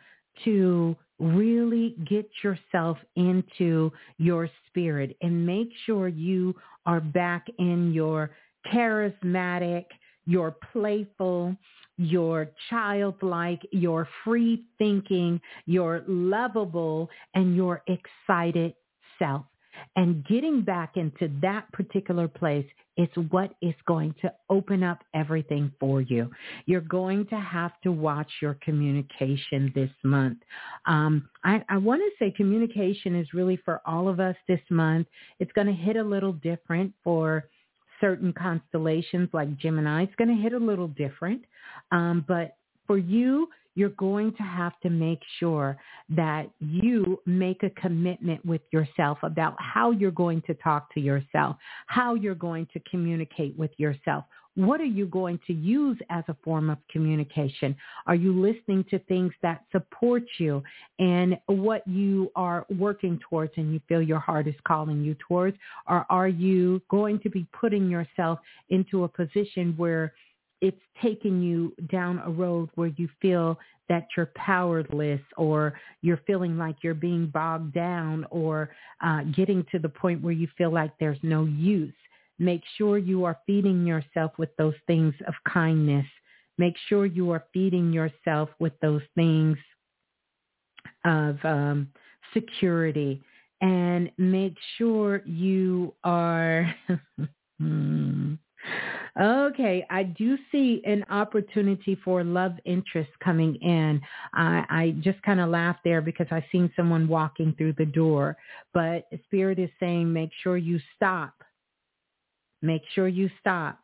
to 0.44 0.96
really 1.18 1.96
get 2.08 2.28
yourself 2.42 2.98
into 3.16 3.90
your 4.18 4.50
spirit 4.68 5.16
and 5.22 5.46
make 5.46 5.68
sure 5.84 6.08
you 6.08 6.54
are 6.84 7.00
back 7.00 7.46
in 7.58 7.92
your 7.92 8.30
charismatic, 8.72 9.84
your 10.26 10.56
playful, 10.72 11.56
your 11.96 12.48
childlike, 12.68 13.62
your 13.72 14.08
free 14.24 14.64
thinking, 14.78 15.40
your 15.64 16.04
lovable, 16.06 17.08
and 17.34 17.56
your 17.56 17.82
excited 17.86 18.74
self. 19.18 19.46
And 19.96 20.24
getting 20.26 20.62
back 20.62 20.96
into 20.96 21.30
that 21.42 21.70
particular 21.72 22.28
place 22.28 22.66
is 22.96 23.08
what 23.30 23.52
is 23.60 23.74
going 23.86 24.14
to 24.22 24.32
open 24.48 24.82
up 24.82 24.98
everything 25.14 25.70
for 25.78 26.00
you. 26.00 26.30
You're 26.64 26.80
going 26.80 27.26
to 27.26 27.36
have 27.36 27.72
to 27.82 27.92
watch 27.92 28.30
your 28.40 28.58
communication 28.62 29.70
this 29.74 29.90
month. 30.02 30.38
Um, 30.86 31.28
I, 31.44 31.62
I 31.68 31.76
want 31.76 32.00
to 32.00 32.24
say 32.24 32.30
communication 32.30 33.14
is 33.14 33.26
really 33.34 33.56
for 33.64 33.82
all 33.84 34.08
of 34.08 34.18
us 34.18 34.36
this 34.48 34.60
month. 34.70 35.06
It's 35.40 35.52
going 35.52 35.66
to 35.66 35.72
hit 35.72 35.96
a 35.96 36.02
little 36.02 36.32
different 36.32 36.92
for 37.04 37.44
certain 38.00 38.32
constellations 38.32 39.28
like 39.32 39.56
Gemini. 39.58 40.02
It's 40.02 40.14
going 40.16 40.34
to 40.34 40.42
hit 40.42 40.52
a 40.52 40.58
little 40.58 40.88
different. 40.88 41.42
Um, 41.92 42.24
but 42.26 42.56
for 42.86 42.98
you, 42.98 43.48
you're 43.76 43.90
going 43.90 44.32
to 44.32 44.42
have 44.42 44.72
to 44.80 44.90
make 44.90 45.20
sure 45.38 45.78
that 46.08 46.50
you 46.58 47.20
make 47.26 47.62
a 47.62 47.70
commitment 47.70 48.44
with 48.44 48.62
yourself 48.72 49.18
about 49.22 49.54
how 49.58 49.92
you're 49.92 50.10
going 50.10 50.42
to 50.42 50.54
talk 50.54 50.92
to 50.94 51.00
yourself, 51.00 51.56
how 51.86 52.14
you're 52.14 52.34
going 52.34 52.66
to 52.72 52.80
communicate 52.90 53.56
with 53.56 53.70
yourself. 53.76 54.24
What 54.56 54.80
are 54.80 54.84
you 54.84 55.04
going 55.04 55.38
to 55.46 55.52
use 55.52 55.98
as 56.08 56.24
a 56.28 56.36
form 56.42 56.70
of 56.70 56.78
communication? 56.90 57.76
Are 58.06 58.14
you 58.14 58.32
listening 58.32 58.86
to 58.88 58.98
things 59.00 59.34
that 59.42 59.64
support 59.70 60.22
you 60.38 60.62
and 60.98 61.38
what 61.44 61.86
you 61.86 62.32
are 62.34 62.64
working 62.78 63.20
towards 63.28 63.52
and 63.58 63.74
you 63.74 63.80
feel 63.86 64.00
your 64.00 64.18
heart 64.18 64.48
is 64.48 64.54
calling 64.66 65.04
you 65.04 65.14
towards? 65.28 65.58
Or 65.86 66.06
are 66.08 66.28
you 66.28 66.80
going 66.90 67.20
to 67.20 67.28
be 67.28 67.46
putting 67.52 67.90
yourself 67.90 68.38
into 68.70 69.04
a 69.04 69.08
position 69.08 69.74
where 69.76 70.14
it's 70.60 70.80
taking 71.02 71.42
you 71.42 71.74
down 71.90 72.20
a 72.24 72.30
road 72.30 72.70
where 72.74 72.92
you 72.96 73.08
feel 73.20 73.58
that 73.88 74.06
you're 74.16 74.30
powerless 74.34 75.20
or 75.36 75.74
you're 76.02 76.20
feeling 76.26 76.58
like 76.58 76.76
you're 76.82 76.94
being 76.94 77.26
bogged 77.26 77.72
down 77.72 78.26
or 78.30 78.70
uh, 79.04 79.22
getting 79.34 79.64
to 79.70 79.78
the 79.78 79.88
point 79.88 80.22
where 80.22 80.32
you 80.32 80.48
feel 80.58 80.72
like 80.72 80.92
there's 80.98 81.18
no 81.22 81.44
use. 81.44 81.94
Make 82.38 82.62
sure 82.76 82.98
you 82.98 83.24
are 83.24 83.38
feeding 83.46 83.86
yourself 83.86 84.32
with 84.38 84.54
those 84.56 84.74
things 84.86 85.14
of 85.26 85.34
kindness. 85.48 86.06
Make 86.58 86.74
sure 86.88 87.06
you 87.06 87.30
are 87.30 87.44
feeding 87.52 87.92
yourself 87.92 88.48
with 88.58 88.72
those 88.80 89.02
things 89.14 89.56
of 91.04 91.38
um, 91.44 91.88
security 92.32 93.22
and 93.60 94.10
make 94.18 94.56
sure 94.76 95.22
you 95.24 95.94
are 96.04 96.74
hmm, 97.58 98.34
Okay, 99.18 99.86
I 99.88 100.02
do 100.02 100.36
see 100.52 100.82
an 100.84 101.02
opportunity 101.08 101.94
for 102.04 102.22
love 102.22 102.52
interest 102.66 103.10
coming 103.24 103.54
in. 103.56 104.00
I, 104.34 104.64
I 104.68 104.94
just 105.00 105.22
kind 105.22 105.40
of 105.40 105.48
laughed 105.48 105.80
there 105.84 106.02
because 106.02 106.26
I 106.30 106.44
seen 106.52 106.70
someone 106.76 107.08
walking 107.08 107.54
through 107.56 107.74
the 107.78 107.86
door. 107.86 108.36
But 108.74 109.08
Spirit 109.24 109.58
is 109.58 109.70
saying, 109.80 110.12
make 110.12 110.30
sure 110.42 110.58
you 110.58 110.78
stop. 110.94 111.32
Make 112.60 112.82
sure 112.94 113.08
you 113.08 113.30
stop. 113.40 113.78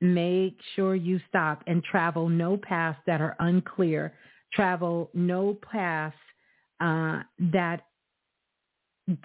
Make 0.00 0.58
sure 0.76 0.94
you 0.94 1.20
stop 1.28 1.64
and 1.66 1.82
travel 1.82 2.28
no 2.28 2.56
paths 2.56 2.98
that 3.06 3.20
are 3.20 3.36
unclear. 3.40 4.12
Travel 4.52 5.10
no 5.12 5.58
paths 5.72 6.16
uh, 6.80 7.22
that 7.52 7.82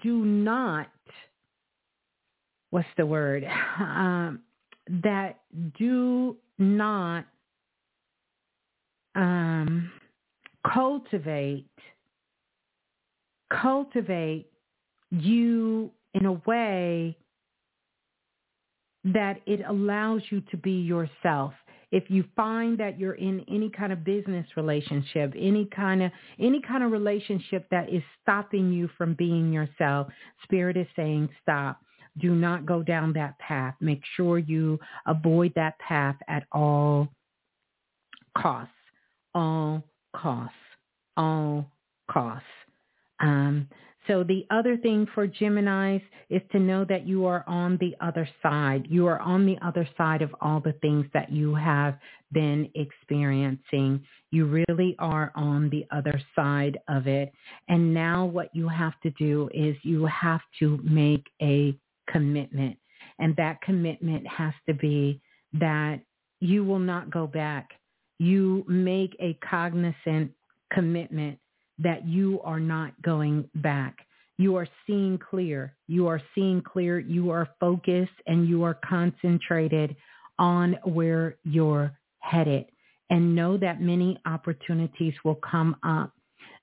do 0.02 0.24
not, 0.24 0.88
what's 2.70 2.88
the 2.96 3.06
word? 3.06 3.46
Um, 3.78 4.40
that 5.02 5.40
do 5.78 6.36
not 6.58 7.24
um, 9.14 9.90
cultivate 10.72 11.66
cultivate 13.50 14.46
you 15.10 15.90
in 16.14 16.26
a 16.26 16.32
way 16.46 17.16
that 19.04 19.40
it 19.46 19.60
allows 19.66 20.22
you 20.30 20.40
to 20.50 20.56
be 20.56 20.72
yourself. 20.72 21.52
If 21.90 22.10
you 22.10 22.24
find 22.36 22.76
that 22.78 22.98
you're 22.98 23.14
in 23.14 23.44
any 23.48 23.70
kind 23.70 23.92
of 23.92 24.04
business 24.04 24.46
relationship, 24.56 25.32
any 25.34 25.64
kind 25.64 26.02
of 26.02 26.12
any 26.38 26.60
kind 26.60 26.84
of 26.84 26.92
relationship 26.92 27.66
that 27.70 27.88
is 27.88 28.02
stopping 28.22 28.70
you 28.70 28.90
from 28.98 29.14
being 29.14 29.50
yourself, 29.52 30.08
spirit 30.44 30.76
is 30.76 30.86
saying 30.94 31.30
stop. 31.42 31.80
Do 32.18 32.34
not 32.34 32.66
go 32.66 32.82
down 32.82 33.12
that 33.14 33.38
path. 33.38 33.74
Make 33.80 34.02
sure 34.16 34.38
you 34.38 34.78
avoid 35.06 35.52
that 35.54 35.78
path 35.78 36.16
at 36.28 36.44
all 36.52 37.08
costs. 38.36 38.72
All 39.34 39.82
costs. 40.14 40.54
All 41.16 41.70
costs. 42.10 42.46
Um, 43.20 43.68
so 44.08 44.24
the 44.24 44.46
other 44.50 44.78
thing 44.78 45.06
for 45.14 45.28
Geminis 45.28 46.00
is 46.30 46.40
to 46.52 46.58
know 46.58 46.84
that 46.86 47.06
you 47.06 47.26
are 47.26 47.44
on 47.46 47.76
the 47.76 47.94
other 48.00 48.26
side. 48.42 48.86
You 48.88 49.06
are 49.06 49.20
on 49.20 49.44
the 49.44 49.58
other 49.60 49.86
side 49.98 50.22
of 50.22 50.34
all 50.40 50.60
the 50.60 50.72
things 50.80 51.04
that 51.12 51.30
you 51.30 51.54
have 51.54 51.98
been 52.32 52.70
experiencing. 52.74 54.02
You 54.30 54.46
really 54.46 54.96
are 54.98 55.30
on 55.34 55.68
the 55.68 55.84
other 55.90 56.20
side 56.34 56.78
of 56.88 57.06
it. 57.06 57.32
And 57.68 57.92
now 57.92 58.24
what 58.24 58.48
you 58.54 58.66
have 58.68 58.98
to 59.02 59.10
do 59.10 59.50
is 59.52 59.76
you 59.82 60.06
have 60.06 60.40
to 60.60 60.80
make 60.82 61.26
a 61.42 61.76
commitment. 62.10 62.76
And 63.18 63.34
that 63.36 63.60
commitment 63.62 64.26
has 64.26 64.52
to 64.66 64.74
be 64.74 65.20
that 65.54 66.00
you 66.40 66.64
will 66.64 66.78
not 66.78 67.10
go 67.10 67.26
back. 67.26 67.70
You 68.18 68.64
make 68.68 69.16
a 69.20 69.38
cognizant 69.48 70.32
commitment 70.72 71.38
that 71.78 72.06
you 72.06 72.40
are 72.42 72.60
not 72.60 73.00
going 73.02 73.48
back. 73.56 73.98
You 74.36 74.56
are 74.56 74.68
seeing 74.86 75.18
clear. 75.18 75.74
You 75.88 76.06
are 76.06 76.20
seeing 76.34 76.62
clear. 76.62 76.98
You 76.98 77.30
are 77.30 77.48
focused 77.58 78.12
and 78.26 78.48
you 78.48 78.62
are 78.62 78.78
concentrated 78.88 79.96
on 80.38 80.76
where 80.84 81.36
you're 81.44 81.92
headed. 82.20 82.66
And 83.10 83.34
know 83.34 83.56
that 83.56 83.80
many 83.80 84.20
opportunities 84.26 85.14
will 85.24 85.36
come 85.36 85.76
up 85.82 86.12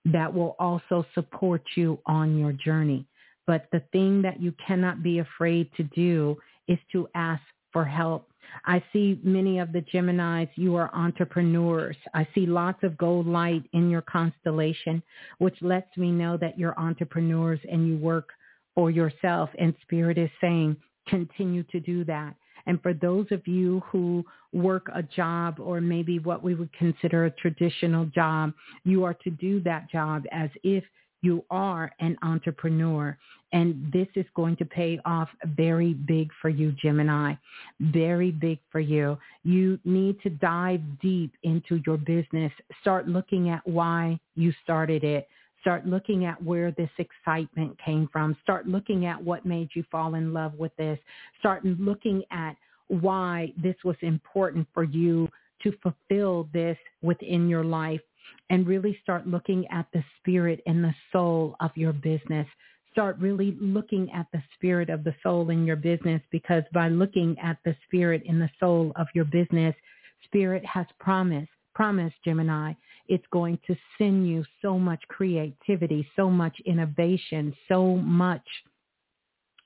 that 0.05 0.31
will 0.31 0.55
also 0.59 1.05
support 1.15 1.63
you 1.75 1.99
on 2.05 2.37
your 2.37 2.53
journey. 2.53 3.07
But 3.47 3.67
the 3.71 3.81
thing 3.91 4.21
that 4.23 4.41
you 4.41 4.53
cannot 4.65 5.03
be 5.03 5.19
afraid 5.19 5.69
to 5.77 5.83
do 5.83 6.37
is 6.67 6.79
to 6.91 7.07
ask 7.15 7.41
for 7.71 7.85
help. 7.85 8.29
I 8.65 8.81
see 8.93 9.19
many 9.23 9.59
of 9.59 9.73
the 9.73 9.81
Geminis, 9.81 10.49
you 10.55 10.75
are 10.75 10.93
entrepreneurs. 10.95 11.97
I 12.13 12.27
see 12.33 12.45
lots 12.45 12.83
of 12.83 12.97
gold 12.97 13.27
light 13.27 13.63
in 13.73 13.89
your 13.89 14.01
constellation, 14.01 15.03
which 15.39 15.55
lets 15.61 15.95
me 15.97 16.11
know 16.11 16.37
that 16.37 16.57
you're 16.57 16.79
entrepreneurs 16.79 17.59
and 17.69 17.87
you 17.87 17.97
work 17.97 18.29
for 18.73 18.89
yourself. 18.91 19.49
And 19.59 19.73
Spirit 19.81 20.17
is 20.17 20.29
saying, 20.39 20.77
continue 21.07 21.63
to 21.63 21.79
do 21.79 22.03
that. 22.05 22.35
And 22.67 22.81
for 22.81 22.93
those 22.93 23.27
of 23.31 23.45
you 23.47 23.81
who 23.91 24.23
work 24.53 24.87
a 24.93 25.03
job 25.03 25.59
or 25.59 25.81
maybe 25.81 26.19
what 26.19 26.43
we 26.43 26.55
would 26.55 26.71
consider 26.73 27.25
a 27.25 27.31
traditional 27.31 28.05
job, 28.05 28.53
you 28.85 29.03
are 29.03 29.13
to 29.13 29.29
do 29.29 29.61
that 29.61 29.89
job 29.91 30.23
as 30.31 30.49
if 30.63 30.83
you 31.25 31.43
are 31.49 31.91
an 31.99 32.15
entrepreneur. 32.21 33.17
And 33.51 33.91
this 33.91 34.07
is 34.15 34.25
going 34.35 34.57
to 34.57 34.65
pay 34.65 34.99
off 35.05 35.29
very 35.57 35.93
big 35.93 36.29
for 36.41 36.49
you, 36.49 36.71
Gemini. 36.73 37.33
Very 37.79 38.31
big 38.31 38.59
for 38.71 38.79
you. 38.79 39.17
You 39.43 39.79
need 39.85 40.21
to 40.21 40.29
dive 40.29 40.81
deep 41.01 41.31
into 41.43 41.81
your 41.85 41.97
business. 41.97 42.51
Start 42.81 43.07
looking 43.07 43.49
at 43.49 43.65
why 43.67 44.19
you 44.35 44.53
started 44.63 45.03
it. 45.03 45.27
Start 45.61 45.87
looking 45.87 46.25
at 46.25 46.41
where 46.43 46.71
this 46.71 46.91
excitement 46.99 47.75
came 47.83 48.07
from. 48.13 48.37
Start 48.43 48.67
looking 48.67 49.07
at 49.07 49.21
what 49.21 49.47
made 49.47 49.69
you 49.73 49.83
fall 49.89 50.13
in 50.13 50.31
love 50.31 50.53
with 50.59 50.75
this. 50.77 50.99
Start 51.39 51.65
looking 51.65 52.23
at 52.29 52.55
why 52.87 53.51
this 53.61 53.75
was 53.83 53.95
important 54.01 54.67
for 54.75 54.83
you 54.83 55.27
to 55.63 55.73
fulfill 55.81 56.47
this 56.53 56.77
within 57.01 57.49
your 57.49 57.63
life 57.63 58.01
and 58.49 58.67
really 58.67 58.97
start 59.01 59.27
looking 59.27 59.67
at 59.67 59.87
the 59.93 60.03
spirit 60.19 60.61
and 60.65 60.83
the 60.83 60.95
soul 61.11 61.55
of 61.59 61.71
your 61.75 61.93
business. 61.93 62.47
Start 62.91 63.17
really 63.19 63.57
looking 63.59 64.11
at 64.11 64.27
the 64.31 64.41
spirit 64.53 64.89
of 64.89 65.03
the 65.03 65.15
soul 65.21 65.49
in 65.49 65.65
your 65.65 65.75
business 65.75 66.21
because 66.31 66.63
by 66.73 66.87
looking 66.87 67.37
at 67.39 67.57
the 67.65 67.75
spirit 67.85 68.23
in 68.25 68.39
the 68.39 68.49
soul 68.59 68.91
of 68.95 69.07
your 69.13 69.25
business, 69.25 69.75
spirit 70.23 70.65
has 70.65 70.85
promised, 70.99 71.51
promised 71.73 72.15
Gemini, 72.23 72.73
it's 73.07 73.25
going 73.31 73.59
to 73.67 73.75
send 73.97 74.27
you 74.27 74.43
so 74.61 74.79
much 74.79 75.01
creativity, 75.09 76.07
so 76.15 76.29
much 76.29 76.55
innovation, 76.65 77.53
so 77.67 77.95
much 77.97 78.45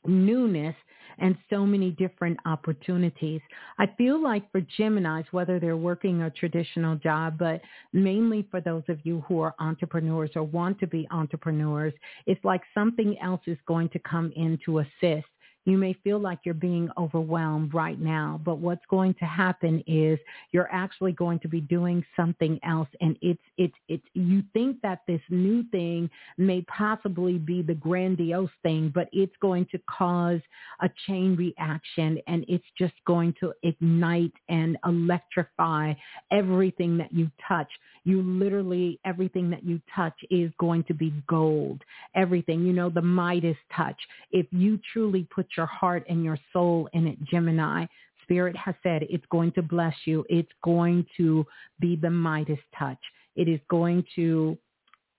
newness 0.05 0.75
and 1.21 1.37
so 1.49 1.65
many 1.65 1.91
different 1.91 2.39
opportunities. 2.45 3.41
I 3.77 3.87
feel 3.97 4.21
like 4.21 4.51
for 4.51 4.61
Geminis, 4.61 5.25
whether 5.31 5.59
they're 5.59 5.77
working 5.77 6.21
a 6.21 6.29
traditional 6.29 6.95
job, 6.95 7.37
but 7.37 7.61
mainly 7.93 8.47
for 8.51 8.61
those 8.61 8.83
of 8.87 8.99
you 9.03 9.23
who 9.27 9.39
are 9.41 9.55
entrepreneurs 9.59 10.31
or 10.35 10.43
want 10.43 10.79
to 10.79 10.87
be 10.87 11.07
entrepreneurs, 11.11 11.93
it's 12.25 12.43
like 12.43 12.61
something 12.73 13.17
else 13.21 13.41
is 13.47 13.57
going 13.67 13.89
to 13.89 13.99
come 13.99 14.31
in 14.35 14.59
to 14.65 14.79
assist 14.79 15.27
You 15.69 15.77
may 15.77 15.93
feel 16.03 16.17
like 16.17 16.39
you're 16.45 16.55
being 16.55 16.89
overwhelmed 16.97 17.75
right 17.75 17.99
now, 17.99 18.41
but 18.43 18.57
what's 18.57 18.85
going 18.89 19.13
to 19.19 19.25
happen 19.25 19.83
is 19.85 20.17
you're 20.51 20.67
actually 20.71 21.11
going 21.11 21.37
to 21.41 21.47
be 21.47 21.61
doing 21.61 22.03
something 22.15 22.59
else 22.63 22.87
and 23.01 23.15
it's 23.21 23.39
it's 23.57 23.75
it's 23.87 24.03
you 24.15 24.41
think 24.51 24.81
that 24.81 25.01
this 25.07 25.21
new 25.29 25.63
thing 25.71 26.09
may 26.39 26.61
possibly 26.63 27.37
be 27.37 27.61
the 27.61 27.75
grandiose 27.75 28.49
thing, 28.63 28.91
but 28.95 29.09
it's 29.11 29.35
going 29.43 29.67
to 29.71 29.79
cause 29.87 30.39
a 30.81 30.89
chain 31.05 31.35
reaction 31.35 32.19
and 32.25 32.45
it's 32.47 32.65
just 32.75 32.95
going 33.05 33.35
to 33.39 33.53
ignite 33.61 34.33
and 34.49 34.75
electrify 34.87 35.93
everything 36.31 36.97
that 36.97 37.13
you 37.13 37.29
touch. 37.47 37.69
You 38.05 38.23
literally 38.23 38.99
everything 39.05 39.51
that 39.51 39.63
you 39.63 39.79
touch 39.95 40.15
is 40.31 40.51
going 40.59 40.83
to 40.85 40.95
be 40.95 41.13
gold. 41.27 41.83
Everything, 42.15 42.65
you 42.65 42.73
know, 42.73 42.89
the 42.89 43.03
Midas 43.03 43.57
touch. 43.75 43.97
If 44.31 44.47
you 44.49 44.79
truly 44.91 45.27
put 45.29 45.45
your 45.59 45.65
heart 45.65 46.05
and 46.07 46.23
your 46.23 46.39
soul 46.53 46.87
in 46.93 47.05
it, 47.05 47.17
Gemini, 47.25 47.85
Spirit 48.23 48.55
has 48.55 48.75
said 48.81 49.03
it's 49.09 49.25
going 49.29 49.51
to 49.53 49.61
bless 49.61 49.95
you. 50.05 50.25
It's 50.29 50.55
going 50.63 51.05
to 51.17 51.45
be 51.81 51.97
the 51.97 52.09
Midas 52.09 52.63
touch. 52.77 53.03
It 53.35 53.49
is 53.49 53.59
going 53.69 54.05
to 54.15 54.57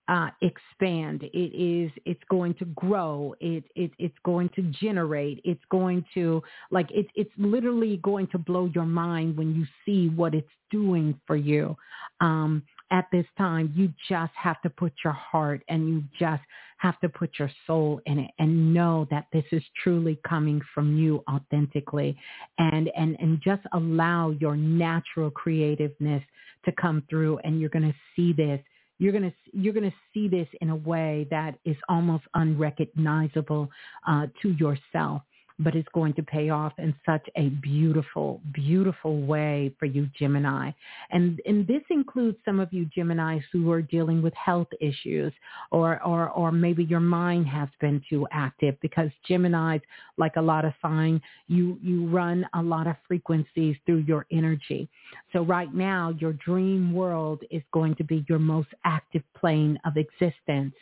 uh, 0.07 0.29
expand. 0.41 1.23
It 1.23 1.51
is. 1.53 1.91
It's 2.05 2.23
going 2.31 2.55
to 2.55 2.65
grow. 2.65 3.35
It, 3.39 3.65
it 3.75 3.91
it's 3.99 4.17
going 4.25 4.49
to 4.55 4.63
generate. 4.81 5.41
It's 5.43 5.61
going 5.69 6.03
to 6.15 6.41
like 6.71 6.89
it's 6.89 7.09
it's 7.15 7.31
literally 7.37 7.97
going 7.97 8.27
to 8.31 8.39
blow 8.39 8.65
your 8.73 8.85
mind 8.85 9.37
when 9.37 9.53
you 9.53 9.65
see 9.85 10.09
what 10.09 10.33
it's 10.33 10.55
doing 10.71 11.19
for 11.27 11.35
you. 11.35 11.77
Um, 12.19 12.63
at 12.91 13.07
this 13.11 13.25
time, 13.37 13.73
you 13.75 13.91
just 14.09 14.33
have 14.35 14.61
to 14.61 14.69
put 14.69 14.93
your 15.03 15.13
heart 15.13 15.63
and 15.69 15.87
you 15.87 16.03
just 16.19 16.43
have 16.77 16.99
to 16.99 17.09
put 17.09 17.31
your 17.39 17.49
soul 17.65 18.01
in 18.05 18.19
it 18.19 18.31
and 18.37 18.73
know 18.73 19.07
that 19.09 19.27
this 19.31 19.45
is 19.51 19.63
truly 19.83 20.19
coming 20.27 20.61
from 20.73 20.97
you 20.97 21.23
authentically. 21.31 22.17
And, 22.57 22.91
and, 22.97 23.15
and 23.19 23.39
just 23.41 23.61
allow 23.73 24.31
your 24.31 24.57
natural 24.57 25.31
creativeness 25.31 26.23
to 26.65 26.71
come 26.73 27.03
through 27.09 27.39
and 27.39 27.59
you're 27.59 27.69
going 27.69 27.89
to 27.89 27.95
see 28.15 28.33
this. 28.33 28.59
You're 28.99 29.13
going 29.13 29.23
to 29.23 29.33
you're 29.51 29.73
going 29.73 29.89
to 29.89 29.97
see 30.13 30.27
this 30.27 30.47
in 30.61 30.69
a 30.69 30.75
way 30.75 31.25
that 31.31 31.57
is 31.65 31.75
almost 31.89 32.23
unrecognizable 32.35 33.67
uh, 34.07 34.27
to 34.43 34.51
yourself 34.51 35.23
but 35.63 35.75
it's 35.75 35.87
going 35.93 36.13
to 36.13 36.23
pay 36.23 36.49
off 36.49 36.73
in 36.77 36.93
such 37.05 37.27
a 37.35 37.49
beautiful, 37.49 38.41
beautiful 38.53 39.21
way 39.21 39.73
for 39.79 39.85
you, 39.85 40.09
Gemini. 40.17 40.71
And, 41.11 41.41
and 41.45 41.67
this 41.67 41.83
includes 41.89 42.37
some 42.45 42.59
of 42.59 42.71
you 42.73 42.89
Geminis 42.95 43.43
who 43.51 43.71
are 43.71 43.81
dealing 43.81 44.21
with 44.21 44.33
health 44.33 44.67
issues 44.79 45.31
or, 45.71 46.01
or, 46.03 46.29
or 46.29 46.51
maybe 46.51 46.83
your 46.83 46.99
mind 46.99 47.47
has 47.47 47.69
been 47.79 48.01
too 48.09 48.27
active 48.31 48.75
because 48.81 49.09
Geminis, 49.29 49.81
like 50.17 50.35
a 50.35 50.41
lot 50.41 50.65
of 50.65 50.73
sign, 50.81 51.21
you, 51.47 51.77
you 51.81 52.07
run 52.07 52.45
a 52.53 52.61
lot 52.61 52.87
of 52.87 52.95
frequencies 53.07 53.75
through 53.85 54.03
your 54.07 54.25
energy. 54.31 54.89
So 55.33 55.43
right 55.43 55.73
now, 55.73 56.13
your 56.19 56.33
dream 56.33 56.93
world 56.93 57.41
is 57.51 57.63
going 57.71 57.95
to 57.95 58.03
be 58.03 58.25
your 58.27 58.39
most 58.39 58.69
active 58.83 59.23
plane 59.37 59.77
of 59.85 59.93
existence. 59.97 60.73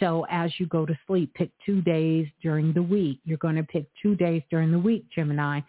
So 0.00 0.26
as 0.30 0.50
you 0.58 0.66
go 0.66 0.84
to 0.86 0.98
sleep, 1.06 1.32
pick 1.34 1.50
two 1.64 1.80
days 1.82 2.26
during 2.42 2.72
the 2.72 2.82
week. 2.82 3.20
You're 3.24 3.38
going 3.38 3.56
to 3.56 3.62
pick 3.62 3.86
two 4.02 4.14
days 4.16 4.42
during 4.50 4.70
the 4.70 4.78
week, 4.78 5.06
Gemini. 5.14 5.60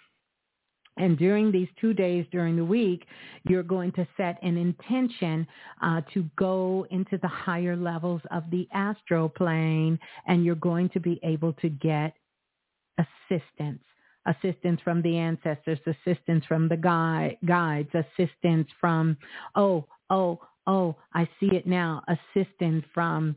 And 0.97 1.17
during 1.17 1.51
these 1.51 1.67
two 1.79 1.93
days 1.93 2.25
during 2.31 2.55
the 2.55 2.63
week, 2.63 3.05
you're 3.47 3.63
going 3.63 3.91
to 3.93 4.07
set 4.15 4.41
an 4.41 4.55
intention 4.57 5.45
uh, 5.81 6.01
to 6.13 6.25
go 6.37 6.87
into 6.89 7.17
the 7.21 7.27
higher 7.27 7.75
levels 7.75 8.21
of 8.31 8.43
the 8.49 8.67
astral 8.73 9.27
plane, 9.27 9.99
and 10.25 10.45
you're 10.45 10.55
going 10.55 10.87
to 10.89 11.01
be 11.01 11.19
able 11.23 11.51
to 11.53 11.69
get 11.69 12.13
assistance 12.97 13.81
assistance 14.25 14.79
from 14.83 15.01
the 15.01 15.17
ancestors, 15.17 15.79
assistance 15.85 16.43
from 16.45 16.67
the 16.67 16.77
guide, 16.77 17.37
guides, 17.45 17.89
assistance 17.93 18.67
from, 18.81 19.17
oh, 19.55 19.85
oh, 20.09 20.39
oh, 20.67 20.95
I 21.13 21.29
see 21.39 21.47
it 21.47 21.67
now, 21.67 22.03
assistance 22.07 22.83
from 22.93 23.35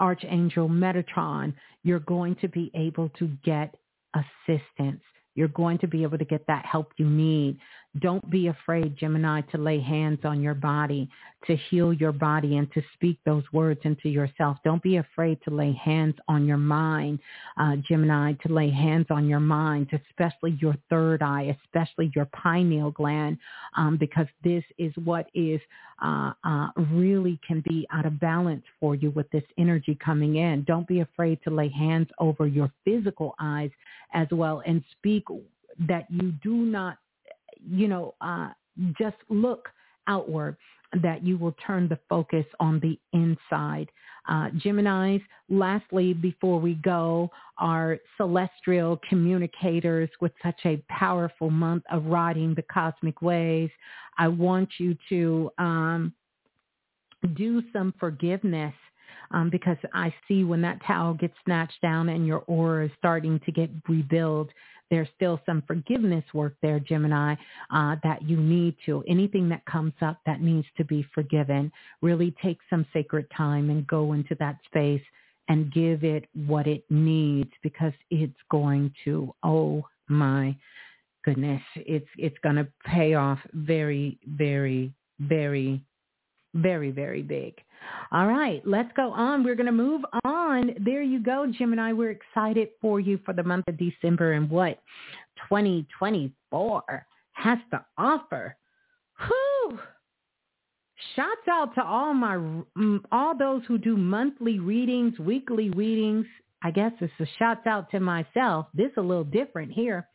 Archangel 0.00 0.68
Metatron, 0.68 1.54
you're 1.82 2.00
going 2.00 2.36
to 2.36 2.48
be 2.48 2.70
able 2.74 3.08
to 3.18 3.28
get 3.44 3.74
assistance. 4.14 5.02
You're 5.34 5.48
going 5.48 5.78
to 5.78 5.88
be 5.88 6.02
able 6.02 6.18
to 6.18 6.24
get 6.24 6.46
that 6.46 6.64
help 6.64 6.92
you 6.96 7.08
need. 7.08 7.58
Don't 8.00 8.28
be 8.28 8.48
afraid, 8.48 8.96
Gemini, 8.96 9.40
to 9.52 9.58
lay 9.58 9.80
hands 9.80 10.20
on 10.24 10.42
your 10.42 10.54
body, 10.54 11.08
to 11.46 11.56
heal 11.70 11.92
your 11.92 12.10
body 12.10 12.56
and 12.56 12.70
to 12.72 12.82
speak 12.94 13.18
those 13.24 13.44
words 13.52 13.80
into 13.84 14.08
yourself. 14.08 14.56
Don't 14.64 14.82
be 14.82 14.96
afraid 14.96 15.38
to 15.44 15.54
lay 15.54 15.72
hands 15.72 16.16
on 16.26 16.46
your 16.46 16.56
mind, 16.56 17.20
uh, 17.56 17.76
Gemini, 17.88 18.32
to 18.44 18.52
lay 18.52 18.70
hands 18.70 19.06
on 19.10 19.28
your 19.28 19.40
mind, 19.40 19.88
especially 20.08 20.58
your 20.60 20.74
third 20.90 21.22
eye, 21.22 21.56
especially 21.64 22.10
your 22.16 22.26
pineal 22.26 22.90
gland, 22.90 23.38
um, 23.76 23.96
because 23.96 24.26
this 24.42 24.64
is 24.78 24.92
what 25.04 25.26
is 25.34 25.60
uh, 26.02 26.32
uh, 26.42 26.68
really 26.90 27.38
can 27.46 27.62
be 27.68 27.86
out 27.92 28.06
of 28.06 28.18
balance 28.18 28.64
for 28.80 28.96
you 28.96 29.10
with 29.12 29.30
this 29.30 29.44
energy 29.56 29.96
coming 30.04 30.36
in. 30.36 30.64
Don't 30.64 30.88
be 30.88 31.00
afraid 31.00 31.38
to 31.44 31.50
lay 31.50 31.68
hands 31.68 32.08
over 32.18 32.46
your 32.46 32.72
physical 32.84 33.34
eyes 33.38 33.70
as 34.14 34.26
well 34.32 34.62
and 34.66 34.82
speak 34.98 35.24
that 35.88 36.06
you 36.10 36.32
do 36.42 36.54
not 36.54 36.98
you 37.68 37.88
know, 37.88 38.14
uh, 38.20 38.50
just 38.98 39.16
look 39.28 39.68
outward 40.06 40.56
that 41.02 41.24
you 41.24 41.36
will 41.36 41.54
turn 41.66 41.88
the 41.88 41.98
focus 42.08 42.44
on 42.60 42.80
the 42.80 42.98
inside. 43.12 43.90
Uh, 44.28 44.48
Geminis, 44.50 45.22
lastly, 45.48 46.14
before 46.14 46.58
we 46.58 46.74
go, 46.76 47.30
are 47.58 47.98
celestial 48.16 49.00
communicators 49.08 50.08
with 50.20 50.32
such 50.42 50.58
a 50.64 50.82
powerful 50.88 51.50
month 51.50 51.82
of 51.90 52.04
riding 52.06 52.54
the 52.54 52.62
cosmic 52.62 53.20
waves. 53.22 53.72
I 54.16 54.28
want 54.28 54.68
you 54.78 54.96
to 55.10 55.50
um, 55.58 56.14
do 57.36 57.62
some 57.72 57.92
forgiveness 57.98 58.74
um, 59.34 59.50
because 59.50 59.76
I 59.92 60.14
see 60.28 60.44
when 60.44 60.62
that 60.62 60.80
towel 60.86 61.12
gets 61.12 61.34
snatched 61.44 61.82
down 61.82 62.08
and 62.08 62.26
your 62.26 62.44
aura 62.46 62.86
is 62.86 62.92
starting 62.98 63.40
to 63.44 63.52
get 63.52 63.68
rebuilt, 63.88 64.48
there's 64.90 65.08
still 65.16 65.40
some 65.44 65.62
forgiveness 65.66 66.24
work 66.32 66.54
there, 66.62 66.78
Gemini, 66.78 67.34
uh, 67.72 67.96
that 68.04 68.22
you 68.22 68.36
need 68.36 68.76
to. 68.86 69.02
Anything 69.08 69.48
that 69.48 69.64
comes 69.66 69.94
up 70.00 70.18
that 70.24 70.40
needs 70.40 70.68
to 70.76 70.84
be 70.84 71.04
forgiven, 71.12 71.72
really 72.00 72.32
take 72.40 72.58
some 72.70 72.86
sacred 72.92 73.26
time 73.36 73.70
and 73.70 73.86
go 73.88 74.12
into 74.12 74.36
that 74.38 74.56
space 74.66 75.02
and 75.48 75.72
give 75.72 76.04
it 76.04 76.26
what 76.46 76.68
it 76.68 76.84
needs 76.88 77.50
because 77.62 77.92
it's 78.10 78.32
going 78.52 78.92
to, 79.04 79.34
oh 79.42 79.84
my 80.08 80.56
goodness, 81.24 81.62
it's, 81.74 82.08
it's 82.18 82.38
going 82.44 82.56
to 82.56 82.68
pay 82.86 83.14
off 83.14 83.40
very, 83.52 84.16
very, 84.26 84.92
very, 85.18 85.82
very, 86.54 86.90
very 86.90 87.22
big. 87.22 87.54
All 88.12 88.26
right, 88.26 88.62
let's 88.64 88.90
go 88.96 89.12
on. 89.12 89.44
We're 89.44 89.54
going 89.54 89.66
to 89.66 89.72
move 89.72 90.02
on. 90.24 90.74
There 90.80 91.02
you 91.02 91.22
go, 91.22 91.46
Gemini. 91.58 91.92
We're 91.92 92.12
excited 92.12 92.68
for 92.80 93.00
you 93.00 93.18
for 93.24 93.34
the 93.34 93.42
month 93.42 93.68
of 93.68 93.76
December 93.76 94.32
and 94.32 94.48
what 94.48 94.78
2024 95.48 97.06
has 97.32 97.58
to 97.72 97.84
offer. 97.98 98.56
Whew. 99.26 99.78
Shouts 101.16 101.48
out 101.50 101.74
to 101.74 101.84
all 101.84 102.14
my 102.14 102.36
mm, 102.36 103.00
all 103.12 103.36
those 103.36 103.62
who 103.66 103.78
do 103.78 103.96
monthly 103.96 104.58
readings, 104.58 105.18
weekly 105.18 105.70
readings. 105.70 106.26
I 106.62 106.70
guess 106.70 106.92
it's 107.00 107.12
a 107.20 107.26
shout 107.38 107.66
out 107.66 107.90
to 107.90 108.00
myself. 108.00 108.66
This 108.72 108.90
a 108.96 109.02
little 109.02 109.24
different 109.24 109.72
here. 109.72 110.08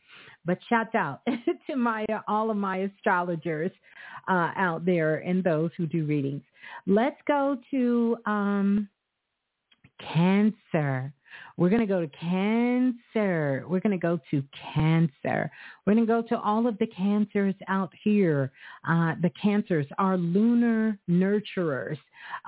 But 0.44 0.58
shout 0.68 0.94
out 0.94 1.20
to 1.68 1.76
my 1.76 2.06
all 2.26 2.50
of 2.50 2.56
my 2.56 2.78
astrologers 2.78 3.70
uh, 4.28 4.50
out 4.56 4.84
there 4.84 5.16
and 5.16 5.44
those 5.44 5.70
who 5.76 5.86
do 5.86 6.04
readings. 6.04 6.42
Let's 6.86 7.20
go 7.26 7.56
to 7.70 8.16
um, 8.26 8.88
Cancer. 10.12 11.12
We're 11.60 11.68
going 11.68 11.82
to 11.82 11.86
go 11.86 12.00
to 12.00 12.08
Cancer. 12.18 13.66
We're 13.68 13.80
going 13.80 13.90
to 13.90 13.98
go 13.98 14.18
to 14.30 14.42
Cancer. 14.72 15.50
We're 15.84 15.92
going 15.92 16.06
to 16.06 16.10
go 16.10 16.22
to 16.22 16.40
all 16.40 16.66
of 16.66 16.78
the 16.78 16.86
Cancers 16.86 17.54
out 17.68 17.92
here. 18.02 18.50
Uh, 18.88 19.12
the 19.20 19.30
Cancers 19.40 19.84
are 19.98 20.16
lunar 20.16 20.98
nurturers. 21.06 21.98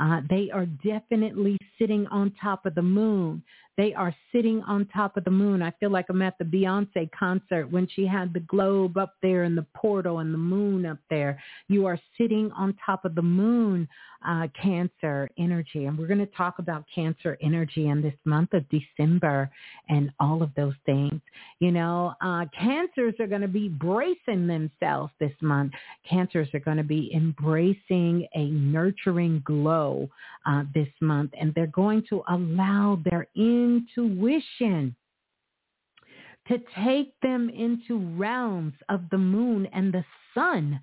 Uh, 0.01 0.23
they 0.31 0.49
are 0.51 0.65
definitely 0.65 1.59
sitting 1.79 2.07
on 2.07 2.33
top 2.41 2.65
of 2.65 2.75
the 2.75 2.81
moon. 2.81 3.43
They 3.77 3.95
are 3.95 4.15
sitting 4.33 4.63
on 4.63 4.87
top 4.87 5.17
of 5.17 5.25
the 5.25 5.31
moon. 5.31 5.63
I 5.63 5.73
feel 5.73 5.91
like 5.91 6.07
I'm 6.11 6.21
at 6.21 6.37
the 6.39 6.45
Beyonce 6.45 7.11
concert 7.19 7.71
when 7.71 7.89
she 7.89 8.07
had 8.07 8.33
the 8.33 8.41
globe 8.41 8.99
up 8.99 9.15
there 9.23 9.45
and 9.45 9.57
the 9.57 9.67
portal 9.75 10.19
and 10.19 10.33
the 10.33 10.39
moon 10.39 10.85
up 10.85 10.99
there. 11.09 11.43
You 11.69 11.87
are 11.87 11.99
sitting 12.19 12.51
on 12.53 12.77
top 12.85 13.07
of 13.07 13.15
the 13.15 13.23
moon, 13.23 13.89
uh, 14.27 14.49
Cancer 14.61 15.29
energy. 15.39 15.87
And 15.87 15.99
we're 15.99 16.07
going 16.07 16.19
to 16.19 16.27
talk 16.27 16.59
about 16.59 16.85
Cancer 16.95 17.39
energy 17.43 17.89
in 17.89 18.03
this 18.03 18.15
month 18.27 18.53
of 18.53 18.65
December 18.69 19.02
and 19.89 20.13
all 20.21 20.43
of 20.43 20.51
those 20.55 20.75
things. 20.87 21.21
You 21.59 21.73
know, 21.73 22.15
uh, 22.21 22.47
Cancers 22.59 23.15
are 23.21 23.27
going 23.27 23.41
to 23.43 23.49
be 23.49 23.69
bracing 23.69 24.47
themselves 24.47 25.13
this 25.21 25.33
month. 25.41 25.73
Cancers 26.09 26.49
are 26.55 26.61
going 26.61 26.77
to 26.77 26.85
be 26.85 27.13
embracing 27.15 28.27
a 28.35 28.47
nurturing 28.47 29.43
glow 29.45 30.09
uh, 30.47 30.65
this 30.75 30.89
month, 31.01 31.33
and 31.39 31.55
they're 31.55 31.67
going 31.67 32.05
to 32.11 32.23
allow 32.29 33.01
their 33.05 33.27
intuition 33.37 34.95
to 36.49 36.59
take 36.85 37.15
them 37.21 37.49
into 37.51 37.99
realms 38.17 38.75
of 38.89 39.03
the 39.11 39.19
moon 39.19 39.67
and 39.73 39.93
the 39.93 40.05
sun 40.35 40.81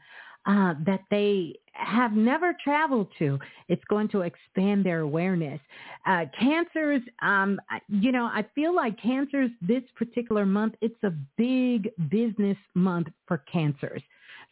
uh, 0.50 0.74
that 0.84 1.02
they 1.12 1.54
have 1.74 2.14
never 2.14 2.56
traveled 2.64 3.08
to. 3.20 3.38
It's 3.68 3.84
going 3.88 4.08
to 4.10 4.22
expand 4.22 4.84
their 4.84 5.02
awareness. 5.02 5.62
Uh, 6.08 6.26
cancers, 6.38 7.02
um, 7.22 7.62
you 7.88 8.12
know, 8.12 8.26
I 8.26 8.44
feel 8.56 8.76
like 8.76 9.00
cancers 9.00 9.52
this 9.62 9.84
particular 9.96 10.48
month, 10.48 10.74
it's 10.82 11.02
a 11.04 11.14
big 11.38 11.92
business 12.10 12.58
month 12.74 13.10
for 13.28 13.44
cancers. 13.52 14.02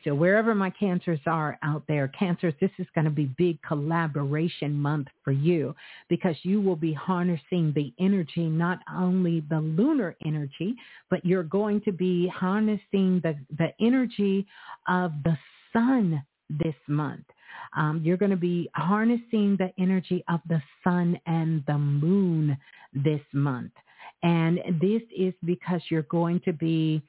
So 0.04 0.14
wherever 0.14 0.54
my 0.54 0.70
cancers 0.70 1.20
are 1.26 1.58
out 1.64 1.82
there, 1.88 2.08
cancers, 2.10 2.54
this 2.62 2.70
is 2.78 2.86
going 2.94 3.06
to 3.06 3.12
be 3.12 3.26
big 3.36 3.60
collaboration 3.64 4.74
month 4.74 5.08
for 5.24 5.32
you 5.32 5.76
because 6.10 6.36
you 6.44 6.62
will 6.62 6.76
be 6.76 6.94
harnessing 6.94 7.74
the 7.76 7.92
energy, 8.00 8.46
not 8.46 8.80
only 8.96 9.44
the 9.50 9.60
lunar 9.60 10.16
energy, 10.24 10.76
but 11.10 11.26
you're 11.26 11.42
going 11.42 11.82
to 11.82 11.92
be 11.92 12.28
harnessing 12.28 13.20
the, 13.24 13.36
the 13.58 13.74
energy 13.82 14.46
of 14.88 15.12
the 15.24 15.36
sun 15.74 16.24
this 16.50 16.76
month. 16.88 17.26
Um, 17.76 18.02
you're 18.04 18.18
going 18.18 18.32
to 18.32 18.38
be 18.38 18.70
harnessing 18.76 19.58
the 19.58 19.72
energy 19.80 20.24
of 20.30 20.40
the 20.48 20.62
sun 20.84 21.20
and 21.26 21.64
the 21.68 21.78
moon 21.78 22.58
this 22.94 23.22
month. 23.34 23.72
And 24.24 24.60
this 24.82 25.02
is 25.16 25.34
because 25.46 25.82
you're 25.90 26.04
going 26.04 26.42
to 26.46 26.54
be 26.54 27.02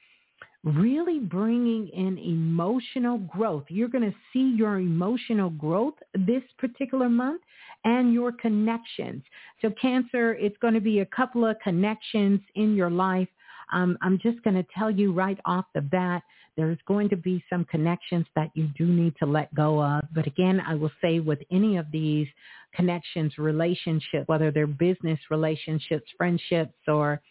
really 0.63 1.19
bringing 1.19 1.87
in 1.89 2.17
emotional 2.17 3.17
growth. 3.19 3.63
You're 3.69 3.87
going 3.87 4.09
to 4.09 4.15
see 4.33 4.53
your 4.57 4.79
emotional 4.79 5.49
growth 5.51 5.93
this 6.13 6.43
particular 6.57 7.09
month 7.09 7.41
and 7.85 8.13
your 8.13 8.31
connections. 8.33 9.23
So 9.61 9.71
Cancer, 9.81 10.33
it's 10.33 10.57
going 10.57 10.73
to 10.73 10.81
be 10.81 10.99
a 10.99 11.05
couple 11.05 11.45
of 11.45 11.57
connections 11.63 12.41
in 12.55 12.75
your 12.75 12.89
life. 12.89 13.29
Um, 13.71 13.97
I'm 14.01 14.19
just 14.21 14.43
going 14.43 14.55
to 14.55 14.65
tell 14.77 14.91
you 14.91 15.13
right 15.13 15.39
off 15.45 15.65
the 15.73 15.81
bat, 15.81 16.23
there's 16.57 16.77
going 16.87 17.09
to 17.09 17.15
be 17.15 17.43
some 17.49 17.65
connections 17.65 18.25
that 18.35 18.49
you 18.53 18.69
do 18.77 18.85
need 18.85 19.13
to 19.19 19.25
let 19.25 19.53
go 19.53 19.83
of. 19.83 20.03
But 20.13 20.27
again, 20.27 20.61
I 20.65 20.75
will 20.75 20.91
say 21.01 21.19
with 21.19 21.39
any 21.51 21.77
of 21.77 21.85
these 21.91 22.27
connections, 22.75 23.37
relationships, 23.37 24.27
whether 24.27 24.51
they're 24.51 24.67
business 24.67 25.19
relationships, 25.29 26.05
friendships, 26.17 26.73
or 26.87 27.21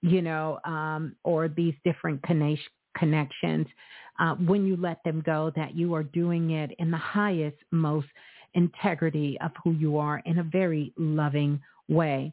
you 0.00 0.22
know, 0.22 0.60
um, 0.64 1.16
or 1.24 1.48
these 1.48 1.74
different 1.84 2.22
connections 2.22 2.70
connections 2.98 3.66
uh, 4.18 4.34
when 4.34 4.66
you 4.66 4.76
let 4.76 5.02
them 5.04 5.22
go, 5.24 5.52
that 5.56 5.76
you 5.76 5.94
are 5.94 6.02
doing 6.02 6.50
it 6.50 6.72
in 6.78 6.90
the 6.90 6.96
highest, 6.96 7.56
most 7.70 8.08
integrity 8.54 9.38
of 9.40 9.52
who 9.62 9.72
you 9.72 9.96
are 9.98 10.20
in 10.26 10.38
a 10.38 10.42
very 10.42 10.92
loving 10.96 11.60
way. 11.88 12.32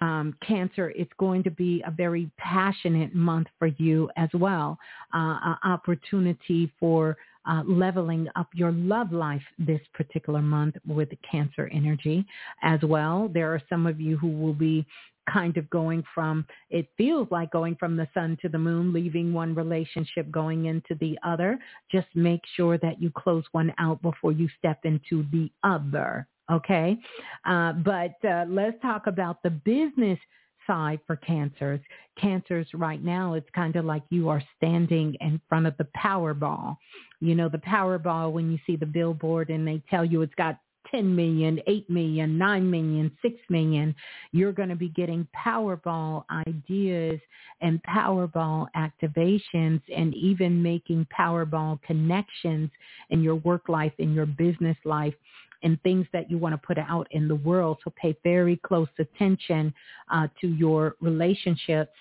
Um, 0.00 0.34
cancer, 0.46 0.90
it's 0.90 1.12
going 1.18 1.42
to 1.44 1.50
be 1.50 1.82
a 1.86 1.90
very 1.90 2.30
passionate 2.38 3.14
month 3.14 3.48
for 3.58 3.66
you 3.66 4.10
as 4.16 4.28
well. 4.34 4.78
Uh, 5.12 5.54
opportunity 5.64 6.72
for 6.78 7.16
uh, 7.48 7.62
leveling 7.66 8.28
up 8.36 8.48
your 8.54 8.72
love 8.72 9.12
life 9.12 9.42
this 9.58 9.80
particular 9.94 10.42
month 10.42 10.76
with 10.86 11.08
Cancer 11.28 11.68
energy 11.72 12.26
as 12.62 12.80
well. 12.82 13.30
There 13.32 13.52
are 13.52 13.62
some 13.68 13.86
of 13.86 14.00
you 14.00 14.16
who 14.18 14.28
will 14.28 14.54
be 14.54 14.86
kind 15.32 15.56
of 15.56 15.68
going 15.70 16.02
from, 16.14 16.46
it 16.70 16.88
feels 16.96 17.28
like 17.30 17.50
going 17.50 17.76
from 17.76 17.96
the 17.96 18.08
sun 18.14 18.38
to 18.42 18.48
the 18.48 18.58
moon, 18.58 18.92
leaving 18.92 19.32
one 19.32 19.54
relationship, 19.54 20.30
going 20.30 20.66
into 20.66 20.94
the 21.00 21.18
other. 21.22 21.58
Just 21.90 22.06
make 22.14 22.40
sure 22.56 22.78
that 22.78 23.00
you 23.00 23.10
close 23.10 23.44
one 23.52 23.72
out 23.78 24.00
before 24.02 24.32
you 24.32 24.48
step 24.58 24.80
into 24.84 25.26
the 25.30 25.50
other. 25.62 26.26
Okay. 26.50 26.96
Uh, 27.44 27.72
but 27.72 28.14
uh, 28.24 28.46
let's 28.48 28.80
talk 28.80 29.06
about 29.06 29.42
the 29.42 29.50
business 29.50 30.18
side 30.66 31.00
for 31.06 31.16
cancers. 31.16 31.80
Cancers 32.20 32.66
right 32.74 33.02
now, 33.02 33.34
it's 33.34 33.48
kind 33.54 33.76
of 33.76 33.84
like 33.84 34.02
you 34.10 34.28
are 34.28 34.42
standing 34.56 35.16
in 35.20 35.40
front 35.48 35.66
of 35.66 35.76
the 35.78 35.86
Powerball. 35.96 36.76
You 37.20 37.34
know, 37.34 37.48
the 37.48 37.58
Powerball 37.58 38.32
when 38.32 38.50
you 38.50 38.58
see 38.66 38.76
the 38.76 38.86
billboard 38.86 39.50
and 39.50 39.66
they 39.66 39.82
tell 39.90 40.04
you 40.04 40.22
it's 40.22 40.34
got 40.34 40.58
10 40.90 41.14
million, 41.14 41.60
8 41.66 41.90
million, 41.90 42.38
9 42.38 42.70
million, 42.70 43.10
6 43.20 43.34
million, 43.50 43.94
you're 44.32 44.52
going 44.52 44.70
to 44.70 44.76
be 44.76 44.88
getting 44.88 45.26
Powerball 45.36 46.24
ideas 46.46 47.20
and 47.60 47.82
Powerball 47.82 48.68
activations 48.76 49.82
and 49.94 50.14
even 50.14 50.62
making 50.62 51.06
Powerball 51.16 51.80
connections 51.82 52.70
in 53.10 53.22
your 53.22 53.34
work 53.36 53.68
life, 53.68 53.92
in 53.98 54.14
your 54.14 54.26
business 54.26 54.76
life 54.84 55.14
and 55.62 55.80
things 55.82 56.06
that 56.12 56.30
you 56.30 56.38
want 56.38 56.54
to 56.54 56.66
put 56.66 56.78
out 56.78 57.06
in 57.10 57.28
the 57.28 57.34
world. 57.34 57.78
So 57.84 57.92
pay 58.00 58.16
very 58.22 58.56
close 58.56 58.88
attention 58.98 59.74
uh, 60.10 60.28
to 60.40 60.48
your 60.48 60.96
relationships 61.00 61.92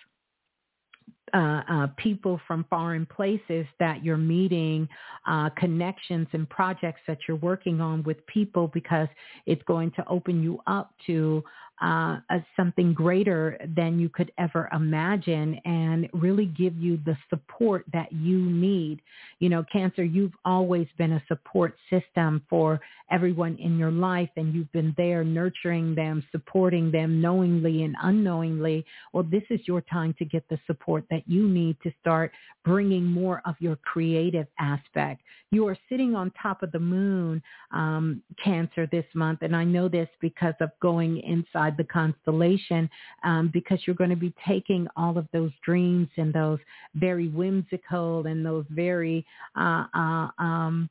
uh, 1.33 1.61
uh, 1.69 1.87
people 1.97 2.39
from 2.47 2.65
foreign 2.69 3.05
places 3.05 3.65
that 3.79 4.01
you're 4.01 4.15
meeting, 4.15 4.87
uh, 5.27 5.49
connections 5.57 6.25
and 6.31 6.49
projects 6.49 7.01
that 7.05 7.17
you're 7.27 7.37
working 7.37 7.81
on 7.81 8.01
with 8.03 8.25
people 8.27 8.69
because 8.69 9.09
it's 9.45 9.61
going 9.63 9.91
to 9.91 10.07
open 10.07 10.41
you 10.41 10.57
up 10.67 10.93
to 11.05 11.43
uh, 11.81 12.17
something 12.55 12.93
greater 12.93 13.57
than 13.75 13.99
you 13.99 14.09
could 14.09 14.31
ever 14.37 14.69
imagine 14.73 15.59
and 15.65 16.09
really 16.13 16.45
give 16.45 16.75
you 16.77 16.99
the 17.05 17.15
support 17.29 17.85
that 17.93 18.11
you 18.11 18.37
need. 18.39 19.01
You 19.39 19.49
know, 19.49 19.63
Cancer, 19.71 20.03
you've 20.03 20.33
always 20.45 20.87
been 20.97 21.13
a 21.13 21.23
support 21.27 21.75
system 21.89 22.43
for 22.49 22.79
everyone 23.11 23.57
in 23.57 23.77
your 23.77 23.91
life 23.91 24.29
and 24.35 24.53
you've 24.53 24.71
been 24.71 24.93
there 24.97 25.23
nurturing 25.23 25.95
them, 25.95 26.23
supporting 26.31 26.91
them 26.91 27.21
knowingly 27.21 27.83
and 27.83 27.95
unknowingly. 28.01 28.85
Well, 29.13 29.23
this 29.23 29.43
is 29.49 29.61
your 29.65 29.81
time 29.81 30.15
to 30.19 30.25
get 30.25 30.47
the 30.49 30.59
support 30.67 31.05
that 31.09 31.23
you 31.27 31.47
need 31.47 31.77
to 31.83 31.91
start 32.01 32.31
bringing 32.65 33.05
more 33.05 33.41
of 33.45 33.55
your 33.59 33.77
creative 33.77 34.47
aspect. 34.59 35.21
You 35.51 35.67
are 35.67 35.77
sitting 35.87 36.15
on 36.15 36.31
top 36.41 36.63
of 36.63 36.71
the 36.71 36.79
moon, 36.79 37.41
um, 37.71 38.21
Cancer, 38.43 38.87
this 38.91 39.05
month. 39.13 39.39
And 39.41 39.55
I 39.55 39.63
know 39.63 39.87
this 39.87 40.09
because 40.19 40.55
of 40.59 40.71
going 40.81 41.19
inside 41.19 41.66
the 41.75 41.83
constellation 41.83 42.89
um, 43.23 43.49
because 43.51 43.79
you're 43.85 43.95
going 43.95 44.09
to 44.09 44.15
be 44.15 44.33
taking 44.47 44.87
all 44.95 45.17
of 45.17 45.27
those 45.33 45.51
dreams 45.65 46.07
and 46.17 46.33
those 46.33 46.59
very 46.95 47.27
whimsical 47.27 48.25
and 48.27 48.45
those 48.45 48.65
very 48.69 49.25
uh, 49.57 49.85
uh, 49.93 50.27
um, 50.37 50.89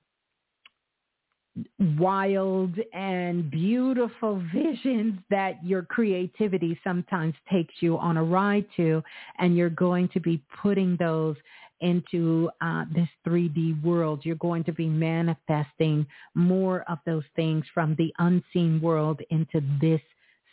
wild 1.99 2.75
and 2.93 3.51
beautiful 3.51 4.43
visions 4.55 5.19
that 5.31 5.65
your 5.65 5.83
creativity 5.83 6.79
sometimes 6.85 7.35
takes 7.51 7.75
you 7.81 7.97
on 7.99 8.17
a 8.17 8.25
ride 8.25 8.67
to 8.77 9.03
and 9.39 9.57
you're 9.57 9.71
going 9.71 10.09
to 10.09 10.21
be 10.21 10.43
putting 10.63 10.97
those 10.99 11.37
into 11.81 12.51
uh, 12.61 12.85
this 12.95 13.09
3D 13.27 13.83
world. 13.83 14.21
You're 14.25 14.37
going 14.37 14.65
to 14.65 14.73
be 14.73 14.89
manifesting 14.89 16.07
more 16.35 16.85
of 16.89 16.99
those 17.05 17.25
things 17.35 17.65
from 17.75 17.95
the 17.97 18.13
unseen 18.19 18.81
world 18.81 19.21
into 19.31 19.63
this 19.81 20.01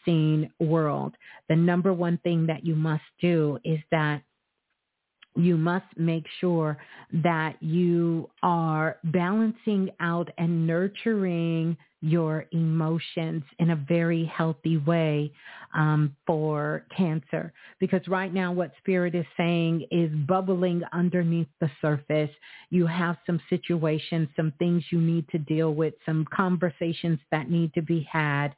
seen 0.06 0.52
world. 0.60 1.14
The 1.50 1.56
number 1.56 1.94
one 1.94 2.18
thing 2.24 2.48
that 2.48 2.66
you 2.66 2.76
must 2.76 3.04
do 3.22 3.60
is 3.64 3.80
that 3.92 4.22
you 5.36 5.58
must 5.58 5.86
make 5.98 6.26
sure 6.40 6.78
that 7.12 7.62
you 7.62 8.30
are 8.44 8.98
balancing 9.06 9.90
out 10.00 10.30
and 10.38 10.68
nurturing 10.68 11.76
your 12.02 12.46
emotions 12.52 13.44
in 13.60 13.72
a 13.72 13.76
very 13.76 14.26
healthy 14.26 14.76
way 14.78 15.32
um, 15.74 16.14
for 16.28 16.86
cancer. 16.96 17.54
Because 17.80 18.06
right 18.10 18.34
now 18.34 18.52
what 18.52 18.74
Spirit 18.80 19.16
is 19.16 19.26
saying 19.38 19.88
is 19.90 20.12
bubbling 20.28 20.82
underneath 20.92 21.48
the 21.62 21.72
surface. 21.82 22.30
You 22.70 22.86
have 22.88 23.16
some 23.26 23.40
situations, 23.50 24.28
some 24.36 24.52
things 24.60 24.84
you 24.92 25.00
need 25.00 25.30
to 25.30 25.38
deal 25.38 25.74
with, 25.74 25.94
some 26.06 26.28
conversations 26.36 27.20
that 27.32 27.50
need 27.50 27.74
to 27.74 27.82
be 27.82 28.06
had, 28.12 28.54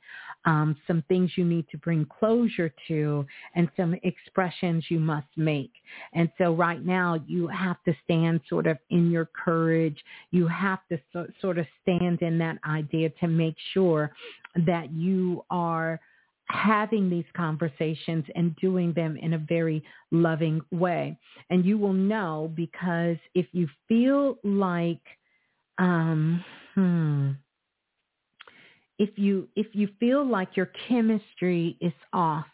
um, 0.45 0.75
some 0.85 1.03
things 1.07 1.31
you 1.35 1.43
need 1.43 1.67
to 1.71 1.77
bring 1.77 2.05
closure 2.05 2.73
to, 2.87 3.25
and 3.55 3.69
some 3.75 3.95
expressions 4.03 4.85
you 4.89 4.99
must 4.99 5.27
make. 5.35 5.71
And 6.13 6.29
so 6.37 6.53
right 6.53 6.83
now 6.85 7.19
you 7.27 7.47
have 7.47 7.77
to 7.85 7.95
stand 8.03 8.41
sort 8.47 8.67
of 8.67 8.77
in 8.89 9.09
your 9.09 9.25
courage. 9.25 9.97
You 10.31 10.47
have 10.47 10.79
to 10.89 10.99
so, 11.11 11.27
sort 11.41 11.57
of 11.57 11.65
stand 11.81 12.21
in 12.21 12.37
that 12.39 12.57
idea 12.67 13.09
to 13.21 13.27
make 13.27 13.55
sure 13.73 14.11
that 14.65 14.91
you 14.91 15.43
are 15.49 15.99
having 16.47 17.09
these 17.09 17.25
conversations 17.35 18.23
and 18.35 18.55
doing 18.57 18.93
them 18.93 19.17
in 19.17 19.33
a 19.33 19.37
very 19.37 19.83
loving 20.11 20.61
way. 20.71 21.17
And 21.49 21.65
you 21.65 21.77
will 21.77 21.93
know 21.93 22.51
because 22.55 23.17
if 23.33 23.47
you 23.51 23.67
feel 23.87 24.37
like, 24.43 25.01
um, 25.79 26.43
hmm, 26.75 27.31
if 28.97 29.17
you 29.17 29.47
if 29.55 29.67
you 29.73 29.89
feel 29.99 30.25
like 30.25 30.55
your 30.55 30.71
chemistry 30.87 31.77
is 31.81 31.93
off, 32.13 32.45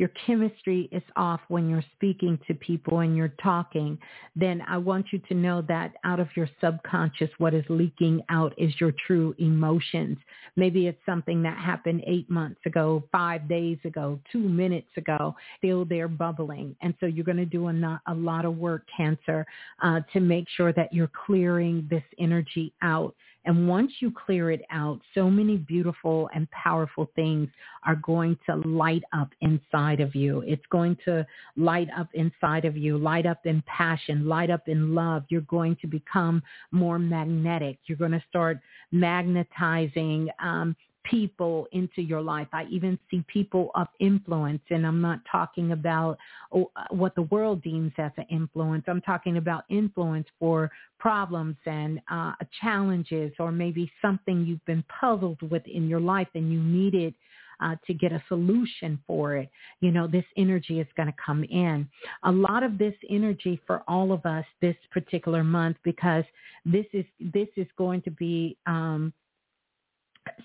your 0.00 0.10
chemistry 0.26 0.88
is 0.92 1.02
off 1.14 1.40
when 1.48 1.68
you're 1.68 1.84
speaking 1.94 2.38
to 2.46 2.54
people 2.54 3.00
and 3.00 3.14
you're 3.14 3.34
talking, 3.42 3.98
then 4.34 4.62
I 4.66 4.78
want 4.78 5.04
you 5.12 5.18
to 5.28 5.34
know 5.34 5.60
that 5.68 5.92
out 6.04 6.18
of 6.18 6.28
your 6.34 6.48
subconscious, 6.58 7.28
what 7.36 7.52
is 7.52 7.66
leaking 7.68 8.22
out 8.30 8.54
is 8.56 8.72
your 8.80 8.94
true 9.06 9.34
emotions. 9.38 10.16
Maybe 10.56 10.86
it's 10.86 11.04
something 11.04 11.42
that 11.42 11.58
happened 11.58 12.02
eight 12.06 12.30
months 12.30 12.62
ago, 12.64 13.04
five 13.12 13.46
days 13.46 13.76
ago, 13.84 14.18
two 14.32 14.38
minutes 14.38 14.88
ago, 14.96 15.36
still 15.58 15.84
there 15.84 16.08
bubbling. 16.08 16.74
And 16.80 16.94
so 16.98 17.04
you're 17.04 17.26
going 17.26 17.36
to 17.36 17.44
do 17.44 17.66
a, 17.66 17.72
not, 17.72 18.00
a 18.06 18.14
lot 18.14 18.46
of 18.46 18.56
work, 18.56 18.84
Cancer, 18.96 19.46
uh, 19.82 20.00
to 20.14 20.20
make 20.20 20.46
sure 20.56 20.72
that 20.72 20.94
you're 20.94 21.10
clearing 21.26 21.86
this 21.90 22.04
energy 22.18 22.72
out 22.80 23.14
and 23.44 23.68
once 23.68 23.92
you 24.00 24.12
clear 24.12 24.50
it 24.50 24.62
out, 24.70 25.00
so 25.14 25.30
many 25.30 25.56
beautiful 25.56 26.28
and 26.34 26.50
powerful 26.50 27.10
things 27.16 27.48
are 27.84 27.96
going 27.96 28.36
to 28.46 28.56
light 28.56 29.02
up 29.14 29.30
inside 29.40 30.00
of 30.00 30.14
you. 30.14 30.42
It's 30.46 30.64
going 30.70 30.96
to 31.06 31.26
light 31.56 31.88
up 31.96 32.08
inside 32.12 32.66
of 32.66 32.76
you, 32.76 32.98
light 32.98 33.24
up 33.24 33.46
in 33.46 33.62
passion, 33.66 34.26
light 34.26 34.50
up 34.50 34.68
in 34.68 34.94
love. 34.94 35.24
You're 35.28 35.40
going 35.42 35.76
to 35.80 35.86
become 35.86 36.42
more 36.70 36.98
magnetic. 36.98 37.78
You're 37.86 37.98
going 37.98 38.10
to 38.12 38.24
start 38.28 38.58
magnetizing 38.92 40.28
um, 40.42 40.76
people 41.04 41.66
into 41.72 42.02
your 42.02 42.20
life. 42.20 42.48
I 42.52 42.64
even 42.70 42.98
see 43.10 43.24
people 43.28 43.70
of 43.74 43.88
influence, 43.98 44.62
and 44.70 44.86
I'm 44.86 45.00
not 45.00 45.20
talking 45.30 45.72
about 45.72 46.18
oh, 46.52 46.70
what 46.90 47.14
the 47.14 47.22
world 47.22 47.62
deems 47.62 47.92
as 47.98 48.12
an 48.16 48.26
influence. 48.30 48.84
I'm 48.86 49.00
talking 49.00 49.36
about 49.36 49.64
influence 49.68 50.26
for 50.38 50.70
problems 50.98 51.56
and 51.66 52.00
uh, 52.10 52.32
challenges, 52.60 53.32
or 53.38 53.52
maybe 53.52 53.90
something 54.02 54.44
you've 54.44 54.64
been 54.66 54.84
puzzled 55.00 55.40
with 55.50 55.66
in 55.66 55.88
your 55.88 56.00
life 56.00 56.28
and 56.34 56.52
you 56.52 56.60
needed 56.60 57.14
uh, 57.60 57.76
to 57.86 57.94
get 57.94 58.12
a 58.12 58.22
solution 58.28 58.98
for 59.06 59.36
it. 59.36 59.50
You 59.80 59.90
know, 59.90 60.06
this 60.06 60.24
energy 60.36 60.80
is 60.80 60.86
going 60.96 61.08
to 61.08 61.14
come 61.24 61.44
in. 61.44 61.88
A 62.24 62.32
lot 62.32 62.62
of 62.62 62.78
this 62.78 62.94
energy 63.08 63.60
for 63.66 63.82
all 63.86 64.12
of 64.12 64.24
us 64.26 64.44
this 64.60 64.76
particular 64.90 65.44
month 65.44 65.76
because 65.82 66.24
this 66.64 66.86
is 66.92 67.04
this 67.20 67.48
is 67.56 67.66
going 67.76 68.02
to 68.02 68.10
be 68.10 68.56
um, 68.66 69.12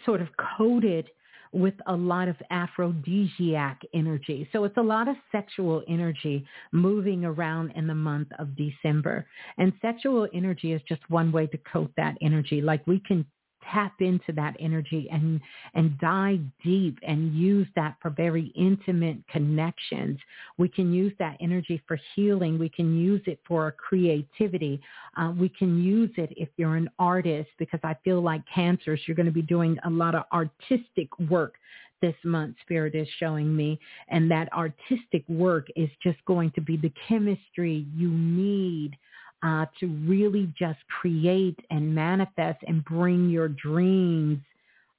sort 0.06 0.22
of 0.22 0.28
coated 0.58 1.10
with 1.56 1.74
a 1.88 1.96
lot 1.96 2.28
of 2.28 2.36
aphrodisiac 2.52 3.80
energy. 3.94 4.48
So 4.52 4.66
it's 4.66 4.76
a 4.78 4.82
lot 4.82 5.08
of 5.08 5.16
sexual 5.32 5.84
energy 5.88 6.46
moving 6.74 7.24
around 7.24 7.72
in 7.76 7.88
the 7.88 7.96
month 7.96 8.28
of 8.40 8.58
December. 8.58 9.26
And 9.58 9.72
sexual 9.82 10.28
energy 10.34 10.74
is 10.74 10.82
just 10.88 11.10
one 11.10 11.32
way 11.32 11.48
to 11.48 11.58
coat 11.72 11.92
that 11.96 12.16
energy. 12.22 12.60
Like 12.62 12.86
we 12.86 13.00
can 13.00 13.26
tap 13.72 13.94
into 14.00 14.32
that 14.34 14.56
energy 14.60 15.08
and 15.12 15.40
and 15.74 15.98
dive 16.00 16.42
deep 16.64 16.98
and 17.04 17.34
use 17.34 17.68
that 17.76 17.96
for 18.02 18.10
very 18.10 18.52
intimate 18.56 19.18
connections. 19.32 20.20
We 20.58 20.70
can 20.70 20.94
use 20.94 21.14
that 21.20 21.38
energy 21.40 21.82
for 21.88 22.00
healing. 22.16 22.58
We 22.58 22.70
can 22.70 22.98
use 22.98 23.22
it 23.26 23.40
for 23.48 23.72
creativity. 23.74 24.82
Uh, 25.18 25.34
we 25.38 25.50
can 25.50 25.82
use 25.82 26.12
it 26.18 26.34
if 26.36 26.50
you're 26.58 26.76
an 26.76 26.90
artist 27.00 27.50
because 27.58 27.80
I 27.84 27.96
feel 28.04 28.22
like 28.22 28.42
cancers, 28.54 29.00
you're 29.06 29.16
going 29.16 29.26
to 29.26 29.32
be 29.32 29.42
doing 29.42 29.78
a 29.86 29.90
lot 29.90 30.16
of 30.16 30.24
artistic 30.32 31.10
work 31.30 31.56
this 32.02 32.16
month, 32.24 32.56
Spirit 32.62 32.94
is 32.94 33.08
showing 33.20 33.56
me. 33.56 33.80
And 34.10 34.30
that 34.30 34.52
artistic 34.54 35.24
work 35.28 35.68
is 35.76 35.90
just 36.04 36.24
going 36.26 36.52
to 36.52 36.62
be 36.62 36.78
the 36.78 36.92
chemistry 37.08 37.88
you 37.96 38.10
need 38.10 38.98
uh, 39.44 39.66
to 39.80 39.88
really 40.08 40.52
just 40.58 40.80
create 41.00 41.60
and 41.70 41.94
manifest 41.94 42.60
and 42.68 42.84
bring 42.86 43.30
your 43.30 43.50
dreams 43.50 44.40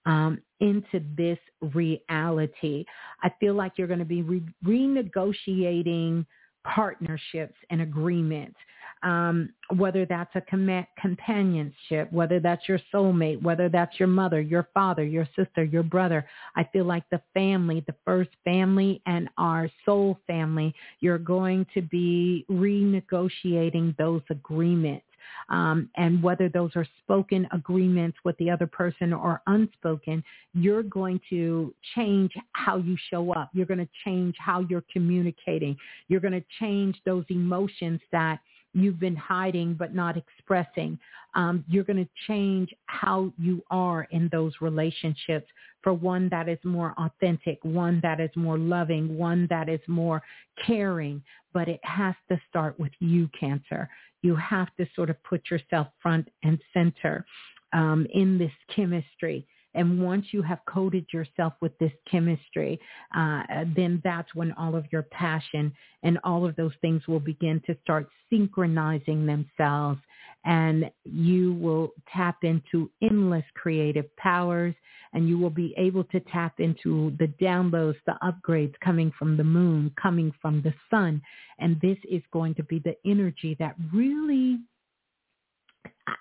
um, 0.07 0.41
into 0.61 1.03
this 1.17 1.39
reality. 1.75 2.85
I 3.23 3.31
feel 3.41 3.55
like 3.55 3.73
you're 3.77 3.89
going 3.89 3.99
to 3.99 4.05
be 4.05 4.23
re- 4.23 4.43
renegotiating 4.65 6.25
partnerships 6.65 7.57
and 7.71 7.81
agreements 7.81 8.57
um, 9.03 9.51
whether 9.77 10.07
that's 10.07 10.35
a 10.35 10.41
com- 10.41 10.87
companionship, 11.01 12.11
whether 12.13 12.41
that's 12.41 12.69
your 12.69 12.81
soulmate, 12.93 13.43
whether 13.43 13.69
that's 13.69 13.99
your 13.99 14.09
mother, 14.09 14.41
your 14.41 14.69
father, 14.75 15.05
your 15.05 15.29
sister, 15.37 15.65
your 15.65 15.83
brother. 15.83 16.27
I 16.55 16.65
feel 16.65 16.85
like 16.85 17.05
the 17.11 17.21
family, 17.35 17.85
the 17.87 17.95
first 18.05 18.31
family 18.45 19.03
and 19.07 19.29
our 19.39 19.71
soul 19.85 20.19
family, 20.27 20.75
you're 21.01 21.19
going 21.19 21.67
to 21.75 21.83
be 21.83 22.45
renegotiating 22.51 23.97
those 23.97 24.23
agreements. 24.31 25.05
Um, 25.49 25.91
and 25.97 26.23
whether 26.23 26.49
those 26.49 26.71
are 26.77 26.87
spoken 27.03 27.47
agreements 27.53 28.17
with 28.25 28.37
the 28.39 28.51
other 28.51 28.67
person 28.67 29.13
or 29.13 29.43
unspoken, 29.47 30.23
you're 30.55 30.83
going 30.83 31.21
to 31.31 31.75
change 31.95 32.33
how 32.53 32.77
you 32.79 32.97
show 33.11 33.33
up. 33.33 33.51
You're 33.53 33.67
going 33.67 33.79
to 33.79 33.89
change 34.05 34.35
how 34.39 34.61
you're 34.69 34.85
communicating. 34.93 35.77
You're 36.09 36.21
going 36.21 36.33
to 36.33 36.45
change 36.61 37.01
those 37.05 37.25
emotions 37.29 38.01
that 38.13 38.41
you've 38.77 39.01
been 39.01 39.17
hiding 39.17 39.75
but 39.75 39.95
not 39.95 40.17
expressing. 40.17 40.99
Um, 41.35 41.65
you're 41.67 41.85
going 41.85 42.05
to 42.05 42.09
change 42.27 42.75
how 42.87 43.33
you 43.39 43.63
are 43.71 44.07
in 44.11 44.29
those 44.31 44.53
relationships 44.61 45.49
for 45.83 45.95
one 45.95 46.29
that 46.31 46.49
is 46.49 46.59
more 46.63 46.95
authentic, 46.99 47.59
one 47.63 48.01
that 48.03 48.21
is 48.21 48.31
more 48.37 48.59
loving, 48.59 49.17
one 49.17 49.47
that 49.49 49.69
is 49.69 49.81
more 49.87 50.23
caring. 50.65 51.23
But 51.55 51.69
it 51.69 51.81
has 51.85 52.15
to 52.29 52.39
start 52.49 52.79
with 52.79 52.93
you, 53.01 53.31
Cancer. 53.39 53.89
You 54.23 54.37
have 54.37 54.69
to 54.77 54.87
sort 54.95 55.11
of 55.11 55.23
put 55.25 55.51
yourself 55.51 55.89
front 56.03 56.29
and 56.43 56.59
center 56.75 57.25
um, 57.73 58.07
in 58.13 58.37
this 58.37 58.53
chemistry. 58.75 59.47
And 59.77 60.03
once 60.03 60.27
you 60.33 60.43
have 60.43 60.61
coated 60.67 61.07
yourself 61.13 61.53
with 61.61 61.79
this 61.79 61.93
chemistry, 62.11 62.81
uh, 63.17 63.43
then 63.77 64.01
that's 64.03 64.35
when 64.35 64.53
all 64.53 64.75
of 64.75 64.87
your 64.91 65.03
passion 65.03 65.73
and 66.03 66.19
all 66.25 66.47
of 66.47 66.57
those 66.57 66.73
things 66.81 67.07
will 67.07 67.21
begin 67.21 67.61
to 67.67 67.77
start 67.83 68.09
synchronizing 68.31 69.27
themselves 69.27 70.01
and 70.45 70.91
you 71.05 71.55
will 71.55 71.91
tap 72.13 72.39
into 72.43 72.91
endless 73.03 73.45
creative 73.55 74.15
powers 74.17 74.75
and 75.13 75.29
you 75.29 75.39
will 75.39 75.51
be 75.51 75.75
able 75.77 76.05
to 76.05 76.21
tap 76.21 76.61
into 76.61 77.15
the 77.19 77.29
downloads, 77.41 77.97
the 78.07 78.17
upgrades 78.23 78.75
coming 78.85 79.13
from 79.19 79.37
the 79.37 79.45
moon, 79.45 79.91
coming 80.01 80.33
from 80.41 80.63
the 80.63 80.75
sun. 80.91 81.23
And 81.59 81.81
this 81.81 81.99
is 82.11 82.23
going 82.33 82.55
to 82.57 82.63
be 82.65 82.81
the 82.81 82.97
energy 83.05 83.57
that 83.59 83.77
really 83.93 84.59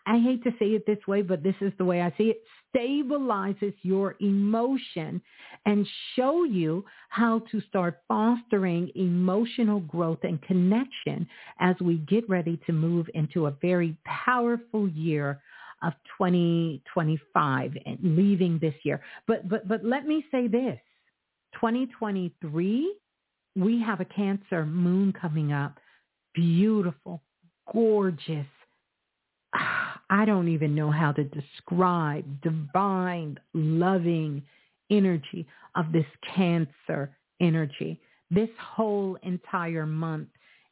I 0.06 0.20
hate 0.20 0.44
to 0.44 0.52
say 0.58 0.68
it 0.68 0.86
this 0.86 1.06
way, 1.08 1.22
but 1.22 1.44
this 1.44 1.56
is 1.62 1.72
the 1.78 1.86
way 1.86 2.02
I 2.02 2.14
see 2.18 2.32
it, 2.32 2.42
stabilizes 2.76 3.74
your 3.84 4.16
emotion 4.20 5.22
and 5.66 5.88
show 6.16 6.44
you 6.44 6.86
how 7.10 7.40
to 7.52 7.62
start 7.62 8.02
fostering 8.08 8.90
emotional 8.96 9.82
growth 9.82 10.20
and 10.24 10.42
connection 10.42 11.28
as 11.60 11.76
we 11.80 11.98
get 12.00 12.28
ready 12.30 12.60
to 12.66 12.74
move 12.74 13.08
into 13.14 13.46
a 13.46 13.52
very 13.62 13.96
powerful 14.06 14.90
year 14.90 15.42
of 15.84 15.94
2025 16.18 17.78
and 17.86 18.00
leaving 18.02 18.58
this 18.60 18.74
year. 18.84 19.02
But 19.28 19.48
but 19.48 19.68
but 19.68 19.84
let 19.84 20.08
me 20.08 20.26
say 20.32 20.48
this. 20.48 20.80
2023, 21.54 22.96
we 23.56 23.82
have 23.82 24.02
a 24.02 24.06
Cancer 24.06 24.66
moon 24.66 25.14
coming 25.14 25.54
up. 25.54 25.80
Beautiful, 26.34 27.22
gorgeous, 27.72 28.48
I 30.10 30.26
don't 30.26 30.50
even 30.50 30.76
know 30.76 30.92
how 30.92 31.12
to 31.14 31.24
describe 31.24 32.42
divine, 32.42 33.40
loving 33.54 34.44
energy 34.90 35.48
of 35.76 35.92
this 35.92 36.06
cancer 36.36 37.16
energy. 37.40 38.00
This 38.32 38.50
whole 38.60 39.18
entire 39.24 39.86
month 39.86 40.30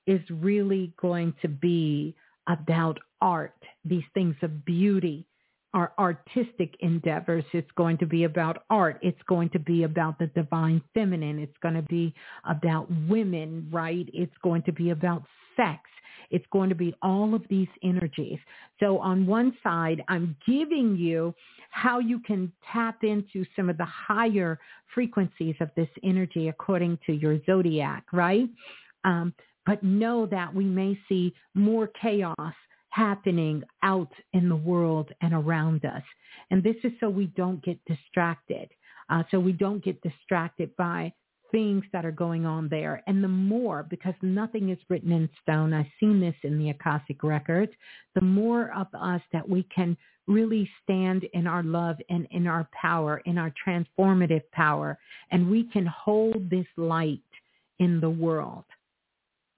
is 0.08 0.22
really 0.30 0.94
going 1.02 1.34
to 1.42 1.48
be 1.48 2.16
about 2.48 3.00
art, 3.22 3.56
these 3.86 4.04
things 4.14 4.36
of 4.42 4.66
beauty, 4.66 5.26
our 5.74 5.94
artistic 5.98 6.76
endeavors. 6.82 7.44
It's 7.54 7.72
going 7.76 7.98
to 8.00 8.06
be 8.06 8.26
about 8.26 8.64
art. 8.70 9.00
It's 9.02 9.22
going 9.28 9.50
to 9.52 9.60
be 9.60 9.84
about 9.84 10.20
the 10.20 10.28
divine 10.28 10.82
feminine. 10.94 11.40
It's 11.40 11.58
going 11.62 11.76
to 11.76 11.82
be 11.84 12.14
about 12.48 12.88
women, 13.08 13.68
right? 13.72 14.08
It's 14.14 14.36
going 14.44 14.64
to 14.64 14.72
be 14.72 14.92
about 14.92 15.24
sex. 15.56 15.82
It's 16.30 16.46
going 16.52 16.70
to 16.70 16.76
be 16.76 16.96
all 17.02 17.36
of 17.36 17.44
these 17.50 17.68
energies. 17.84 18.40
So 18.80 18.98
on 18.98 19.28
one 19.28 19.56
side, 19.62 20.04
I'm 20.08 20.36
giving 20.48 20.96
you 20.96 21.34
how 21.70 22.00
you 22.00 22.20
can 22.20 22.52
tap 22.72 23.04
into 23.04 23.46
some 23.56 23.70
of 23.70 23.78
the 23.78 23.86
higher 23.86 24.60
frequencies 24.94 25.56
of 25.60 25.70
this 25.76 25.90
energy 26.04 26.48
according 26.48 27.00
to 27.06 27.14
your 27.14 27.40
zodiac, 27.46 28.06
right? 28.12 28.50
Um, 29.04 29.34
but 29.66 29.84
know 29.84 30.26
that 30.26 30.54
we 30.54 30.66
may 30.66 30.98
see 31.08 31.34
more 31.54 31.88
chaos 32.02 32.54
happening 32.90 33.64
out 33.82 34.12
in 34.34 34.50
the 34.50 34.56
world 34.56 35.10
and 35.22 35.34
around 35.34 35.84
us. 35.86 36.04
And 36.52 36.64
this 36.64 36.76
is 36.84 36.92
so 37.00 37.10
we 37.10 37.28
don't 37.28 37.64
get 37.64 37.80
distracted. 37.86 38.70
Uh, 39.10 39.24
so 39.32 39.40
we 39.40 39.52
don't 39.52 39.84
get 39.84 40.02
distracted 40.02 40.76
by 40.78 41.12
things 41.54 41.86
that 41.94 42.04
are 42.04 42.12
going 42.12 42.46
on 42.46 42.68
there. 42.68 43.04
And 43.08 43.24
the 43.24 43.30
more, 43.30 43.84
because 43.84 44.16
nothing 44.22 44.70
is 44.70 44.80
written 44.90 45.12
in 45.12 45.30
stone, 45.42 45.72
I've 45.72 45.86
seen 46.00 46.20
this 46.20 46.36
in 46.44 46.58
the 46.58 46.72
Akashic 46.72 47.24
records, 47.24 47.72
the 48.16 48.22
more 48.22 48.74
of 48.76 48.88
us 49.00 49.22
that 49.32 49.48
we 49.48 49.64
can 49.74 49.96
really 50.28 50.68
stand 50.84 51.26
in 51.34 51.46
our 51.46 51.64
love 51.64 51.98
and 52.10 52.28
in 52.32 52.48
our 52.48 52.68
power, 52.74 53.22
in 53.26 53.38
our 53.38 53.54
transformative 53.66 54.42
power, 54.52 54.98
and 55.32 55.50
we 55.50 55.66
can 55.66 55.86
hold 55.86 56.50
this 56.50 56.66
light 56.76 57.20
in 57.80 58.00
the 58.00 58.10
world, 58.10 58.66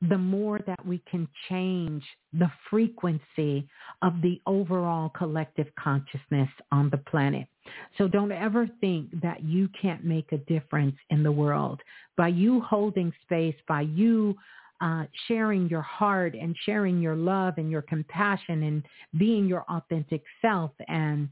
the 0.01 0.17
more 0.17 0.59
that 0.67 0.85
we 0.85 1.01
can 1.09 1.27
change 1.49 2.03
the 2.33 2.51
frequency 2.69 3.67
of 4.01 4.21
the 4.21 4.41
overall 4.45 5.09
collective 5.09 5.67
consciousness 5.79 6.49
on 6.71 6.89
the 6.89 6.97
planet. 6.97 7.47
So 7.97 8.07
don't 8.07 8.31
ever 8.31 8.69
think 8.81 9.09
that 9.21 9.43
you 9.43 9.69
can't 9.81 10.03
make 10.03 10.31
a 10.31 10.37
difference 10.37 10.97
in 11.09 11.23
the 11.23 11.31
world. 11.31 11.81
By 12.17 12.27
you 12.27 12.61
holding 12.61 13.13
space, 13.23 13.55
by 13.67 13.81
you 13.81 14.35
uh, 14.81 15.05
sharing 15.27 15.69
your 15.69 15.81
heart 15.81 16.35
and 16.35 16.55
sharing 16.65 16.99
your 16.99 17.15
love 17.15 17.55
and 17.57 17.71
your 17.71 17.81
compassion 17.81 18.63
and 18.63 18.83
being 19.17 19.47
your 19.47 19.63
authentic 19.69 20.21
self 20.41 20.71
and 20.87 21.29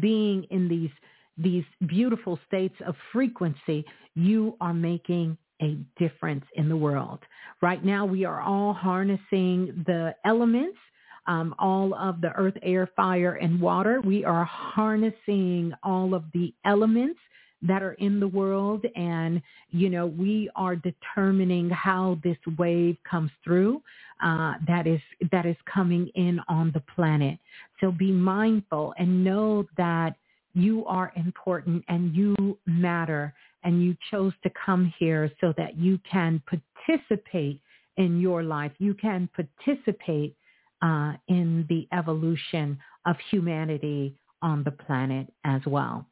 being 0.00 0.44
in 0.50 0.68
these 0.68 0.90
these 1.38 1.64
beautiful 1.86 2.38
states 2.46 2.74
of 2.86 2.94
frequency, 3.12 3.84
you 4.14 4.56
are 4.60 4.72
making 4.72 5.36
a 5.62 5.78
difference 5.98 6.44
in 6.54 6.68
the 6.68 6.76
world. 6.76 7.20
Right 7.62 7.84
now, 7.84 8.04
we 8.04 8.24
are 8.24 8.40
all 8.40 8.72
harnessing 8.72 9.84
the 9.86 10.14
elements, 10.24 10.78
um, 11.26 11.54
all 11.58 11.94
of 11.94 12.20
the 12.20 12.32
earth, 12.32 12.56
air, 12.62 12.88
fire, 12.96 13.34
and 13.34 13.60
water. 13.60 14.00
We 14.00 14.24
are 14.24 14.44
harnessing 14.44 15.72
all 15.82 16.14
of 16.14 16.24
the 16.32 16.52
elements 16.64 17.18
that 17.62 17.82
are 17.82 17.94
in 17.94 18.20
the 18.20 18.28
world 18.28 18.84
and 18.96 19.40
you 19.70 19.88
know 19.88 20.06
we 20.06 20.50
are 20.56 20.76
determining 20.76 21.70
how 21.70 22.18
this 22.22 22.36
wave 22.58 22.96
comes 23.08 23.30
through 23.42 23.82
uh, 24.22 24.54
that 24.66 24.86
is 24.86 25.00
that 25.32 25.46
is 25.46 25.56
coming 25.72 26.08
in 26.14 26.38
on 26.48 26.70
the 26.72 26.82
planet 26.94 27.38
so 27.80 27.90
be 27.90 28.12
mindful 28.12 28.92
and 28.98 29.24
know 29.24 29.66
that 29.76 30.16
you 30.52 30.84
are 30.86 31.12
important 31.16 31.82
and 31.88 32.14
you 32.14 32.58
matter 32.66 33.34
and 33.66 33.82
you 33.82 33.96
chose 34.10 34.32
to 34.44 34.50
come 34.64 34.92
here 34.98 35.30
so 35.40 35.52
that 35.58 35.76
you 35.76 35.98
can 36.10 36.40
participate 36.86 37.60
in 37.96 38.20
your 38.20 38.42
life. 38.44 38.72
You 38.78 38.94
can 38.94 39.28
participate 39.34 40.36
uh, 40.82 41.14
in 41.28 41.66
the 41.68 41.88
evolution 41.92 42.78
of 43.06 43.16
humanity 43.30 44.14
on 44.40 44.62
the 44.62 44.70
planet 44.70 45.26
as 45.44 45.60
well. 45.66 46.06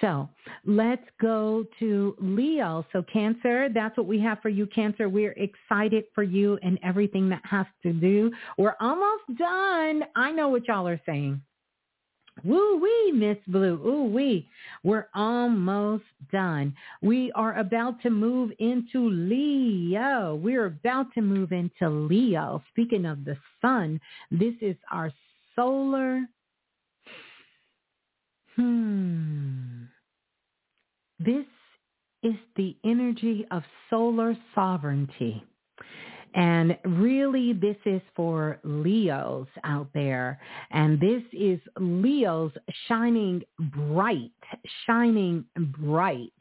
So 0.00 0.28
let's 0.66 1.04
go 1.20 1.64
to 1.78 2.16
Leo. 2.20 2.84
So 2.92 3.02
Cancer, 3.10 3.68
that's 3.72 3.96
what 3.96 4.06
we 4.06 4.20
have 4.20 4.40
for 4.42 4.48
you, 4.48 4.66
Cancer. 4.66 5.08
We're 5.08 5.32
excited 5.32 6.04
for 6.14 6.24
you 6.24 6.58
and 6.62 6.78
everything 6.82 7.28
that 7.30 7.42
has 7.44 7.66
to 7.84 7.92
do. 7.92 8.30
We're 8.58 8.76
almost 8.80 9.22
done. 9.38 10.02
I 10.14 10.32
know 10.32 10.48
what 10.48 10.66
y'all 10.68 10.88
are 10.88 11.00
saying. 11.06 11.40
Woo 12.44 12.78
wee, 12.78 13.12
Miss 13.12 13.36
Blue. 13.46 13.80
Ooh 13.86 14.04
wee. 14.04 14.48
We're 14.82 15.08
almost 15.14 16.04
done. 16.32 16.74
We 17.00 17.30
are 17.32 17.58
about 17.58 18.00
to 18.02 18.10
move 18.10 18.52
into 18.58 19.08
Leo. 19.08 20.34
We're 20.42 20.66
about 20.66 21.12
to 21.14 21.20
move 21.20 21.52
into 21.52 21.88
Leo. 21.88 22.62
Speaking 22.70 23.06
of 23.06 23.24
the 23.24 23.36
sun, 23.60 24.00
this 24.30 24.54
is 24.60 24.76
our 24.90 25.12
solar. 25.54 26.22
Hmm. 28.56 29.84
This 31.18 31.46
is 32.22 32.34
the 32.56 32.76
energy 32.84 33.46
of 33.50 33.62
solar 33.88 34.36
sovereignty. 34.54 35.44
And 36.34 36.78
really, 36.84 37.52
this 37.52 37.76
is 37.84 38.00
for 38.16 38.58
Leos 38.64 39.48
out 39.64 39.88
there. 39.92 40.40
And 40.70 40.98
this 40.98 41.22
is 41.32 41.60
Leos 41.78 42.52
shining 42.88 43.42
bright, 43.58 44.32
shining 44.86 45.44
bright, 45.78 46.32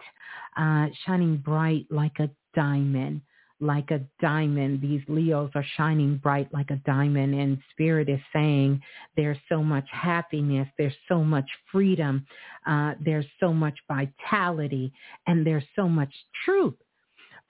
uh, 0.57 0.87
shining 1.05 1.37
bright 1.37 1.87
like 1.89 2.19
a 2.19 2.29
diamond, 2.55 3.21
like 3.59 3.91
a 3.91 4.01
diamond. 4.21 4.81
These 4.81 5.01
Leos 5.09 5.51
are 5.55 5.65
shining 5.75 6.17
bright 6.17 6.47
like 6.53 6.71
a 6.71 6.81
diamond. 6.85 7.35
And 7.35 7.57
Spirit 7.71 8.07
is 8.07 8.21
saying 8.33 8.81
there's 9.17 9.37
so 9.49 9.61
much 9.61 9.87
happiness. 9.91 10.69
There's 10.77 10.95
so 11.09 11.21
much 11.23 11.49
freedom. 11.69 12.25
Uh, 12.65 12.93
there's 13.03 13.27
so 13.41 13.53
much 13.53 13.77
vitality. 13.89 14.93
And 15.27 15.45
there's 15.45 15.65
so 15.75 15.89
much 15.89 16.13
truth 16.45 16.75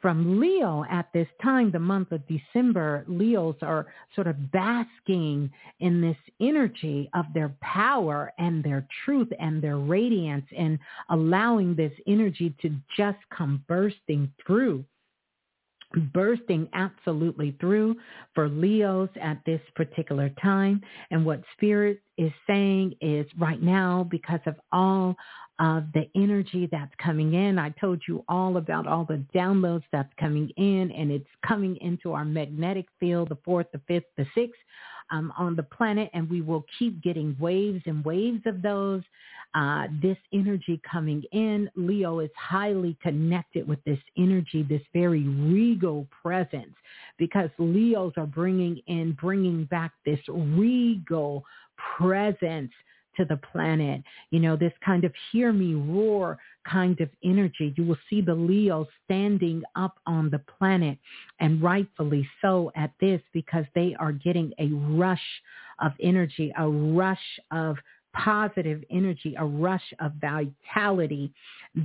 from 0.01 0.39
Leo 0.39 0.83
at 0.89 1.07
this 1.13 1.27
time, 1.41 1.71
the 1.71 1.79
month 1.79 2.11
of 2.11 2.21
December, 2.27 3.05
Leos 3.07 3.55
are 3.61 3.87
sort 4.15 4.27
of 4.27 4.51
basking 4.51 5.51
in 5.79 6.01
this 6.01 6.17
energy 6.39 7.09
of 7.13 7.25
their 7.33 7.53
power 7.61 8.33
and 8.37 8.63
their 8.63 8.87
truth 9.05 9.29
and 9.39 9.61
their 9.61 9.77
radiance 9.77 10.45
and 10.57 10.79
allowing 11.09 11.75
this 11.75 11.93
energy 12.07 12.53
to 12.61 12.75
just 12.97 13.19
come 13.35 13.63
bursting 13.67 14.31
through 14.45 14.83
bursting 16.13 16.69
absolutely 16.73 17.55
through 17.59 17.95
for 18.33 18.47
Leos 18.47 19.09
at 19.21 19.41
this 19.45 19.61
particular 19.75 20.29
time. 20.41 20.81
And 21.09 21.25
what 21.25 21.43
Spirit 21.53 22.01
is 22.17 22.31
saying 22.47 22.95
is 23.01 23.25
right 23.37 23.61
now, 23.61 24.07
because 24.09 24.39
of 24.45 24.55
all 24.71 25.15
of 25.61 25.83
the 25.93 26.09
energy 26.15 26.67
that's 26.71 26.91
coming 26.97 27.35
in. 27.35 27.59
I 27.59 27.69
told 27.69 28.01
you 28.07 28.25
all 28.27 28.57
about 28.57 28.87
all 28.87 29.05
the 29.05 29.23
downloads 29.33 29.83
that's 29.91 30.11
coming 30.19 30.49
in 30.57 30.91
and 30.91 31.11
it's 31.11 31.27
coming 31.47 31.77
into 31.77 32.13
our 32.13 32.25
magnetic 32.25 32.87
field, 32.99 33.29
the 33.29 33.37
fourth, 33.45 33.67
the 33.71 33.79
fifth, 33.87 34.05
the 34.17 34.25
sixth 34.33 34.59
um, 35.11 35.31
on 35.37 35.55
the 35.55 35.63
planet. 35.63 36.09
And 36.15 36.27
we 36.27 36.41
will 36.41 36.65
keep 36.79 37.03
getting 37.03 37.37
waves 37.39 37.83
and 37.85 38.03
waves 38.03 38.41
of 38.47 38.63
those. 38.63 39.03
Uh, 39.53 39.87
this 40.01 40.17
energy 40.33 40.81
coming 40.89 41.21
in. 41.33 41.69
Leo 41.75 42.19
is 42.19 42.29
highly 42.37 42.97
connected 43.03 43.67
with 43.67 43.83
this 43.83 43.99
energy, 44.17 44.63
this 44.63 44.81
very 44.93 45.27
regal 45.27 46.07
presence, 46.23 46.73
because 47.17 47.49
Leos 47.59 48.13
are 48.15 48.25
bringing 48.25 48.81
in, 48.87 49.11
bringing 49.19 49.65
back 49.65 49.91
this 50.05 50.19
regal 50.29 51.43
presence 51.97 52.71
to 53.17 53.25
the 53.25 53.37
planet. 53.37 54.01
You 54.29 54.39
know, 54.39 54.55
this 54.55 54.73
kind 54.83 55.03
of 55.03 55.13
hear 55.31 55.51
me 55.51 55.75
roar 55.75 56.37
kind 56.69 56.99
of 57.01 57.09
energy. 57.23 57.73
You 57.75 57.85
will 57.85 57.97
see 58.09 58.21
the 58.21 58.35
Leo 58.35 58.87
standing 59.05 59.63
up 59.75 59.99
on 60.05 60.29
the 60.29 60.39
planet 60.57 60.97
and 61.39 61.61
rightfully 61.61 62.27
so 62.41 62.71
at 62.75 62.91
this 62.99 63.21
because 63.33 63.65
they 63.75 63.95
are 63.99 64.11
getting 64.11 64.53
a 64.59 64.67
rush 64.67 65.19
of 65.79 65.91
energy, 66.01 66.51
a 66.57 66.67
rush 66.67 67.39
of 67.51 67.77
positive 68.13 68.83
energy, 68.89 69.35
a 69.37 69.45
rush 69.45 69.93
of 69.99 70.13
vitality 70.21 71.31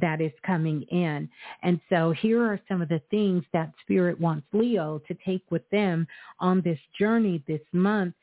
that 0.00 0.20
is 0.20 0.32
coming 0.44 0.82
in. 0.90 1.28
And 1.62 1.80
so 1.88 2.10
here 2.10 2.42
are 2.42 2.60
some 2.68 2.82
of 2.82 2.88
the 2.88 3.00
things 3.10 3.44
that 3.52 3.72
Spirit 3.82 4.20
wants 4.20 4.46
Leo 4.52 5.00
to 5.06 5.16
take 5.24 5.42
with 5.50 5.68
them 5.70 6.06
on 6.40 6.60
this 6.62 6.78
journey 6.98 7.42
this 7.46 7.60
month 7.72 8.14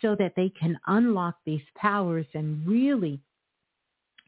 so 0.00 0.14
that 0.16 0.34
they 0.36 0.50
can 0.50 0.78
unlock 0.86 1.36
these 1.44 1.62
powers 1.76 2.26
and 2.34 2.66
really 2.66 3.20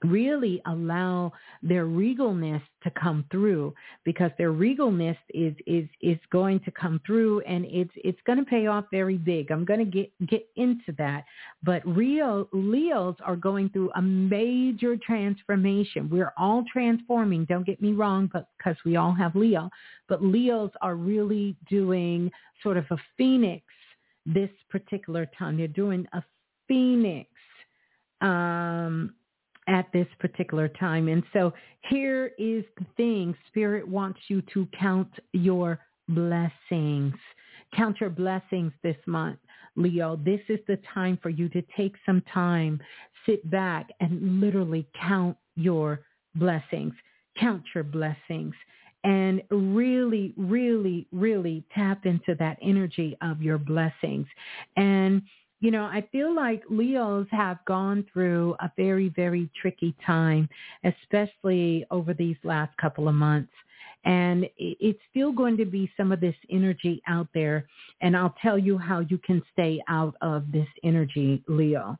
really 0.04 0.62
allow 0.66 1.32
their 1.62 1.86
regalness 1.86 2.62
to 2.82 2.90
come 2.90 3.24
through 3.30 3.74
because 4.04 4.30
their 4.38 4.52
regalness 4.52 5.16
is 5.34 5.54
is 5.66 5.86
is 6.00 6.18
going 6.30 6.60
to 6.60 6.70
come 6.70 7.00
through 7.06 7.40
and 7.40 7.64
it's 7.66 7.90
it's 7.96 8.18
going 8.26 8.38
to 8.38 8.44
pay 8.44 8.66
off 8.66 8.84
very 8.90 9.18
big. 9.18 9.50
I'm 9.50 9.64
going 9.64 9.80
to 9.80 9.84
get 9.84 10.10
get 10.26 10.46
into 10.56 10.92
that. 10.98 11.24
But 11.62 11.86
Rio 11.86 12.48
Leos 12.52 13.16
are 13.24 13.36
going 13.36 13.68
through 13.70 13.90
a 13.94 14.02
major 14.02 14.96
transformation. 14.96 16.08
We're 16.10 16.32
all 16.36 16.64
transforming, 16.72 17.44
don't 17.44 17.66
get 17.66 17.82
me 17.82 17.92
wrong, 17.92 18.30
but 18.32 18.48
because 18.56 18.76
we 18.84 18.96
all 18.96 19.12
have 19.12 19.34
Leo, 19.34 19.70
but 20.08 20.22
Leos 20.22 20.70
are 20.80 20.94
really 20.94 21.56
doing 21.68 22.30
sort 22.62 22.76
of 22.76 22.86
a 22.90 22.96
phoenix 23.16 23.64
this 24.24 24.50
particular 24.70 25.26
time. 25.38 25.56
They're 25.56 25.68
doing 25.68 26.06
a 26.12 26.22
phoenix 26.68 27.28
um 28.22 29.14
at 29.70 29.86
this 29.92 30.06
particular 30.18 30.68
time. 30.68 31.08
And 31.08 31.22
so 31.32 31.54
here 31.88 32.32
is 32.38 32.64
the 32.76 32.84
thing. 32.96 33.34
Spirit 33.46 33.86
wants 33.86 34.18
you 34.28 34.42
to 34.52 34.68
count 34.78 35.08
your 35.32 35.78
blessings. 36.08 37.14
Count 37.74 38.00
your 38.00 38.10
blessings 38.10 38.72
this 38.82 38.96
month, 39.06 39.38
Leo. 39.76 40.16
This 40.16 40.40
is 40.48 40.58
the 40.66 40.78
time 40.92 41.18
for 41.22 41.30
you 41.30 41.48
to 41.50 41.62
take 41.76 41.94
some 42.04 42.20
time, 42.34 42.80
sit 43.24 43.48
back 43.48 43.88
and 44.00 44.40
literally 44.40 44.88
count 45.00 45.36
your 45.54 46.00
blessings. 46.34 46.92
Count 47.38 47.62
your 47.74 47.84
blessings 47.84 48.54
and 49.04 49.40
really, 49.50 50.34
really, 50.36 51.06
really 51.12 51.64
tap 51.74 52.06
into 52.06 52.34
that 52.38 52.58
energy 52.60 53.16
of 53.22 53.40
your 53.40 53.56
blessings. 53.56 54.26
And 54.76 55.22
you 55.60 55.70
know, 55.70 55.84
I 55.84 56.06
feel 56.10 56.34
like 56.34 56.62
Leos 56.70 57.26
have 57.30 57.58
gone 57.66 58.06
through 58.12 58.56
a 58.60 58.70
very, 58.76 59.10
very 59.10 59.50
tricky 59.60 59.94
time, 60.04 60.48
especially 60.84 61.84
over 61.90 62.14
these 62.14 62.36
last 62.42 62.76
couple 62.78 63.08
of 63.08 63.14
months. 63.14 63.52
And 64.04 64.46
it's 64.56 64.98
still 65.10 65.30
going 65.30 65.58
to 65.58 65.66
be 65.66 65.90
some 65.98 66.10
of 66.10 66.20
this 66.20 66.34
energy 66.50 67.02
out 67.06 67.28
there. 67.34 67.66
And 68.00 68.16
I'll 68.16 68.34
tell 68.42 68.58
you 68.58 68.78
how 68.78 69.00
you 69.00 69.18
can 69.18 69.42
stay 69.52 69.82
out 69.88 70.16
of 70.22 70.50
this 70.50 70.68
energy, 70.82 71.44
Leo. 71.46 71.98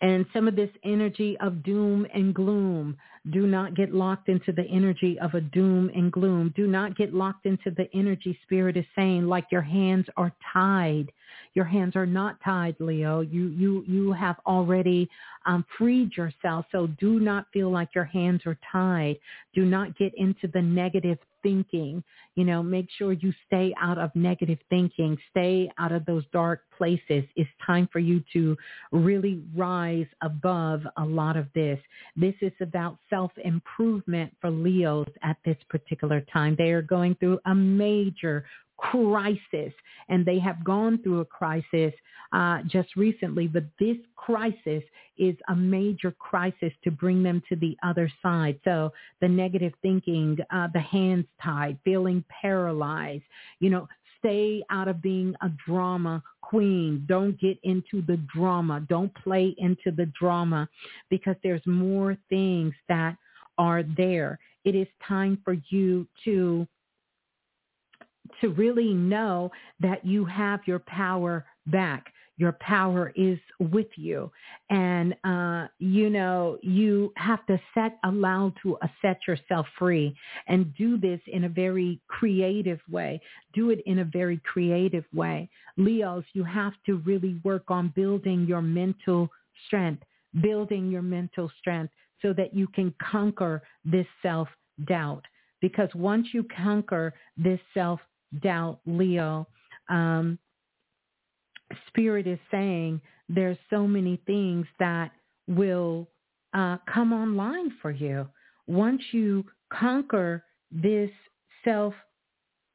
And 0.00 0.24
some 0.32 0.48
of 0.48 0.56
this 0.56 0.70
energy 0.84 1.36
of 1.40 1.62
doom 1.62 2.06
and 2.14 2.34
gloom, 2.34 2.96
do 3.32 3.46
not 3.46 3.74
get 3.74 3.92
locked 3.92 4.28
into 4.28 4.52
the 4.52 4.66
energy 4.70 5.18
of 5.20 5.34
a 5.34 5.40
doom 5.40 5.90
and 5.94 6.12
gloom. 6.12 6.52
Do 6.54 6.66
not 6.66 6.96
get 6.96 7.12
locked 7.12 7.44
into 7.44 7.70
the 7.70 7.88
energy 7.92 8.38
spirit 8.42 8.76
is 8.76 8.84
saying 8.94 9.26
like 9.26 9.46
your 9.50 9.62
hands 9.62 10.06
are 10.16 10.32
tied. 10.52 11.10
Your 11.56 11.64
hands 11.64 11.96
are 11.96 12.04
not 12.04 12.36
tied, 12.44 12.76
Leo. 12.80 13.20
You 13.20 13.46
you 13.48 13.82
you 13.88 14.12
have 14.12 14.36
already 14.46 15.08
um, 15.46 15.64
freed 15.78 16.14
yourself. 16.14 16.66
So 16.70 16.86
do 16.86 17.18
not 17.18 17.46
feel 17.50 17.70
like 17.70 17.88
your 17.94 18.04
hands 18.04 18.42
are 18.44 18.58
tied. 18.70 19.16
Do 19.54 19.64
not 19.64 19.96
get 19.96 20.12
into 20.18 20.48
the 20.52 20.60
negative 20.60 21.16
thinking. 21.42 22.04
You 22.34 22.44
know, 22.44 22.62
make 22.62 22.88
sure 22.98 23.12
you 23.12 23.32
stay 23.46 23.72
out 23.80 23.96
of 23.96 24.10
negative 24.14 24.58
thinking. 24.68 25.16
Stay 25.30 25.70
out 25.78 25.92
of 25.92 26.04
those 26.04 26.24
dark 26.30 26.60
places. 26.76 27.24
It's 27.36 27.48
time 27.66 27.88
for 27.90 28.00
you 28.00 28.22
to 28.34 28.54
really 28.92 29.42
rise 29.54 30.08
above 30.20 30.82
a 30.98 31.04
lot 31.06 31.38
of 31.38 31.46
this. 31.54 31.78
This 32.16 32.34
is 32.42 32.52
about 32.60 32.98
self-improvement 33.08 34.34
for 34.42 34.50
Leos 34.50 35.08
at 35.22 35.38
this 35.46 35.56
particular 35.70 36.20
time. 36.30 36.54
They 36.58 36.72
are 36.72 36.82
going 36.82 37.14
through 37.14 37.38
a 37.46 37.54
major 37.54 38.44
crisis 38.76 39.72
and 40.08 40.24
they 40.24 40.38
have 40.38 40.64
gone 40.64 41.02
through 41.02 41.20
a 41.20 41.24
crisis 41.24 41.92
uh, 42.32 42.58
just 42.66 42.96
recently, 42.96 43.46
but 43.46 43.64
this 43.78 43.96
crisis 44.16 44.82
is 45.16 45.36
a 45.48 45.56
major 45.56 46.10
crisis 46.12 46.72
to 46.84 46.90
bring 46.90 47.22
them 47.22 47.42
to 47.48 47.56
the 47.56 47.76
other 47.82 48.10
side. 48.22 48.58
So 48.64 48.92
the 49.20 49.28
negative 49.28 49.72
thinking, 49.82 50.36
uh, 50.52 50.68
the 50.72 50.80
hands 50.80 51.26
tied, 51.42 51.78
feeling 51.84 52.24
paralyzed, 52.42 53.24
you 53.60 53.70
know, 53.70 53.88
stay 54.18 54.62
out 54.70 54.88
of 54.88 55.00
being 55.00 55.34
a 55.42 55.50
drama 55.66 56.22
queen. 56.42 57.04
Don't 57.08 57.38
get 57.40 57.58
into 57.62 58.02
the 58.06 58.18
drama. 58.34 58.84
Don't 58.88 59.14
play 59.14 59.54
into 59.58 59.90
the 59.90 60.10
drama 60.18 60.68
because 61.10 61.36
there's 61.42 61.66
more 61.66 62.16
things 62.28 62.74
that 62.88 63.16
are 63.58 63.82
there. 63.96 64.38
It 64.64 64.74
is 64.74 64.88
time 65.06 65.38
for 65.44 65.56
you 65.70 66.06
to 66.24 66.66
to 68.40 68.48
really 68.50 68.92
know 68.94 69.50
that 69.80 70.04
you 70.04 70.24
have 70.24 70.60
your 70.66 70.80
power 70.80 71.44
back. 71.66 72.12
Your 72.38 72.52
power 72.60 73.14
is 73.16 73.38
with 73.58 73.86
you. 73.96 74.30
And, 74.68 75.16
uh, 75.24 75.68
you 75.78 76.10
know, 76.10 76.58
you 76.60 77.12
have 77.16 77.46
to 77.46 77.58
set, 77.72 77.98
allow 78.04 78.52
to 78.62 78.76
uh, 78.76 78.88
set 79.00 79.20
yourself 79.26 79.66
free 79.78 80.14
and 80.46 80.74
do 80.76 80.98
this 80.98 81.20
in 81.28 81.44
a 81.44 81.48
very 81.48 81.98
creative 82.08 82.80
way. 82.90 83.22
Do 83.54 83.70
it 83.70 83.80
in 83.86 84.00
a 84.00 84.04
very 84.04 84.38
creative 84.44 85.04
way. 85.14 85.48
Leos, 85.78 86.24
you 86.34 86.44
have 86.44 86.74
to 86.84 86.98
really 87.06 87.40
work 87.42 87.70
on 87.70 87.92
building 87.96 88.44
your 88.46 88.62
mental 88.62 89.30
strength, 89.66 90.02
building 90.42 90.90
your 90.90 91.02
mental 91.02 91.50
strength 91.58 91.94
so 92.20 92.34
that 92.34 92.54
you 92.54 92.66
can 92.68 92.92
conquer 93.00 93.62
this 93.84 94.06
self-doubt. 94.22 95.24
Because 95.62 95.88
once 95.94 96.28
you 96.34 96.44
conquer 96.54 97.14
this 97.38 97.60
self 97.72 97.98
doubt 98.40 98.80
Leo. 98.86 99.48
Um, 99.88 100.38
Spirit 101.88 102.26
is 102.26 102.38
saying 102.50 103.00
there's 103.28 103.58
so 103.70 103.86
many 103.86 104.20
things 104.26 104.66
that 104.78 105.10
will 105.48 106.08
uh, 106.54 106.76
come 106.92 107.12
online 107.12 107.72
for 107.82 107.90
you 107.90 108.28
once 108.66 109.02
you 109.12 109.44
conquer 109.72 110.44
this 110.70 111.10
self. 111.64 111.94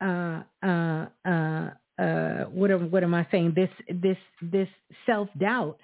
Uh, 0.02 0.42
uh, 0.64 1.06
uh, 1.26 1.70
uh, 2.00 2.46
what 2.46 2.72
am, 2.72 2.90
what 2.90 3.04
am 3.04 3.14
I 3.14 3.28
saying? 3.32 3.54
This 3.56 3.70
this 4.02 4.18
this 4.42 4.68
self 5.06 5.30
doubt 5.40 5.78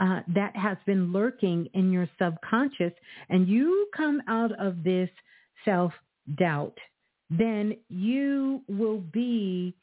uh, 0.00 0.20
that 0.34 0.54
has 0.54 0.76
been 0.86 1.12
lurking 1.12 1.68
in 1.74 1.90
your 1.90 2.08
subconscious, 2.20 2.92
and 3.30 3.48
you 3.48 3.88
come 3.96 4.20
out 4.28 4.52
of 4.60 4.82
this 4.84 5.08
self 5.64 5.92
doubt 6.36 6.76
then 7.38 7.76
you 7.88 8.62
will 8.68 8.98
be 8.98 9.74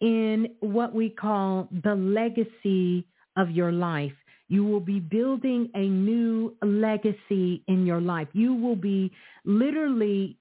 in 0.00 0.48
what 0.60 0.94
we 0.94 1.08
call 1.08 1.68
the 1.84 1.94
legacy 1.94 3.06
of 3.36 3.50
your 3.50 3.72
life. 3.72 4.12
You 4.48 4.64
will 4.64 4.80
be 4.80 5.00
building 5.00 5.70
a 5.74 5.86
new 5.86 6.54
legacy 6.62 7.62
in 7.68 7.86
your 7.86 8.00
life. 8.00 8.28
You 8.32 8.54
will 8.54 8.76
be 8.76 9.10
literally 9.44 10.36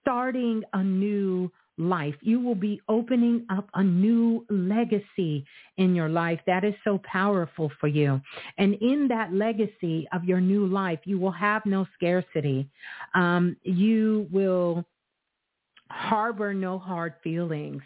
starting 0.00 0.62
a 0.72 0.82
new 0.84 1.50
life. 1.76 2.14
You 2.20 2.38
will 2.40 2.54
be 2.54 2.80
opening 2.88 3.44
up 3.50 3.68
a 3.74 3.82
new 3.82 4.46
legacy 4.48 5.44
in 5.76 5.94
your 5.94 6.08
life. 6.08 6.38
That 6.46 6.62
is 6.64 6.74
so 6.84 7.00
powerful 7.10 7.72
for 7.80 7.88
you. 7.88 8.20
And 8.58 8.74
in 8.74 9.08
that 9.08 9.32
legacy 9.32 10.06
of 10.12 10.24
your 10.24 10.40
new 10.40 10.66
life, 10.66 11.00
you 11.04 11.18
will 11.18 11.32
have 11.32 11.66
no 11.66 11.86
scarcity. 11.94 12.68
Um, 13.14 13.56
you 13.64 14.28
will 14.30 14.84
harbor 15.90 16.54
no 16.54 16.78
hard 16.78 17.14
feelings. 17.22 17.82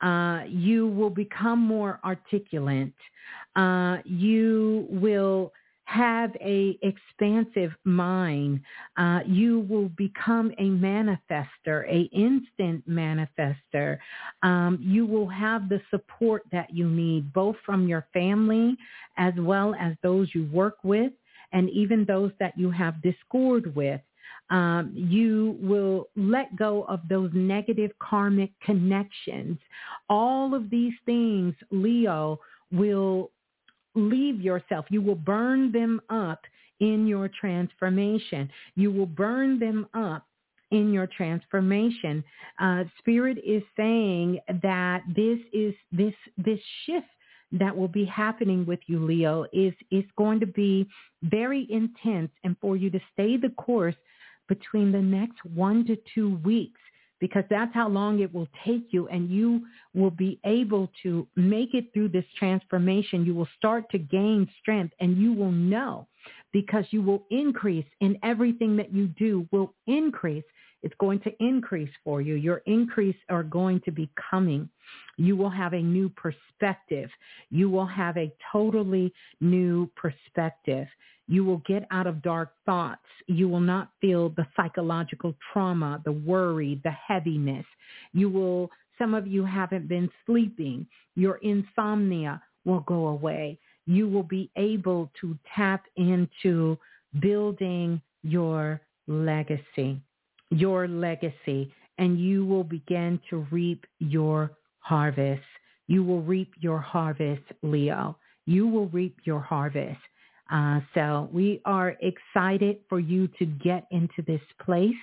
Uh, 0.00 0.42
you 0.48 0.86
will 0.86 1.10
become 1.10 1.58
more 1.58 2.00
articulate. 2.04 2.92
Uh, 3.56 3.98
you 4.04 4.86
will 4.90 5.52
have 5.84 6.30
a 6.40 6.78
expansive 6.82 7.72
mind. 7.82 8.60
Uh, 8.96 9.20
you 9.26 9.60
will 9.68 9.88
become 9.90 10.52
a 10.58 10.66
manifester, 10.66 11.84
a 11.88 12.02
instant 12.12 12.88
manifester. 12.88 13.98
Um, 14.44 14.78
you 14.80 15.04
will 15.04 15.26
have 15.28 15.68
the 15.68 15.80
support 15.90 16.44
that 16.52 16.72
you 16.72 16.88
need, 16.88 17.32
both 17.32 17.56
from 17.66 17.88
your 17.88 18.06
family 18.12 18.76
as 19.16 19.34
well 19.38 19.74
as 19.80 19.94
those 20.02 20.28
you 20.32 20.48
work 20.52 20.76
with 20.84 21.12
and 21.52 21.68
even 21.70 22.04
those 22.04 22.30
that 22.38 22.56
you 22.56 22.70
have 22.70 23.02
discord 23.02 23.74
with. 23.74 24.00
Um, 24.50 24.92
you 24.94 25.56
will 25.60 26.08
let 26.16 26.56
go 26.56 26.82
of 26.84 27.00
those 27.08 27.30
negative 27.32 27.92
karmic 28.00 28.50
connections. 28.60 29.58
All 30.08 30.54
of 30.54 30.70
these 30.70 30.94
things, 31.06 31.54
Leo, 31.70 32.40
will 32.72 33.30
leave 33.94 34.40
yourself. 34.40 34.86
You 34.88 35.02
will 35.02 35.14
burn 35.14 35.72
them 35.72 36.00
up 36.10 36.40
in 36.80 37.06
your 37.06 37.28
transformation. 37.28 38.50
You 38.74 38.90
will 38.90 39.06
burn 39.06 39.58
them 39.58 39.86
up 39.94 40.26
in 40.70 40.92
your 40.92 41.06
transformation. 41.06 42.24
Uh, 42.58 42.84
Spirit 42.98 43.38
is 43.44 43.62
saying 43.76 44.38
that 44.62 45.02
this 45.14 45.38
is 45.52 45.74
this 45.92 46.14
this 46.38 46.60
shift 46.86 47.06
that 47.52 47.76
will 47.76 47.88
be 47.88 48.04
happening 48.04 48.64
with 48.64 48.78
you, 48.86 49.04
Leo, 49.04 49.44
is 49.52 49.74
is 49.90 50.04
going 50.16 50.40
to 50.40 50.46
be 50.46 50.88
very 51.22 51.66
intense, 51.70 52.30
and 52.44 52.56
for 52.60 52.76
you 52.76 52.90
to 52.90 53.00
stay 53.12 53.36
the 53.36 53.50
course 53.50 53.96
between 54.50 54.90
the 54.90 55.00
next 55.00 55.38
one 55.54 55.86
to 55.86 55.96
two 56.12 56.36
weeks 56.44 56.80
because 57.20 57.44
that's 57.48 57.72
how 57.72 57.88
long 57.88 58.20
it 58.20 58.34
will 58.34 58.48
take 58.64 58.88
you 58.90 59.06
and 59.08 59.30
you 59.30 59.62
will 59.94 60.10
be 60.10 60.40
able 60.44 60.90
to 61.02 61.28
make 61.36 61.74
it 61.74 61.92
through 61.92 62.08
this 62.08 62.24
transformation. 62.38 63.24
You 63.24 63.34
will 63.34 63.48
start 63.56 63.88
to 63.90 63.98
gain 63.98 64.50
strength 64.60 64.94
and 65.00 65.16
you 65.16 65.32
will 65.32 65.52
know 65.52 66.08
because 66.52 66.84
you 66.90 67.02
will 67.02 67.24
increase 67.30 67.86
in 68.00 68.18
everything 68.24 68.76
that 68.76 68.92
you 68.92 69.06
do 69.06 69.46
will 69.52 69.74
increase. 69.86 70.44
It's 70.82 70.94
going 70.98 71.20
to 71.20 71.32
increase 71.40 71.90
for 72.02 72.22
you. 72.22 72.34
Your 72.34 72.62
increase 72.66 73.16
are 73.28 73.42
going 73.42 73.80
to 73.84 73.92
be 73.92 74.10
coming. 74.30 74.68
You 75.18 75.36
will 75.36 75.50
have 75.50 75.74
a 75.74 75.82
new 75.82 76.08
perspective. 76.08 77.10
You 77.50 77.68
will 77.68 77.86
have 77.86 78.16
a 78.16 78.32
totally 78.50 79.12
new 79.42 79.90
perspective. 79.94 80.88
You 81.30 81.44
will 81.44 81.62
get 81.64 81.86
out 81.92 82.08
of 82.08 82.22
dark 82.22 82.54
thoughts. 82.66 83.06
You 83.28 83.48
will 83.48 83.60
not 83.60 83.92
feel 84.00 84.30
the 84.30 84.48
psychological 84.56 85.32
trauma, 85.52 86.02
the 86.04 86.10
worry, 86.10 86.80
the 86.82 86.90
heaviness. 86.90 87.64
You 88.12 88.28
will, 88.28 88.68
some 88.98 89.14
of 89.14 89.28
you 89.28 89.44
haven't 89.44 89.86
been 89.88 90.10
sleeping. 90.26 90.88
Your 91.14 91.36
insomnia 91.36 92.42
will 92.64 92.80
go 92.80 93.06
away. 93.06 93.60
You 93.86 94.08
will 94.08 94.24
be 94.24 94.50
able 94.56 95.08
to 95.20 95.38
tap 95.54 95.84
into 95.94 96.76
building 97.20 98.02
your 98.24 98.80
legacy, 99.06 100.00
your 100.50 100.88
legacy, 100.88 101.72
and 101.98 102.18
you 102.18 102.44
will 102.44 102.64
begin 102.64 103.20
to 103.30 103.46
reap 103.52 103.86
your 104.00 104.50
harvest. 104.80 105.42
You 105.86 106.02
will 106.02 106.22
reap 106.22 106.50
your 106.58 106.80
harvest, 106.80 107.44
Leo. 107.62 108.16
You 108.46 108.66
will 108.66 108.88
reap 108.88 109.16
your 109.22 109.40
harvest. 109.40 110.00
Uh, 110.50 110.80
so 110.94 111.28
we 111.32 111.60
are 111.64 111.96
excited 112.00 112.78
for 112.88 112.98
you 112.98 113.28
to 113.38 113.46
get 113.46 113.86
into 113.90 114.22
this 114.26 114.40
place 114.64 114.94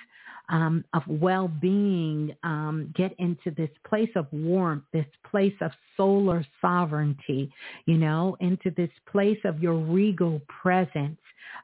um, 0.49 0.83
of 0.93 1.03
well-being, 1.07 2.33
um, 2.43 2.93
get 2.95 3.13
into 3.19 3.51
this 3.51 3.69
place 3.87 4.09
of 4.15 4.27
warmth, 4.31 4.83
this 4.93 5.05
place 5.29 5.53
of 5.61 5.71
solar 5.95 6.45
sovereignty, 6.61 7.51
you 7.85 7.97
know, 7.97 8.37
into 8.39 8.71
this 8.71 8.89
place 9.11 9.39
of 9.43 9.61
your 9.61 9.75
regal 9.75 10.41
presence, 10.47 11.17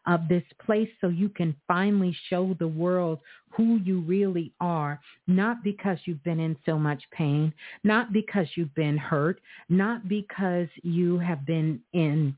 of 0.06 0.28
this 0.28 0.44
place 0.66 0.90
so 1.00 1.08
you 1.08 1.30
can 1.30 1.56
finally 1.68 2.16
show 2.30 2.56
the 2.60 2.68
world 2.68 3.20
who 3.52 3.78
you 3.84 4.02
really 4.02 4.52
are, 4.60 5.00
not 5.28 5.64
because 5.64 5.98
you've 6.06 6.24
been 6.24 6.40
in 6.40 6.58
so 6.66 6.78
much 6.78 7.02
pain, 7.12 7.54
not 7.84 8.12
because 8.12 8.48
you've 8.56 8.74
been 8.76 8.98
hurt, 8.98 9.40
not 9.70 10.08
because 10.10 10.68
you 10.82 11.20
have 11.20 11.46
been 11.46 11.80
in 11.94 12.36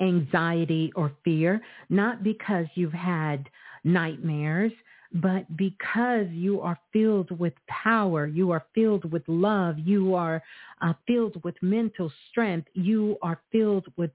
anxiety 0.00 0.92
or 0.96 1.12
fear, 1.24 1.60
not 1.88 2.22
because 2.22 2.66
you've 2.74 2.92
had 2.92 3.48
nightmares, 3.84 4.72
but 5.12 5.56
because 5.56 6.28
you 6.30 6.60
are 6.60 6.78
filled 6.92 7.36
with 7.38 7.54
power, 7.66 8.26
you 8.26 8.50
are 8.52 8.64
filled 8.74 9.10
with 9.10 9.22
love, 9.26 9.78
you 9.78 10.14
are 10.14 10.42
uh, 10.80 10.92
filled 11.06 11.42
with 11.42 11.56
mental 11.62 12.12
strength, 12.30 12.68
you 12.74 13.16
are 13.22 13.40
filled 13.50 13.86
with 13.96 14.10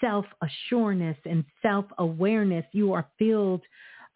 self-assuredness 0.00 1.18
and 1.26 1.44
self-awareness, 1.60 2.64
you 2.72 2.92
are 2.92 3.06
filled 3.18 3.60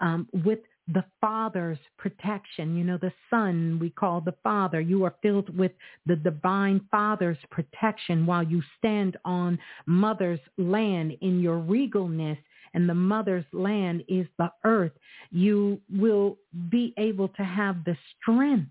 um, 0.01 0.27
with 0.45 0.61
the 0.89 1.05
Father's 1.21 1.79
protection. 1.99 2.77
You 2.77 2.85
know, 2.85 2.99
the 2.99 3.13
Son 3.31 3.79
we 3.81 3.91
call 3.91 4.21
the 4.21 4.35
Father. 4.43 4.81
You 4.81 5.05
are 5.05 5.15
filled 5.23 5.57
with 5.57 5.73
the 6.07 6.17
divine 6.17 6.81
Father's 6.91 7.39
protection 7.51 8.27
while 8.27 8.43
you 8.43 8.63
stand 8.79 9.17
on 9.25 9.59
Mother's 9.87 10.41
land 10.59 11.17
in 11.21 11.41
your 11.41 11.59
regalness 11.59 12.39
and 12.75 12.89
the 12.89 12.95
mother's 12.95 13.45
land 13.53 14.05
is 14.09 14.27
the 14.37 14.51
earth. 14.65 14.93
You 15.31 15.81
will 15.91 16.37
be 16.69 16.93
able 16.99 17.29
to 17.29 17.45
have 17.45 17.85
the 17.85 17.97
strength, 18.21 18.71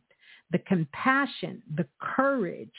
the 0.51 0.59
compassion, 0.59 1.63
the 1.75 1.87
courage. 1.99 2.73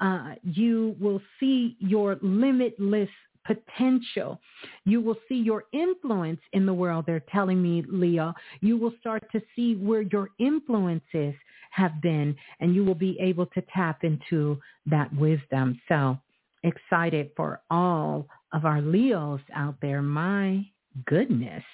Uh, 0.00 0.34
you 0.42 0.96
will 0.98 1.20
see 1.38 1.76
your 1.78 2.18
limitless 2.22 3.10
potential. 3.44 4.40
You 4.84 5.00
will 5.00 5.16
see 5.28 5.36
your 5.36 5.64
influence 5.72 6.40
in 6.52 6.66
the 6.66 6.74
world. 6.74 7.04
They're 7.06 7.24
telling 7.32 7.62
me, 7.62 7.84
Leo, 7.88 8.34
you 8.60 8.76
will 8.76 8.94
start 9.00 9.24
to 9.32 9.42
see 9.54 9.74
where 9.76 10.02
your 10.02 10.30
influences 10.38 11.34
have 11.70 12.00
been 12.02 12.36
and 12.60 12.74
you 12.74 12.84
will 12.84 12.94
be 12.94 13.18
able 13.20 13.46
to 13.46 13.62
tap 13.74 14.04
into 14.04 14.58
that 14.86 15.12
wisdom. 15.14 15.80
So 15.88 16.18
excited 16.62 17.30
for 17.36 17.60
all 17.70 18.26
of 18.52 18.64
our 18.64 18.80
Leos 18.80 19.40
out 19.54 19.76
there. 19.80 20.02
My 20.02 20.64
goodness. 21.06 21.64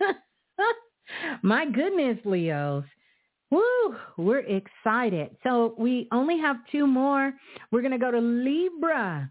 My 1.42 1.66
goodness, 1.66 2.18
Leos. 2.24 2.84
Woo, 3.50 3.96
we're 4.16 4.40
excited. 4.40 5.36
So 5.42 5.74
we 5.76 6.08
only 6.12 6.38
have 6.38 6.56
two 6.70 6.86
more. 6.86 7.32
We're 7.70 7.82
going 7.82 7.92
to 7.92 7.98
go 7.98 8.10
to 8.10 8.20
Libra. 8.20 9.30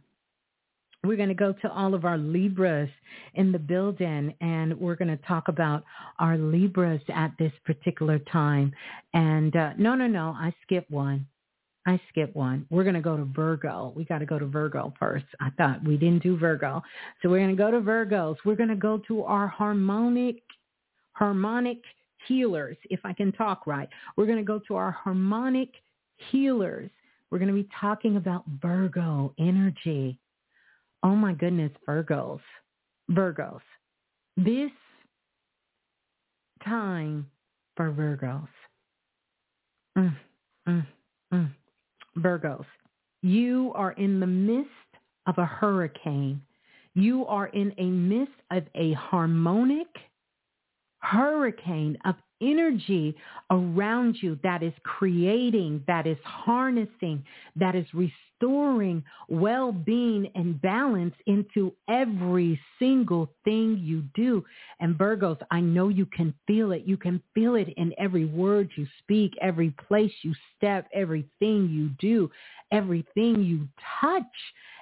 We're 1.06 1.16
going 1.16 1.30
to 1.30 1.36
go 1.36 1.54
to 1.54 1.72
all 1.72 1.94
of 1.94 2.04
our 2.04 2.18
Libras 2.18 2.90
in 3.36 3.54
the 3.54 3.60
building 3.60 4.34
and 4.42 4.78
we're 4.78 4.96
going 4.96 5.16
to 5.16 5.24
talk 5.26 5.48
about 5.48 5.86
our 6.20 6.38
Libras 6.38 7.02
at 7.14 7.32
this 7.40 7.54
particular 7.66 8.20
time. 8.20 8.74
And 9.14 9.56
uh, 9.56 9.72
no, 9.78 9.96
no, 9.96 10.08
no, 10.08 10.36
I 10.38 10.54
skipped 10.64 10.92
one. 10.92 11.26
I 11.88 12.02
skipped 12.10 12.36
one. 12.36 12.66
We're 12.70 12.84
going 12.84 12.96
to 12.96 13.02
go 13.02 13.16
to 13.16 13.24
Virgo. 13.24 13.94
We 13.96 14.04
got 14.04 14.20
to 14.20 14.26
go 14.26 14.38
to 14.38 14.46
Virgo 14.46 14.94
first. 15.00 15.26
I 15.40 15.50
thought 15.52 15.84
we 15.86 15.96
didn't 15.96 16.22
do 16.22 16.38
Virgo. 16.38 16.84
So 17.22 17.30
we're 17.30 17.40
going 17.40 17.56
to 17.56 17.56
go 17.56 17.72
to 17.72 17.80
Virgos. 17.80 18.36
We're 18.44 18.56
going 18.56 18.70
to 18.70 18.76
go 18.76 18.98
to 19.08 19.24
our 19.24 19.48
harmonic, 19.48 20.44
harmonic 21.14 21.78
healers, 22.28 22.76
if 22.90 23.00
I 23.06 23.14
can 23.14 23.32
talk 23.32 23.66
right. 23.66 23.88
We're 24.18 24.26
going 24.26 24.38
to 24.38 24.44
go 24.44 24.60
to 24.68 24.76
our 24.76 24.92
harmonic 24.92 25.70
healers. 26.30 26.92
We're 27.32 27.40
going 27.40 27.48
to 27.48 27.54
be 27.54 27.70
talking 27.80 28.18
about 28.18 28.44
Virgo 28.62 29.34
energy. 29.40 30.18
Oh 31.04 31.16
my 31.16 31.34
goodness, 31.34 31.72
Virgos. 31.88 32.42
Virgos. 33.12 33.62
This 34.38 34.72
time 36.64 37.30
for 37.76 37.92
Virgos. 37.92 38.48
Mm, 39.98 40.16
mm, 40.68 40.88
mm. 41.34 41.50
Virgos, 42.18 42.66
you 43.22 43.72
are 43.76 43.92
in 43.94 44.20
the 44.20 44.28
midst 44.28 44.70
of 45.28 45.38
a 45.38 45.46
hurricane. 45.46 46.42
You 46.96 47.26
are 47.28 47.48
in 47.48 47.74
a 47.78 47.86
midst 47.86 48.34
of 48.52 48.64
a 48.76 48.94
harmonic 48.94 49.88
hurricane 51.00 51.98
of 52.06 52.16
energy 52.42 53.16
around 53.52 54.18
you 54.22 54.40
that 54.44 54.64
is 54.64 54.74
creating, 54.84 55.84
that 55.88 56.08
is 56.08 56.18
harnessing, 56.24 57.24
that 57.56 57.76
is 57.76 57.86
restoring 57.94 59.04
well-being 59.28 60.30
and 60.36 60.62
balance 60.62 61.16
into 61.26 61.74
every 61.90 62.60
single 62.78 63.30
thing 63.44 63.78
you 63.82 64.04
do. 64.16 64.46
And 64.80 64.98
Virgos, 64.98 65.40
I 65.52 65.60
know 65.60 65.90
you 65.90 66.06
can 66.06 66.34
feel 66.48 66.72
it. 66.72 66.84
You 66.86 66.96
can 66.96 67.22
feel 67.34 67.56
it 67.56 67.70
in 67.78 67.94
every 67.98 68.26
word 68.26 68.70
you 68.76 68.88
speak, 69.00 69.34
every 69.42 69.72
place 69.88 70.14
you 70.22 70.34
step, 70.56 70.88
everything 70.94 71.70
you 71.70 71.90
do, 72.00 72.32
everything 72.72 73.44
you 73.44 73.68
touch 74.00 74.24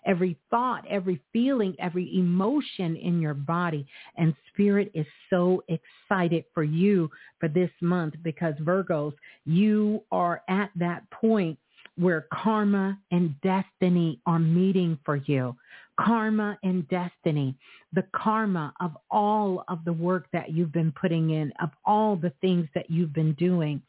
every 0.08 0.38
thought, 0.50 0.84
every 0.90 1.22
feeling, 1.34 1.76
every 1.80 2.18
emotion 2.18 2.96
in 2.96 3.20
your 3.20 3.34
body. 3.34 3.86
And 4.16 4.34
Spirit 4.52 4.90
is 4.96 5.06
so 5.30 5.64
excited 5.68 6.46
for 6.54 6.64
you 6.64 7.12
for 7.40 7.50
this 7.50 7.70
month 7.82 8.16
because 8.24 8.56
Virgos, 8.56 9.14
you 9.46 10.02
are 10.12 10.42
at 10.50 10.72
that 10.78 11.08
point 11.12 11.60
where 11.98 12.28
karma 12.32 12.98
and 13.12 13.36
destiny 13.42 14.20
are 14.26 14.40
meeting 14.40 14.98
for 15.04 15.18
you. 15.18 15.56
Karma 16.00 16.58
and 16.64 16.88
destiny, 16.90 17.56
the 17.94 18.06
karma 18.16 18.72
of 18.80 18.96
all 19.10 19.64
of 19.68 19.84
the 19.84 19.94
work 19.94 20.28
that 20.32 20.52
you've 20.52 20.72
been 20.72 20.94
putting 21.00 21.32
in, 21.32 21.52
of 21.60 21.70
all 21.86 22.16
the 22.16 22.32
things 22.40 22.68
that 22.76 22.90
you've 22.90 23.14
been 23.14 23.34
doing, 23.34 23.82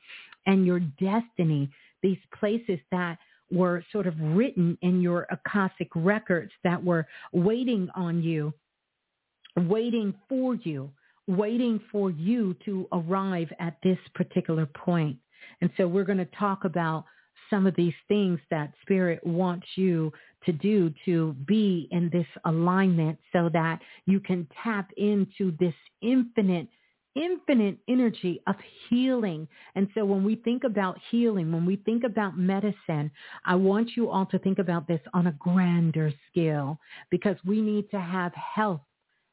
and 0.46 0.64
your 0.64 0.80
destiny, 0.80 1.70
these 2.02 2.18
places 2.38 2.78
that 2.90 3.18
were 3.50 3.84
sort 3.92 4.06
of 4.06 4.14
written 4.20 4.76
in 4.82 5.00
your 5.00 5.26
Akashic 5.30 5.88
records 5.94 6.52
that 6.64 6.82
were 6.82 7.06
waiting 7.32 7.88
on 7.94 8.22
you, 8.22 8.52
waiting 9.56 10.14
for 10.28 10.54
you, 10.54 10.90
waiting 11.26 11.80
for 11.90 12.10
you 12.10 12.54
to 12.64 12.86
arrive 12.92 13.52
at 13.58 13.76
this 13.82 13.98
particular 14.14 14.66
point. 14.66 15.16
And 15.60 15.70
so 15.76 15.86
we're 15.86 16.04
going 16.04 16.18
to 16.18 16.28
talk 16.38 16.64
about 16.64 17.04
some 17.50 17.66
of 17.66 17.74
these 17.76 17.94
things 18.08 18.38
that 18.50 18.72
Spirit 18.82 19.24
wants 19.26 19.66
you 19.76 20.12
to 20.44 20.52
do 20.52 20.92
to 21.04 21.34
be 21.46 21.88
in 21.90 22.10
this 22.12 22.26
alignment 22.44 23.18
so 23.32 23.48
that 23.52 23.80
you 24.06 24.20
can 24.20 24.46
tap 24.62 24.90
into 24.96 25.56
this 25.58 25.74
infinite 26.02 26.68
infinite 27.18 27.78
energy 27.88 28.40
of 28.46 28.54
healing. 28.88 29.48
And 29.74 29.88
so 29.94 30.04
when 30.04 30.24
we 30.24 30.36
think 30.36 30.64
about 30.64 30.98
healing, 31.10 31.50
when 31.52 31.66
we 31.66 31.76
think 31.76 32.04
about 32.04 32.38
medicine, 32.38 33.10
I 33.44 33.56
want 33.56 33.90
you 33.96 34.08
all 34.08 34.26
to 34.26 34.38
think 34.38 34.58
about 34.58 34.86
this 34.86 35.00
on 35.12 35.26
a 35.26 35.32
grander 35.32 36.12
scale 36.30 36.78
because 37.10 37.36
we 37.44 37.60
need 37.60 37.90
to 37.90 38.00
have 38.00 38.32
health, 38.34 38.82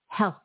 health, 0.07 0.35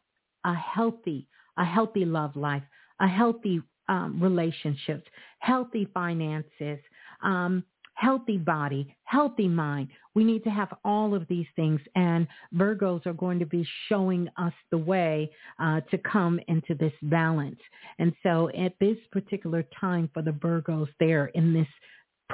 a 0.44 0.54
healthy, 0.54 1.26
a 1.56 1.64
healthy 1.64 2.04
love 2.04 2.36
life, 2.36 2.62
a 3.00 3.08
healthy 3.08 3.62
um, 3.88 4.22
relationships, 4.22 5.08
healthy 5.40 5.88
finances, 5.92 6.78
um, 7.22 7.64
healthy 8.00 8.38
body, 8.38 8.96
healthy 9.04 9.46
mind. 9.46 9.88
We 10.14 10.24
need 10.24 10.42
to 10.44 10.50
have 10.50 10.72
all 10.86 11.14
of 11.14 11.28
these 11.28 11.46
things, 11.54 11.80
and 11.94 12.26
Virgos 12.54 13.04
are 13.04 13.12
going 13.12 13.38
to 13.38 13.46
be 13.46 13.66
showing 13.88 14.26
us 14.38 14.54
the 14.70 14.78
way 14.78 15.30
uh, 15.58 15.82
to 15.90 15.98
come 15.98 16.40
into 16.48 16.74
this 16.74 16.94
balance. 17.02 17.60
And 17.98 18.14
so 18.22 18.48
at 18.56 18.72
this 18.80 18.96
particular 19.12 19.64
time 19.78 20.08
for 20.14 20.22
the 20.22 20.30
Virgos, 20.30 20.88
they're 20.98 21.26
in 21.26 21.52
this 21.52 21.68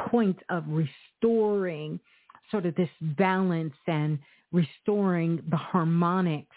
point 0.08 0.38
of 0.50 0.62
restoring 0.68 1.98
sort 2.50 2.64
of 2.64 2.76
this 2.76 2.90
balance 3.18 3.74
and 3.88 4.20
restoring 4.52 5.42
the 5.50 5.56
harmonics 5.56 6.56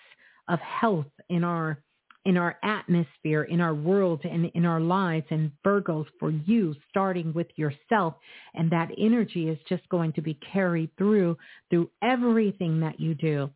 of 0.49 0.60
health 0.60 1.07
in 1.30 1.44
our 1.44 1.80
in 2.26 2.38
our 2.38 2.58
atmosphere, 2.64 3.44
in 3.44 3.62
our 3.62 3.74
world, 3.74 4.22
and 4.24 4.46
in 4.54 4.66
our 4.66 4.82
lives. 4.82 5.26
And 5.30 5.52
Virgos, 5.66 6.06
for 6.20 6.32
you, 6.32 6.76
starting 6.90 7.34
with 7.34 7.48
yourself. 7.56 8.16
And 8.54 8.72
that 8.72 8.90
energy 8.98 9.48
is 9.48 9.58
just 9.68 9.88
going 9.90 10.14
to 10.14 10.22
be 10.22 10.38
carried 10.52 10.90
through, 10.98 11.38
through 11.70 11.90
everything 12.02 12.80
that 12.82 13.00
you 13.00 13.16
do. 13.16 13.50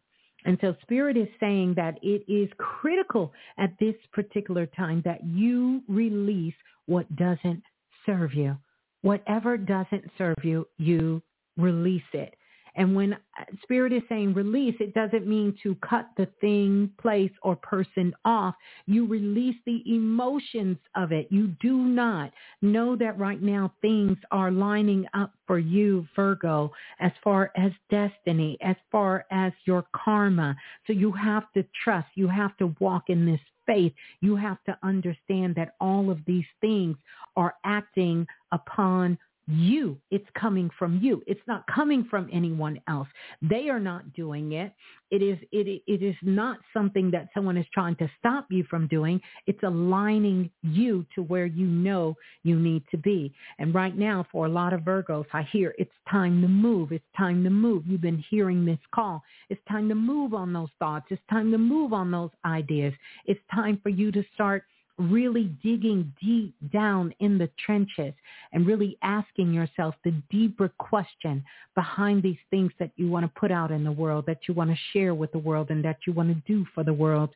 And 0.46 0.58
so 0.62 0.76
Spirit 0.82 1.18
is 1.18 1.28
saying 1.40 1.76
that 1.76 1.98
it 2.02 2.24
is 2.28 2.50
critical 2.58 3.32
at 3.58 3.74
this 3.80 3.96
particular 4.12 4.66
time 4.66 5.02
that 5.06 5.24
you 5.24 5.82
release 5.88 6.56
what 6.86 7.14
doesn't 7.16 7.64
serve 8.06 8.34
you. 8.34 8.58
Whatever 9.02 9.58
doesn't 9.58 10.10
serve 10.18 10.38
you, 10.44 10.68
you 10.78 11.22
release 11.58 12.02
it. 12.14 12.36
And 12.76 12.96
when 12.96 13.14
uh, 13.14 13.18
spirit 13.62 13.94
is 13.94 14.02
saying 14.10 14.34
release, 14.34 14.76
it 14.80 14.94
doesn't 14.94 15.28
mean 15.28 15.56
to 15.64 15.76
cut 15.76 16.10
the 16.18 16.28
thing, 16.42 16.92
place, 17.00 17.32
or 17.42 17.56
person 17.56 18.14
off. 18.26 18.56
You 18.86 19.06
release 19.06 19.56
the 19.66 19.84
emotions 19.86 20.78
of 20.96 21.12
it. 21.12 21.28
You 21.30 21.48
do 21.62 21.78
not 21.78 22.32
know 22.62 22.96
that 22.96 23.18
right 23.20 23.42
now 23.42 23.74
things 23.82 24.18
are 24.32 24.52
lining 24.52 25.06
up 25.14 25.34
for 25.46 25.60
you, 25.60 26.08
Virgo, 26.16 26.72
as 27.00 27.12
far 27.24 27.52
as 27.56 27.72
destiny, 27.90 28.58
as 28.62 28.76
far 28.92 29.26
as 29.32 29.54
your 29.66 29.86
karma. 29.96 30.56
So 30.88 30.94
you 30.94 31.12
have 31.12 31.52
to 31.54 31.64
trust. 31.84 32.08
You 32.16 32.28
have 32.28 32.58
to 32.58 32.76
walk 32.80 33.10
in 33.10 33.26
this 33.26 33.42
faith. 33.66 33.94
You 34.22 34.36
have 34.36 34.64
to 34.66 34.78
understand 34.84 35.56
that 35.56 35.76
all 35.80 36.10
of 36.10 36.20
these 36.26 36.46
things 36.62 36.98
are 37.36 37.56
acting 37.64 38.28
upon 38.52 39.18
you. 39.48 39.98
It's 40.12 40.28
coming 40.40 40.70
from 40.78 41.00
you. 41.02 41.22
It's 41.28 41.42
not 41.48 41.66
coming 41.68 42.06
from 42.10 42.30
anyone 42.32 42.80
else. 42.88 43.08
They 43.42 43.70
are 43.70 43.80
not 43.80 44.14
doing 44.14 44.54
it. 44.54 44.74
It 45.12 45.22
is 45.22 45.38
it 45.52 45.84
it 45.86 46.02
is 46.02 46.16
not 46.24 46.58
something 46.74 47.12
that 47.12 47.30
someone 47.36 47.58
is 47.58 47.66
trying 47.74 47.96
to 47.98 48.10
stop 48.20 48.48
you 48.50 48.64
from 48.64 48.88
doing. 48.88 49.22
It's 49.46 49.62
aligning 49.64 50.50
you 50.64 51.06
to 51.14 51.22
where 51.22 51.46
you 51.46 51.68
know 51.68 52.16
you 52.44 52.60
need 52.60 52.84
to 52.92 52.98
be. 52.98 53.34
And 53.60 53.76
right 53.76 53.96
now 53.96 54.26
for 54.32 54.46
a 54.46 54.50
lot 54.50 54.74
of 54.74 54.82
Virgos, 54.82 55.26
I 55.34 55.44
hear 55.44 55.76
it's 55.78 55.92
time 56.10 56.42
to 56.42 56.48
move. 56.48 56.92
It's 56.92 57.06
time 57.16 57.44
to 57.44 57.50
move. 57.50 57.84
You've 57.86 58.02
been 58.02 58.24
hearing 58.30 58.66
this 58.66 58.80
call. 58.94 59.24
It's 59.50 59.62
time 59.70 59.88
to 59.90 59.96
move 59.96 60.34
on 60.34 60.52
those 60.52 60.70
thoughts. 60.80 61.06
It's 61.10 61.22
time 61.30 61.52
to 61.52 61.58
move 61.58 61.94
on 61.94 62.10
those 62.10 62.32
ideas. 62.46 62.94
It's 63.26 63.42
time 63.54 63.80
for 63.84 63.90
you 63.90 64.12
to 64.12 64.24
start 64.34 64.64
really 64.98 65.46
digging 65.64 66.14
deep 66.22 66.54
down 66.72 67.14
in 67.20 67.38
the 67.38 67.50
trenches 67.66 68.14
and 68.52 68.68
really 68.68 68.98
asking 69.02 69.52
yourself 69.52 69.96
the 70.04 70.12
deeper 70.30 70.70
question 70.78 71.44
behind 71.76 72.22
these 72.22 72.38
things 72.50 72.72
that 72.80 72.92
you 72.96 73.10
want 73.10 73.26
to 73.26 73.40
put 73.40 73.52
out 73.52 73.72
in 73.72 73.84
the 73.84 73.92
world, 73.92 74.26
that 74.28 74.40
you 74.48 74.54
want 74.54 74.70
to 74.70 74.78
share 74.92 75.16
with 75.16 75.32
the 75.32 75.40
world 75.40 75.72
and 75.72 75.84
that 75.84 75.98
you 76.06 76.14
want 76.14 76.30
to 76.30 76.54
do 76.54 76.66
for 76.76 76.84
the 76.84 76.94
world 76.94 77.30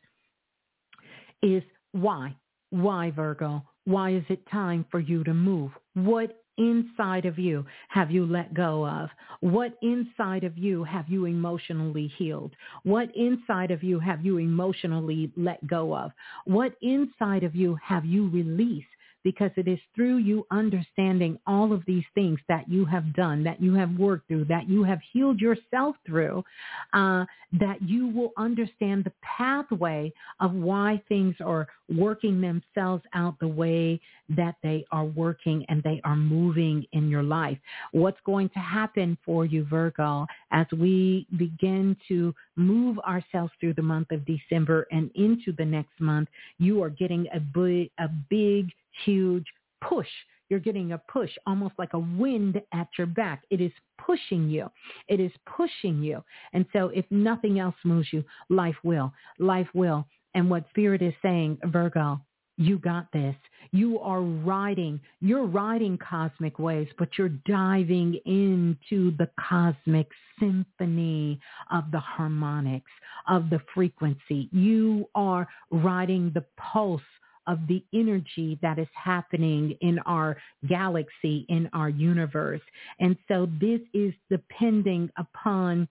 is 1.42 1.62
why? 1.92 2.34
Why, 2.70 3.10
Virgo? 3.10 3.62
Why 3.84 4.10
is 4.10 4.24
it 4.28 4.40
time 4.50 4.84
for 4.90 5.00
you 5.00 5.24
to 5.24 5.34
move? 5.34 5.70
What 5.94 6.42
inside 6.58 7.24
of 7.24 7.38
you 7.38 7.64
have 7.88 8.10
you 8.10 8.26
let 8.26 8.52
go 8.52 8.86
of? 8.86 9.08
What 9.40 9.78
inside 9.82 10.44
of 10.44 10.58
you 10.58 10.84
have 10.84 11.08
you 11.08 11.24
emotionally 11.24 12.12
healed? 12.18 12.54
What 12.82 13.14
inside 13.16 13.70
of 13.70 13.82
you 13.82 13.98
have 14.00 14.24
you 14.24 14.38
emotionally 14.38 15.32
let 15.36 15.66
go 15.66 15.96
of? 15.96 16.12
What 16.44 16.74
inside 16.82 17.44
of 17.44 17.54
you 17.54 17.78
have 17.82 18.04
you 18.04 18.28
released 18.28 18.86
because 19.24 19.50
it 19.56 19.68
is 19.68 19.78
through 19.94 20.18
you 20.18 20.46
understanding 20.50 21.38
all 21.46 21.72
of 21.72 21.82
these 21.86 22.04
things 22.14 22.38
that 22.48 22.68
you 22.68 22.84
have 22.84 23.14
done, 23.14 23.42
that 23.44 23.60
you 23.60 23.74
have 23.74 23.90
worked 23.98 24.28
through, 24.28 24.44
that 24.44 24.68
you 24.68 24.84
have 24.84 25.00
healed 25.12 25.40
yourself 25.40 25.96
through, 26.06 26.44
uh, 26.92 27.24
that 27.52 27.80
you 27.82 28.08
will 28.08 28.32
understand 28.36 29.04
the 29.04 29.12
pathway 29.22 30.12
of 30.40 30.52
why 30.52 31.02
things 31.08 31.34
are 31.44 31.66
working 31.88 32.40
themselves 32.40 33.02
out 33.14 33.38
the 33.40 33.48
way 33.48 33.98
that 34.28 34.54
they 34.62 34.84
are 34.92 35.06
working 35.06 35.64
and 35.68 35.82
they 35.82 36.00
are 36.04 36.16
moving 36.16 36.84
in 36.92 37.08
your 37.08 37.22
life. 37.22 37.58
What's 37.92 38.20
going 38.26 38.50
to 38.50 38.58
happen 38.58 39.16
for 39.24 39.46
you, 39.46 39.64
Virgo, 39.64 40.26
as 40.52 40.66
we 40.72 41.26
begin 41.38 41.96
to 42.08 42.34
move 42.56 42.98
ourselves 43.00 43.52
through 43.60 43.74
the 43.74 43.82
month 43.82 44.10
of 44.10 44.26
December 44.26 44.86
and 44.90 45.10
into 45.14 45.52
the 45.56 45.64
next 45.64 45.98
month, 45.98 46.28
you 46.58 46.82
are 46.82 46.90
getting 46.90 47.26
a 47.34 47.40
big, 47.40 47.90
a 47.98 48.08
big 48.28 48.70
huge 49.04 49.46
push. 49.86 50.08
You're 50.48 50.60
getting 50.60 50.92
a 50.92 50.98
push, 51.12 51.30
almost 51.46 51.74
like 51.78 51.92
a 51.92 51.98
wind 51.98 52.60
at 52.72 52.88
your 52.96 53.06
back. 53.06 53.44
It 53.50 53.60
is 53.60 53.72
pushing 53.98 54.48
you. 54.48 54.70
It 55.06 55.20
is 55.20 55.32
pushing 55.44 56.02
you. 56.02 56.24
And 56.54 56.64
so 56.72 56.88
if 56.88 57.04
nothing 57.10 57.58
else 57.58 57.74
moves 57.84 58.08
you, 58.12 58.24
life 58.48 58.76
will. 58.82 59.12
Life 59.38 59.68
will. 59.74 60.06
And 60.34 60.48
what 60.48 60.64
Spirit 60.70 61.02
is 61.02 61.12
saying, 61.22 61.58
Virgo, 61.64 62.20
you 62.56 62.78
got 62.78 63.12
this. 63.12 63.36
You 63.70 63.98
are 64.00 64.22
riding, 64.22 65.00
you're 65.20 65.46
riding 65.46 65.98
cosmic 65.98 66.58
waves, 66.58 66.90
but 66.98 67.10
you're 67.16 67.28
diving 67.28 68.18
into 68.24 69.16
the 69.16 69.28
cosmic 69.38 70.08
symphony 70.40 71.38
of 71.70 71.84
the 71.92 72.00
harmonics, 72.00 72.90
of 73.28 73.50
the 73.50 73.60
frequency. 73.74 74.48
You 74.50 75.08
are 75.14 75.46
riding 75.70 76.32
the 76.34 76.44
pulse 76.56 77.02
of 77.48 77.58
the 77.66 77.82
energy 77.92 78.58
that 78.62 78.78
is 78.78 78.86
happening 78.94 79.76
in 79.80 79.98
our 80.00 80.36
galaxy, 80.68 81.46
in 81.48 81.68
our 81.72 81.88
universe. 81.88 82.60
And 83.00 83.16
so 83.26 83.48
this 83.60 83.80
is 83.94 84.12
depending 84.30 85.10
upon 85.18 85.88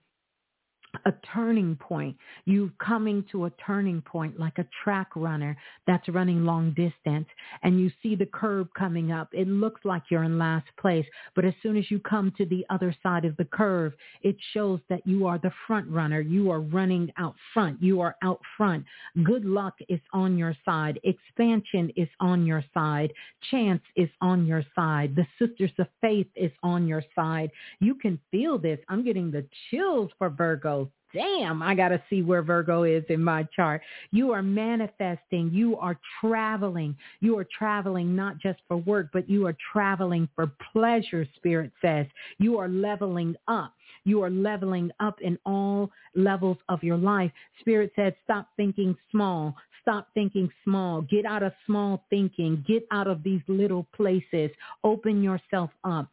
a 1.06 1.12
turning 1.32 1.76
point. 1.76 2.16
You 2.44 2.70
coming 2.84 3.24
to 3.32 3.46
a 3.46 3.50
turning 3.64 4.02
point 4.02 4.38
like 4.38 4.58
a 4.58 4.66
track 4.82 5.08
runner 5.14 5.56
that's 5.86 6.08
running 6.08 6.44
long 6.44 6.70
distance 6.70 7.26
and 7.62 7.80
you 7.80 7.90
see 8.02 8.14
the 8.14 8.26
curve 8.26 8.68
coming 8.76 9.12
up. 9.12 9.28
It 9.32 9.48
looks 9.48 9.80
like 9.84 10.02
you're 10.10 10.24
in 10.24 10.38
last 10.38 10.66
place, 10.80 11.06
but 11.34 11.44
as 11.44 11.54
soon 11.62 11.76
as 11.76 11.90
you 11.90 11.98
come 11.98 12.32
to 12.38 12.46
the 12.46 12.64
other 12.70 12.94
side 13.02 13.24
of 13.24 13.36
the 13.36 13.44
curve, 13.44 13.92
it 14.22 14.36
shows 14.52 14.80
that 14.88 15.06
you 15.06 15.26
are 15.26 15.38
the 15.38 15.52
front 15.66 15.88
runner. 15.88 16.20
You 16.20 16.50
are 16.50 16.60
running 16.60 17.12
out 17.16 17.34
front. 17.52 17.82
You 17.82 18.00
are 18.00 18.16
out 18.22 18.40
front. 18.56 18.84
Good 19.24 19.44
luck 19.44 19.74
is 19.88 20.00
on 20.12 20.36
your 20.36 20.56
side. 20.64 21.00
Expansion 21.04 21.92
is 21.96 22.08
on 22.20 22.46
your 22.46 22.64
side. 22.74 23.12
Chance 23.50 23.82
is 23.96 24.08
on 24.20 24.46
your 24.46 24.64
side. 24.74 25.16
The 25.16 25.26
sisters 25.38 25.72
of 25.78 25.86
faith 26.00 26.28
is 26.34 26.52
on 26.62 26.86
your 26.86 27.02
side. 27.14 27.50
You 27.80 27.94
can 27.94 28.18
feel 28.30 28.58
this. 28.58 28.78
I'm 28.88 29.04
getting 29.04 29.30
the 29.30 29.46
chills 29.70 30.10
for 30.18 30.30
Virgo 30.30 30.87
damn, 31.12 31.62
I 31.62 31.74
got 31.74 31.88
to 31.88 32.02
see 32.10 32.22
where 32.22 32.42
Virgo 32.42 32.82
is 32.84 33.04
in 33.08 33.22
my 33.22 33.46
chart. 33.54 33.82
You 34.10 34.32
are 34.32 34.42
manifesting. 34.42 35.50
You 35.52 35.76
are 35.76 35.98
traveling. 36.20 36.96
You 37.20 37.38
are 37.38 37.46
traveling 37.56 38.14
not 38.14 38.38
just 38.38 38.60
for 38.68 38.76
work, 38.78 39.08
but 39.12 39.28
you 39.28 39.46
are 39.46 39.56
traveling 39.72 40.28
for 40.34 40.50
pleasure, 40.72 41.26
Spirit 41.36 41.72
says. 41.80 42.06
You 42.38 42.58
are 42.58 42.68
leveling 42.68 43.36
up. 43.46 43.72
You 44.04 44.22
are 44.22 44.30
leveling 44.30 44.90
up 45.00 45.20
in 45.20 45.38
all 45.44 45.90
levels 46.14 46.58
of 46.68 46.82
your 46.82 46.96
life. 46.96 47.30
Spirit 47.60 47.92
said, 47.96 48.14
stop 48.24 48.48
thinking 48.56 48.96
small. 49.10 49.54
Stop 49.88 50.08
thinking 50.12 50.50
small. 50.64 51.00
Get 51.00 51.24
out 51.24 51.42
of 51.42 51.54
small 51.64 52.04
thinking. 52.10 52.62
Get 52.68 52.86
out 52.90 53.06
of 53.06 53.22
these 53.22 53.40
little 53.48 53.86
places. 53.96 54.50
Open 54.84 55.22
yourself 55.22 55.70
up. 55.82 56.08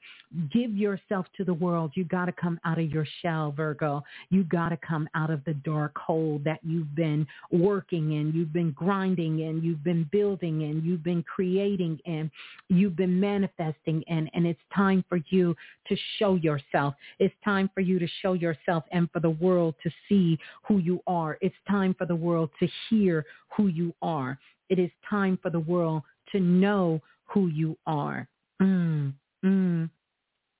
Give 0.53 0.73
yourself 0.73 1.25
to 1.35 1.43
the 1.43 1.53
world. 1.53 1.91
You 1.93 2.05
got 2.05 2.25
to 2.25 2.31
come 2.31 2.57
out 2.63 2.79
of 2.79 2.89
your 2.89 3.05
shell, 3.21 3.51
Virgo. 3.51 4.01
You 4.29 4.45
got 4.45 4.69
to 4.69 4.77
come 4.77 5.09
out 5.13 5.29
of 5.29 5.43
the 5.43 5.55
dark 5.55 5.97
hole 5.97 6.39
that 6.45 6.59
you've 6.63 6.95
been 6.95 7.27
working 7.51 8.13
in. 8.13 8.31
You've 8.33 8.53
been 8.53 8.71
grinding 8.71 9.39
in. 9.39 9.61
You've 9.61 9.83
been 9.83 10.07
building 10.09 10.61
in. 10.61 10.81
You've 10.81 11.03
been 11.03 11.23
creating 11.23 11.99
in. 12.05 12.31
You've 12.69 12.95
been 12.95 13.19
manifesting 13.19 14.03
in. 14.07 14.29
And 14.33 14.47
it's 14.47 14.59
time 14.73 15.03
for 15.09 15.19
you 15.31 15.53
to 15.89 15.97
show 16.17 16.35
yourself. 16.35 16.93
It's 17.19 17.35
time 17.43 17.69
for 17.73 17.81
you 17.81 17.99
to 17.99 18.07
show 18.21 18.33
yourself 18.33 18.85
and 18.93 19.11
for 19.11 19.19
the 19.19 19.31
world 19.31 19.75
to 19.83 19.91
see 20.07 20.39
who 20.65 20.77
you 20.77 21.01
are. 21.07 21.37
It's 21.41 21.55
time 21.69 21.93
for 21.97 22.05
the 22.05 22.15
world 22.15 22.51
to 22.61 22.69
hear 22.89 23.25
who 23.55 23.64
you 23.67 23.93
are. 24.01 24.37
It 24.69 24.79
is 24.79 24.89
time 25.09 25.37
for 25.41 25.49
the 25.49 25.59
world 25.59 26.03
to 26.31 26.39
know 26.39 27.01
who 27.25 27.47
you 27.47 27.77
are. 27.85 28.27
Mm, 28.61 29.13
mm, 29.43 29.89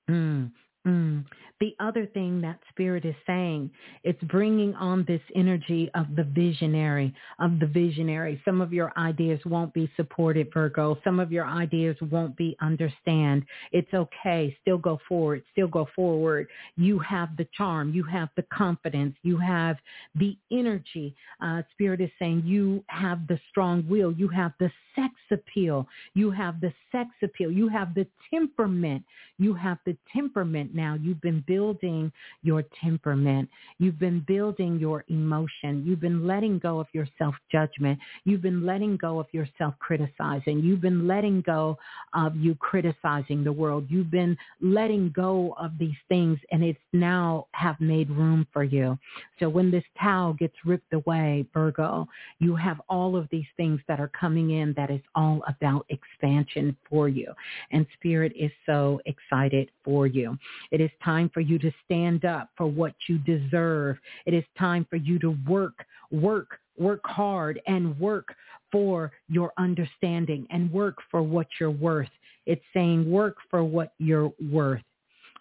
mm, 0.10 0.52
mm. 0.86 1.26
The 1.62 1.74
other 1.80 2.06
thing 2.06 2.42
that 2.42 2.60
spirit 2.70 3.06
is 3.06 3.16
saying, 3.26 3.72
it's 4.04 4.22
bringing 4.26 4.76
on 4.76 5.06
this 5.08 5.22
energy 5.36 5.90
of 5.96 6.08
the 6.18 6.26
visionary, 6.26 7.14
of 7.40 7.60
the 7.62 7.66
visionary. 7.66 8.42
Some 8.44 8.60
of 8.60 8.74
your 8.74 8.92
ideas 8.98 9.40
won't 9.46 9.74
be 9.74 9.90
supported, 9.96 10.52
Virgo. 10.54 10.98
Some 11.06 11.18
of 11.18 11.32
your 11.32 11.46
ideas 11.46 11.96
won't 12.12 12.36
be 12.36 12.58
understand. 12.62 13.46
It's 13.72 13.94
okay. 13.94 14.56
Still 14.62 14.78
go 14.78 15.00
forward. 15.08 15.44
Still 15.54 15.70
go 15.70 15.88
forward. 15.96 16.48
You 16.76 17.00
have 17.00 17.38
the 17.38 17.48
charm. 17.56 17.94
You 17.94 18.04
have 18.04 18.30
the 18.36 18.46
confidence. 18.54 19.16
You 19.24 19.38
have 19.38 19.78
the 20.16 20.38
energy. 20.52 21.16
Uh, 21.42 21.62
spirit 21.72 22.02
is 22.02 22.12
saying 22.20 22.44
you 22.46 22.84
have 22.88 23.28
the 23.28 23.40
strong 23.50 23.86
will. 23.88 24.12
You 24.12 24.28
have 24.28 24.52
the 24.60 24.70
sex 24.94 25.14
appeal. 25.32 25.88
You 26.16 26.32
have 26.32 26.60
the 26.60 26.74
sex 26.92 27.10
appeal. 27.24 27.50
You 27.50 27.70
have 27.70 27.96
the 27.96 28.08
temperament. 28.30 29.06
You 29.38 29.54
have 29.54 29.78
the 29.86 29.96
temperament 30.14 30.75
now. 30.76 30.98
You've 31.02 31.22
been 31.22 31.44
building 31.48 32.12
your 32.44 32.64
temperament. 32.84 33.50
You've 33.80 34.00
been 34.00 34.24
building 34.28 34.78
your 34.78 35.06
emotion. 35.08 35.84
You've 35.86 36.02
been 36.02 36.28
letting 36.28 36.60
go 36.60 36.80
of 36.80 36.88
your 36.94 37.08
self-judgment. 37.18 37.98
You've 38.26 38.42
been 38.42 38.66
letting 38.66 38.98
go 38.98 39.20
of 39.20 39.28
your 39.32 39.48
self-criticizing. 39.58 40.60
You've 40.60 40.82
been 40.82 41.08
letting 41.08 41.42
go 41.42 41.78
of 42.14 42.36
you 42.36 42.56
criticizing 42.56 43.44
the 43.44 43.52
world. 43.52 43.86
You've 43.90 44.12
been 44.12 44.38
letting 44.62 45.12
go 45.16 45.56
of 45.60 45.72
these 45.80 45.96
things 46.10 46.38
and 46.52 46.64
it's 46.64 46.80
now 46.94 47.48
have 47.54 47.80
made 47.80 48.10
room 48.10 48.46
for 48.52 48.64
you. 48.64 48.98
So 49.40 49.50
when 49.50 49.72
this 49.72 49.84
towel 50.00 50.34
gets 50.34 50.56
ripped 50.66 50.94
away, 50.94 51.46
Virgo, 51.54 52.08
you 52.40 52.56
have 52.56 52.82
all 52.90 53.16
of 53.16 53.28
these 53.32 53.46
things 53.58 53.80
that 53.88 54.00
are 54.00 54.12
coming 54.20 54.52
in 54.52 54.74
that 54.76 54.92
is 54.92 55.02
all 55.16 55.42
about 55.48 55.86
expansion 55.90 56.76
for 56.90 57.08
you. 57.08 57.34
And 57.72 57.86
Spirit 57.96 58.34
is 58.36 58.52
so 58.66 59.00
excited 59.06 59.72
for 59.84 60.08
you. 60.08 60.38
It 60.72 60.82
is 60.82 60.90
time 61.04 61.30
for 61.34 61.42
you 61.42 61.58
to 61.60 61.72
stand 61.84 62.26
up 62.26 62.50
for 62.58 62.68
what 62.68 62.94
you 63.08 63.18
deserve. 63.20 63.98
It 64.26 64.34
is 64.34 64.44
time 64.58 64.86
for 64.90 64.98
you 64.98 65.20
to 65.20 65.38
work, 65.48 65.86
work, 66.12 66.60
work 66.78 67.02
hard 67.04 67.62
and 67.68 67.98
work 68.00 68.36
for 68.72 69.12
your 69.30 69.52
understanding 69.58 70.48
and 70.50 70.72
work 70.72 70.98
for 71.10 71.22
what 71.22 71.48
you're 71.60 71.72
worth. 71.72 72.10
It's 72.46 72.64
saying 72.74 73.10
work 73.10 73.38
for 73.50 73.64
what 73.64 73.94
you're 73.98 74.32
worth. 74.52 74.84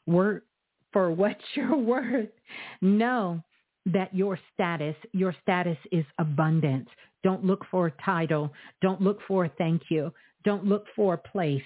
Work 0.06 0.44
for 0.92 1.10
what 1.10 1.36
you're 1.54 1.76
worth. 1.76 2.28
Know 2.80 3.42
that 3.86 4.14
your 4.14 4.38
status, 4.54 4.96
your 5.12 5.34
status 5.42 5.76
is 5.92 6.04
abundant. 6.18 6.88
Don't 7.22 7.44
look 7.44 7.64
for 7.70 7.86
a 7.86 8.02
title. 8.02 8.52
Don't 8.80 9.00
look 9.00 9.18
for 9.26 9.46
a 9.46 9.48
thank 9.58 9.82
you. 9.88 10.12
Don't 10.44 10.64
look 10.64 10.86
for 10.94 11.14
a 11.14 11.18
place. 11.18 11.62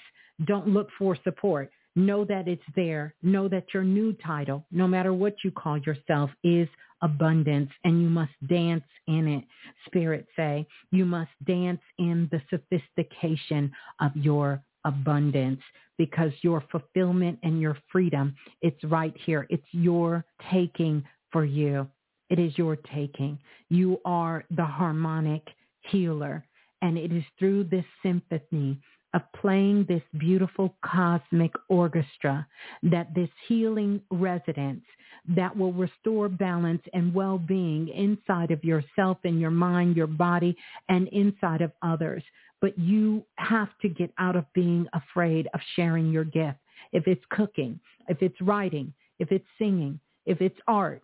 Don't 0.47 0.69
look 0.69 0.89
for 0.99 1.17
support. 1.25 1.71
Know 1.97 2.25
that 2.27 2.47
it's 2.47 2.63
there. 2.77 3.15
Know 3.23 3.49
that 3.49 3.75
your 3.75 3.85
new 3.85 4.13
title, 4.15 4.65
no 4.71 4.87
matter 4.87 5.13
what 5.13 5.37
you 5.43 5.51
call 5.51 5.79
yourself, 5.79 6.31
is 6.45 6.69
abundance 7.03 7.71
and 7.85 8.03
you 8.03 8.09
must 8.09 8.33
dance 8.49 8.85
in 9.07 9.27
it. 9.29 9.45
Spirit 9.87 10.27
say, 10.37 10.67
you 10.91 11.05
must 11.05 11.31
dance 11.45 11.81
in 11.99 12.29
the 12.31 12.41
sophistication 12.51 13.73
of 14.01 14.13
your 14.15 14.63
abundance 14.85 15.61
because 15.97 16.33
your 16.43 16.63
fulfillment 16.71 17.39
and 17.43 17.61
your 17.61 17.77
freedom, 17.91 18.35
it's 18.63 18.83
right 18.85 19.15
here. 19.25 19.47
It's 19.51 19.67
your 19.73 20.25
taking 20.51 21.03
for 21.33 21.45
you. 21.45 21.89
It 22.31 22.39
is 22.39 22.57
your 22.57 22.77
taking. 22.77 23.39
You 23.69 23.99
are 24.05 24.45
the 24.51 24.65
harmonic 24.65 25.43
healer. 25.83 26.45
And 26.81 26.97
it 26.97 27.13
is 27.13 27.25
through 27.39 27.65
this 27.65 27.85
symphony 28.03 28.79
of 29.19 29.41
playing 29.41 29.85
this 29.89 30.03
beautiful 30.17 30.77
cosmic 30.85 31.53
orchestra 31.69 32.47
that 32.85 33.13
this 33.17 33.29
healing 33.49 34.01
resonance 34.13 34.85
that 35.37 35.57
will 35.57 35.73
restore 35.73 36.29
balance 36.29 36.83
and 36.93 37.13
well-being 37.13 37.89
inside 37.89 38.53
of 38.53 38.63
yourself 38.63 39.19
and 39.25 39.41
your 39.41 39.51
mind, 39.51 39.97
your 39.97 40.07
body, 40.07 40.57
and 40.89 41.09
inside 41.09 41.63
of 41.63 41.73
others. 41.83 42.23
But 42.61 42.79
you 42.79 43.25
have 43.39 43.71
to 43.83 43.89
get 43.89 44.13
out 44.19 44.37
of 44.37 44.45
being 44.55 44.87
afraid 44.93 45.49
of 45.53 45.61
sharing 45.75 46.13
your 46.13 46.25
gift. 46.25 46.59
If 46.93 47.09
it's 47.09 47.25
cooking, 47.31 47.81
if 48.07 48.23
it's 48.23 48.41
writing, 48.41 48.95
if 49.19 49.33
it's 49.33 49.47
singing, 49.59 49.99
if 50.27 50.41
it's 50.41 50.59
art, 50.69 51.03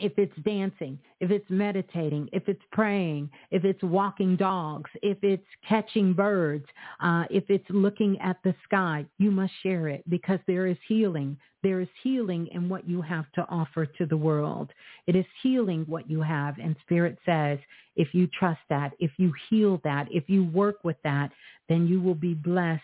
if 0.00 0.12
it's 0.18 0.36
dancing, 0.44 0.98
if 1.20 1.30
it's 1.30 1.48
meditating, 1.48 2.28
if 2.32 2.48
it's 2.48 2.62
praying, 2.72 3.30
if 3.50 3.64
it's 3.64 3.82
walking 3.82 4.36
dogs, 4.36 4.90
if 5.02 5.18
it's 5.22 5.46
catching 5.66 6.12
birds, 6.12 6.66
uh, 7.00 7.24
if 7.30 7.44
it's 7.48 7.68
looking 7.70 8.18
at 8.20 8.36
the 8.44 8.54
sky, 8.64 9.04
you 9.18 9.30
must 9.30 9.52
share 9.62 9.88
it 9.88 10.08
because 10.08 10.40
there 10.46 10.66
is 10.66 10.76
healing. 10.88 11.36
There 11.62 11.80
is 11.80 11.88
healing 12.02 12.48
in 12.52 12.68
what 12.68 12.88
you 12.88 13.02
have 13.02 13.30
to 13.32 13.46
offer 13.48 13.86
to 13.86 14.06
the 14.06 14.16
world. 14.16 14.70
It 15.06 15.16
is 15.16 15.26
healing 15.42 15.84
what 15.88 16.08
you 16.08 16.22
have. 16.22 16.58
And 16.58 16.76
Spirit 16.82 17.18
says, 17.26 17.58
if 17.96 18.14
you 18.14 18.28
trust 18.38 18.60
that, 18.68 18.92
if 19.00 19.10
you 19.16 19.32
heal 19.48 19.80
that, 19.82 20.06
if 20.10 20.28
you 20.28 20.44
work 20.44 20.76
with 20.84 20.96
that, 21.02 21.30
then 21.68 21.86
you 21.86 22.00
will 22.00 22.14
be 22.14 22.34
blessed 22.34 22.82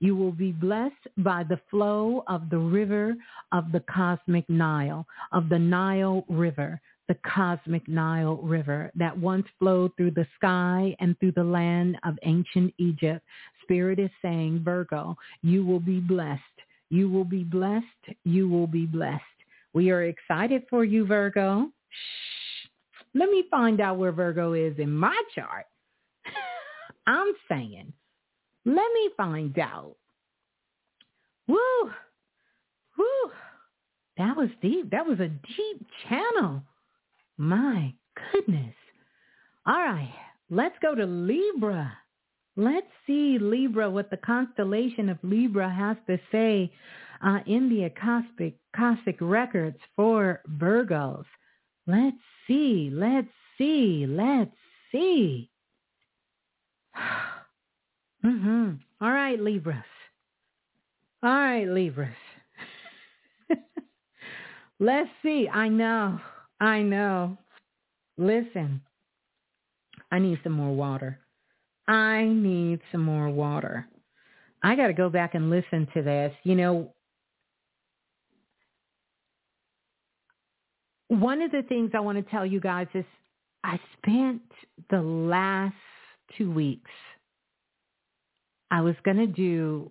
you 0.00 0.14
will 0.14 0.32
be 0.32 0.52
blessed 0.52 1.08
by 1.18 1.42
the 1.42 1.60
flow 1.70 2.22
of 2.28 2.50
the 2.50 2.58
river 2.58 3.14
of 3.52 3.72
the 3.72 3.82
cosmic 3.92 4.48
Nile, 4.48 5.06
of 5.32 5.48
the 5.48 5.58
Nile 5.58 6.24
River, 6.28 6.80
the 7.08 7.16
cosmic 7.26 7.88
Nile 7.88 8.36
River 8.36 8.92
that 8.94 9.16
once 9.16 9.46
flowed 9.58 9.92
through 9.96 10.12
the 10.12 10.26
sky 10.36 10.94
and 11.00 11.18
through 11.18 11.32
the 11.32 11.44
land 11.44 11.98
of 12.04 12.18
ancient 12.24 12.72
Egypt. 12.78 13.24
Spirit 13.62 13.98
is 13.98 14.10
saying, 14.22 14.62
Virgo, 14.64 15.16
you 15.42 15.64
will 15.64 15.80
be 15.80 16.00
blessed. 16.00 16.42
You 16.90 17.10
will 17.10 17.24
be 17.24 17.44
blessed. 17.44 17.84
You 18.24 18.48
will 18.48 18.66
be 18.66 18.86
blessed. 18.86 19.22
We 19.74 19.90
are 19.90 20.04
excited 20.04 20.62
for 20.70 20.84
you, 20.84 21.06
Virgo. 21.06 21.70
Shh. 21.90 22.68
Let 23.14 23.30
me 23.30 23.44
find 23.50 23.80
out 23.80 23.98
where 23.98 24.12
Virgo 24.12 24.52
is 24.52 24.78
in 24.78 24.92
my 24.92 25.20
chart. 25.34 25.66
I'm 27.06 27.32
saying 27.48 27.92
let 28.68 28.92
me 28.92 29.10
find 29.16 29.58
out. 29.58 29.96
Woo! 31.46 31.90
Woo! 32.98 33.30
That 34.16 34.36
was 34.36 34.48
deep. 34.60 34.90
That 34.90 35.06
was 35.06 35.20
a 35.20 35.28
deep 35.28 35.86
channel. 36.08 36.62
My 37.36 37.94
goodness. 38.32 38.74
All 39.66 39.74
right. 39.74 40.12
Let's 40.50 40.76
go 40.82 40.94
to 40.94 41.06
Libra. 41.06 41.92
Let's 42.56 42.86
see 43.06 43.38
Libra, 43.38 43.88
what 43.88 44.10
the 44.10 44.16
constellation 44.16 45.08
of 45.08 45.18
Libra 45.22 45.70
has 45.70 45.96
to 46.08 46.18
say 46.32 46.72
uh, 47.24 47.38
in 47.46 47.68
the 47.68 47.84
Akashic, 47.84 48.56
Akashic 48.74 49.16
records 49.20 49.78
for 49.94 50.40
Virgos. 50.58 51.24
Let's 51.86 52.16
see. 52.46 52.90
Let's 52.92 53.28
see. 53.56 54.06
Let's 54.08 54.56
see. 54.90 55.50
Mm-hmm. 58.28 58.72
All 59.00 59.10
right, 59.10 59.40
Libras. 59.40 59.78
All 61.22 61.30
right, 61.30 61.66
Libras. 61.66 62.14
Let's 64.80 65.08
see. 65.22 65.48
I 65.48 65.68
know. 65.68 66.20
I 66.60 66.82
know. 66.82 67.38
Listen, 68.18 68.82
I 70.12 70.18
need 70.18 70.38
some 70.44 70.52
more 70.52 70.74
water. 70.74 71.18
I 71.86 72.24
need 72.24 72.80
some 72.92 73.02
more 73.02 73.30
water. 73.30 73.88
I 74.62 74.76
got 74.76 74.88
to 74.88 74.92
go 74.92 75.08
back 75.08 75.34
and 75.34 75.48
listen 75.48 75.88
to 75.94 76.02
this. 76.02 76.34
You 76.42 76.54
know, 76.54 76.92
one 81.06 81.40
of 81.40 81.50
the 81.50 81.62
things 81.62 81.92
I 81.94 82.00
want 82.00 82.22
to 82.22 82.30
tell 82.30 82.44
you 82.44 82.60
guys 82.60 82.88
is 82.92 83.06
I 83.64 83.80
spent 83.96 84.42
the 84.90 85.00
last 85.00 85.74
two 86.36 86.50
weeks 86.50 86.90
I 88.70 88.80
was 88.82 88.94
going 89.04 89.16
to 89.16 89.26
do 89.26 89.90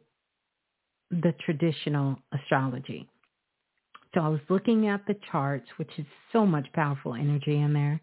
the 1.10 1.34
traditional 1.46 2.18
astrology. 2.34 3.08
So 4.14 4.22
I 4.22 4.28
was 4.30 4.40
looking 4.50 4.88
at 4.88 5.06
the 5.08 5.16
charts, 5.32 5.68
which 5.78 5.92
is 5.98 6.06
so 6.32 6.46
much 6.46 6.68
powerful 6.74 7.14
energy 7.14 7.56
in 7.60 7.74
there. 7.74 8.02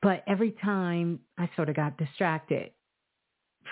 But 0.00 0.24
every 0.26 0.52
time 0.62 1.20
I 1.38 1.48
sort 1.54 1.68
of 1.68 1.76
got 1.76 1.96
distracted 1.96 2.72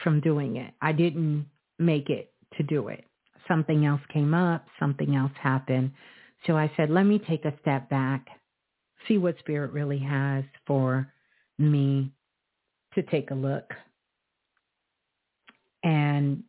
from 0.04 0.20
doing 0.20 0.56
it, 0.56 0.72
I 0.80 0.92
didn't 0.92 1.46
make 1.78 2.08
it 2.08 2.32
to 2.56 2.62
do 2.62 2.88
it. 2.88 3.04
Something 3.48 3.84
else 3.84 4.00
came 4.12 4.34
up, 4.34 4.64
something 4.78 5.16
else 5.16 5.32
happened. 5.40 5.92
So 6.46 6.56
I 6.56 6.70
said, 6.76 6.90
let 6.90 7.04
me 7.04 7.18
take 7.18 7.44
a 7.44 7.54
step 7.60 7.90
back, 7.90 8.26
see 9.08 9.18
what 9.18 9.38
spirit 9.40 9.72
really 9.72 9.98
has 9.98 10.44
for 10.66 11.12
me 11.58 12.12
to 12.94 13.02
take 13.02 13.30
a 13.30 13.34
look 13.34 13.64
and 15.82 16.44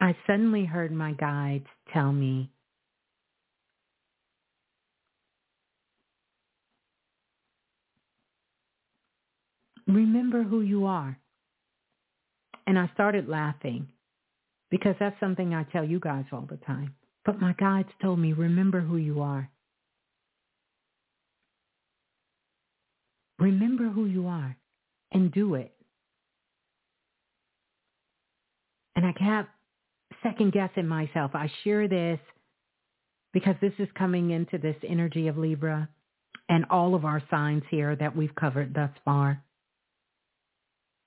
I 0.00 0.16
suddenly 0.26 0.64
heard 0.64 0.92
my 0.92 1.12
guides 1.12 1.66
tell 1.92 2.12
me, 2.12 2.50
remember 9.86 10.42
who 10.42 10.60
you 10.60 10.86
are. 10.86 11.18
And 12.66 12.78
I 12.78 12.90
started 12.94 13.28
laughing 13.28 13.88
because 14.70 14.96
that's 14.98 15.18
something 15.20 15.54
I 15.54 15.64
tell 15.64 15.84
you 15.84 16.00
guys 16.00 16.24
all 16.32 16.46
the 16.48 16.58
time. 16.58 16.94
But 17.24 17.40
my 17.40 17.52
guides 17.54 17.88
told 18.02 18.18
me, 18.18 18.32
remember 18.32 18.80
who 18.80 18.96
you 18.96 19.22
are. 19.22 19.50
Remember 23.38 23.88
who 23.88 24.06
you 24.06 24.26
are 24.26 24.56
and 25.12 25.32
do 25.32 25.54
it. 25.54 25.75
And 28.96 29.04
I 29.04 29.12
kept 29.12 29.50
second 30.22 30.52
guessing 30.52 30.88
myself. 30.88 31.32
I 31.34 31.50
share 31.62 31.86
this 31.86 32.18
because 33.32 33.54
this 33.60 33.74
is 33.78 33.88
coming 33.96 34.30
into 34.30 34.56
this 34.56 34.76
energy 34.88 35.28
of 35.28 35.36
Libra 35.36 35.88
and 36.48 36.64
all 36.70 36.94
of 36.94 37.04
our 37.04 37.22
signs 37.30 37.62
here 37.70 37.94
that 37.96 38.16
we've 38.16 38.34
covered 38.34 38.74
thus 38.74 38.90
far. 39.04 39.42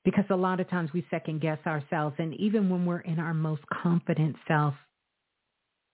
Because 0.06 0.26
a 0.30 0.36
lot 0.36 0.60
of 0.60 0.70
times 0.70 0.92
we 0.94 1.06
second 1.10 1.42
guess 1.42 1.58
ourselves 1.66 2.16
and 2.20 2.34
even 2.36 2.70
when 2.70 2.86
we're 2.86 3.00
in 3.00 3.20
our 3.20 3.34
most 3.34 3.64
confident 3.74 4.36
self, 4.48 4.76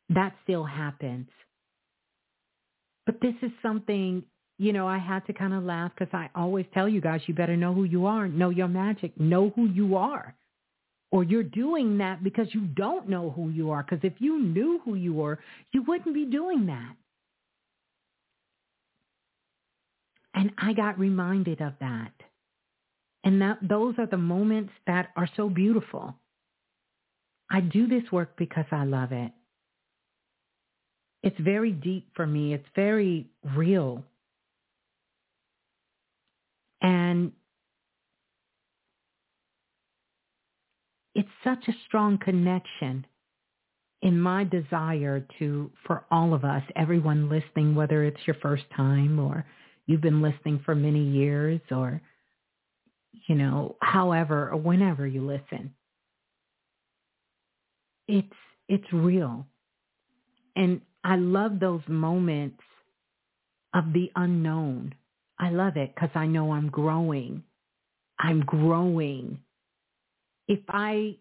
that 0.09 0.35
still 0.43 0.65
happens. 0.65 1.30
But 3.05 3.22
this 3.22 3.35
is 3.41 3.51
something, 3.61 4.23
you 4.57 4.73
know, 4.73 4.88
I 4.88 4.97
had 4.97 5.26
to 5.27 5.34
kind 5.34 5.53
of 5.53 5.63
laugh 5.63 5.91
because 5.97 6.13
I 6.13 6.30
always 6.35 6.65
tell 6.73 6.89
you 6.89 7.01
guys, 7.01 7.22
you 7.27 7.34
better 7.34 7.55
know 7.55 7.73
who 7.73 7.85
you 7.85 8.05
are, 8.05 8.27
know 8.27 8.49
your 8.49 8.67
magic, 8.67 9.17
know 9.19 9.51
who 9.55 9.67
you 9.67 9.95
are 9.95 10.35
or 11.11 11.23
you're 11.23 11.44
doing 11.44 11.99
that 11.99 12.23
because 12.23 12.48
you 12.53 12.61
don't 12.61 13.07
know 13.07 13.30
who 13.30 13.49
you 13.49 13.72
are. 13.72 13.84
Because 13.84 14.03
if 14.03 14.14
you 14.19 14.41
knew 14.41 14.82
who 14.84 14.95
you 14.95 15.14
were, 15.14 15.40
you 15.72 15.84
wouldn't 15.84 16.14
be 16.14 16.26
doing 16.26 16.65
that. 16.68 16.95
And 20.34 20.52
I 20.57 20.73
got 20.73 20.99
reminded 20.99 21.61
of 21.61 21.73
that. 21.80 22.11
And 23.23 23.41
that 23.41 23.57
those 23.61 23.95
are 23.98 24.06
the 24.06 24.18
moments 24.18 24.73
that 24.86 25.10
are 25.15 25.30
so 25.36 25.49
beautiful. 25.49 26.15
I 27.49 27.61
do 27.61 27.88
this 27.88 28.03
work 28.11 28.36
because 28.38 28.65
I 28.72 28.86
love 28.86 29.11
it. 29.11 29.32
It's 31.23 31.40
very 31.40 31.72
deep 31.72 32.10
for 32.15 32.27
me. 32.27 32.53
It's 32.53 32.68
very 32.76 33.27
real. 33.56 34.03
And 36.82 37.32
it's 41.15 41.29
such 41.43 41.67
a 41.67 41.73
strong 41.87 42.17
connection 42.17 43.05
in 44.01 44.19
my 44.19 44.43
desire 44.43 45.25
to, 45.39 45.71
for 45.87 46.05
all 46.11 46.33
of 46.33 46.43
us, 46.43 46.61
everyone 46.75 47.29
listening, 47.29 47.73
whether 47.73 48.03
it's 48.03 48.19
your 48.27 48.35
first 48.41 48.65
time 48.75 49.19
or 49.19 49.45
you've 49.87 50.01
been 50.01 50.21
listening 50.21 50.61
for 50.65 50.75
many 50.75 51.03
years 51.03 51.61
or, 51.71 52.01
you 53.27 53.35
know, 53.35 53.77
however 53.81 54.49
or 54.51 54.57
whenever 54.57 55.07
you 55.07 55.25
listen. 55.25 55.73
It's, 58.07 58.27
It's 58.67 58.93
real. 58.93 59.47
And 60.55 60.81
I 61.03 61.15
love 61.15 61.59
those 61.59 61.81
moments 61.87 62.61
of 63.73 63.93
the 63.93 64.11
unknown. 64.15 64.93
I 65.39 65.49
love 65.49 65.77
it 65.77 65.93
because 65.95 66.09
I 66.15 66.27
know 66.27 66.51
I'm 66.53 66.69
growing. 66.69 67.43
I'm 68.19 68.41
growing. 68.41 69.39
If 70.47 70.59
I, 70.69 71.15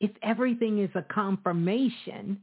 if 0.00 0.10
everything 0.22 0.80
is 0.80 0.90
a 0.94 1.02
confirmation, 1.02 2.40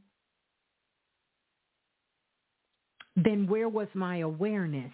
then 3.16 3.46
where 3.46 3.68
was 3.68 3.88
my 3.94 4.18
awareness? 4.18 4.92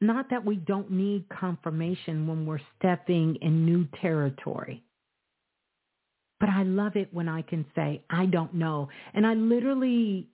Not 0.00 0.30
that 0.30 0.44
we 0.44 0.56
don't 0.56 0.90
need 0.90 1.28
confirmation 1.28 2.26
when 2.26 2.46
we're 2.46 2.60
stepping 2.78 3.36
in 3.42 3.66
new 3.66 3.86
territory. 4.00 4.82
But 6.38 6.48
I 6.48 6.62
love 6.62 6.96
it 6.96 7.12
when 7.12 7.28
I 7.28 7.42
can 7.42 7.66
say, 7.74 8.02
I 8.08 8.24
don't 8.24 8.54
know. 8.54 8.88
And 9.12 9.26
I 9.26 9.34
literally 9.34 10.26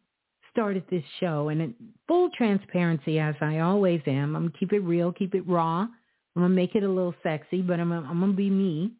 started 0.53 0.85
this 0.89 1.03
show 1.19 1.49
and 1.49 1.61
in 1.61 1.75
full 2.07 2.31
transparency 2.31 3.19
as 3.19 3.35
I 3.41 3.59
always 3.59 4.01
am. 4.07 4.37
I'm 4.37 4.53
keep 4.59 4.73
it 4.73 4.81
real, 4.81 5.13
keep 5.13 5.35
it 5.35 5.47
raw. 5.49 5.89
I'm 6.37 6.43
to 6.51 6.55
make 6.55 6.75
it 6.75 6.83
a 6.83 6.89
little 6.89 7.15
sexy, 7.23 7.63
but 7.63 7.81
I'm, 7.81 7.91
I'm 7.91 8.19
going 8.21 8.33
to 8.33 8.37
be 8.37 8.51
me. 8.51 8.93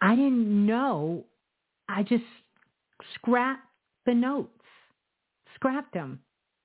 I 0.00 0.16
didn't 0.16 0.66
know. 0.66 1.24
I 1.88 2.02
just 2.02 2.24
scrapped 3.14 3.66
the 4.06 4.14
notes, 4.14 4.50
scrapped 5.54 5.92
them 5.92 6.20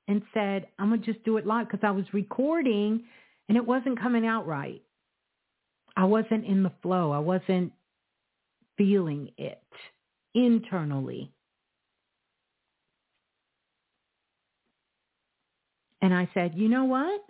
and 0.07 0.22
said, 0.34 0.68
I'm 0.80 0.90
to 0.91 0.98
just 0.98 1.23
do 1.26 1.38
it 1.38 1.45
live 1.45 1.68
because 1.68 1.86
I 1.86 1.91
was 1.91 2.06
recording 2.14 3.03
and 3.49 3.57
it 3.57 3.65
wasn't 3.65 3.99
coming 3.99 4.26
out 4.26 4.48
right. 4.48 4.81
I 5.98 6.06
wasn't 6.06 6.45
in 6.45 6.64
the 6.64 6.72
flow. 6.81 7.11
I 7.11 7.19
wasn't 7.19 7.73
feeling 8.77 9.31
it 9.38 9.61
internally. 10.34 11.31
And 16.02 16.14
I 16.14 16.30
said, 16.34 16.53
you 16.56 16.69
know 16.69 16.86
what? 16.86 17.22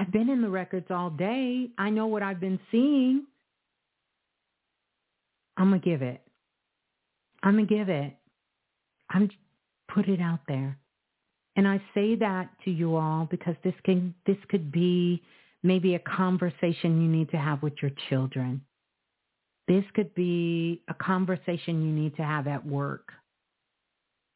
I've 0.00 0.10
been 0.10 0.30
in 0.30 0.40
the 0.40 0.48
records 0.48 0.86
all 0.88 1.10
day. 1.10 1.68
I 1.76 1.90
know 1.90 2.06
what 2.06 2.22
I've 2.22 2.40
been 2.40 2.58
seeing. 2.70 3.26
I'm 5.58 5.68
going 5.68 5.82
to 5.82 5.84
give 5.84 6.00
it. 6.00 6.22
I'm 7.42 7.56
going 7.56 7.66
to 7.66 7.74
give 7.74 7.90
it. 7.90 8.16
I'm 9.10 9.28
put 9.94 10.08
it 10.08 10.18
out 10.18 10.38
there. 10.48 10.78
And 11.54 11.68
I 11.68 11.82
say 11.92 12.14
that 12.14 12.48
to 12.64 12.70
you 12.70 12.96
all 12.96 13.28
because 13.30 13.56
this 13.62 13.74
can 13.84 14.14
this 14.26 14.38
could 14.48 14.72
be 14.72 15.22
maybe 15.62 15.96
a 15.96 15.98
conversation 15.98 17.02
you 17.02 17.08
need 17.08 17.30
to 17.32 17.36
have 17.36 17.62
with 17.62 17.74
your 17.82 17.90
children. 18.08 18.62
This 19.68 19.84
could 19.94 20.14
be 20.14 20.80
a 20.88 20.94
conversation 20.94 21.82
you 21.82 21.92
need 21.92 22.16
to 22.16 22.22
have 22.22 22.46
at 22.46 22.66
work. 22.66 23.12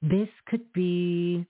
This 0.03 0.29
could 0.47 0.71
be 0.75 1.47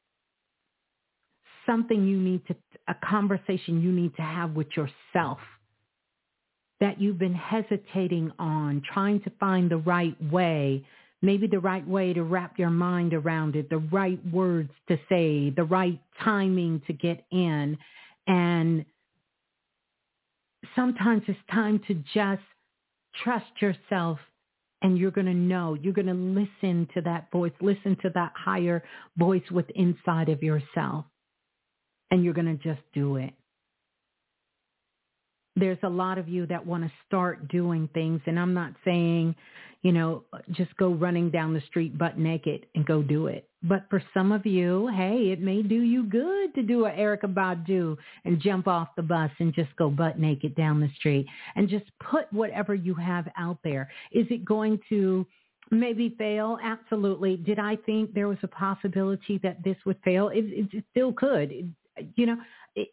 something 1.66 2.06
you 2.06 2.20
need 2.20 2.46
to, 2.46 2.54
a 2.88 2.94
conversation 3.04 3.80
you 3.80 3.92
need 3.92 4.14
to 4.16 4.22
have 4.22 4.52
with 4.52 4.68
yourself 4.76 5.38
that 6.80 7.00
you've 7.00 7.18
been 7.18 7.34
hesitating 7.34 8.30
on, 8.38 8.82
trying 8.92 9.20
to 9.22 9.30
find 9.40 9.70
the 9.70 9.76
right 9.76 10.16
way 10.30 10.84
maybe 11.24 11.46
the 11.46 11.58
right 11.58 11.86
way 11.88 12.12
to 12.12 12.22
wrap 12.22 12.58
your 12.58 12.70
mind 12.70 13.14
around 13.14 13.56
it, 13.56 13.70
the 13.70 13.78
right 13.78 14.20
words 14.30 14.70
to 14.88 14.96
say, 15.08 15.50
the 15.50 15.64
right 15.64 15.98
timing 16.22 16.82
to 16.86 16.92
get 16.92 17.24
in. 17.32 17.78
And 18.26 18.84
sometimes 20.76 21.22
it's 21.26 21.38
time 21.50 21.80
to 21.88 21.94
just 22.12 22.42
trust 23.22 23.50
yourself 23.60 24.18
and 24.82 24.98
you're 24.98 25.10
going 25.10 25.26
to 25.26 25.34
know, 25.34 25.74
you're 25.74 25.94
going 25.94 26.06
to 26.06 26.12
listen 26.12 26.86
to 26.94 27.00
that 27.00 27.30
voice, 27.32 27.52
listen 27.60 27.96
to 28.02 28.10
that 28.14 28.32
higher 28.36 28.84
voice 29.16 29.50
with 29.50 29.66
inside 29.74 30.28
of 30.28 30.42
yourself. 30.42 31.06
And 32.10 32.24
you're 32.24 32.34
going 32.34 32.58
to 32.58 32.62
just 32.62 32.82
do 32.92 33.16
it 33.16 33.34
there's 35.56 35.78
a 35.82 35.88
lot 35.88 36.18
of 36.18 36.28
you 36.28 36.46
that 36.46 36.66
want 36.66 36.84
to 36.84 36.92
start 37.06 37.48
doing 37.48 37.88
things 37.94 38.20
and 38.26 38.38
I'm 38.38 38.54
not 38.54 38.72
saying, 38.84 39.36
you 39.82 39.92
know, 39.92 40.24
just 40.50 40.76
go 40.76 40.92
running 40.92 41.30
down 41.30 41.54
the 41.54 41.60
street 41.68 41.96
butt 41.96 42.18
naked 42.18 42.66
and 42.74 42.84
go 42.86 43.02
do 43.02 43.26
it. 43.26 43.48
But 43.62 43.84
for 43.88 44.02
some 44.12 44.32
of 44.32 44.46
you, 44.46 44.88
hey, 44.88 45.30
it 45.30 45.40
may 45.40 45.62
do 45.62 45.80
you 45.80 46.04
good 46.04 46.54
to 46.54 46.62
do 46.62 46.86
a 46.86 46.90
Erykah 46.90 47.32
Badu 47.32 47.96
and 48.24 48.40
jump 48.40 48.66
off 48.66 48.88
the 48.96 49.02
bus 49.02 49.30
and 49.38 49.54
just 49.54 49.74
go 49.76 49.90
butt 49.90 50.18
naked 50.18 50.56
down 50.56 50.80
the 50.80 50.90
street 50.96 51.26
and 51.54 51.68
just 51.68 51.84
put 52.10 52.32
whatever 52.32 52.74
you 52.74 52.94
have 52.94 53.28
out 53.38 53.58
there. 53.62 53.90
Is 54.10 54.26
it 54.30 54.44
going 54.44 54.80
to 54.88 55.26
maybe 55.70 56.14
fail? 56.18 56.58
Absolutely. 56.62 57.36
Did 57.36 57.58
I 57.58 57.76
think 57.76 58.12
there 58.12 58.28
was 58.28 58.38
a 58.42 58.48
possibility 58.48 59.38
that 59.42 59.62
this 59.62 59.76
would 59.86 59.98
fail? 60.04 60.30
It, 60.30 60.44
it 60.72 60.84
still 60.90 61.12
could. 61.12 61.74
You 62.16 62.26
know, 62.26 62.36
it, 62.74 62.88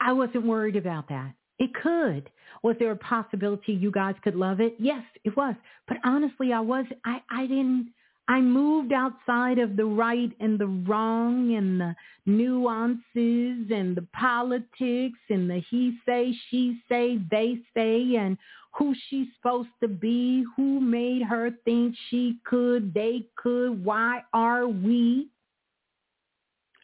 I 0.00 0.12
wasn't 0.12 0.46
worried 0.46 0.76
about 0.76 1.08
that. 1.08 1.32
It 1.58 1.70
could. 1.74 2.30
Was 2.62 2.76
there 2.78 2.90
a 2.90 2.96
possibility 2.96 3.72
you 3.72 3.90
guys 3.90 4.14
could 4.24 4.34
love 4.34 4.60
it? 4.60 4.74
Yes, 4.78 5.04
it 5.24 5.36
was. 5.36 5.54
But 5.86 5.98
honestly, 6.04 6.52
I 6.52 6.60
was 6.60 6.86
I 7.04 7.22
I 7.30 7.42
didn't 7.46 7.92
I 8.30 8.40
moved 8.40 8.92
outside 8.92 9.58
of 9.58 9.76
the 9.76 9.84
right 9.84 10.30
and 10.38 10.56
the 10.56 10.68
wrong 10.88 11.54
and 11.56 11.80
the 11.80 11.96
nuances 12.26 13.70
and 13.70 13.96
the 13.96 14.06
politics 14.12 15.18
and 15.28 15.50
the 15.50 15.60
he 15.68 15.98
say, 16.06 16.32
she 16.48 16.80
say, 16.88 17.18
they 17.28 17.58
say 17.74 18.14
and 18.14 18.38
who 18.72 18.94
she's 19.08 19.26
supposed 19.36 19.70
to 19.82 19.88
be, 19.88 20.44
who 20.56 20.80
made 20.80 21.22
her 21.22 21.50
think 21.64 21.96
she 22.08 22.36
could, 22.44 22.94
they 22.94 23.26
could, 23.34 23.84
why 23.84 24.22
are 24.32 24.68
we? 24.68 25.26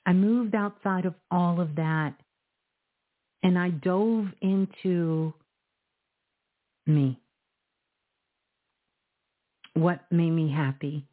I 0.07 0.12
moved 0.12 0.55
outside 0.55 1.05
of 1.05 1.15
all 1.31 1.61
of 1.61 1.74
that 1.77 2.15
and 3.43 3.59
I 3.59 3.70
dove 3.70 4.27
into 4.41 5.35
me. 6.87 7.20
What 9.75 10.01
made 10.10 10.31
me 10.31 10.51
happy? 10.51 11.07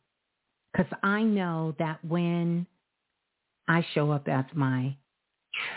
Because 0.72 0.92
I 1.02 1.24
know 1.24 1.76
that 1.80 2.06
when 2.06 2.68
I 3.68 3.86
show 3.94 4.12
up 4.12 4.28
as 4.28 4.46
my 4.54 4.96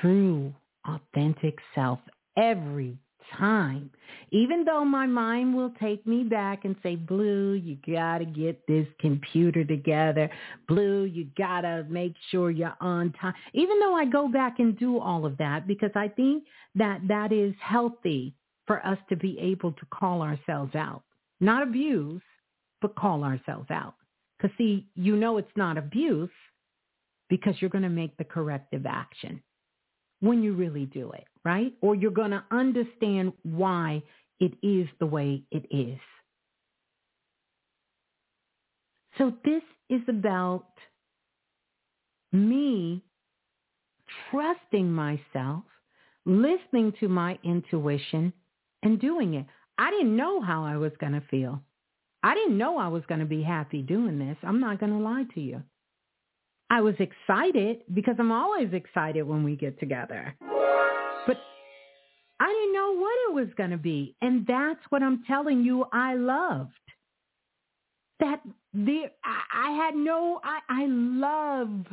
true, 0.01 0.55
authentic 0.87 1.59
self 1.75 1.99
every 2.37 2.99
time. 3.39 3.91
Even 4.31 4.65
though 4.65 4.85
my 4.85 5.07
mind 5.07 5.55
will 5.55 5.73
take 5.81 6.07
me 6.07 6.25
back 6.25 6.65
and 6.65 6.77
say, 6.83 6.97
Blue, 6.97 7.53
you 7.53 7.77
got 7.87 8.19
to 8.19 8.25
get 8.25 8.67
this 8.67 8.87
computer 9.01 9.65
together. 9.65 10.31
Blue, 10.69 11.05
you 11.05 11.29
got 11.37 11.63
to 11.63 11.85
make 11.89 12.15
sure 12.31 12.51
you're 12.51 12.77
on 12.81 13.13
time. 13.21 13.35
Even 13.55 13.79
though 13.81 13.95
I 13.95 14.05
go 14.05 14.29
back 14.29 14.59
and 14.59 14.79
do 14.79 14.99
all 14.99 15.25
of 15.25 15.39
that 15.39 15.67
because 15.67 15.93
I 15.95 16.09
think 16.09 16.45
that 16.75 17.01
that 17.09 17.33
is 17.33 17.55
healthy 17.61 18.35
for 18.67 18.85
us 18.85 18.99
to 19.09 19.17
be 19.17 19.39
able 19.39 19.73
to 19.73 19.87
call 19.91 20.23
ourselves 20.23 20.75
out. 20.75 21.03
Not 21.41 21.63
abuse, 21.63 22.23
but 22.81 22.97
call 22.97 23.23
ourselves 23.23 23.71
out. 23.71 23.95
Because 24.37 24.57
see, 24.59 24.87
you 24.95 25.17
know 25.17 25.39
it's 25.39 25.49
not 25.57 25.79
abuse 25.79 26.31
because 27.29 27.55
you're 27.61 27.71
going 27.71 27.83
to 27.83 27.89
make 27.89 28.17
the 28.17 28.25
corrective 28.25 28.87
action 28.87 29.41
when 30.21 30.43
you 30.43 30.55
really 30.55 30.87
do 30.87 31.13
it, 31.13 31.25
right? 31.45 31.73
Or 31.81 31.95
you're 31.95 32.11
going 32.11 32.31
to 32.31 32.45
understand 32.51 33.33
why 33.43 34.03
it 34.41 34.53
is 34.63 34.89
the 34.99 35.07
way 35.07 35.43
it 35.51 35.67
is. 35.71 35.99
So 39.19 39.33
this 39.45 39.63
is 39.89 40.03
about 40.09 40.67
me 42.33 43.03
trusting 44.31 44.91
myself, 44.91 45.65
listening 46.25 46.93
to 47.01 47.09
my 47.09 47.39
intuition, 47.43 48.33
and 48.83 49.01
doing 49.01 49.35
it. 49.35 49.47
I 49.79 49.91
didn't 49.91 50.17
know 50.17 50.41
how 50.41 50.65
I 50.65 50.77
was 50.77 50.93
going 51.01 51.13
to 51.13 51.23
feel. 51.31 51.63
I 52.23 52.35
didn't 52.35 52.59
know 52.59 52.79
I 52.79 52.89
was 52.89 53.03
going 53.09 53.21
to 53.21 53.27
be 53.27 53.43
happy 53.43 53.83
doing 53.83 54.19
this. 54.19 54.37
I'm 54.43 54.61
not 54.61 54.81
going 54.81 54.93
to 54.93 54.99
lie 54.99 55.25
to 55.35 55.41
you. 55.41 55.63
I 56.71 56.81
was 56.81 56.95
excited 56.99 57.83
because 57.95 58.17
I'm 58.19 58.33
always 58.33 58.73
excited 58.73 59.23
when 59.23 59.45
we 59.45 59.57
get 59.57 59.79
together. 59.79 60.35
But 60.41 61.39
I 62.41 62.47
didn't 62.47 62.75
know 62.75 62.97
what 62.97 63.15
it 63.29 63.35
was 63.35 63.55
going 63.57 63.71
to 63.71 63.77
be. 63.77 64.17
And 64.21 64.47
that's 64.47 64.81
what 64.91 65.03
I'm 65.03 65.23
telling 65.27 65.63
you 65.63 65.87
I 65.93 66.15
loved. 66.15 66.73
That 68.19 68.41
the 68.73 69.05
I, 69.25 69.73
had 69.73 69.95
no 69.95 70.41
I, 70.43 70.59
I 70.69 70.87
love 70.87 71.87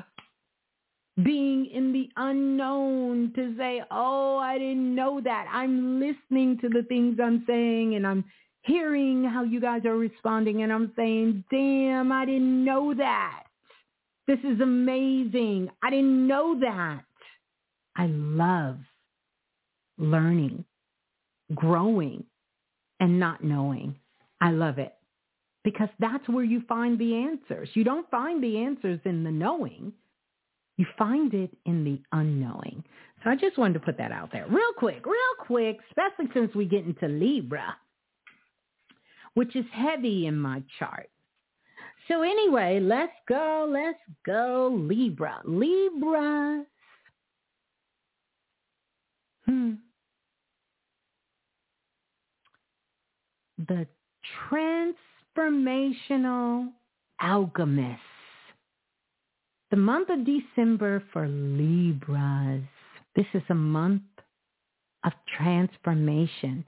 being 1.22 1.68
in 1.68 1.94
the 1.94 2.10
unknown 2.16 3.34
to 3.36 3.56
say, 3.58 3.82
oh, 3.92 4.38
I 4.38 4.58
didn't 4.58 4.96
know 4.96 5.22
that. 5.22 5.48
I'm 5.52 6.00
listening 6.00 6.58
to 6.62 6.70
the 6.70 6.84
things 6.88 7.20
I'm 7.22 7.44
saying 7.46 7.96
and 7.96 8.08
I'm 8.08 8.24
hearing 8.62 9.24
how 9.24 9.44
you 9.44 9.60
guys 9.60 9.86
are 9.86 9.98
responding 9.98 10.64
and 10.64 10.72
I'm 10.72 10.92
saying, 10.96 11.44
damn, 11.52 12.12
I 12.12 12.26
didn't 12.26 12.66
know 12.66 12.94
that. 12.96 13.44
This 14.28 14.40
is 14.40 14.62
amazing. 14.62 15.70
I 15.84 15.90
didn't 15.90 16.28
know 16.28 16.60
that. 16.60 17.04
I 17.96 18.08
love 18.08 18.78
learning, 19.98 20.66
growing, 21.54 22.24
and 23.00 23.20
not 23.20 23.44
knowing. 23.44 23.96
I 24.42 24.52
love 24.52 24.80
it 24.80 24.94
because 25.64 25.90
that's 26.00 26.28
where 26.28 26.44
you 26.44 26.62
find 26.68 26.98
the 27.00 27.16
answers. 27.16 27.70
You 27.74 27.84
don't 27.84 28.10
find 28.10 28.44
the 28.44 28.58
answers 28.58 29.00
in 29.06 29.24
the 29.24 29.32
knowing. 29.32 29.94
You 30.78 30.86
find 30.98 31.34
it 31.34 31.52
in 31.66 31.84
the 31.84 32.02
unknowing. 32.12 32.84
So 33.24 33.30
I 33.30 33.36
just 33.36 33.58
wanted 33.58 33.76
to 33.76 33.80
put 33.80 33.98
that 33.98 34.12
out 34.12 34.32
there 34.32 34.48
real 34.50 34.74
quick, 34.78 35.06
real 35.06 35.46
quick, 35.46 35.78
especially 35.90 36.32
since 36.34 36.54
we 36.56 36.66
get 36.66 36.86
into 36.86 37.08
Libra, 37.08 37.76
which 39.36 39.56
is 39.56 39.66
heavy 39.72 40.28
in 40.28 40.38
my 40.38 40.64
chart. 40.80 41.10
So 42.08 42.22
anyway, 42.22 42.80
let's 42.82 43.14
go, 43.30 43.68
let's 43.70 44.00
go, 44.26 44.70
Libra. 44.74 45.42
Libra. 45.46 46.66
Hmm. 49.46 49.74
The 53.68 53.88
transformational 55.38 56.72
alchemist. 57.22 58.02
The 59.72 59.78
month 59.78 60.10
of 60.10 60.26
December 60.26 61.02
for 61.14 61.28
Libras. 61.28 62.64
This 63.16 63.26
is 63.34 63.44
a 63.50 63.56
month 63.56 64.02
of 65.06 65.14
transformation, 65.38 66.66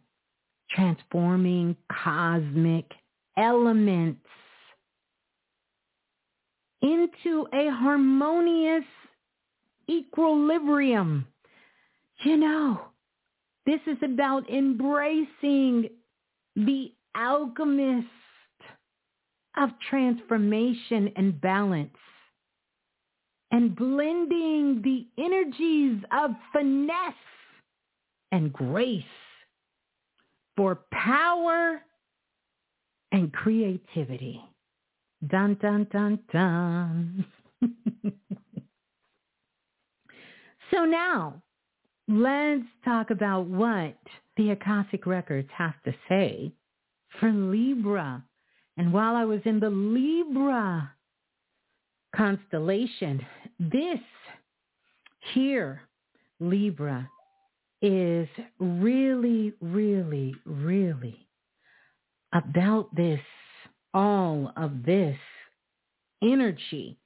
transforming 0.71 1.75
cosmic 2.03 2.85
elements 3.37 4.21
into 6.85 7.47
a 7.51 7.71
harmonious 7.71 8.85
equilibrium. 9.89 11.25
You 12.23 12.37
know, 12.37 12.81
this 13.65 13.79
is 13.87 13.97
about 14.03 14.47
embracing 14.49 15.89
the 16.55 16.93
alchemist 17.17 18.07
of 19.57 19.69
transformation 19.89 21.11
and 21.15 21.41
balance 21.41 21.97
and 23.51 23.75
blending 23.75 24.81
the 24.83 25.07
energies 25.17 26.03
of 26.11 26.31
finesse 26.53 27.13
and 28.31 28.53
grace 28.53 29.03
for 30.55 30.79
power 30.91 31.81
and 33.11 33.33
creativity. 33.33 34.41
Dun, 35.25 35.57
dun, 35.61 35.87
dun, 35.91 36.19
dun. 36.31 37.25
so 40.71 40.85
now 40.85 41.41
let's 42.07 42.63
talk 42.83 43.09
about 43.09 43.47
what 43.47 43.97
the 44.37 44.51
Akashic 44.51 45.05
Records 45.05 45.49
have 45.57 45.81
to 45.85 45.93
say 46.09 46.51
for 47.19 47.31
Libra. 47.31 48.23
And 48.77 48.91
while 48.93 49.15
I 49.15 49.25
was 49.25 49.41
in 49.45 49.59
the 49.59 49.69
Libra 49.69 50.91
constellation, 52.15 53.25
this 53.59 53.99
here, 55.33 55.81
Libra, 56.39 57.09
is 57.81 58.27
really, 58.59 59.53
really, 59.61 60.35
really 60.45 61.27
about 62.33 62.93
this 62.95 63.19
all 63.95 64.51
of 64.57 64.83
this 64.85 65.17
energy 66.21 66.97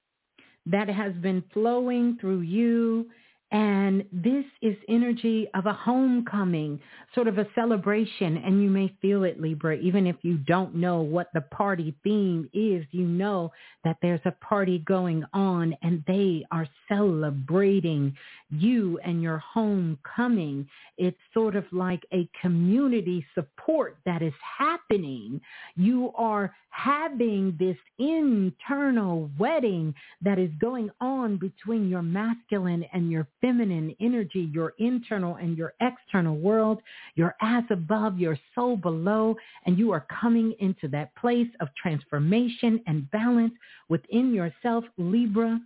that 0.65 0.89
has 0.89 1.13
been 1.15 1.43
flowing 1.53 2.17
through 2.19 2.41
you 2.41 3.09
and 3.51 4.05
this 4.11 4.45
is 4.61 4.75
energy 4.87 5.47
of 5.55 5.65
a 5.65 5.73
homecoming, 5.73 6.79
sort 7.15 7.27
of 7.27 7.39
a 7.39 7.47
celebration. 7.55 8.37
And 8.37 8.61
you 8.61 8.69
may 8.69 8.93
feel 9.01 9.23
it, 9.23 9.41
Libra, 9.41 9.75
even 9.77 10.05
if 10.05 10.17
you 10.21 10.37
don't 10.37 10.75
know 10.75 11.01
what 11.01 11.29
the 11.33 11.41
party 11.41 11.95
theme 12.03 12.47
is, 12.53 12.85
you 12.91 13.05
know 13.05 13.51
that 13.83 13.97
there's 14.03 14.21
a 14.25 14.31
party 14.45 14.79
going 14.79 15.23
on 15.33 15.75
and 15.81 16.03
they 16.05 16.45
are 16.51 16.67
celebrating 16.87 18.15
you 18.51 18.99
and 19.03 19.21
your 19.21 19.39
homecoming. 19.39 20.67
It's 20.97 21.17
sort 21.33 21.55
of 21.55 21.65
like 21.71 22.03
a 22.13 22.29
community 22.41 23.25
support 23.33 23.97
that 24.05 24.21
is 24.21 24.33
happening. 24.57 25.41
You 25.75 26.11
are 26.15 26.53
having 26.69 27.55
this 27.59 27.77
internal 27.97 29.29
wedding 29.39 29.93
that 30.21 30.37
is 30.37 30.51
going 30.59 30.89
on 31.01 31.37
between 31.37 31.89
your 31.89 32.01
masculine 32.01 32.85
and 32.93 33.11
your 33.11 33.27
feminine 33.41 33.95
energy, 33.99 34.49
your 34.53 34.73
internal 34.79 35.35
and 35.35 35.57
your 35.57 35.73
external 35.81 36.37
world, 36.37 36.81
your 37.15 37.35
as 37.41 37.63
above, 37.69 38.19
your 38.19 38.37
soul 38.55 38.77
below, 38.77 39.35
and 39.65 39.77
you 39.77 39.91
are 39.91 40.05
coming 40.21 40.53
into 40.59 40.87
that 40.89 41.15
place 41.15 41.47
of 41.59 41.69
transformation 41.81 42.81
and 42.87 43.09
balance 43.11 43.53
within 43.87 44.33
yourself, 44.33 44.83
Libra. 44.97 45.59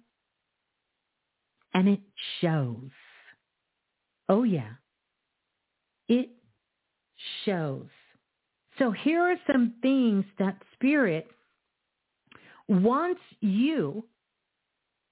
And 1.74 1.88
it 1.88 2.02
shows. 2.40 2.92
Oh 4.30 4.44
yeah. 4.44 4.74
It 6.08 6.30
shows. 7.46 7.88
So 8.80 8.92
here 8.92 9.22
are 9.22 9.38
some 9.52 9.74
things 9.82 10.26
that 10.40 10.58
spirit 10.74 11.28
wants 12.68 13.22
you 13.40 14.04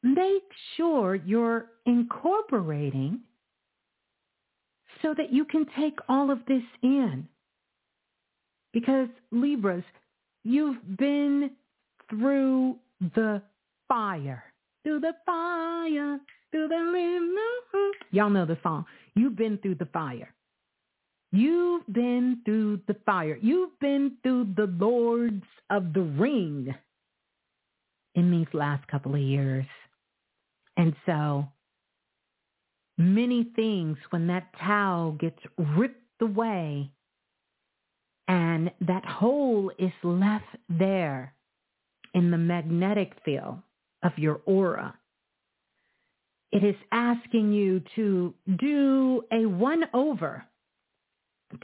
make 0.04 0.44
sure 0.76 1.16
you're 1.16 1.68
incorporating 1.86 3.20
so 5.02 5.14
that 5.18 5.34
you 5.34 5.46
can 5.46 5.66
take 5.78 5.98
all 6.10 6.32
of 6.32 6.40
this 6.48 6.64
in. 6.84 7.28
Because 8.74 9.10
Libras, 9.32 9.84
you've 10.44 10.98
been 10.98 11.52
through 12.10 12.76
the 13.16 13.42
fire. 13.88 14.44
Through 14.84 15.02
the 15.02 15.14
fire, 15.26 16.20
through 16.52 16.68
the 16.68 17.92
Y'all 18.12 18.30
know 18.30 18.46
the 18.46 18.58
song. 18.64 18.86
You've 19.16 19.36
been 19.36 19.58
through 19.58 19.76
the 19.76 19.86
fire. 19.86 20.34
You've 21.32 21.86
been 21.94 22.42
through 22.44 22.82
the 22.88 22.96
fire. 23.06 23.38
You've 23.42 23.80
been 23.80 24.18
through 24.22 24.54
the 24.58 24.66
Lords 24.66 25.46
of 25.70 25.94
the 25.94 26.02
Ring 26.02 26.74
in 28.16 28.32
these 28.32 28.54
last 28.54 28.86
couple 28.88 29.16
of 29.16 29.22
years. 29.22 29.66
And 30.78 30.96
so 31.06 31.48
many 32.98 33.52
things, 33.56 33.98
when 34.10 34.28
that 34.28 34.54
towel 34.60 35.14
gets 35.14 35.40
ripped 35.58 36.22
away 36.22 36.92
and 38.28 38.72
that 38.82 39.06
hole 39.06 39.72
is 39.78 39.92
left 40.04 40.46
there 40.70 41.34
in 42.14 42.32
the 42.32 42.38
magnetic 42.38 43.14
field 43.26 43.60
of 44.04 44.18
your 44.18 44.42
aura, 44.46 44.96
it 46.52 46.64
is 46.64 46.76
asking 46.92 47.54
you 47.54 47.82
to 47.96 48.34
do 48.58 49.24
a 49.32 49.46
one 49.46 49.84
over 49.94 50.46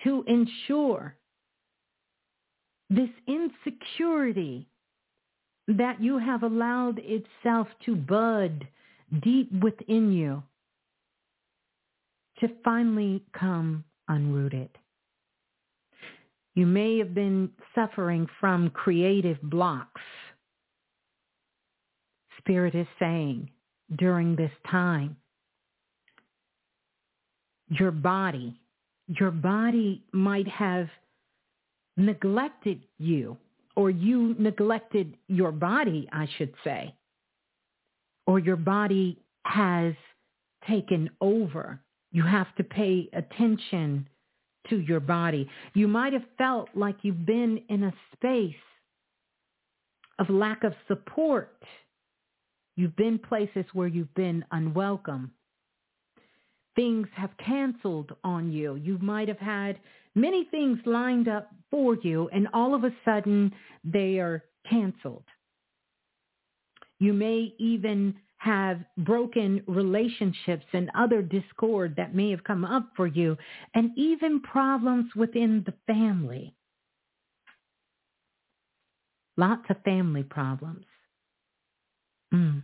to 0.03 0.23
ensure 0.27 1.15
this 2.89 3.09
insecurity 3.27 4.67
that 5.67 6.01
you 6.01 6.17
have 6.17 6.43
allowed 6.43 6.99
itself 6.99 7.67
to 7.85 7.95
bud 7.95 8.67
deep 9.21 9.51
within 9.61 10.11
you 10.11 10.43
to 12.39 12.49
finally 12.63 13.23
come 13.37 13.83
unrooted. 14.09 14.69
You 16.55 16.65
may 16.65 16.97
have 16.97 17.13
been 17.13 17.51
suffering 17.75 18.27
from 18.39 18.69
creative 18.71 19.41
blocks. 19.41 20.01
Spirit 22.39 22.75
is 22.75 22.87
saying 22.99 23.49
during 23.97 24.35
this 24.35 24.51
time, 24.69 25.17
your 27.69 27.91
body 27.91 28.59
your 29.07 29.31
body 29.31 30.03
might 30.11 30.47
have 30.47 30.87
neglected 31.95 32.81
you 32.97 33.37
or 33.75 33.89
you 33.89 34.35
neglected 34.37 35.15
your 35.27 35.51
body, 35.51 36.07
I 36.11 36.27
should 36.37 36.53
say, 36.63 36.93
or 38.27 38.39
your 38.39 38.55
body 38.55 39.19
has 39.45 39.93
taken 40.67 41.09
over. 41.21 41.81
You 42.11 42.23
have 42.23 42.53
to 42.57 42.63
pay 42.63 43.09
attention 43.13 44.07
to 44.69 44.79
your 44.79 44.99
body. 44.99 45.49
You 45.73 45.87
might 45.87 46.13
have 46.13 46.25
felt 46.37 46.69
like 46.75 46.97
you've 47.01 47.25
been 47.25 47.61
in 47.69 47.85
a 47.85 47.93
space 48.13 48.53
of 50.19 50.29
lack 50.29 50.63
of 50.63 50.73
support. 50.87 51.63
You've 52.75 52.95
been 52.95 53.17
places 53.17 53.65
where 53.73 53.87
you've 53.87 54.13
been 54.13 54.45
unwelcome 54.51 55.31
things 56.77 57.07
have 57.15 57.31
canceled 57.43 58.15
on 58.23 58.51
you. 58.51 58.75
You 58.75 58.97
might 58.99 59.27
have 59.27 59.39
had 59.39 59.79
many 60.15 60.45
things 60.45 60.79
lined 60.85 61.27
up 61.27 61.49
for 61.69 61.97
you 62.01 62.29
and 62.31 62.47
all 62.53 62.73
of 62.73 62.85
a 62.85 62.93
sudden 63.03 63.51
they 63.83 64.19
are 64.19 64.43
canceled. 64.69 65.25
You 66.99 67.13
may 67.13 67.53
even 67.59 68.15
have 68.37 68.79
broken 68.97 69.63
relationships 69.67 70.65
and 70.73 70.91
other 70.95 71.21
discord 71.21 71.95
that 71.97 72.15
may 72.15 72.29
have 72.31 72.43
come 72.43 72.63
up 72.63 72.91
for 72.95 73.07
you 73.07 73.35
and 73.73 73.91
even 73.97 74.41
problems 74.41 75.07
within 75.15 75.63
the 75.65 75.73
family. 75.91 76.53
lots 79.37 79.63
of 79.69 79.77
family 79.83 80.23
problems. 80.23 80.85
Mm. 82.33 82.63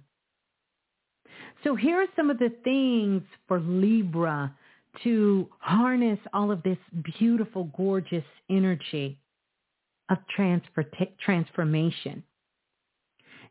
So 1.64 1.76
here 1.76 2.02
are 2.02 2.08
some 2.16 2.30
of 2.30 2.40
the 2.40 2.52
things 2.64 3.22
for 3.48 3.60
Libra 3.60 4.54
to 5.04 5.48
harness 5.60 6.20
all 6.34 6.52
of 6.52 6.62
this 6.64 6.78
beautiful, 7.18 7.72
gorgeous 7.78 8.26
energy 8.50 9.18
of 10.10 10.18
transfer- 10.36 10.90
transformation. 11.24 12.24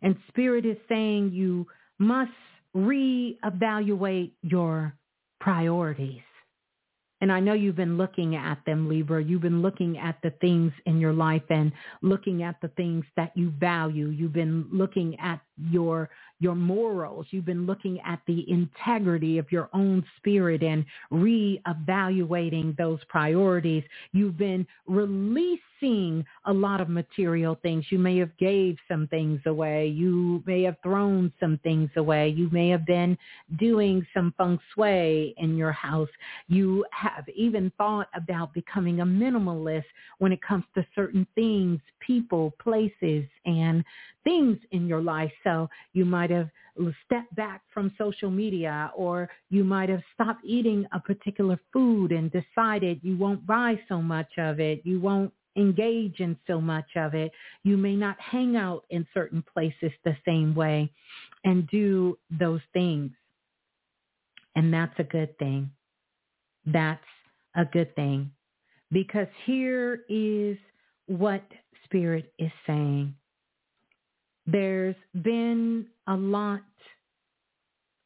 And 0.03 0.17
Spirit 0.29 0.67
is 0.67 0.77
saying 0.89 1.33
you 1.33 1.67
must 1.99 2.31
reevaluate 2.77 4.33
your 4.43 4.97
priorities. 5.41 6.23
And 7.21 7.31
I 7.31 7.39
know 7.39 7.53
you've 7.53 7.77
been 7.77 7.97
looking 7.97 8.35
at 8.35 8.59
them, 8.67 8.89
Libra. 8.89 9.23
You've 9.23 9.43
been 9.43 9.63
looking 9.63 9.97
at 9.97 10.19
the 10.25 10.31
things 10.41 10.73
in 10.87 10.99
your 10.99 11.13
life 11.13 11.45
and 11.51 11.71
looking 12.03 12.43
at 12.43 12.57
the 12.61 12.69
things 12.69 13.05
that 13.17 13.31
you 13.37 13.53
value. 13.61 14.09
You've 14.09 14.33
been 14.33 14.67
looking 14.73 15.17
at 15.21 15.41
your 15.71 16.11
your 16.43 16.55
morals. 16.57 17.27
You've 17.31 17.45
been 17.45 17.67
looking 17.67 18.01
at 18.05 18.19
the 18.27 18.45
integrity 18.51 19.39
of 19.39 19.51
your 19.53 19.69
own 19.73 20.05
spirit 20.17 20.63
and 20.63 20.85
reevaluating 21.13 22.77
those 22.77 22.99
priorities. 23.09 23.85
You've 24.13 24.37
been 24.37 24.67
releasing 24.89 26.25
a 26.47 26.53
lot 26.53 26.81
of 26.81 26.89
material 26.89 27.57
things. 27.63 27.85
You 27.91 27.99
may 27.99 28.19
have 28.19 28.37
gave 28.39 28.77
some 28.89 29.07
things 29.07 29.41
away. 29.47 29.87
You 29.87 30.43
may 30.45 30.63
have 30.63 30.77
thrown 30.83 31.33
some 31.39 31.61
things 31.63 31.91
away. 31.97 32.31
You 32.31 32.51
may 32.51 32.69
have 32.71 32.87
been 32.87 33.17
doing 33.59 34.05
some 34.13 34.35
feng 34.37 34.59
shui 34.75 35.35
in 35.39 35.57
your 35.57 35.73
house. 35.73 36.11
You 36.49 36.85
have 36.91 37.25
even 37.37 37.71
thought 37.79 38.09
about 38.17 38.53
becoming 38.53 39.01
a 39.01 39.07
minimalist 39.07 39.85
when 40.19 40.33
it 40.33 40.43
comes 40.43 40.65
to 40.75 40.85
certain 40.95 41.27
things, 41.37 41.81
people, 42.01 42.53
places, 42.61 43.25
and 43.45 43.85
things 44.25 44.59
in 44.71 44.87
your 44.87 45.03
life. 45.03 45.33
So 45.45 45.69
you 45.93 46.05
might 46.05 46.31
have 46.31 46.49
stepped 47.05 47.35
back 47.35 47.63
from 47.75 47.93
social 47.99 48.31
media 48.31 48.91
or 48.97 49.29
you 49.51 49.65
might 49.65 49.89
have 49.89 50.03
stopped 50.15 50.45
eating 50.45 50.87
a 50.93 51.01
particular 51.01 51.59
food 51.73 52.13
and 52.13 52.33
decided 52.33 53.01
you 53.03 53.17
won't 53.17 53.47
buy 53.47 53.79
so 53.89 54.01
much 54.01 54.31
of 54.39 54.61
it. 54.61 54.81
You 54.85 55.01
won't 55.01 55.33
engage 55.55 56.21
in 56.21 56.37
so 56.47 56.61
much 56.61 56.89
of 56.97 57.15
it. 57.15 57.31
You 57.63 57.77
may 57.77 57.95
not 57.95 58.19
hang 58.19 58.57
out 58.57 58.85
in 58.89 59.07
certain 59.13 59.45
places 59.53 59.93
the 60.05 60.17
same 60.25 60.55
way 60.55 60.91
and 61.45 61.69
do 61.69 62.19
those 62.31 62.63
things. 62.73 63.11
And 64.55 64.73
that's 64.73 64.99
a 64.99 65.05
good 65.05 65.37
thing. 65.39 65.71
That's 66.65 67.05
a 67.55 67.65
good 67.67 67.95
thing. 67.97 68.31
Because 68.91 69.27
here 69.45 70.05
is 70.09 70.57
what 71.07 71.43
Spirit 71.85 72.33
is 72.39 72.51
saying. 72.67 73.15
There's 74.47 74.97
been 75.23 75.87
a 76.09 76.17
lot 76.17 76.63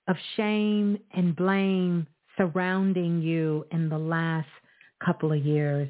of 0.08 0.16
shame 0.36 0.98
and 1.12 1.34
blame 1.34 2.06
surrounding 2.36 3.23
you 3.23 3.66
in 3.73 3.89
the 3.89 3.98
last 3.98 4.48
couple 5.05 5.32
of 5.32 5.44
years. 5.44 5.89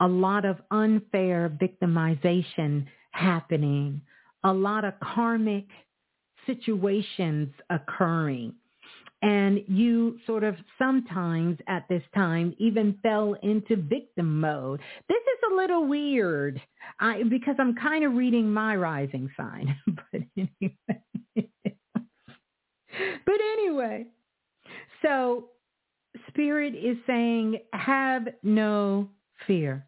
A 0.00 0.06
lot 0.06 0.44
of 0.44 0.58
unfair 0.70 1.50
victimization 1.60 2.86
happening. 3.12 4.00
A 4.44 4.52
lot 4.52 4.84
of 4.84 4.94
karmic 5.00 5.66
situations 6.46 7.48
occurring 7.70 8.54
and 9.22 9.60
you 9.66 10.18
sort 10.26 10.44
of 10.44 10.56
sometimes 10.78 11.58
at 11.66 11.88
this 11.88 12.02
time 12.14 12.54
even 12.58 12.98
fell 13.02 13.34
into 13.42 13.76
victim 13.76 14.40
mode. 14.40 14.80
This 15.08 15.16
is 15.16 15.52
a 15.52 15.56
little 15.56 15.86
weird 15.86 16.60
I, 17.00 17.22
because 17.24 17.56
I'm 17.58 17.74
kind 17.74 18.04
of 18.04 18.14
reading 18.14 18.52
my 18.52 18.76
rising 18.76 19.30
sign. 19.36 19.76
but 19.86 20.22
anyway, 20.36 21.02
but 23.26 23.40
anyway, 23.52 24.06
so 25.02 25.48
Spirit 26.28 26.74
is 26.74 26.96
saying, 27.06 27.58
have 27.72 28.28
no 28.42 29.08
fear 29.46 29.87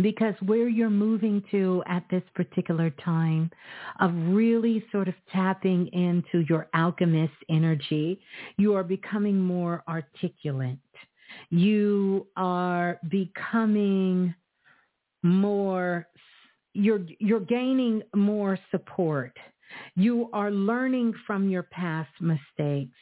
because 0.00 0.34
where 0.46 0.68
you're 0.68 0.88
moving 0.88 1.42
to 1.50 1.82
at 1.86 2.04
this 2.10 2.22
particular 2.34 2.90
time 3.04 3.50
of 4.00 4.10
really 4.14 4.84
sort 4.90 5.08
of 5.08 5.14
tapping 5.30 5.88
into 5.88 6.46
your 6.48 6.68
alchemist 6.74 7.34
energy, 7.50 8.18
you 8.56 8.74
are 8.74 8.84
becoming 8.84 9.38
more 9.38 9.84
articulate. 9.88 10.78
You 11.50 12.26
are 12.36 12.98
becoming 13.10 14.34
more, 15.22 16.06
you're, 16.72 17.00
you're 17.18 17.40
gaining 17.40 18.02
more 18.14 18.58
support. 18.70 19.36
You 19.94 20.28
are 20.32 20.50
learning 20.50 21.14
from 21.26 21.48
your 21.48 21.64
past 21.64 22.10
mistakes. 22.20 22.96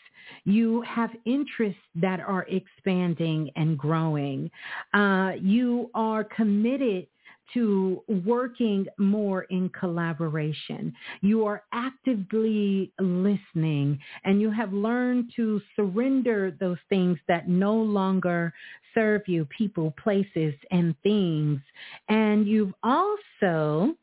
You 0.45 0.83
have 0.83 1.11
interests 1.25 1.81
that 1.97 2.21
are 2.21 2.47
expanding 2.49 3.51
and 3.57 3.79
growing. 3.79 4.51
Uh, 4.93 5.33
you 5.41 5.91
are 5.95 6.25
committed 6.25 7.07
to 7.55 8.03
working 8.25 8.87
more 8.99 9.43
in 9.45 9.69
collaboration. 9.71 10.95
You 11.21 11.45
are 11.47 11.65
actively 11.73 12.93
listening 13.01 13.99
and 14.25 14.41
you 14.41 14.51
have 14.51 14.73
learned 14.73 15.33
to 15.37 15.61
surrender 15.77 16.57
those 16.61 16.79
things 16.89 17.19
that 17.29 17.49
no 17.49 17.75
longer 17.75 18.53
serve 18.95 19.23
you, 19.27 19.47
people, 19.47 19.95
places, 20.03 20.55
and 20.71 20.95
things. 21.03 21.61
And 22.09 22.47
you've 22.47 22.75
also 22.83 23.95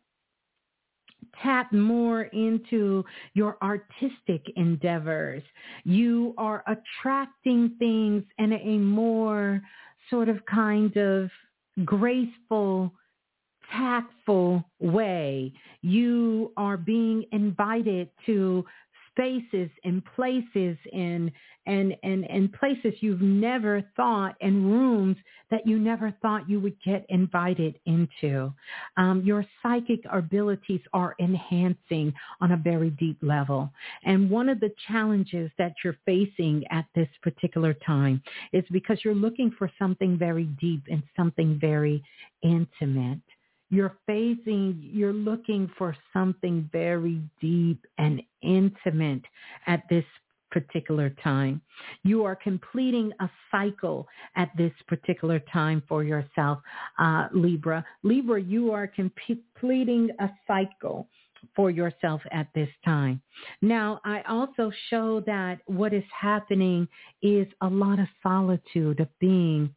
tap 1.41 1.71
more 1.71 2.23
into 2.23 3.03
your 3.33 3.57
artistic 3.61 4.41
endeavors. 4.55 5.43
You 5.83 6.33
are 6.37 6.63
attracting 6.67 7.75
things 7.79 8.23
in 8.37 8.53
a 8.53 8.77
more 8.77 9.61
sort 10.09 10.29
of 10.29 10.45
kind 10.45 10.95
of 10.97 11.29
graceful, 11.85 12.93
tactful 13.71 14.63
way. 14.79 15.53
You 15.81 16.51
are 16.57 16.77
being 16.77 17.25
invited 17.31 18.09
to 18.25 18.65
spaces 19.17 19.69
and 19.83 20.03
places 20.15 20.77
and 20.93 21.31
and 21.65 21.95
and 22.03 22.23
and 22.29 22.53
places 22.53 22.93
you've 23.01 23.21
never 23.21 23.83
thought 23.95 24.35
and 24.41 24.65
rooms 24.65 25.17
that 25.49 25.65
you 25.65 25.79
never 25.79 26.13
thought 26.21 26.49
you 26.49 26.59
would 26.59 26.75
get 26.83 27.05
invited 27.09 27.79
into. 27.85 28.53
Um, 28.97 29.21
your 29.25 29.45
psychic 29.63 30.01
abilities 30.11 30.81
are 30.93 31.15
enhancing 31.19 32.13
on 32.41 32.51
a 32.51 32.57
very 32.57 32.91
deep 32.91 33.17
level. 33.21 33.71
And 34.03 34.29
one 34.29 34.49
of 34.49 34.59
the 34.59 34.71
challenges 34.87 35.49
that 35.57 35.73
you're 35.83 35.97
facing 36.05 36.63
at 36.69 36.85
this 36.95 37.07
particular 37.21 37.73
time 37.73 38.21
is 38.53 38.63
because 38.71 38.99
you're 39.03 39.15
looking 39.15 39.51
for 39.57 39.71
something 39.79 40.17
very 40.17 40.45
deep 40.59 40.83
and 40.91 41.01
something 41.15 41.57
very 41.59 42.03
intimate 42.43 43.19
you're 43.69 43.97
facing, 44.05 44.79
you're 44.81 45.13
looking 45.13 45.69
for 45.77 45.95
something 46.13 46.69
very 46.71 47.21
deep 47.41 47.85
and 47.97 48.21
intimate 48.41 49.23
at 49.65 49.83
this 49.89 50.05
particular 50.51 51.09
time. 51.23 51.61
You 52.03 52.23
are 52.23 52.35
completing 52.35 53.11
a 53.19 53.29
cycle 53.51 54.07
at 54.35 54.49
this 54.57 54.71
particular 54.87 55.39
time 55.51 55.83
for 55.87 56.03
yourself, 56.03 56.59
uh, 56.99 57.27
Libra. 57.33 57.85
Libra, 58.03 58.41
you 58.41 58.71
are 58.71 58.87
completing 58.87 60.09
a 60.19 60.29
cycle 60.47 61.07
for 61.55 61.69
yourself 61.69 62.21
at 62.31 62.47
this 62.55 62.69
time. 62.83 63.21
Now, 63.61 63.99
I 64.05 64.21
also 64.27 64.71
show 64.89 65.21
that 65.27 65.59
what 65.65 65.93
is 65.93 66.03
happening 66.19 66.87
is 67.21 67.47
a 67.61 67.67
lot 67.67 67.99
of 67.99 68.07
solitude 68.23 68.99
of 68.99 69.07
being 69.19 69.73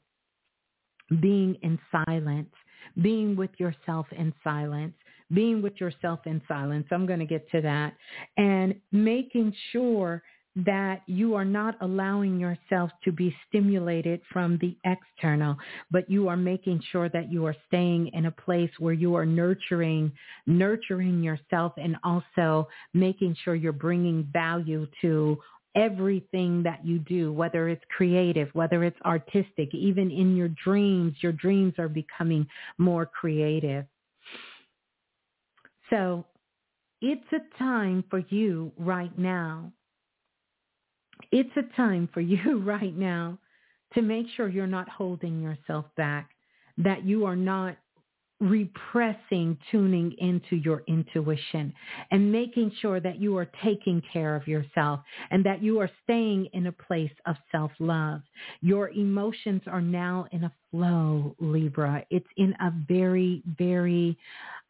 being 1.20 1.56
in 1.62 1.76
silence 1.90 2.54
being 3.02 3.36
with 3.36 3.50
yourself 3.58 4.06
in 4.12 4.32
silence, 4.42 4.94
being 5.32 5.62
with 5.62 5.80
yourself 5.80 6.20
in 6.26 6.40
silence. 6.48 6.86
I'm 6.90 7.06
going 7.06 7.20
to 7.20 7.26
get 7.26 7.50
to 7.50 7.60
that. 7.62 7.94
And 8.36 8.74
making 8.92 9.54
sure 9.72 10.22
that 10.56 11.02
you 11.06 11.34
are 11.34 11.44
not 11.44 11.76
allowing 11.80 12.40
yourself 12.40 12.90
to 13.04 13.12
be 13.12 13.34
stimulated 13.48 14.20
from 14.32 14.58
the 14.60 14.76
external, 14.84 15.56
but 15.92 16.10
you 16.10 16.28
are 16.28 16.36
making 16.36 16.82
sure 16.90 17.08
that 17.08 17.30
you 17.30 17.46
are 17.46 17.54
staying 17.68 18.08
in 18.14 18.26
a 18.26 18.30
place 18.32 18.70
where 18.80 18.92
you 18.92 19.14
are 19.14 19.24
nurturing, 19.24 20.10
nurturing 20.46 21.22
yourself 21.22 21.72
and 21.76 21.96
also 22.02 22.68
making 22.94 23.36
sure 23.44 23.54
you're 23.54 23.72
bringing 23.72 24.28
value 24.32 24.88
to 25.00 25.38
everything 25.74 26.62
that 26.62 26.84
you 26.84 26.98
do, 26.98 27.32
whether 27.32 27.68
it's 27.68 27.84
creative, 27.96 28.48
whether 28.54 28.84
it's 28.84 29.00
artistic, 29.04 29.72
even 29.74 30.10
in 30.10 30.36
your 30.36 30.48
dreams, 30.64 31.14
your 31.20 31.32
dreams 31.32 31.74
are 31.78 31.88
becoming 31.88 32.46
more 32.78 33.06
creative. 33.06 33.84
So 35.90 36.24
it's 37.00 37.32
a 37.32 37.58
time 37.58 38.04
for 38.10 38.20
you 38.28 38.72
right 38.78 39.16
now. 39.18 39.72
It's 41.32 41.56
a 41.56 41.76
time 41.76 42.08
for 42.12 42.20
you 42.20 42.60
right 42.60 42.96
now 42.96 43.38
to 43.94 44.02
make 44.02 44.26
sure 44.36 44.48
you're 44.48 44.66
not 44.66 44.88
holding 44.88 45.42
yourself 45.42 45.84
back, 45.96 46.30
that 46.78 47.04
you 47.04 47.24
are 47.26 47.36
not 47.36 47.76
repressing 48.40 49.58
tuning 49.70 50.14
into 50.18 50.56
your 50.56 50.82
intuition 50.88 51.72
and 52.10 52.32
making 52.32 52.72
sure 52.80 52.98
that 52.98 53.20
you 53.20 53.36
are 53.36 53.48
taking 53.62 54.02
care 54.12 54.34
of 54.34 54.48
yourself 54.48 55.00
and 55.30 55.44
that 55.44 55.62
you 55.62 55.78
are 55.78 55.90
staying 56.04 56.48
in 56.54 56.66
a 56.66 56.72
place 56.72 57.12
of 57.26 57.36
self-love. 57.52 58.22
Your 58.62 58.88
emotions 58.90 59.62
are 59.66 59.82
now 59.82 60.26
in 60.32 60.44
a 60.44 60.52
flow, 60.70 61.36
Libra. 61.38 62.04
It's 62.10 62.26
in 62.38 62.54
a 62.60 62.72
very, 62.88 63.42
very 63.58 64.16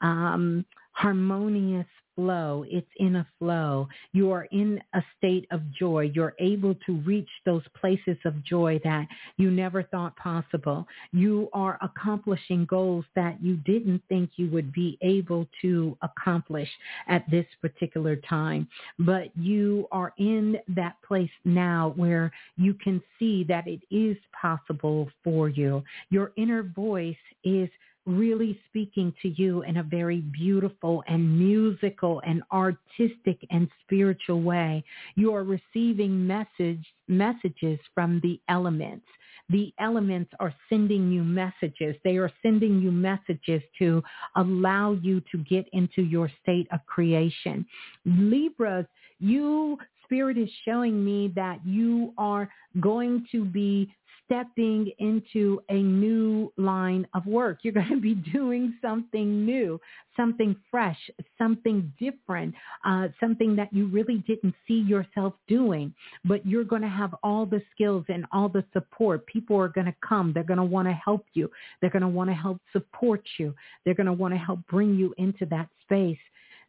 um, 0.00 0.64
harmonious 0.92 1.86
flow. 2.20 2.64
It's 2.68 2.86
in 2.98 3.16
a 3.16 3.26
flow. 3.38 3.88
You 4.12 4.30
are 4.30 4.44
in 4.52 4.80
a 4.92 5.02
state 5.16 5.46
of 5.50 5.62
joy. 5.72 6.10
You're 6.14 6.34
able 6.38 6.74
to 6.86 6.96
reach 6.98 7.28
those 7.46 7.62
places 7.80 8.18
of 8.26 8.44
joy 8.44 8.78
that 8.84 9.06
you 9.38 9.50
never 9.50 9.82
thought 9.84 10.14
possible. 10.16 10.86
You 11.12 11.48
are 11.54 11.78
accomplishing 11.80 12.66
goals 12.66 13.06
that 13.16 13.42
you 13.42 13.56
didn't 13.56 14.02
think 14.08 14.30
you 14.36 14.50
would 14.50 14.70
be 14.72 14.98
able 15.00 15.48
to 15.62 15.96
accomplish 16.02 16.68
at 17.08 17.24
this 17.30 17.46
particular 17.62 18.16
time. 18.16 18.68
But 18.98 19.34
you 19.36 19.88
are 19.90 20.12
in 20.18 20.58
that 20.68 20.96
place 21.06 21.30
now 21.44 21.94
where 21.96 22.30
you 22.56 22.74
can 22.74 23.02
see 23.18 23.44
that 23.44 23.66
it 23.66 23.80
is 23.90 24.16
possible 24.38 25.08
for 25.24 25.48
you. 25.48 25.82
Your 26.10 26.32
inner 26.36 26.62
voice 26.62 27.16
is 27.44 27.70
really 28.10 28.58
speaking 28.68 29.14
to 29.22 29.28
you 29.40 29.62
in 29.62 29.78
a 29.78 29.82
very 29.82 30.20
beautiful 30.20 31.02
and 31.08 31.38
musical 31.38 32.20
and 32.26 32.42
artistic 32.52 33.38
and 33.50 33.68
spiritual 33.84 34.42
way. 34.42 34.84
You 35.14 35.34
are 35.34 35.44
receiving 35.44 36.26
message, 36.26 36.84
messages 37.08 37.78
from 37.94 38.20
the 38.22 38.40
elements. 38.48 39.06
The 39.48 39.72
elements 39.80 40.30
are 40.38 40.54
sending 40.68 41.10
you 41.10 41.24
messages. 41.24 41.96
They 42.04 42.16
are 42.18 42.30
sending 42.42 42.80
you 42.80 42.92
messages 42.92 43.62
to 43.80 44.02
allow 44.36 44.92
you 44.92 45.20
to 45.32 45.38
get 45.38 45.68
into 45.72 46.02
your 46.02 46.30
state 46.42 46.68
of 46.70 46.84
creation. 46.86 47.66
Libras, 48.04 48.86
you 49.18 49.78
Spirit 50.10 50.36
is 50.36 50.50
showing 50.64 51.04
me 51.04 51.32
that 51.36 51.64
you 51.64 52.12
are 52.18 52.48
going 52.80 53.24
to 53.30 53.44
be 53.44 53.94
stepping 54.30 54.92
into 54.98 55.60
a 55.70 55.74
new 55.74 56.52
line 56.56 57.06
of 57.14 57.26
work. 57.26 57.58
You're 57.62 57.72
going 57.72 57.88
to 57.88 58.00
be 58.00 58.14
doing 58.32 58.74
something 58.80 59.44
new, 59.44 59.80
something 60.16 60.54
fresh, 60.70 60.98
something 61.36 61.92
different, 61.98 62.54
uh, 62.84 63.08
something 63.18 63.56
that 63.56 63.72
you 63.72 63.88
really 63.88 64.22
didn't 64.28 64.54
see 64.68 64.80
yourself 64.80 65.34
doing. 65.48 65.92
But 66.24 66.46
you're 66.46 66.64
going 66.64 66.82
to 66.82 66.88
have 66.88 67.14
all 67.22 67.44
the 67.44 67.62
skills 67.74 68.04
and 68.08 68.24
all 68.32 68.48
the 68.48 68.64
support. 68.72 69.26
People 69.26 69.58
are 69.58 69.68
going 69.68 69.86
to 69.86 69.94
come. 70.06 70.32
They're 70.32 70.44
going 70.44 70.58
to 70.58 70.64
want 70.64 70.86
to 70.86 70.94
help 70.94 71.26
you. 71.34 71.50
They're 71.80 71.90
going 71.90 72.02
to 72.02 72.08
want 72.08 72.30
to 72.30 72.34
help 72.34 72.60
support 72.72 73.22
you. 73.38 73.54
They're 73.84 73.94
going 73.94 74.06
to 74.06 74.12
want 74.12 74.34
to 74.34 74.38
help 74.38 74.60
bring 74.68 74.94
you 74.94 75.12
into 75.18 75.44
that 75.46 75.68
space. 75.82 76.18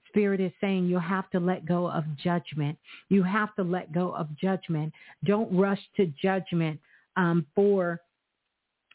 Spirit 0.07 0.41
is 0.41 0.51
saying 0.59 0.87
you 0.87 0.99
have 0.99 1.29
to 1.29 1.39
let 1.39 1.65
go 1.65 1.89
of 1.89 2.03
judgment. 2.17 2.77
You 3.07 3.23
have 3.23 3.55
to 3.55 3.63
let 3.63 3.93
go 3.93 4.13
of 4.13 4.27
judgment. 4.37 4.91
Don't 5.23 5.55
rush 5.55 5.79
to 5.95 6.07
judgment 6.21 6.81
um, 7.17 7.45
for 7.55 8.01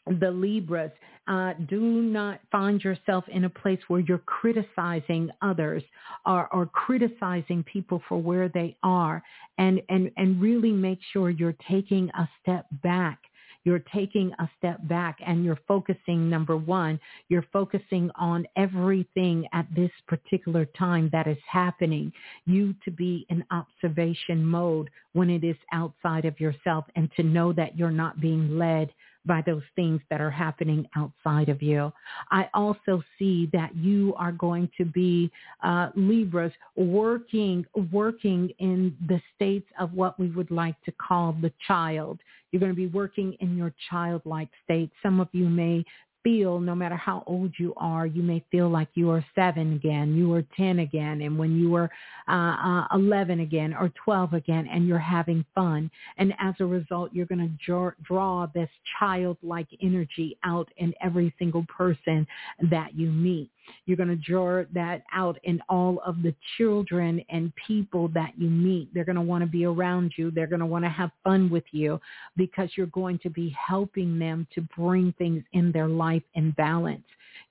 the 0.05 0.31
Libras. 0.31 0.91
Uh, 1.27 1.53
do 1.67 1.81
not 1.81 2.39
find 2.51 2.81
yourself 2.81 3.25
in 3.27 3.43
a 3.43 3.49
place 3.49 3.79
where 3.89 3.99
you're 3.99 4.17
criticizing 4.19 5.29
others 5.41 5.83
or, 6.25 6.47
or 6.53 6.65
criticizing 6.67 7.63
people 7.63 8.01
for 8.07 8.17
where 8.17 8.47
they 8.47 8.77
are 8.81 9.21
and, 9.57 9.81
and, 9.89 10.09
and 10.15 10.41
really 10.41 10.71
make 10.71 10.99
sure 11.11 11.29
you're 11.29 11.55
taking 11.69 12.09
a 12.11 12.29
step 12.41 12.65
back 12.81 13.19
you're 13.63 13.83
taking 13.93 14.31
a 14.39 14.49
step 14.57 14.79
back 14.87 15.17
and 15.25 15.43
you're 15.45 15.59
focusing, 15.67 16.29
number 16.29 16.57
one, 16.57 16.99
you're 17.29 17.45
focusing 17.53 18.09
on 18.15 18.47
everything 18.55 19.47
at 19.53 19.67
this 19.75 19.91
particular 20.07 20.65
time 20.77 21.09
that 21.11 21.27
is 21.27 21.37
happening. 21.49 22.11
You 22.45 22.75
to 22.85 22.91
be 22.91 23.25
in 23.29 23.43
observation 23.51 24.45
mode 24.45 24.89
when 25.13 25.29
it 25.29 25.43
is 25.43 25.57
outside 25.73 26.25
of 26.25 26.39
yourself 26.39 26.85
and 26.95 27.09
to 27.15 27.23
know 27.23 27.53
that 27.53 27.77
you're 27.77 27.91
not 27.91 28.21
being 28.21 28.57
led 28.57 28.89
by 29.27 29.43
those 29.45 29.63
things 29.75 30.01
that 30.09 30.21
are 30.21 30.31
happening 30.31 30.87
outside 30.95 31.49
of 31.49 31.61
you. 31.61 31.91
I 32.31 32.49
also 32.53 33.03
see 33.19 33.49
that 33.53 33.75
you 33.75 34.15
are 34.17 34.31
going 34.31 34.69
to 34.77 34.85
be 34.85 35.29
uh, 35.63 35.89
Libras 35.95 36.53
working 36.75 37.65
working 37.91 38.51
in 38.59 38.95
the 39.07 39.21
states 39.35 39.67
of 39.79 39.93
what 39.93 40.19
we 40.19 40.29
would 40.29 40.51
like 40.51 40.81
to 40.85 40.91
call 40.93 41.35
the 41.41 41.51
child. 41.67 42.19
You're 42.51 42.61
going 42.61 42.71
to 42.71 42.75
be 42.75 42.87
working 42.87 43.33
in 43.41 43.57
your 43.57 43.73
childlike 43.89 44.49
state. 44.63 44.89
Some 45.03 45.19
of 45.19 45.27
you 45.33 45.49
may 45.49 45.83
feel 46.27 46.59
no 46.59 46.75
matter 46.75 46.97
how 46.97 47.23
old 47.25 47.53
you 47.57 47.73
are, 47.77 48.05
you 48.05 48.21
may 48.21 48.43
feel 48.51 48.67
like 48.67 48.89
you 48.95 49.09
are 49.09 49.23
seven 49.33 49.71
again, 49.75 50.13
you 50.13 50.33
are 50.33 50.43
10 50.57 50.79
again, 50.79 51.21
and 51.21 51.39
when 51.39 51.57
you 51.57 51.69
were 51.69 51.89
uh, 52.27 52.57
uh, 52.61 52.87
11 52.95 53.39
again 53.39 53.73
or 53.73 53.89
12 54.03 54.33
again, 54.33 54.67
and 54.69 54.85
you're 54.85 54.99
having 54.99 55.45
fun. 55.55 55.89
And 56.17 56.33
as 56.37 56.53
a 56.59 56.65
result, 56.65 57.13
you're 57.13 57.27
going 57.27 57.39
to 57.39 57.65
draw, 57.65 57.91
draw 58.03 58.45
this 58.53 58.67
childlike 58.99 59.69
energy 59.81 60.37
out 60.43 60.67
in 60.75 60.93
every 61.01 61.33
single 61.39 61.65
person 61.69 62.27
that 62.71 62.93
you 62.93 63.09
meet. 63.09 63.49
You're 63.85 63.97
going 63.97 64.09
to 64.09 64.15
draw 64.15 64.63
that 64.73 65.03
out 65.13 65.37
in 65.43 65.61
all 65.69 66.01
of 66.05 66.21
the 66.23 66.33
children 66.57 67.23
and 67.29 67.53
people 67.55 68.09
that 68.09 68.33
you 68.37 68.49
meet. 68.49 68.93
They're 68.93 69.05
going 69.05 69.15
to 69.15 69.21
want 69.21 69.43
to 69.43 69.49
be 69.49 69.65
around 69.65 70.13
you. 70.17 70.31
They're 70.31 70.47
going 70.47 70.59
to 70.59 70.65
want 70.65 70.85
to 70.85 70.89
have 70.89 71.11
fun 71.23 71.49
with 71.49 71.65
you 71.71 71.99
because 72.35 72.69
you're 72.75 72.87
going 72.87 73.19
to 73.19 73.29
be 73.29 73.49
helping 73.49 74.19
them 74.19 74.47
to 74.55 74.61
bring 74.77 75.13
things 75.17 75.43
in 75.53 75.71
their 75.71 75.87
life 75.87 76.23
in 76.35 76.51
balance. 76.51 77.03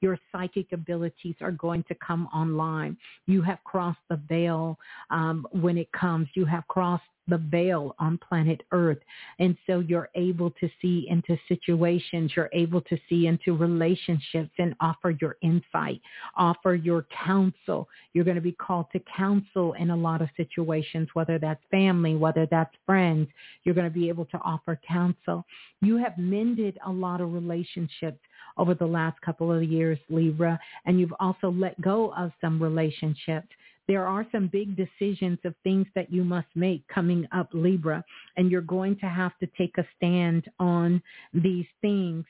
Your 0.06 0.20
psychic 0.30 0.70
abilities 0.70 1.34
are 1.40 1.50
going 1.50 1.82
to 1.88 1.96
come 1.96 2.28
online. 2.28 2.96
You 3.26 3.42
have 3.42 3.58
crossed 3.64 3.98
the 4.08 4.20
veil 4.28 4.78
um, 5.10 5.44
when 5.50 5.76
it 5.76 5.90
comes. 5.90 6.28
You 6.34 6.44
have 6.44 6.64
crossed 6.68 7.02
the 7.26 7.38
veil 7.38 7.96
on 7.98 8.18
planet 8.18 8.62
Earth. 8.70 9.00
And 9.40 9.56
so 9.66 9.80
you're 9.80 10.08
able 10.14 10.52
to 10.52 10.68
see 10.80 11.08
into 11.10 11.36
situations, 11.48 12.32
you're 12.36 12.50
able 12.52 12.80
to 12.82 12.96
see 13.08 13.26
into 13.26 13.56
relationships 13.56 14.52
and 14.58 14.76
offer 14.80 15.16
your 15.20 15.36
insight, 15.42 16.00
offer 16.36 16.76
your 16.76 17.04
counsel. 17.26 17.88
You're 18.12 18.24
going 18.24 18.36
to 18.36 18.40
be 18.40 18.52
called 18.52 18.86
to 18.92 19.00
counsel 19.16 19.72
in 19.72 19.90
a 19.90 19.96
lot 19.96 20.22
of 20.22 20.28
situations, 20.36 21.08
whether 21.14 21.36
that's 21.38 21.62
family, 21.68 22.14
whether 22.14 22.46
that's 22.46 22.74
friends. 22.86 23.28
You're 23.64 23.74
going 23.74 23.90
to 23.90 23.98
be 23.98 24.08
able 24.08 24.26
to 24.26 24.38
offer 24.38 24.78
counsel. 24.86 25.44
You 25.80 25.96
have 25.96 26.16
mended 26.16 26.78
a 26.86 26.92
lot 26.92 27.20
of 27.20 27.32
relationships 27.32 28.20
over 28.56 28.74
the 28.74 28.86
last 28.86 29.20
couple 29.20 29.52
of 29.52 29.62
years, 29.62 29.98
Libra, 30.08 30.58
and 30.84 30.98
you've 30.98 31.14
also 31.20 31.50
let 31.50 31.80
go 31.80 32.12
of 32.16 32.32
some 32.40 32.62
relationships 32.62 33.48
there 33.88 34.06
are 34.06 34.26
some 34.32 34.48
big 34.48 34.76
decisions 34.76 35.38
of 35.44 35.54
things 35.62 35.86
that 35.94 36.12
you 36.12 36.24
must 36.24 36.48
make 36.54 36.86
coming 36.88 37.26
up 37.32 37.48
Libra, 37.52 38.04
and 38.36 38.50
you're 38.50 38.60
going 38.60 38.96
to 38.98 39.06
have 39.06 39.38
to 39.38 39.46
take 39.56 39.78
a 39.78 39.86
stand 39.96 40.50
on 40.58 41.00
these 41.32 41.66
things. 41.80 42.24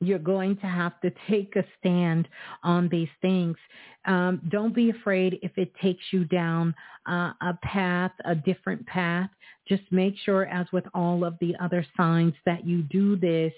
You're 0.00 0.18
going 0.18 0.56
to 0.58 0.66
have 0.66 1.00
to 1.00 1.10
take 1.28 1.56
a 1.56 1.64
stand 1.78 2.28
on 2.62 2.88
these 2.90 3.08
things. 3.22 3.56
Um, 4.04 4.42
don't 4.50 4.74
be 4.74 4.90
afraid 4.90 5.38
if 5.42 5.52
it 5.56 5.72
takes 5.80 6.04
you 6.10 6.26
down 6.26 6.74
uh, 7.08 7.32
a 7.40 7.58
path, 7.62 8.12
a 8.26 8.34
different 8.34 8.86
path. 8.86 9.30
Just 9.66 9.84
make 9.90 10.14
sure, 10.24 10.46
as 10.46 10.66
with 10.72 10.84
all 10.92 11.24
of 11.24 11.38
the 11.40 11.54
other 11.58 11.86
signs, 11.96 12.34
that 12.44 12.66
you 12.66 12.82
do 12.82 13.16
this. 13.16 13.52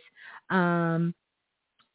Um, 0.51 1.15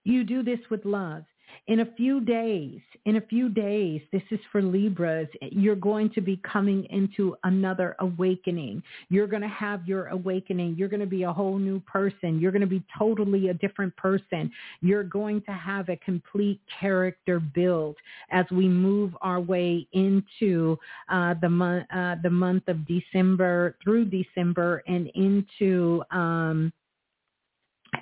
you 0.03 0.23
do 0.23 0.43
this 0.43 0.59
with 0.69 0.85
love 0.85 1.23
in 1.67 1.81
a 1.81 1.85
few 1.95 2.21
days, 2.21 2.79
in 3.05 3.17
a 3.17 3.21
few 3.21 3.49
days, 3.49 4.01
this 4.11 4.23
is 4.31 4.39
for 4.51 4.61
Libras, 4.61 5.27
you're 5.41 5.75
going 5.75 6.09
to 6.11 6.21
be 6.21 6.39
coming 6.43 6.85
into 6.89 7.35
another 7.43 7.95
awakening. 7.99 8.81
You're 9.09 9.27
going 9.27 9.41
to 9.41 9.47
have 9.47 9.87
your 9.87 10.07
awakening. 10.07 10.75
You're 10.77 10.89
going 10.89 11.01
to 11.01 11.05
be 11.05 11.23
a 11.23 11.31
whole 11.31 11.57
new 11.57 11.79
person. 11.81 12.39
You're 12.39 12.51
going 12.51 12.61
to 12.61 12.67
be 12.67 12.83
totally 12.97 13.49
a 13.49 13.53
different 13.53 13.95
person. 13.95 14.51
You're 14.81 15.03
going 15.03 15.41
to 15.43 15.51
have 15.51 15.89
a 15.89 15.97
complete 15.97 16.59
character 16.79 17.39
build 17.39 17.95
as 18.31 18.45
we 18.51 18.67
move 18.67 19.15
our 19.21 19.39
way 19.39 19.87
into 19.93 20.77
uh, 21.09 21.35
the 21.41 21.49
month, 21.49 21.85
uh, 21.93 22.15
the 22.23 22.29
month 22.29 22.67
of 22.67 22.85
December 22.87 23.75
through 23.83 24.05
December 24.05 24.83
and 24.87 25.07
into 25.15 26.03
um, 26.11 26.73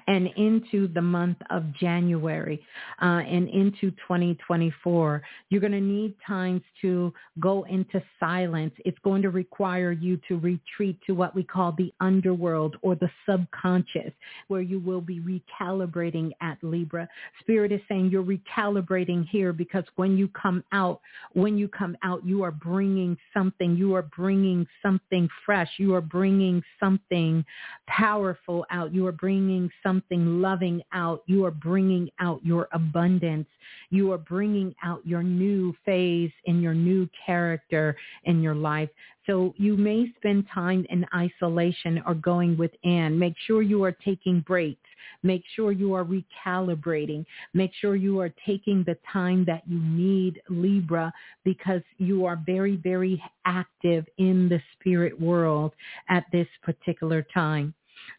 and 0.10 0.28
into 0.38 0.88
the 0.88 1.02
month 1.02 1.38
of 1.52 1.72
January 1.76 2.60
uh, 3.00 3.22
and 3.28 3.48
into 3.48 3.92
2024. 3.92 5.22
You're 5.50 5.62
going 5.62 5.72
to 5.72 5.80
need 5.80 6.16
times 6.26 6.64
to 6.82 7.14
go 7.40 7.64
into 7.70 8.02
silence. 8.20 8.74
It's 8.86 8.98
going 9.04 9.22
to 9.22 9.30
require 9.30 9.92
you 9.92 10.20
to 10.28 10.40
retreat 10.40 10.98
to 11.06 11.14
what 11.14 11.36
we 11.36 11.44
call 11.44 11.76
the 11.78 11.94
underworld 12.00 12.78
or 12.82 12.96
the 12.96 13.10
subconscious, 13.30 14.12
where 14.48 14.62
you 14.62 14.80
will 14.80 15.00
be 15.00 15.20
recalibrating 15.20 16.32
at 16.42 16.58
Libra. 16.64 17.08
Spirit 17.42 17.72
is 17.72 17.82
saying 17.88 18.10
you're 18.10 18.24
recalibrating 18.24 19.28
here 19.30 19.54
because 19.54 19.84
when 19.96 20.18
you 20.18 20.28
come 20.30 20.64
out, 20.72 21.02
when 21.34 21.56
you 21.56 21.68
come 21.68 21.96
out, 22.02 22.26
you 22.26 22.42
are 22.44 22.52
bringing 22.52 23.16
something. 23.32 23.78
You 23.78 23.94
are 23.94 24.10
bringing 24.18 24.66
something 24.82 25.30
fresh. 25.46 25.70
You 25.78 25.94
are 25.94 26.02
bringing 26.02 26.64
something 26.80 27.46
powerful 27.86 28.66
out. 28.72 28.92
You 28.92 29.06
are 29.06 29.12
bringing 29.12 29.70
something 29.84 29.99
something 30.00 30.42
loving 30.42 30.82
out. 30.94 31.24
You 31.26 31.46
are 31.46 31.52
bringing 31.52 32.10
out 32.20 32.40
your 32.44 32.68
abundance. 32.74 33.48
You 33.90 34.12
are 34.12 34.18
bringing 34.18 34.74
out 34.84 35.06
your 35.06 35.24
new 35.24 35.76
phase 35.86 36.32
in 36.46 36.62
your 36.62 36.74
new 36.74 37.10
character 37.26 37.96
in 38.24 38.42
your 38.42 38.56
life. 38.56 38.90
So 39.26 39.54
you 39.58 39.78
may 39.78 40.12
spend 40.18 40.46
time 40.54 40.86
in 40.90 41.06
isolation 41.14 42.02
or 42.06 42.16
going 42.16 42.58
within. 42.58 43.20
Make 43.20 43.36
sure 43.46 43.62
you 43.62 43.84
are 43.84 43.92
taking 43.92 44.42
breaks. 44.42 44.80
Make 45.22 45.44
sure 45.56 45.72
you 45.72 45.94
are 45.94 46.06
recalibrating. 46.06 47.26
Make 47.54 47.72
sure 47.80 47.96
you 47.96 48.20
are 48.20 48.32
taking 48.46 48.84
the 48.84 48.98
time 49.12 49.44
that 49.46 49.64
you 49.68 49.80
need, 49.80 50.42
Libra, 50.50 51.12
because 51.44 51.82
you 51.98 52.26
are 52.26 52.42
very, 52.46 52.78
very 52.78 53.22
active 53.46 54.06
in 54.18 54.50
the 54.50 54.62
spirit 54.74 55.20
world 55.20 55.74
at 56.10 56.26
this 56.32 56.48
particular 56.64 57.26
time. 57.34 57.74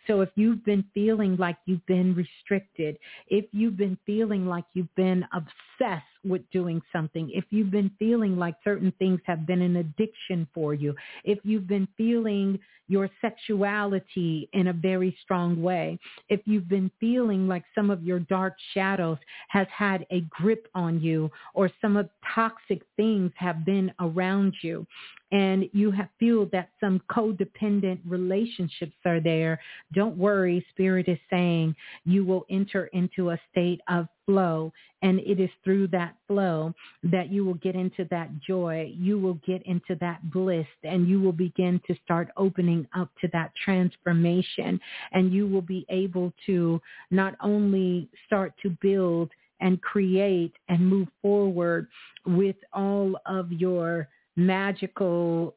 So 0.07 0.21
if 0.21 0.31
you've 0.35 0.65
been 0.65 0.85
feeling 0.95 1.37
like 1.37 1.57
you've 1.67 1.85
been 1.87 2.15
restricted, 2.15 2.99
if 3.29 3.47
you've 3.53 3.77
been 3.77 3.99
feeling 4.07 4.47
like 4.47 4.65
you've 4.75 4.95
been 4.97 5.25
obsessed 5.33 6.05
with 6.25 6.43
doing 6.51 6.83
something, 6.93 7.31
if 7.33 7.45
you've 7.51 7.71
been 7.71 7.91
feeling 7.99 8.37
like 8.37 8.55
certain 8.63 8.93
things 8.99 9.21
have 9.25 9.47
been 9.47 9.63
an 9.63 9.77
addiction 9.77 10.47
for 10.55 10.75
you, 10.75 10.95
if 11.25 11.39
you've 11.43 11.67
been 11.67 11.89
feeling 11.97 12.59
your 12.89 13.09
sexuality 13.21 14.49
in 14.53 14.69
a 14.69 14.73
very 14.73 15.17
strong 15.23 15.63
way, 15.63 15.99
if 16.29 16.41
you've 16.45 16.69
been 16.69 16.91
feeling 16.99 17.47
like 17.47 17.63
some 17.75 17.89
of 17.89 18.03
your 18.03 18.19
dark 18.19 18.55
shadows 18.75 19.19
has 19.49 19.67
had 19.73 20.05
a 20.11 20.23
grip 20.23 20.67
on 20.75 21.01
you 21.01 21.31
or 21.55 21.71
some 21.81 21.97
of 21.97 22.11
toxic 22.35 22.83
things 22.97 23.31
have 23.37 23.65
been 23.65 23.93
around 24.01 24.55
you, 24.63 24.87
and 25.33 25.71
you 25.73 25.93
have 25.93 26.09
feel 26.19 26.47
that 26.53 26.71
some 26.81 27.01
codependent 27.09 28.01
relationships 28.05 28.97
are 29.05 29.21
there, 29.21 29.61
don't 29.95 30.17
worry. 30.17 30.65
Spirit 30.71 31.09
is 31.09 31.19
saying 31.31 31.75
you 32.05 32.25
will 32.25 32.45
enter 32.51 32.87
into 32.87 33.31
a 33.31 33.41
state 33.51 33.81
of 33.89 34.09
flow. 34.27 34.73
And 35.03 35.19
it 35.21 35.41
is 35.41 35.51
through 35.65 35.89
that 35.89 36.15
flow 36.27 36.75
that 37.05 37.31
you 37.31 37.45
will 37.45 37.55
get 37.55 37.75
into 37.75 38.07
that 38.11 38.31
joy. 38.41 38.93
You 38.97 39.19
will 39.19 39.39
get 39.47 39.63
into 39.67 39.97
that 40.01 40.31
bliss 40.31 40.67
and 40.85 41.09
you 41.09 41.21
will 41.21 41.33
begin 41.33 41.81
to 41.87 41.95
start 42.05 42.29
opening 42.37 42.87
up 42.97 43.11
to 43.21 43.29
that 43.33 43.53
transformation. 43.65 44.81
And 45.13 45.33
you 45.33 45.47
will 45.47 45.63
be 45.63 45.87
able 45.89 46.33
to 46.47 46.81
not 47.11 47.35
only 47.43 48.09
start 48.27 48.53
to 48.63 48.77
build 48.83 49.31
and 49.61 49.81
create 49.83 50.55
and 50.69 50.87
move 50.87 51.09
forward 51.23 51.89
with 52.27 52.57
all 52.73 53.17
of 53.27 53.53
your 53.53 54.09
magical 54.37 55.55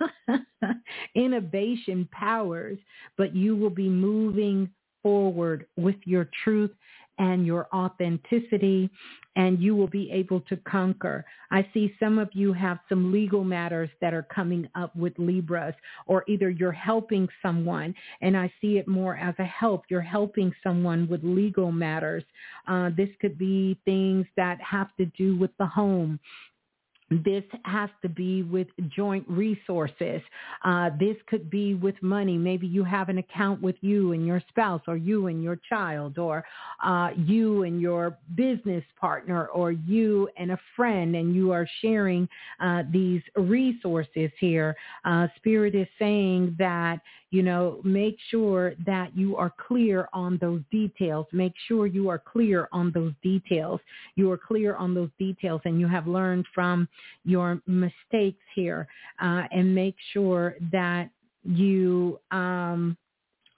innovation 1.14 2.08
powers, 2.12 2.78
but 3.16 3.34
you 3.34 3.56
will 3.56 3.70
be 3.70 3.88
moving 3.88 4.70
forward 5.02 5.66
with 5.76 5.96
your 6.04 6.28
truth 6.42 6.72
and 7.18 7.46
your 7.46 7.68
authenticity 7.74 8.90
and 9.36 9.60
you 9.60 9.76
will 9.76 9.86
be 9.86 10.10
able 10.10 10.40
to 10.40 10.56
conquer. 10.56 11.24
I 11.50 11.68
see 11.74 11.94
some 12.00 12.18
of 12.18 12.30
you 12.32 12.52
have 12.54 12.78
some 12.88 13.12
legal 13.12 13.44
matters 13.44 13.90
that 14.00 14.14
are 14.14 14.26
coming 14.34 14.68
up 14.74 14.94
with 14.96 15.12
Libras 15.18 15.74
or 16.06 16.24
either 16.26 16.50
you're 16.50 16.72
helping 16.72 17.28
someone 17.42 17.94
and 18.22 18.36
I 18.36 18.52
see 18.60 18.78
it 18.78 18.88
more 18.88 19.16
as 19.16 19.34
a 19.38 19.44
help. 19.44 19.84
You're 19.88 20.00
helping 20.00 20.54
someone 20.62 21.08
with 21.08 21.22
legal 21.22 21.70
matters. 21.70 22.24
Uh, 22.66 22.90
this 22.96 23.10
could 23.20 23.38
be 23.38 23.78
things 23.84 24.26
that 24.36 24.58
have 24.60 24.94
to 24.96 25.06
do 25.06 25.36
with 25.36 25.50
the 25.58 25.66
home 25.66 26.18
this 27.10 27.44
has 27.64 27.88
to 28.02 28.08
be 28.08 28.42
with 28.42 28.66
joint 28.88 29.24
resources. 29.28 30.20
Uh, 30.64 30.90
this 30.98 31.16
could 31.28 31.48
be 31.50 31.74
with 31.74 31.94
money. 32.02 32.36
Maybe 32.36 32.66
you 32.66 32.82
have 32.82 33.08
an 33.08 33.18
account 33.18 33.62
with 33.62 33.76
you 33.80 34.12
and 34.12 34.26
your 34.26 34.42
spouse 34.48 34.82
or 34.88 34.96
you 34.96 35.28
and 35.28 35.42
your 35.42 35.58
child 35.68 36.18
or 36.18 36.44
uh, 36.84 37.10
you 37.16 37.62
and 37.62 37.80
your 37.80 38.18
business 38.34 38.84
partner 39.00 39.46
or 39.46 39.70
you 39.70 40.28
and 40.36 40.52
a 40.52 40.58
friend 40.74 41.14
and 41.14 41.34
you 41.34 41.52
are 41.52 41.68
sharing 41.80 42.28
uh, 42.60 42.82
these 42.90 43.22
resources 43.36 44.30
here. 44.40 44.76
Uh, 45.04 45.28
Spirit 45.36 45.74
is 45.74 45.86
saying 45.98 46.56
that 46.58 47.00
you 47.36 47.42
know, 47.42 47.80
make 47.84 48.16
sure 48.30 48.72
that 48.86 49.14
you 49.14 49.36
are 49.36 49.52
clear 49.68 50.08
on 50.14 50.38
those 50.40 50.62
details. 50.72 51.26
Make 51.32 51.52
sure 51.68 51.86
you 51.86 52.08
are 52.08 52.18
clear 52.18 52.66
on 52.72 52.90
those 52.92 53.12
details. 53.22 53.78
You 54.14 54.32
are 54.32 54.38
clear 54.38 54.74
on 54.76 54.94
those 54.94 55.10
details 55.18 55.60
and 55.66 55.78
you 55.78 55.86
have 55.86 56.06
learned 56.06 56.46
from 56.54 56.88
your 57.26 57.60
mistakes 57.66 58.42
here 58.54 58.88
uh, 59.20 59.42
and 59.52 59.74
make 59.74 59.96
sure 60.14 60.54
that 60.72 61.10
you 61.44 62.18
um, 62.30 62.96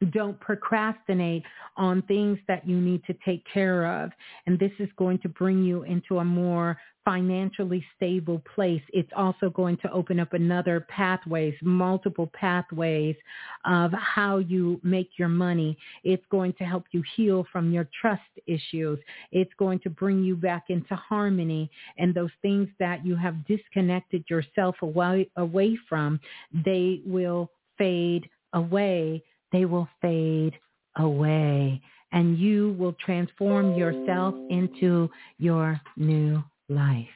don't 0.07 0.39
procrastinate 0.41 1.43
on 1.77 2.03
things 2.03 2.39
that 2.49 2.67
you 2.67 2.77
need 2.81 3.03
to 3.05 3.15
take 3.25 3.45
care 3.53 4.03
of. 4.03 4.11
And 4.47 4.59
this 4.59 4.73
is 4.79 4.89
going 4.97 5.19
to 5.21 5.29
bring 5.29 5.65
you 5.65 5.83
into 5.83 6.19
a 6.19 6.25
more 6.25 6.79
financially 7.05 7.83
stable 7.97 8.43
place. 8.55 8.83
It's 8.93 9.11
also 9.17 9.49
going 9.49 9.79
to 9.79 9.91
open 9.91 10.21
up 10.21 10.35
another 10.35 10.85
pathways, 10.91 11.55
multiple 11.63 12.31
pathways 12.35 13.17
of 13.65 13.93
how 13.93 14.39
you 14.39 14.79
make 14.83 15.13
your 15.17 15.29
money. 15.29 15.79
It's 16.05 16.25
going 16.31 16.53
to 16.59 16.65
help 16.65 16.85
you 16.91 17.03
heal 17.17 17.47
from 17.51 17.73
your 17.73 17.89
trust 17.99 18.21
issues. 18.47 18.99
It's 19.33 19.53
going 19.59 19.79
to 19.81 19.91
bring 19.91 20.23
you 20.23 20.37
back 20.37 20.65
into 20.69 20.95
harmony 20.97 21.71
and 21.97 22.15
those 22.15 22.31
things 22.43 22.69
that 22.79 23.07
you 23.07 23.17
have 23.17 23.47
disconnected 23.47 24.25
yourself 24.29 24.77
away, 24.83 25.31
away 25.39 25.79
from, 25.89 26.21
they 26.53 27.01
will 27.07 27.51
fade 27.79 28.29
away 28.53 29.23
they 29.53 29.65
will 29.65 29.89
fade 30.01 30.59
away 30.97 31.81
and 32.13 32.39
you 32.39 32.75
will 32.79 32.95
transform 33.05 33.75
yourself 33.75 34.35
into 34.51 35.11
your 35.39 35.81
new 35.97 36.43
life. 36.69 37.07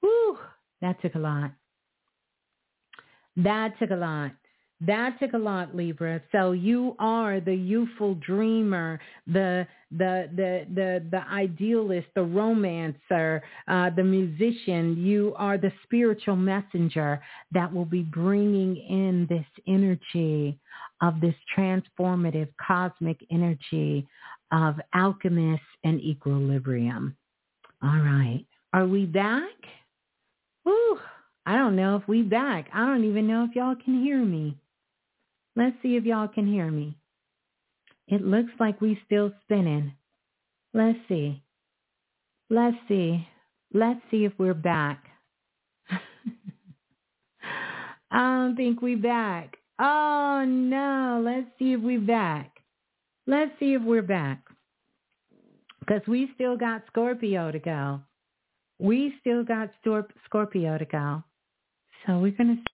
Whew, 0.00 0.38
that 0.80 1.00
took 1.00 1.14
a 1.14 1.18
lot. 1.18 1.52
That 3.36 3.78
took 3.78 3.90
a 3.90 3.96
lot. 3.96 4.32
That 4.80 5.18
took 5.18 5.32
a 5.32 5.38
lot, 5.38 5.74
Libra. 5.74 6.20
So 6.30 6.52
you 6.52 6.94
are 7.00 7.40
the 7.40 7.54
youthful 7.54 8.14
dreamer, 8.14 9.00
the 9.26 9.66
the 9.90 10.30
the 10.36 10.66
the 10.72 11.04
the 11.10 11.28
idealist, 11.32 12.06
the 12.14 12.22
romancer, 12.22 13.42
uh, 13.66 13.90
the 13.90 14.04
musician. 14.04 14.96
You 14.96 15.34
are 15.36 15.58
the 15.58 15.72
spiritual 15.82 16.36
messenger 16.36 17.20
that 17.52 17.72
will 17.72 17.86
be 17.86 18.02
bringing 18.02 18.76
in 18.76 19.26
this 19.28 19.46
energy 19.66 20.60
of 21.00 21.20
this 21.20 21.34
transformative 21.56 22.48
cosmic 22.64 23.18
energy 23.30 24.06
of 24.52 24.76
alchemists 24.94 25.66
and 25.84 26.00
equilibrium. 26.00 27.16
All 27.82 27.98
right. 27.98 28.44
Are 28.72 28.86
we 28.86 29.06
back? 29.06 29.50
Whew. 30.64 30.98
I 31.46 31.56
don't 31.56 31.76
know 31.76 31.96
if 31.96 32.06
we 32.08 32.22
back. 32.22 32.68
I 32.74 32.84
don't 32.84 33.04
even 33.04 33.26
know 33.26 33.44
if 33.44 33.54
y'all 33.54 33.76
can 33.82 34.02
hear 34.02 34.18
me. 34.18 34.56
Let's 35.56 35.76
see 35.82 35.96
if 35.96 36.04
y'all 36.04 36.28
can 36.28 36.46
hear 36.46 36.70
me. 36.70 36.96
It 38.06 38.24
looks 38.24 38.52
like 38.58 38.80
we 38.80 38.98
still 39.06 39.32
spinning. 39.42 39.92
Let's 40.72 40.98
see. 41.08 41.42
Let's 42.50 42.76
see. 42.88 43.26
Let's 43.72 44.00
see 44.10 44.24
if 44.24 44.32
we're 44.38 44.54
back. 44.54 45.04
I 48.10 48.18
don't 48.18 48.56
think 48.56 48.80
we 48.80 48.94
back. 48.94 49.57
Oh 49.78 50.44
no. 50.46 51.22
Let's 51.24 51.46
see 51.58 51.72
if 51.72 51.80
we're 51.80 52.00
back. 52.00 52.50
Let's 53.26 53.52
see 53.58 53.74
if 53.74 53.82
we're 53.82 54.02
back. 54.02 54.42
Because 55.80 56.02
we 56.06 56.30
still 56.34 56.56
got 56.56 56.82
Scorpio 56.86 57.50
to 57.50 57.58
go. 57.58 58.00
We 58.78 59.14
still 59.20 59.42
got 59.42 59.70
Scorpio 60.26 60.78
to 60.78 60.84
go. 60.84 61.22
So 62.06 62.18
we're 62.18 62.32
going 62.32 62.56
to 62.56 62.62